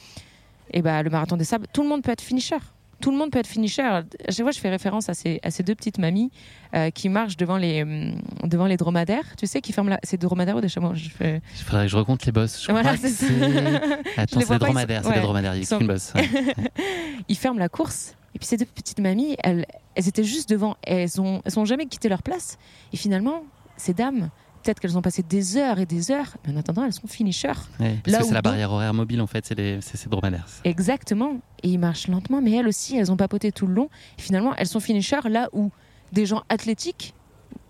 Et 0.72 0.82
bah, 0.82 1.02
le 1.02 1.10
marathon 1.10 1.36
des 1.36 1.44
sables, 1.44 1.66
tout 1.72 1.82
le 1.82 1.88
monde 1.88 2.02
peut 2.02 2.10
être 2.10 2.22
finisher. 2.22 2.56
Tout 3.04 3.10
le 3.10 3.18
monde 3.18 3.30
peut 3.30 3.38
être 3.38 3.46
finisher. 3.46 3.82
À 3.82 4.02
chaque 4.30 4.40
fois, 4.46 4.50
je 4.50 4.58
fais 4.58 4.70
référence 4.70 5.10
à 5.10 5.14
ces, 5.14 5.38
à 5.42 5.50
ces 5.50 5.62
deux 5.62 5.74
petites 5.74 5.98
mamies 5.98 6.30
euh, 6.74 6.88
qui 6.88 7.10
marchent 7.10 7.36
devant 7.36 7.58
les, 7.58 7.82
hum, 7.82 8.14
devant 8.44 8.64
les 8.64 8.78
dromadaires. 8.78 9.36
Tu 9.36 9.46
sais, 9.46 9.60
qui 9.60 9.74
ferment 9.74 9.90
la... 9.90 10.00
C'est 10.02 10.16
des 10.16 10.24
dromadaires 10.26 10.56
ou 10.56 10.62
des 10.62 10.70
chameaux? 10.70 10.94
Je 10.94 11.10
fais... 11.10 11.42
Il 11.58 11.64
faudrait 11.64 11.84
que 11.84 11.90
je 11.90 11.96
recompte 11.98 12.24
les 12.24 12.32
bosses. 12.32 12.62
Je 12.64 12.70
Voilà, 12.72 12.96
c'est 12.96 13.10
ça. 13.10 13.26
Attends, 14.16 14.40
c'est 14.40 14.48
des 14.48 14.58
dromadaires, 14.58 15.02
sont- 15.02 15.10
c'est 15.10 15.16
des 15.16 15.20
dromadaires, 15.20 15.54
il 15.54 15.66
sont- 15.66 15.76
qu'une 15.76 15.86
bosse. 15.86 16.14
ouais. 16.14 16.30
ils 17.28 17.36
ferment 17.36 17.58
la 17.58 17.68
course. 17.68 18.16
Et 18.34 18.38
puis 18.38 18.46
ces 18.46 18.56
deux 18.56 18.64
petites 18.64 19.00
mamies, 19.00 19.36
elles, 19.44 19.66
elles 19.96 20.08
étaient 20.08 20.24
juste 20.24 20.48
devant. 20.48 20.76
Elles 20.82 21.20
ont, 21.20 21.42
elles 21.44 21.58
ont 21.58 21.66
jamais 21.66 21.84
quitté 21.84 22.08
leur 22.08 22.22
place. 22.22 22.56
Et 22.94 22.96
finalement, 22.96 23.44
ces 23.76 23.92
dames, 23.92 24.30
peut-être 24.64 24.80
qu'elles 24.80 24.96
ont 24.98 25.02
passé 25.02 25.22
des 25.22 25.56
heures 25.56 25.78
et 25.78 25.86
des 25.86 26.10
heures, 26.10 26.36
mais 26.46 26.52
en 26.54 26.56
attendant, 26.56 26.84
elles 26.84 26.92
sont 26.92 27.06
finishers. 27.06 27.48
Ouais, 27.78 27.98
parce 28.02 28.12
Là 28.12 28.18
que 28.20 28.24
c'est 28.24 28.34
la 28.34 28.42
barrière 28.42 28.72
horaire 28.72 28.94
mobile 28.94 29.20
en 29.20 29.26
fait, 29.26 29.44
c'est 29.46 29.80
ces 29.80 30.08
dromadaires. 30.08 30.46
Exactement. 30.64 31.34
Et 31.62 31.68
ils 31.68 31.78
marchent 31.78 32.08
lentement, 32.08 32.40
mais 32.42 32.52
elles 32.52 32.66
aussi, 32.68 32.96
elles 32.96 33.12
ont 33.12 33.16
papoté 33.16 33.52
tout 33.52 33.66
le 33.66 33.74
long. 33.74 33.88
Et 34.18 34.22
finalement, 34.22 34.54
elles 34.56 34.66
sont 34.66 34.80
finishers 34.80 35.28
là 35.28 35.48
où 35.52 35.70
des 36.12 36.26
gens 36.26 36.42
athlétiques 36.48 37.14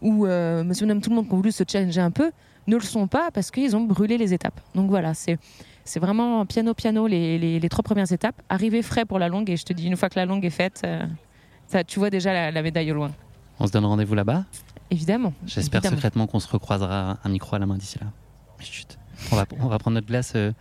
ou 0.01 0.27
euh, 0.27 0.65
monsieur, 0.65 0.87
madame, 0.87 1.01
tout 1.03 1.11
le 1.11 1.17
monde 1.17 1.27
qui 1.27 1.33
ont 1.33 1.37
voulu 1.37 1.53
se 1.53 1.65
challenger 1.71 2.01
un 2.01 2.11
peu 2.11 2.31
ne 2.67 2.77
le 2.77 2.83
sont 2.83 3.07
pas 3.09 3.31
parce 3.31 3.51
qu'ils 3.51 3.77
ont 3.77 3.83
brûlé 3.85 4.17
les 4.17 4.33
étapes. 4.33 4.61
Donc 4.75 4.89
voilà, 4.89 5.13
c'est. 5.15 5.39
C'est 5.87 6.01
vraiment 6.01 6.47
piano 6.47 6.73
piano 6.73 7.07
les, 7.07 7.39
les- 7.39 7.61
les 7.61 7.69
trois 7.69 7.83
premières 7.83 8.11
étapes. 8.11 8.41
Arriver 8.49 8.81
frais 8.81 9.05
pour 9.05 9.19
la 9.19 9.29
longue 9.29 9.51
et 9.51 9.57
je 9.59 9.65
te 9.67 9.75
dis 9.75 9.87
une 9.87 9.99
fois 9.99 10.09
que 10.09 10.19
la 10.19 10.25
longue 10.25 10.43
est 10.47 10.49
faite, 10.49 10.81
euh, 10.87 11.05
ça, 11.69 11.85
tu 11.85 11.99
vois 11.99 12.09
déjà 12.09 12.33
la, 12.33 12.51
la 12.51 12.63
médaille 12.63 12.91
au 12.91 12.95
loin. 12.95 13.11
On 13.61 13.67
se 13.67 13.73
donne 13.73 13.85
rendez-vous 13.85 14.15
là-bas? 14.15 14.47
Évidemment. 14.95 15.33
J'espère 15.47 15.83
secrètement 15.85 16.27
qu'on 16.27 16.39
se 16.41 16.49
recroisera 16.49 17.19
un 17.25 17.29
micro 17.29 17.57
à 17.57 17.59
la 17.59 17.67
main 17.67 17.77
d'ici 17.77 17.99
là. 18.01 18.07
Chut. 18.61 18.97
On 19.33 19.37
va, 19.37 19.45
on 19.61 19.67
va 19.69 19.79
prendre 19.79 19.95
notre 19.97 20.07
glace 20.07 20.33
euh, 20.37 20.53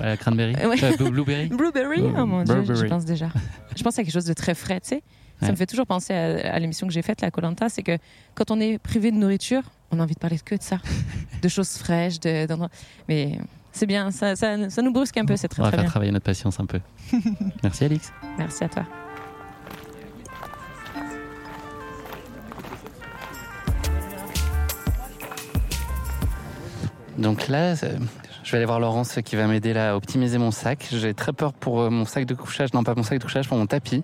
à 0.00 0.06
la 0.06 0.16
cranberry, 0.16 0.54
Ouais. 0.66 0.82
Euh, 0.84 0.96
blue- 0.96 1.10
blueberry. 1.10 1.48
Blueberry, 1.48 2.02
oh 2.18 2.26
mon 2.26 2.42
dieu, 2.44 2.64
j'y 2.74 2.84
pense 2.86 3.04
déjà. 3.04 3.28
Je 3.76 3.82
pense 3.82 3.98
à 3.98 4.02
quelque 4.04 4.12
chose 4.12 4.24
de 4.24 4.32
très 4.34 4.54
frais, 4.54 4.80
tu 4.80 4.88
sais. 4.90 5.02
Ça 5.40 5.46
Ouais. 5.46 5.52
me 5.52 5.56
fait 5.56 5.66
toujours 5.66 5.86
penser 5.86 6.12
à, 6.14 6.54
à 6.54 6.58
l'émission 6.60 6.86
que 6.86 6.92
j'ai 6.92 7.02
faite, 7.02 7.20
la 7.20 7.30
Colanta, 7.32 7.68
c'est 7.68 7.82
que 7.82 7.98
quand 8.34 8.50
on 8.52 8.60
est 8.60 8.78
privé 8.78 9.10
de 9.10 9.16
nourriture, 9.16 9.62
on 9.90 9.98
a 9.98 10.02
envie 10.04 10.14
de 10.14 10.20
parler 10.20 10.38
que 10.38 10.54
de 10.54 10.62
ça, 10.62 10.78
de 11.42 11.48
choses 11.48 11.70
fraîches, 11.78 12.20
de, 12.20 12.46
mais 13.08 13.38
c'est 13.72 13.86
bien, 13.86 14.10
ça, 14.12 14.36
ça, 14.36 14.70
ça 14.70 14.82
nous 14.82 14.92
brusque 14.92 15.16
un 15.16 15.24
peu, 15.24 15.34
c'est 15.36 15.48
très 15.48 15.60
on 15.60 15.64
va 15.64 15.70
très 15.70 15.78
faire 15.78 15.84
bien. 15.84 15.90
travailler 15.90 16.12
notre 16.12 16.26
patience 16.26 16.60
un 16.60 16.66
peu. 16.66 16.80
Merci 17.62 17.84
Alix. 17.84 18.12
Merci 18.38 18.64
à 18.64 18.68
toi. 18.68 18.84
Donc 27.18 27.48
là, 27.48 27.72
euh, 27.72 27.98
je 28.42 28.52
vais 28.52 28.58
aller 28.58 28.66
voir 28.66 28.80
Laurence 28.80 29.18
qui 29.24 29.36
va 29.36 29.46
m'aider 29.46 29.72
là 29.72 29.92
à 29.92 29.96
optimiser 29.96 30.38
mon 30.38 30.50
sac. 30.50 30.88
J'ai 30.90 31.14
très 31.14 31.32
peur 31.32 31.52
pour 31.52 31.80
euh, 31.80 31.90
mon 31.90 32.04
sac 32.04 32.24
de 32.24 32.34
couchage, 32.34 32.72
non 32.72 32.84
pas 32.84 32.94
mon 32.94 33.02
sac 33.02 33.18
de 33.18 33.24
couchage, 33.24 33.48
pour 33.48 33.58
mon 33.58 33.66
tapis. 33.66 34.02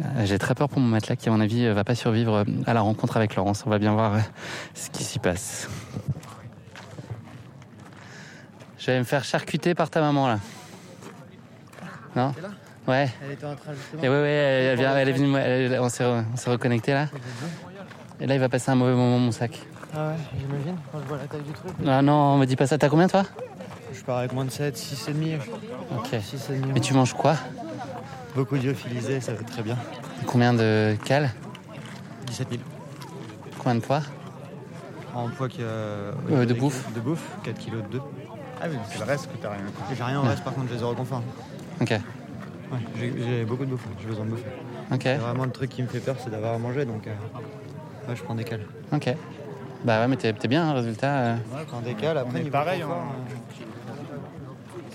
Euh, 0.00 0.24
J'ai 0.24 0.38
très 0.38 0.54
peur 0.54 0.68
pour 0.68 0.80
mon 0.80 0.88
matelas 0.88 1.16
qui, 1.16 1.28
à 1.28 1.32
mon 1.32 1.40
avis, 1.40 1.68
va 1.68 1.84
pas 1.84 1.94
survivre 1.94 2.44
à 2.66 2.74
la 2.74 2.80
rencontre 2.80 3.16
avec 3.16 3.34
Laurence. 3.36 3.64
On 3.66 3.70
va 3.70 3.78
bien 3.78 3.92
voir 3.92 4.16
ce 4.74 4.90
qui 4.90 5.04
s'y 5.04 5.18
passe. 5.18 5.68
Je 8.78 8.86
vais 8.86 8.98
me 8.98 9.04
faire 9.04 9.24
charcuter 9.24 9.74
par 9.74 9.90
ta 9.90 10.00
maman 10.00 10.28
là. 10.28 10.38
Non? 12.16 12.32
Ouais. 12.86 13.10
Elle 13.22 13.32
était 13.32 13.44
en 13.44 13.54
train 13.54 13.74
justement. 13.74 14.02
Et 14.02 14.08
ouais, 14.08 14.22
ouais, 14.22 14.30
elle, 14.30 14.66
elle 14.66 14.78
vient, 14.78 14.96
elle 14.96 15.08
est 15.10 15.12
venue, 15.12 15.78
on 15.78 15.88
s'est 15.90 16.50
reconnecté 16.50 16.94
là. 16.94 17.08
Et 18.20 18.26
là, 18.26 18.34
il 18.34 18.40
va 18.40 18.48
passer 18.48 18.70
un 18.70 18.76
mauvais 18.76 18.94
moment, 18.94 19.18
mon 19.18 19.30
sac. 19.30 19.60
Ah 19.94 20.08
ouais, 20.08 20.14
j'imagine, 20.38 20.76
quand 20.92 20.98
je 21.00 21.04
vois 21.08 21.16
la 21.18 21.26
taille 21.26 21.42
du 21.42 21.52
truc. 21.52 21.72
Ah 21.86 22.02
non, 22.02 22.36
me 22.36 22.44
dis 22.44 22.56
pas 22.56 22.66
ça. 22.66 22.76
T'as 22.78 22.88
combien 22.88 23.08
toi? 23.08 23.24
Je 23.92 24.02
pars 24.02 24.18
avec 24.18 24.32
moins 24.32 24.44
de 24.44 24.50
7, 24.50 24.76
6 24.76 25.08
et 25.08 25.12
demi. 25.12 25.34
Ok. 25.96 26.08
6 26.20 26.50
et 26.50 26.58
demi. 26.58 26.72
Mais 26.74 26.80
tu 26.80 26.92
manges 26.94 27.14
quoi? 27.14 27.36
Beaucoup 28.34 28.58
d'iophilisé, 28.58 29.20
ça 29.20 29.32
va 29.32 29.42
très 29.42 29.62
bien. 29.62 29.76
Combien 30.26 30.52
de 30.52 30.96
cales? 31.04 31.30
17 32.26 32.48
000. 32.50 32.62
Combien 33.58 33.76
de 33.76 33.80
poids? 33.80 34.02
En 35.14 35.28
poids 35.30 35.48
que. 35.48 35.54
Euh, 35.60 36.12
de 36.44 36.54
bouffe 36.54 36.92
De 36.94 37.00
bouffe, 37.00 37.24
4 37.42 37.58
kg 37.58 37.76
de 37.76 37.80
2. 37.92 38.00
Ah 38.60 38.66
oui, 38.70 38.76
c'est 38.90 38.98
le 38.98 39.04
reste 39.04 39.30
que 39.32 39.36
t'as 39.38 39.50
rien. 39.50 39.62
J'ai 39.96 40.02
rien 40.04 40.20
en 40.20 40.22
reste, 40.24 40.44
par 40.44 40.52
contre, 40.54 40.68
j'ai 40.70 40.78
zéro 40.78 40.94
confort. 40.94 41.22
Ok. 41.80 41.90
Ouais, 41.90 42.78
j'ai 43.26 43.44
beaucoup 43.46 43.64
de 43.64 43.70
bouffe, 43.70 43.86
j'ai 44.00 44.06
besoin 44.06 44.26
de 44.26 44.30
bouffer. 44.30 44.44
Ok. 44.92 45.06
Vraiment 45.20 45.44
le 45.44 45.50
truc 45.50 45.70
qui 45.70 45.82
me 45.82 45.88
fait 45.88 46.00
peur, 46.00 46.16
c'est 46.22 46.28
d'avoir 46.30 46.54
à 46.54 46.58
manger, 46.58 46.84
donc. 46.84 47.06
euh, 47.06 47.10
ouais, 48.08 48.14
je 48.16 48.22
prends 48.22 48.34
des 48.34 48.44
cales. 48.44 48.66
Ok. 48.92 49.14
Bah 49.84 50.00
ouais, 50.00 50.08
mais 50.08 50.16
t'es 50.16 50.32
t'es 50.32 50.48
bien, 50.48 50.68
hein, 50.68 50.72
résultat. 50.74 51.12
euh. 51.18 51.34
Ouais, 51.34 51.94
cales, 51.94 52.18
après, 52.18 52.40
est 52.40 52.50
pareil, 52.50 52.82
hein. 52.82 52.88
euh, 52.90 53.34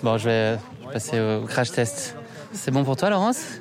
Bon, 0.03 0.18
je 0.18 0.26
vais 0.30 0.57
passer 0.91 1.19
au 1.19 1.45
crash 1.45 1.72
test. 1.72 2.15
C'est 2.51 2.72
bon 2.72 2.84
pour 2.84 2.95
toi, 2.97 3.10
Laurence? 3.10 3.60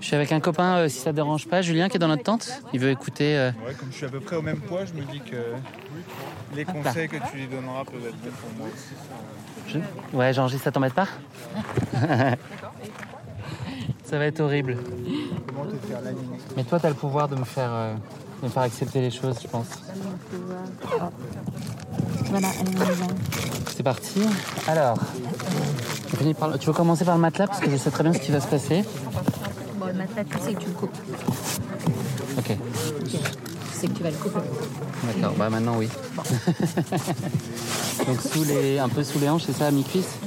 Je 0.00 0.04
suis 0.06 0.16
avec 0.16 0.32
un 0.32 0.40
copain, 0.40 0.76
euh, 0.78 0.88
si 0.88 0.98
ça 0.98 1.10
te 1.10 1.16
dérange 1.16 1.46
pas, 1.48 1.62
Julien, 1.62 1.88
qui 1.88 1.96
est 1.96 2.00
dans 2.00 2.08
notre 2.08 2.22
tente. 2.22 2.48
Il 2.72 2.80
veut 2.80 2.90
écouter. 2.90 3.36
euh, 3.36 3.50
Ouais, 3.66 3.74
comme 3.74 3.90
je 3.90 3.96
suis 3.96 4.06
à 4.06 4.08
peu 4.08 4.20
près 4.20 4.36
au 4.36 4.42
même 4.42 4.60
poids, 4.60 4.84
je 4.84 4.92
me 4.92 5.02
dis 5.02 5.20
que 5.20 5.54
les 6.54 6.64
conseils 6.64 7.08
que 7.08 7.16
tu 7.30 7.36
lui 7.36 7.46
donneras 7.46 7.84
peuvent 7.84 8.06
être 8.06 8.16
bons 8.18 8.30
pour 8.40 8.50
moi 8.58 8.68
aussi. 8.68 8.94
je- 9.68 10.16
Ouais, 10.16 10.32
j'enregistre, 10.32 10.64
ça 10.64 10.72
t'embête 10.72 10.94
pas? 10.94 11.08
Ça 14.04 14.18
va 14.18 14.26
être 14.26 14.40
horrible. 14.40 14.76
Comment 15.46 15.64
te 15.64 15.76
faire 15.86 16.02
l'aligner 16.02 16.36
Mais 16.54 16.64
toi, 16.64 16.78
t'as 16.78 16.88
le 16.90 16.94
pouvoir 16.94 17.28
de 17.28 17.36
me 17.36 17.44
faire, 17.44 17.70
euh, 17.72 17.94
de 18.42 18.48
faire 18.48 18.62
accepter 18.62 19.00
les 19.00 19.10
choses, 19.10 19.36
je 19.42 19.48
pense. 19.48 19.66
Voilà, 22.30 22.48
allez, 22.48 22.70
on 22.76 22.82
y 22.82 22.94
va. 22.94 23.06
C'est 23.74 23.82
parti. 23.82 24.20
Alors, 24.66 24.98
tu 26.58 26.66
veux 26.66 26.72
commencer 26.72 27.04
par 27.04 27.14
le 27.14 27.20
matelas 27.20 27.46
parce 27.46 27.60
que 27.60 27.70
je 27.70 27.76
sais 27.76 27.90
très 27.90 28.02
bien 28.02 28.12
ce 28.12 28.18
qui 28.18 28.32
va 28.32 28.40
se 28.40 28.46
passer. 28.46 28.84
Bon, 29.76 29.86
le 29.86 29.92
matelas, 29.94 30.24
tu 30.24 30.38
sais 30.38 30.54
que 30.54 30.60
tu 30.60 30.66
le 30.66 30.72
coupes. 30.74 30.96
Ok. 32.38 32.56
Tu 33.08 33.18
sais 33.72 33.86
que 33.88 33.92
tu 33.92 34.02
vas 34.02 34.10
le 34.10 34.16
couper. 34.16 34.40
D'accord. 35.04 35.34
Bah 35.36 35.50
maintenant 35.50 35.76
oui. 35.76 35.88
Donc 38.06 38.20
sous 38.20 38.44
les, 38.44 38.78
un 38.78 38.88
peu 38.88 39.04
sous 39.04 39.18
les 39.18 39.28
hanches, 39.28 39.42
c'est 39.46 39.56
ça, 39.56 39.66
à 39.66 39.70
mi-cuisse? 39.70 40.18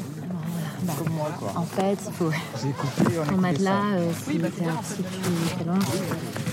Bah, 0.86 0.94
en 1.56 1.64
fait, 1.64 1.98
il 2.08 2.14
faut. 2.14 2.32
Ton 3.30 3.38
matelas, 3.38 3.82
euh, 3.96 4.12
si, 4.26 4.38
t'as- 4.40 4.48
si 4.84 5.04
tu 5.04 5.56
t'allonges, 5.58 5.84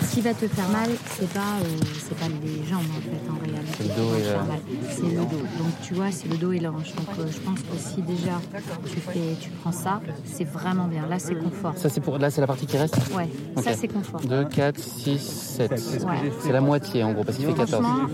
ce 0.02 0.14
qui 0.14 0.20
va 0.20 0.34
te 0.34 0.46
faire 0.48 0.68
mal, 0.68 0.90
c'est 1.18 1.28
pas, 1.32 1.40
euh, 1.40 1.78
c'est 2.08 2.16
pas 2.18 2.26
les 2.28 2.64
jambes 2.68 2.82
en 2.96 3.00
fait, 3.00 3.30
en 3.30 3.38
réalité. 3.42 3.72
C'est 3.78 3.82
le 3.84 3.94
dos 3.94 4.14
et 4.16 4.22
le- 4.22 4.48
mal. 4.48 4.60
C'est 4.90 5.02
le 5.02 5.16
dos. 5.16 5.36
Donc 5.58 5.72
tu 5.82 5.94
vois, 5.94 6.10
c'est 6.10 6.28
le 6.28 6.36
dos 6.36 6.52
et 6.52 6.58
la 6.60 6.70
hanche. 6.70 6.94
Donc 6.94 7.06
euh, 7.18 7.26
je 7.30 7.38
pense 7.40 7.58
que 7.60 7.76
si 7.78 8.02
déjà 8.02 8.40
tu 8.86 9.00
fais, 9.00 9.36
tu 9.40 9.50
prends 9.62 9.72
ça, 9.72 10.00
c'est 10.24 10.44
vraiment 10.44 10.86
bien. 10.86 11.06
Là, 11.06 11.18
c'est 11.18 11.34
confort. 11.34 11.74
Ça 11.76 11.88
c'est 11.88 12.00
pour, 12.00 12.18
là 12.18 12.30
c'est 12.30 12.40
la 12.40 12.46
partie 12.46 12.66
qui 12.66 12.76
reste. 12.78 12.96
Ouais, 13.14 13.28
ça 13.62 13.72
c'est 13.74 13.88
confort. 13.88 14.20
2, 14.20 14.44
4, 14.44 14.78
6, 14.78 15.18
7. 15.18 15.70
Ouais. 15.70 16.32
C'est 16.42 16.52
la 16.52 16.60
moitié 16.60 17.02
en 17.04 17.12
gros 17.12 17.24
parce 17.24 17.36
qu'il 17.36 17.46
fait 17.46 17.54
14. 17.54 17.82
Franchement, 17.82 18.08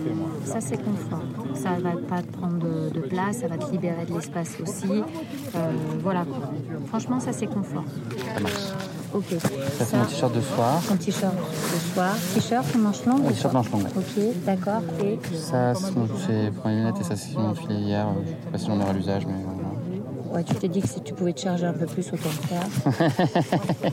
ça 0.44 0.60
c'est 0.60 0.76
confort. 0.78 1.22
Ça 1.54 1.70
va 1.82 1.90
pas 2.08 2.22
te 2.22 2.30
prendre 2.36 2.58
de, 2.58 2.90
de 2.90 3.00
place, 3.00 3.38
ça 3.38 3.48
va 3.48 3.58
te 3.58 3.70
libérer 3.72 4.04
de 4.06 4.14
l'espace 4.14 4.50
aussi. 4.62 5.02
Euh, 5.56 5.70
voilà. 6.10 6.24
Franchement, 6.88 7.20
ça 7.20 7.32
c'est 7.32 7.46
confort. 7.46 7.84
Ça 8.34 8.40
marche. 8.40 8.52
Ok. 9.14 9.24
Ça 9.78 9.84
c'est 9.84 9.96
mon 9.96 10.04
t-shirt 10.04 10.34
de 10.34 10.40
soir. 10.40 10.80
Ton 10.88 10.96
t-shirt 10.96 11.34
de 11.34 11.94
soir. 11.94 12.14
T-shirt 12.34 12.74
ou 12.74 12.78
manche 12.78 13.04
longue 13.06 13.22
Mon 13.24 13.28
t-shirt 13.30 13.52
manche 13.54 13.70
longue. 13.70 13.86
Ok, 13.96 14.22
d'accord. 14.46 14.80
Et 15.04 15.18
Ça 15.36 15.74
c'est 15.74 15.94
mon- 15.94 16.06
pour 16.06 16.68
les 16.70 16.76
lunettes 16.76 17.00
et 17.00 17.04
ça 17.04 17.16
c'est 17.16 17.34
mon 17.36 17.54
filet 17.54 17.74
hier. 17.76 18.06
euh, 18.06 18.10
Je 18.24 18.28
sais 18.28 18.50
pas 18.52 18.58
si 18.58 18.66
j'en 18.66 18.80
aurai 18.80 18.92
l'usage 18.94 19.26
mais 19.26 19.34
voilà. 19.44 20.34
ouais, 20.36 20.44
tu 20.44 20.54
t'es 20.54 20.68
dit 20.68 20.80
que 20.82 20.88
si 20.88 21.00
tu 21.02 21.12
pouvais 21.14 21.32
te 21.32 21.40
charger 21.40 21.66
un 21.66 21.72
peu 21.74 21.86
plus, 21.86 22.06
autant 22.12 22.30
le 22.30 22.48
faire. 22.48 23.92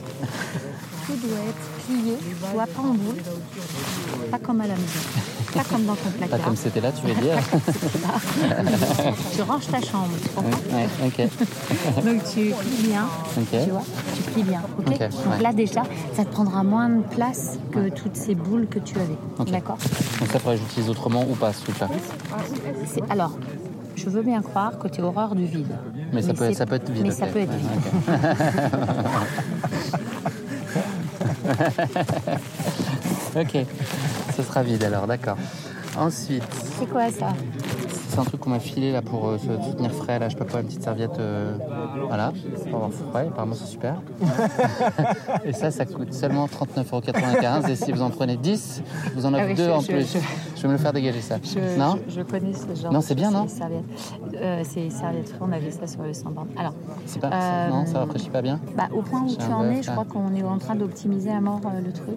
Tout 1.06 1.16
doit 1.28 1.38
être 1.48 1.66
plié, 1.86 2.16
vois, 2.52 2.66
pas 2.66 2.82
en 2.82 2.94
boule. 2.94 3.22
Pas 4.30 4.38
comme 4.38 4.60
à 4.60 4.66
la 4.66 4.74
maison. 4.74 5.00
Pas 5.54 5.62
comme 5.64 5.84
dans 5.84 5.94
ton 5.94 6.10
placard. 6.10 6.38
Pas 6.38 6.44
comme 6.44 6.56
c'était 6.56 6.80
là, 6.80 6.90
tu 6.92 7.06
veux 7.06 7.14
dire 7.22 7.36
tu 9.34 9.42
ranges 9.42 9.66
ta 9.68 9.80
chambre, 9.80 10.08
tu 10.22 10.28
comprends 10.30 10.50
Ouais, 10.72 10.88
ouais, 11.02 11.06
ok. 11.06 11.18
Donc 12.04 12.22
tu 12.24 12.52
plies 12.52 12.88
bien, 12.88 13.06
tu 13.50 13.70
vois, 13.70 13.82
tu 14.16 14.22
plies 14.32 14.42
bien, 14.42 14.60
ok, 14.78 14.84
Donc 14.86 14.98
ouais. 15.00 15.08
là 15.42 15.52
déjà, 15.52 15.82
ça 16.14 16.24
te 16.24 16.32
prendra 16.32 16.62
moins 16.64 16.88
de 16.88 17.02
place 17.02 17.58
que 17.72 17.88
toutes 17.88 18.16
ces 18.16 18.34
boules 18.34 18.66
que 18.66 18.78
tu 18.80 18.96
avais, 18.98 19.16
d'accord 19.50 19.78
Donc 20.20 20.30
ça 20.32 20.40
pourrait 20.40 20.56
j'utilise 20.58 20.90
autrement 20.90 21.22
ou 21.22 21.34
pas 21.36 21.52
ce 21.52 21.62
truc-là. 21.62 21.88
Alors, 23.08 23.32
je 23.94 24.08
veux 24.10 24.22
bien 24.22 24.42
croire 24.42 24.78
que 24.78 24.88
tu 24.88 25.00
es 25.00 25.04
horreur 25.04 25.34
du 25.34 25.46
vide. 25.46 25.74
Mais 26.12 26.22
ça 26.22 26.34
peut- 26.34 26.52
ça 26.52 26.66
peut 26.66 26.74
être 26.76 26.90
vide, 26.90 27.04
Mais 27.06 27.10
ça 27.12 27.26
peut 27.26 27.38
être 27.40 27.54
vide. 27.54 27.80
ok. 33.36 33.66
Ce 34.36 34.42
sera 34.42 34.62
vide 34.62 34.84
alors, 34.84 35.06
d'accord. 35.06 35.36
Ensuite, 35.98 36.42
C'est 36.78 36.86
quoi 36.90 37.10
ça? 37.10 37.32
C'est 38.16 38.20
un 38.22 38.24
truc 38.24 38.40
qu'on 38.40 38.50
m'a 38.50 38.60
filé 38.60 38.92
là 38.92 39.02
pour 39.02 39.28
euh, 39.28 39.36
se 39.38 39.62
soutenir 39.68 39.92
frais, 39.92 40.18
là, 40.18 40.30
je 40.30 40.36
sais 40.36 40.42
pas 40.44 40.60
une 40.60 40.66
petite 40.66 40.82
serviette. 40.82 41.18
euh, 41.18 41.52
voilà, 42.08 42.32
pour 42.70 42.76
avoir 42.76 42.90
frais, 43.12 43.26
apparemment 43.28 43.54
c'est 43.54 43.66
super. 43.66 43.96
et 45.44 45.52
ça, 45.52 45.70
ça 45.70 45.84
coûte 45.84 46.14
seulement 46.14 46.46
39,95€ 46.46 47.68
et 47.70 47.76
si 47.76 47.92
vous 47.92 48.00
en 48.00 48.08
prenez 48.10 48.36
10, 48.38 48.82
vous 49.14 49.26
en 49.26 49.34
Ah 49.34 49.38
avez 49.38 49.48
oui, 49.52 49.54
deux 49.56 49.64
je- 49.66 49.70
en 49.70 49.80
je- 49.80 49.86
plus. 49.92 50.12
je- 50.14 50.18
Je 50.56 50.62
vais 50.62 50.68
me 50.68 50.72
le 50.72 50.78
faire 50.78 50.92
dégager 50.94 51.20
ça. 51.20 51.36
Je, 51.42 51.78
non 51.78 51.98
je, 52.08 52.22
connais 52.22 52.54
ce 52.54 52.80
genre 52.80 52.90
Non, 52.92 53.02
c'est 53.02 53.14
bien, 53.14 53.30
non 53.30 53.42
les 53.42 53.48
serviettes. 53.50 53.84
Euh, 54.36 54.62
C'est 54.64 54.88
serviettes 54.88 55.34
on 55.40 55.52
avait 55.52 55.70
ça 55.70 55.86
sur 55.86 56.02
le 56.02 56.14
sans-borne. 56.14 56.48
Alors, 56.56 56.72
C'est 57.04 57.20
pas, 57.20 57.30
Euh, 57.32 57.68
Non, 57.68 57.84
ça 57.84 57.98
rafraîchit 58.00 58.30
pas 58.30 58.40
bien 58.42 58.58
bah, 58.76 58.88
au 58.96 59.02
point 59.02 59.20
où 59.22 59.28
tu 59.36 59.44
en 59.52 59.64
es, 59.70 59.82
je 59.82 59.90
crois 59.90 60.04
qu'on 60.06 60.34
est 60.34 60.42
en 60.42 60.56
train 60.58 60.74
d'optimiser 60.74 61.30
à 61.30 61.40
mort 61.40 61.60
euh, 61.66 61.80
le 61.84 61.92
truc. 61.92 62.16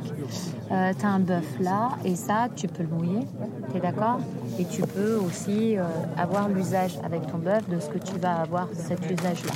Euh, 0.71 0.93
tu 0.97 1.05
as 1.05 1.09
un 1.09 1.19
bœuf 1.19 1.45
là, 1.59 1.89
et 2.05 2.15
ça, 2.15 2.47
tu 2.55 2.67
peux 2.67 2.83
le 2.83 2.89
mouiller, 2.89 3.25
tu 3.71 3.77
es 3.77 3.79
d'accord? 3.81 4.19
Et 4.57 4.65
tu 4.65 4.81
peux 4.83 5.15
aussi 5.15 5.77
euh, 5.77 5.83
avoir 6.17 6.49
l'usage 6.49 6.99
avec 7.03 7.25
ton 7.27 7.37
bœuf 7.37 7.67
de 7.69 7.79
ce 7.79 7.87
que 7.87 7.97
tu 7.97 8.17
vas 8.17 8.41
avoir 8.41 8.67
cet 8.73 8.99
usage-là. 9.09 9.51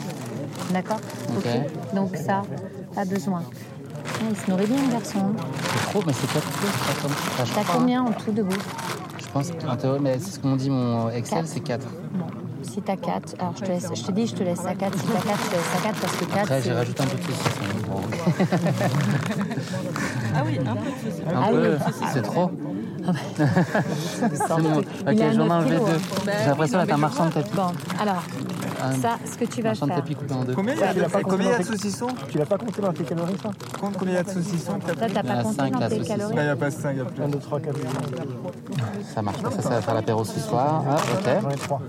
D'accord 0.72 1.00
Ok. 1.38 1.48
Donc 1.94 2.16
ça, 2.16 2.42
pas 2.94 3.06
besoin. 3.06 3.44
Ah, 4.06 4.26
il 4.30 4.38
se 4.38 4.50
nourrit 4.50 4.68
bien, 4.68 4.82
le 4.86 4.92
garçon. 4.92 5.20
C'est 5.64 5.90
trop, 5.90 6.04
mais 6.06 6.14
c'est 6.14 6.32
4 6.32 6.60
kilos, 6.60 6.74
c'est 6.74 7.38
pas 7.38 7.46
je 7.46 7.54
T'as 7.54 7.62
hein. 7.62 7.64
combien 7.74 8.04
en 8.04 8.12
tout 8.12 8.32
debout 8.32 8.56
Je 9.20 9.28
pense, 9.32 9.52
mais 10.02 10.20
c'est 10.20 10.32
ce 10.32 10.40
qu'on 10.40 10.56
dit, 10.56 10.70
mon 10.70 11.10
Excel, 11.10 11.46
c'est 11.48 11.60
4. 11.60 11.86
Bon, 12.14 12.26
si 12.74 12.82
t'as 12.82 12.96
4, 12.96 13.36
alors 13.40 13.54
je 13.56 13.62
te, 13.64 13.68
laisse, 13.68 13.88
je 13.94 14.02
te 14.04 14.12
dis, 14.12 14.26
je 14.28 14.34
te 14.36 14.44
laisse 14.44 14.66
à 14.66 14.74
4. 14.74 14.98
Si 14.98 15.06
t'as 15.06 15.14
4, 15.14 15.40
je 15.44 15.50
te 15.50 15.56
laisse 15.56 15.76
à 15.78 15.82
4 15.84 16.02
parce 16.02 16.16
que 16.16 16.26
4, 16.26 16.40
Après, 16.42 16.62
j'ai 16.62 16.74
rajouté 16.74 17.04
un 17.04 17.06
peu 17.06 17.18
de 17.18 17.22
saucisson. 17.24 17.66
Bon. 17.88 18.02
Ah 20.36 20.44
oui, 20.46 20.60
un 20.60 20.76
peu 20.76 20.90
de 20.90 21.12
saucisson. 21.12 21.28
Un 21.30 21.42
Ah 21.44 21.50
peu, 21.52 21.70
oui. 21.70 22.08
c'est 22.14 22.22
trop. 22.22 22.52
c'est 23.36 24.62
bon. 24.62 24.78
Ok, 24.80 25.18
j'en 25.36 25.48
ai 25.48 25.52
enlevé 25.52 25.78
deux. 25.78 25.84
hein. 25.84 26.32
J'ai 26.42 26.48
l'impression 26.50 26.80
d'être 26.80 26.94
un 26.94 26.98
marchand 26.98 27.26
de 27.28 27.32
tapis. 27.32 27.50
Bon, 27.54 27.72
alors, 28.00 28.24
Un 28.84 28.92
ça, 28.92 29.18
ce 29.26 29.38
que 29.38 29.46
tu 29.46 29.62
vas 29.62 29.74
faire... 29.76 29.88
tapis 29.88 30.14
coupé 30.16 30.34
en 30.34 30.44
deux. 30.44 30.54
Combien 30.54 30.74
il 30.74 30.80
y 30.80 30.84
a 30.84 30.94
de, 31.60 31.64
saucissons 31.64 32.08
Tu 32.30 32.38
l'as 32.38 32.46
pas 32.46 32.58
compté 32.58 32.82
dans 32.82 32.92
tes 32.92 33.04
calories, 33.04 33.38
ça 33.42 33.50
Compte 33.80 33.98
combien 33.98 34.14
il 34.14 34.18
y 34.18 34.20
a 34.20 34.24
de 34.24 34.30
saucissons 34.30 34.80
Toi, 34.80 34.94
t'as 34.98 35.24
pas 35.24 35.44
compté 35.44 35.58
dans 35.72 35.80
là, 35.80 35.90
tes 35.90 36.00
calories 36.02 36.36
Là, 36.36 36.42
il 36.42 36.46
n'y 36.46 36.52
a 36.52 36.56
pas 36.56 36.72
5, 36.72 36.92
il 36.92 36.98
y 36.98 37.02
a 37.02 37.06
plus. 37.06 37.24
1, 37.24 37.28
2, 37.30 37.40
3, 37.40 37.60
4, 37.62 37.80
Ça 39.14 39.22
marche 39.22 39.42
pas, 39.42 39.52
ça, 39.52 39.62
ça 39.62 39.70
va 39.70 39.82
faire 39.82 39.94
l'apéro 39.94 40.26
ce 40.26 40.40
soir. 40.40 40.84
Ah, 40.86 40.96
ok. 40.96 41.30
J'en 41.42 41.50
ai 41.50 41.56
3. 41.56 41.82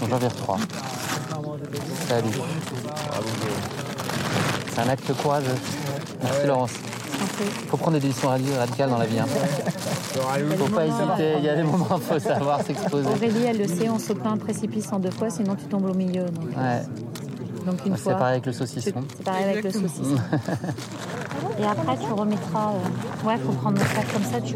Donc 0.00 0.10
j'en 0.10 0.16
vire 0.16 0.34
3. 0.34 0.58
Salut. 2.08 2.28
C'est 4.74 4.80
un 4.80 4.88
acte 4.88 5.12
courageux. 5.22 5.54
Merci 6.22 6.46
Laurence. 6.46 6.72
Faut 7.68 7.76
prendre 7.76 7.98
des 7.98 8.06
décisions 8.08 8.28
radi- 8.30 8.56
radicales 8.56 8.90
dans 8.90 8.98
la 8.98 9.06
vie. 9.06 9.18
Hein. 9.18 9.26
Faut 10.58 10.66
pas 10.66 10.86
hésiter, 10.86 11.34
il 11.38 11.44
y 11.44 11.48
a 11.48 11.56
des 11.56 11.62
moments 11.62 11.86
où 11.90 11.96
il 11.96 12.02
faut 12.02 12.18
savoir 12.18 12.62
s'exposer. 12.62 13.08
Aurélie, 13.08 13.44
elle 13.48 13.58
le 13.58 13.66
sait, 13.68 13.88
on 13.88 13.98
saute 13.98 14.18
pas 14.22 14.30
un 14.30 14.36
précipice 14.36 14.92
en 14.92 14.98
deux 14.98 15.10
fois, 15.10 15.30
sinon 15.30 15.54
tu 15.56 15.64
tombes 15.66 15.86
au 15.90 15.94
milieu. 15.94 16.24
Donc, 16.26 16.46
Ouais. 16.56 16.82
Donc 17.64 17.84
une 17.86 17.96
C'est 17.96 18.02
fois... 18.02 18.14
pareil 18.14 18.32
avec 18.34 18.46
le 18.46 18.52
saucisson. 18.52 18.90
C'est 19.16 19.24
pareil 19.24 19.44
avec 19.44 19.64
le 19.64 19.70
saucisson. 19.70 20.16
Et 21.58 21.64
après, 21.64 21.96
tu 21.98 22.10
remettras... 22.12 22.70
euh, 22.70 23.26
Ouais, 23.28 23.36
faut 23.44 23.52
prendre 23.52 23.78
le 23.78 23.84
sac 23.84 24.06
comme 24.12 24.24
ça, 24.24 24.40
tu. 24.40 24.54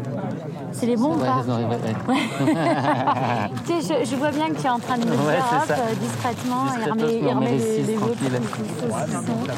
C'est 0.71 0.87
les 0.87 0.97
bons 0.97 1.15
ou 1.15 1.19
pas 1.19 1.37
ouais, 1.41 1.53
ouais, 1.53 1.65
ouais. 1.75 1.95
Tu 3.67 3.81
sais, 3.81 3.99
je, 4.03 4.09
je 4.09 4.15
vois 4.15 4.31
bien 4.31 4.49
que 4.49 4.55
tu 4.59 4.65
es 4.65 4.69
en 4.69 4.79
train 4.79 4.97
de 4.97 5.05
me 5.05 5.11
Ouais, 5.11 5.39
c'est 5.67 5.73
hop, 5.73 5.79
euh, 5.79 5.95
discrètement, 6.01 6.65
il 6.65 6.77
Discrètement, 6.77 7.05
remet, 7.05 7.19
il 7.19 7.27
remet 7.27 7.51
les 7.51 7.57
les, 7.57 7.63
six, 7.83 7.87
les 7.91 7.97
autres 7.97 8.15
petits 8.15 8.73
saucissons. 8.81 9.39
Ok. 9.43 9.55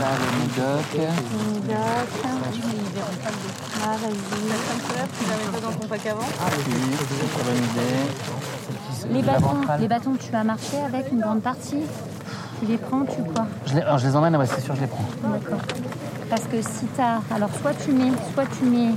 Ça, 0.00 0.08
le 0.18 0.26
médoc. 0.40 0.90
Médoc. 1.52 2.10
Ah, 3.84 3.96
vas-y. 4.00 4.12
Tu 4.12 5.24
la 5.28 5.36
mets 5.36 5.50
pas 5.52 5.60
dans 5.60 5.72
ton 5.78 5.86
pack 5.88 6.06
avant 6.06 6.20
Oui, 6.22 6.74
bonne 7.44 7.56
idée. 7.56 8.02
Les 9.10 9.22
bâtons, 9.22 9.60
les 9.78 9.88
bâtons, 9.88 10.14
tu 10.18 10.34
as 10.34 10.44
marché 10.44 10.76
avec 10.86 11.10
une 11.12 11.20
grande 11.20 11.40
partie 11.40 11.82
Tu 12.60 12.66
les 12.66 12.76
prends, 12.78 13.04
tu 13.04 13.22
quoi 13.22 13.46
Je 13.66 13.74
les, 13.74 13.80
alors, 13.82 13.98
je 13.98 14.06
les 14.08 14.16
emmène, 14.16 14.36
ouais, 14.36 14.46
c'est 14.46 14.60
sûr, 14.60 14.74
je 14.74 14.80
les 14.80 14.86
prends. 14.86 15.04
D'accord. 15.22 15.60
Parce 16.30 16.42
que 16.44 16.62
si 16.62 16.86
t'as. 16.96 17.20
Alors, 17.34 17.50
soit 17.60 17.74
tu 17.74 17.92
mets, 17.92 18.12
soit 18.34 18.44
tu 18.58 18.64
mets. 18.64 18.94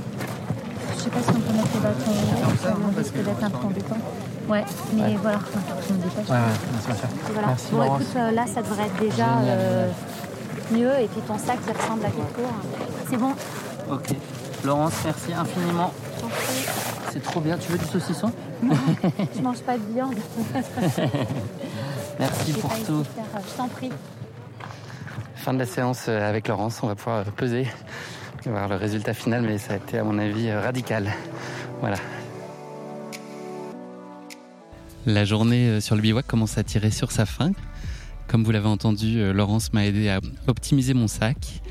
Je 0.96 1.02
sais 1.02 1.10
pas 1.10 1.20
si 1.20 1.30
on 1.30 1.40
peut 1.40 1.52
mettre 1.52 1.68
les 1.74 1.80
bâtons. 1.80 2.62
Ça 2.62 2.98
risque 2.98 3.14
d'être 3.14 3.44
un 3.44 3.50
peu 3.50 3.66
embêtant. 3.66 3.98
Ouais, 4.48 4.64
mais 4.94 5.16
voilà. 5.20 5.38
Je 5.88 5.92
me 5.92 5.98
dépêche. 5.98 6.28
Ouais, 6.28 6.36
ouais, 6.36 6.40
merci, 6.72 6.86
bien 6.86 6.96
sûr. 6.96 7.08
Voilà. 7.32 7.48
Merci 7.48 7.66
bon, 7.72 7.78
Laurence. 7.78 8.00
écoute, 8.00 8.16
euh, 8.16 8.30
là, 8.30 8.44
ça 8.46 8.62
devrait 8.62 8.86
être 8.86 9.00
déjà 9.00 9.38
euh, 9.42 9.88
mieux. 10.70 10.92
Et 11.00 11.08
puis 11.08 11.20
ton 11.26 11.36
sac, 11.36 11.58
il 11.66 11.72
ressemble 11.76 12.04
à 12.04 12.10
quelque 12.10 12.36
chose. 12.36 13.06
C'est 13.10 13.16
bon. 13.16 13.32
Ok. 13.90 14.14
Laurence, 14.64 14.94
merci 15.04 15.34
infiniment. 15.34 15.92
C'est 17.12 17.22
trop 17.22 17.40
bien. 17.40 17.56
Tu 17.58 17.72
veux 17.72 17.78
du 17.78 17.84
saucisson 17.84 18.32
Je 18.62 19.40
mange 19.40 19.60
pas 19.60 19.78
de 19.78 19.92
viande. 19.92 20.16
Merci 22.18 22.52
pour 22.54 22.70
tout. 22.84 23.04
faire, 23.04 23.24
euh, 23.34 23.38
Je 23.48 23.56
t'en 23.56 23.68
prie. 23.68 23.90
Fin 25.34 25.54
de 25.54 25.58
la 25.58 25.66
séance 25.66 26.06
euh, 26.08 26.28
avec 26.28 26.48
Laurence. 26.48 26.80
On 26.82 26.86
va 26.86 26.94
pouvoir 26.94 27.18
euh, 27.18 27.30
peser, 27.36 27.68
voir 28.44 28.68
le 28.68 28.76
résultat 28.76 29.14
final, 29.14 29.42
mais 29.42 29.58
ça 29.58 29.74
a 29.74 29.76
été, 29.76 29.98
à 29.98 30.04
mon 30.04 30.18
avis, 30.18 30.52
radical. 30.52 31.12
Voilà. 31.80 31.98
La 35.04 35.24
journée 35.24 35.80
sur 35.80 35.94
le 35.94 36.02
bivouac 36.02 36.26
commence 36.26 36.58
à 36.58 36.64
tirer 36.64 36.90
sur 36.90 37.12
sa 37.12 37.26
fin. 37.26 37.52
Comme 38.26 38.42
vous 38.42 38.50
l'avez 38.50 38.66
entendu, 38.66 39.32
Laurence 39.32 39.72
m'a 39.72 39.86
aidé 39.86 40.08
à 40.08 40.20
optimiser 40.48 40.94
mon 40.94 41.06
sac. 41.06 41.62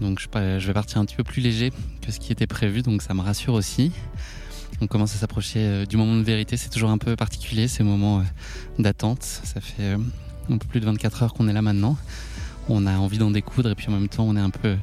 Donc 0.00 0.20
je 0.20 0.66
vais 0.66 0.72
partir 0.72 0.98
un 0.98 1.04
petit 1.04 1.16
peu 1.16 1.24
plus 1.24 1.40
léger 1.40 1.72
que 2.00 2.12
ce 2.12 2.20
qui 2.20 2.30
était 2.30 2.46
prévu, 2.46 2.82
donc 2.82 3.02
ça 3.02 3.12
me 3.12 3.22
rassure 3.22 3.54
aussi. 3.54 3.90
On 4.80 4.86
commence 4.86 5.14
à 5.14 5.18
s'approcher 5.18 5.60
euh, 5.60 5.86
du 5.86 5.96
moment 5.96 6.16
de 6.16 6.22
vérité. 6.22 6.56
C'est 6.56 6.68
toujours 6.68 6.90
un 6.90 6.98
peu 6.98 7.16
particulier 7.16 7.68
ces 7.68 7.84
moments 7.84 8.20
euh, 8.20 8.22
d'attente. 8.78 9.22
Ça 9.22 9.60
fait 9.60 9.82
euh, 9.82 9.98
un 10.50 10.58
peu 10.58 10.66
plus 10.66 10.80
de 10.80 10.86
24 10.86 11.22
heures 11.22 11.34
qu'on 11.34 11.48
est 11.48 11.52
là 11.52 11.62
maintenant. 11.62 11.96
On 12.68 12.86
a 12.86 12.96
envie 12.96 13.18
d'en 13.18 13.30
découdre 13.30 13.70
et 13.70 13.74
puis 13.74 13.88
en 13.88 13.92
même 13.92 14.08
temps 14.08 14.24
on 14.24 14.36
est 14.36 14.40
un 14.40 14.50
peu 14.50 14.76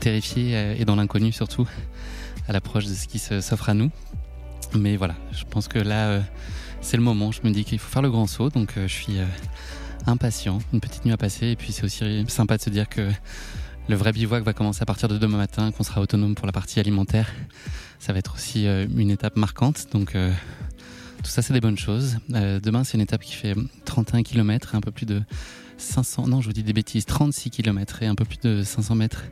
terrifié 0.00 0.76
et 0.78 0.84
dans 0.84 0.94
l'inconnu 0.94 1.32
surtout 1.32 1.68
à 2.46 2.52
l'approche 2.52 2.86
de 2.86 2.94
ce 2.94 3.08
qui 3.08 3.18
s'offre 3.18 3.68
à 3.68 3.74
nous. 3.74 3.90
Mais 4.74 4.96
voilà, 4.96 5.16
je 5.32 5.44
pense 5.44 5.66
que 5.66 5.80
là 5.80 6.20
c'est 6.80 6.96
le 6.96 7.02
moment. 7.02 7.32
Je 7.32 7.40
me 7.42 7.50
dis 7.50 7.64
qu'il 7.64 7.80
faut 7.80 7.90
faire 7.90 8.02
le 8.02 8.10
grand 8.10 8.28
saut, 8.28 8.50
donc 8.50 8.74
je 8.76 8.86
suis 8.86 9.16
impatient. 10.06 10.60
Une 10.72 10.80
petite 10.80 11.04
nuit 11.04 11.12
à 11.12 11.16
passer 11.16 11.48
et 11.48 11.56
puis 11.56 11.72
c'est 11.72 11.82
aussi 11.82 12.24
sympa 12.28 12.56
de 12.56 12.62
se 12.62 12.70
dire 12.70 12.88
que 12.88 13.10
le 13.88 13.96
vrai 13.96 14.12
bivouac 14.12 14.42
va 14.42 14.52
commencer 14.52 14.82
à 14.82 14.86
partir 14.86 15.08
de 15.08 15.18
demain 15.18 15.36
matin, 15.36 15.70
qu'on 15.72 15.82
sera 15.82 16.00
autonome 16.00 16.34
pour 16.34 16.46
la 16.46 16.52
partie 16.52 16.80
alimentaire. 16.80 17.30
Ça 17.98 18.12
va 18.12 18.18
être 18.18 18.34
aussi 18.34 18.66
euh, 18.66 18.86
une 18.96 19.10
étape 19.10 19.36
marquante, 19.36 19.88
donc 19.92 20.14
euh, 20.14 20.32
tout 21.22 21.30
ça 21.30 21.42
c'est 21.42 21.52
des 21.52 21.60
bonnes 21.60 21.78
choses. 21.78 22.18
Euh, 22.34 22.60
demain 22.60 22.84
c'est 22.84 22.96
une 22.96 23.02
étape 23.02 23.22
qui 23.22 23.34
fait 23.34 23.54
31 23.84 24.22
km 24.22 24.74
un 24.74 24.80
peu 24.80 24.90
plus 24.90 25.06
de 25.06 25.22
500, 25.78 26.28
non 26.28 26.40
je 26.40 26.46
vous 26.46 26.52
dis 26.52 26.62
des 26.62 26.72
bêtises, 26.72 27.04
36 27.04 27.50
km 27.50 28.02
et 28.02 28.06
un 28.06 28.14
peu 28.14 28.24
plus 28.24 28.38
de 28.38 28.62
500 28.62 28.94
mètres 28.94 29.24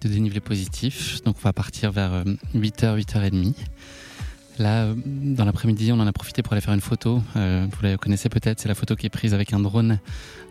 de 0.00 0.08
dénivelé 0.08 0.40
positif. 0.40 1.22
Donc 1.24 1.36
on 1.38 1.42
va 1.42 1.52
partir 1.52 1.92
vers 1.92 2.12
euh, 2.12 2.24
8h, 2.54 2.98
8h30. 2.98 3.54
Là, 4.60 4.86
dans 5.06 5.46
l'après-midi, 5.46 5.90
on 5.90 5.98
en 6.00 6.06
a 6.06 6.12
profité 6.12 6.42
pour 6.42 6.52
aller 6.52 6.60
faire 6.60 6.74
une 6.74 6.82
photo. 6.82 7.22
Euh, 7.34 7.66
vous 7.70 7.82
la 7.82 7.96
connaissez 7.96 8.28
peut-être, 8.28 8.60
c'est 8.60 8.68
la 8.68 8.74
photo 8.74 8.94
qui 8.94 9.06
est 9.06 9.10
prise 9.10 9.32
avec 9.32 9.54
un 9.54 9.58
drone 9.58 9.98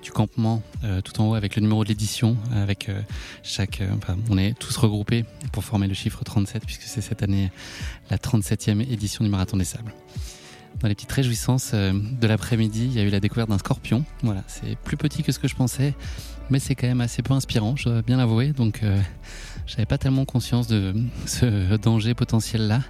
du 0.02 0.12
campement 0.12 0.64
euh, 0.84 1.00
tout 1.02 1.22
en 1.22 1.30
haut 1.30 1.36
avec 1.36 1.56
le 1.56 1.62
numéro 1.62 1.84
de 1.84 1.90
l'édition. 1.90 2.36
Avec 2.52 2.90
euh, 2.90 3.00
chaque, 3.44 3.82
euh, 3.82 3.90
enfin, 3.98 4.18
on 4.32 4.40
est 4.40 4.58
tous 4.58 4.76
regroupés 4.78 5.26
pour 5.52 5.64
former 5.64 5.88
le 5.88 5.94
chiffre 5.94 6.24
37 6.24 6.66
puisque 6.66 6.82
c'est 6.82 7.02
cette 7.02 7.22
année 7.22 7.52
la 8.10 8.18
37e 8.18 8.82
édition 8.82 9.24
du 9.24 9.30
Marathon 9.30 9.58
des 9.58 9.64
Sables. 9.64 9.94
Dans 10.82 10.88
les 10.88 10.96
petites 10.96 11.12
réjouissances 11.12 11.72
euh, 11.74 11.92
de 11.94 12.28
l'après-midi, 12.28 12.86
il 12.86 12.94
y 12.94 13.00
a 13.00 13.04
eu 13.04 13.10
la 13.10 13.20
découverte 13.20 13.50
d'un 13.50 13.58
scorpion. 13.58 14.06
Voilà, 14.24 14.44
c'est 14.48 14.78
plus 14.78 14.96
petit 14.96 15.24
que 15.24 15.32
ce 15.32 15.40
que 15.40 15.48
je 15.48 15.56
pensais, 15.56 15.94
mais 16.50 16.60
c'est 16.60 16.74
quand 16.74 16.88
même 16.88 17.02
assez 17.02 17.22
peu 17.22 17.34
inspirant, 17.34 17.76
je 17.76 17.90
dois 17.90 18.02
bien 18.02 18.18
l'avouer. 18.18 18.54
Donc, 18.54 18.82
euh, 18.82 19.00
j'avais 19.68 19.86
pas 19.86 19.98
tellement 19.98 20.26
conscience 20.26 20.68
de 20.68 20.96
ce 21.26 21.76
danger 21.78 22.14
potentiel 22.14 22.68
là. 22.68 22.82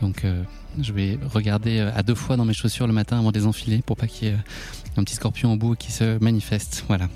Donc 0.00 0.24
euh, 0.24 0.42
je 0.80 0.92
vais 0.92 1.18
regarder 1.32 1.78
euh, 1.78 1.90
à 1.94 2.02
deux 2.02 2.14
fois 2.14 2.36
dans 2.36 2.44
mes 2.44 2.52
chaussures 2.52 2.86
le 2.86 2.92
matin 2.92 3.18
avant 3.18 3.32
de 3.32 3.38
les 3.38 3.46
enfiler 3.46 3.82
pour 3.84 3.96
pas 3.96 4.06
qu'il 4.06 4.28
y 4.28 4.30
ait 4.30 4.34
euh, 4.34 4.96
un 4.98 5.04
petit 5.04 5.14
scorpion 5.14 5.52
au 5.52 5.56
bout 5.56 5.74
qui 5.74 5.92
se 5.92 6.22
manifeste. 6.22 6.84
Voilà. 6.88 7.08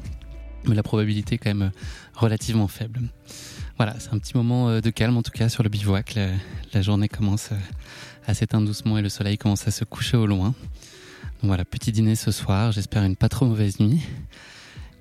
Mais 0.65 0.75
la 0.75 0.83
probabilité 0.83 1.35
est 1.35 1.39
quand 1.39 1.51
même 1.51 1.63
euh, 1.63 1.71
relativement 2.15 2.69
faible. 2.69 3.01
Voilà, 3.77 3.99
c'est 3.99 4.13
un 4.13 4.19
petit 4.19 4.37
moment 4.37 4.79
de 4.79 4.91
calme 4.91 5.17
en 5.17 5.23
tout 5.23 5.31
cas 5.31 5.49
sur 5.49 5.63
le 5.63 5.71
bivouac. 5.71 6.19
La, 6.75 6.83
journée 6.83 7.09
commence 7.09 7.49
à 8.27 8.35
s'éteindre 8.35 8.67
doucement 8.67 8.99
et 8.99 9.03
le 9.03 9.09
soleil 9.09 9.39
commence 9.39 9.67
à 9.67 9.71
se 9.71 9.85
coucher 9.85 10.19
au 10.19 10.27
loin. 10.27 10.55
Voilà, 11.43 11.65
petit 11.65 11.91
dîner 11.91 12.15
ce 12.15 12.31
soir. 12.31 12.73
J'espère 12.73 13.05
une 13.05 13.17
pas 13.17 13.31
trop 13.31 13.47
mauvaise 13.47 13.81
nuit. 13.81 14.03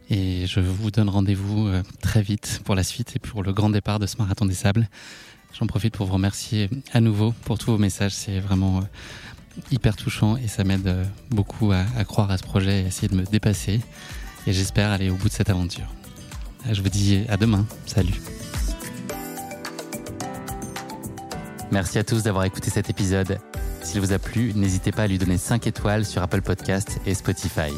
Et 0.10 0.47
je 0.47 0.61
vous 0.61 0.91
donne 0.91 1.10
rendez-vous 1.10 1.69
très 2.01 2.22
vite 2.22 2.61
pour 2.64 2.73
la 2.73 2.84
suite 2.84 3.18
et 3.18 3.19
pour 3.19 3.43
le 3.43 3.51
grand 3.51 3.69
départ 3.69 3.99
de 3.99 4.07
ce 4.07 4.15
marathon 4.15 4.45
des 4.45 4.53
sables. 4.53 4.88
J'en 5.57 5.67
profite 5.67 5.95
pour 5.95 6.07
vous 6.07 6.13
remercier 6.13 6.69
à 6.93 7.01
nouveau 7.01 7.34
pour 7.45 7.57
tous 7.57 7.71
vos 7.71 7.77
messages. 7.77 8.13
C'est 8.13 8.39
vraiment 8.39 8.77
euh, 8.77 8.81
hyper 9.71 9.95
touchant 9.95 10.38
et 10.38 10.47
ça 10.47 10.63
m'aide 10.63 10.88
euh, 10.88 11.03
beaucoup 11.31 11.71
à, 11.71 11.84
croire 12.03 12.31
à 12.31 12.38
ce 12.38 12.43
projet 12.43 12.81
et 12.81 12.84
à 12.85 12.88
essayer 12.88 13.07
de 13.07 13.15
me 13.15 13.23
dépasser. 13.23 13.81
Et 14.47 14.53
j'espère 14.53 14.91
aller 14.91 15.09
au 15.09 15.15
bout 15.15 15.27
de 15.27 15.34
cette 15.34 15.49
aventure. 15.49 15.88
Je 16.71 16.81
vous 16.81 16.89
dis 16.89 17.23
à 17.30 17.38
demain. 17.38 17.65
Salut. 17.85 18.21
Merci 21.71 21.99
à 21.99 22.03
tous 22.03 22.23
d'avoir 22.23 22.45
écouté 22.45 22.69
cet 22.69 22.89
épisode. 22.89 23.39
S'il 23.84 24.01
vous 24.01 24.13
a 24.13 24.19
plu, 24.19 24.53
n'hésitez 24.55 24.91
pas 24.91 25.03
à 25.03 25.07
lui 25.07 25.17
donner 25.17 25.38
5 25.38 25.67
étoiles 25.67 26.05
sur 26.05 26.21
Apple 26.21 26.41
Podcast 26.41 26.99
et 27.05 27.13
Spotify. 27.13 27.71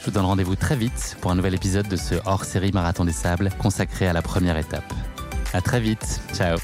Je 0.00 0.04
vous 0.06 0.10
donne 0.10 0.24
rendez-vous 0.24 0.56
très 0.56 0.76
vite 0.76 1.16
pour 1.20 1.30
un 1.30 1.34
nouvel 1.34 1.54
épisode 1.54 1.88
de 1.88 1.96
ce 1.96 2.14
hors-série 2.26 2.72
Marathon 2.72 3.04
des 3.04 3.12
Sables 3.12 3.50
consacré 3.58 4.06
à 4.06 4.12
la 4.12 4.22
première 4.22 4.56
étape. 4.56 4.92
À 5.52 5.60
très 5.60 5.80
vite. 5.80 6.20
Ciao. 6.34 6.58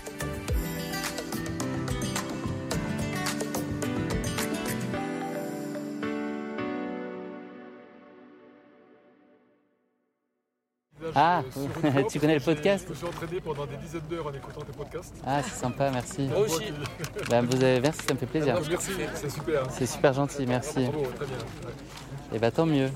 Ah, 11.15 11.43
tu 12.11 12.21
connais 12.21 12.35
le 12.35 12.41
podcast 12.41 12.85
Je 12.87 12.91
me 12.93 12.97
suis 12.97 13.07
entraîné 13.07 13.41
pendant 13.41 13.67
des 13.67 13.77
dizaines 13.77 14.01
d'heures 14.09 14.27
en 14.27 14.33
écoutant 14.33 14.61
tes 14.63 14.73
podcasts. 14.73 15.15
Ah, 15.27 15.43
c'est 15.43 15.61
sympa, 15.61 15.91
merci. 15.91 16.23
Moi 16.29 16.41
aussi. 16.41 16.65
Ben, 17.29 17.43
vous 17.43 17.63
avez... 17.63 17.81
Merci, 17.81 18.01
ça 18.07 18.15
me 18.15 18.19
fait 18.19 18.27
plaisir. 18.27 18.55
Non, 18.55 18.61
merci, 18.69 18.93
c'est 19.15 19.31
super. 19.31 19.63
C'est 19.71 19.87
super 19.87 20.13
gentil, 20.13 20.47
merci. 20.47 20.85
Bravo, 20.85 21.07
très 21.17 21.27
bien. 21.27 21.37
Ouais. 21.37 22.37
Et 22.37 22.39
bah 22.39 22.51
tant 22.51 22.67
mieux. 22.67 22.89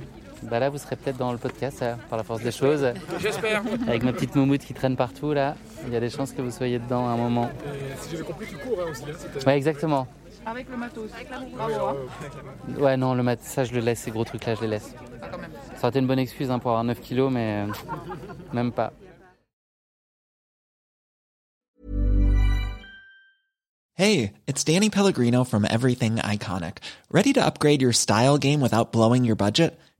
Bah 0.42 0.58
là, 0.58 0.68
vous 0.68 0.78
serez 0.78 0.96
peut-être 0.96 1.16
dans 1.16 1.32
le 1.32 1.38
podcast, 1.38 1.80
là, 1.80 1.98
par 2.08 2.16
la 2.16 2.24
force 2.24 2.42
des 2.42 2.52
choses. 2.52 2.86
J'espère. 3.20 3.62
Avec 3.86 4.02
ma 4.02 4.12
petite 4.12 4.34
moumoute 4.34 4.60
qui 4.60 4.74
traîne 4.74 4.96
partout, 4.96 5.32
là. 5.32 5.56
Il 5.86 5.92
y 5.92 5.96
a 5.96 6.00
des 6.00 6.10
chances 6.10 6.32
que 6.32 6.42
vous 6.42 6.50
soyez 6.50 6.78
dedans 6.78 7.06
à 7.08 7.12
un 7.12 7.16
moment. 7.16 7.50
Et 7.64 8.02
si 8.02 8.10
j'avais 8.12 8.24
compris, 8.24 8.46
tu 8.46 8.56
cours 8.56 8.78
hein, 8.80 8.90
aussi. 8.90 9.02
Hein. 9.04 9.40
Ouais, 9.46 9.56
exactement. 9.56 10.06
Avec 10.44 10.68
le 10.70 10.76
matos. 10.76 11.10
Avec 11.14 11.30
la 11.30 11.40
Bravo, 11.40 11.86
hein. 11.86 11.96
Ouais, 12.78 12.96
non, 12.96 13.14
le 13.14 13.22
mat, 13.22 13.42
ça, 13.42 13.64
je 13.64 13.72
le 13.72 13.80
laisse, 13.80 14.00
ces 14.00 14.10
gros 14.10 14.24
trucs-là, 14.24 14.54
je 14.54 14.60
les 14.60 14.68
laisse. 14.68 14.94
Ah, 15.22 15.26
quand 15.30 15.38
même. 15.38 15.50
Ça 15.74 15.80
aurait 15.80 15.88
été 15.88 15.98
une 15.98 16.06
bonne 16.06 16.18
excuse 16.18 16.50
hein, 16.50 16.58
pour 16.58 16.70
avoir 16.70 16.84
9 16.84 17.00
kilos, 17.00 17.32
mais 17.32 17.66
euh, 17.66 17.72
même 18.52 18.70
pas. 18.72 18.92
Hey, 23.98 24.34
it's 24.46 24.62
Danny 24.62 24.90
Pellegrino 24.90 25.42
from 25.42 25.64
Everything 25.64 26.16
Iconic. 26.16 26.78
Ready 27.10 27.32
to 27.32 27.42
upgrade 27.42 27.80
your 27.80 27.94
style 27.94 28.36
game 28.36 28.60
without 28.60 28.92
blowing 28.92 29.24
your 29.24 29.36
budget? 29.36 29.80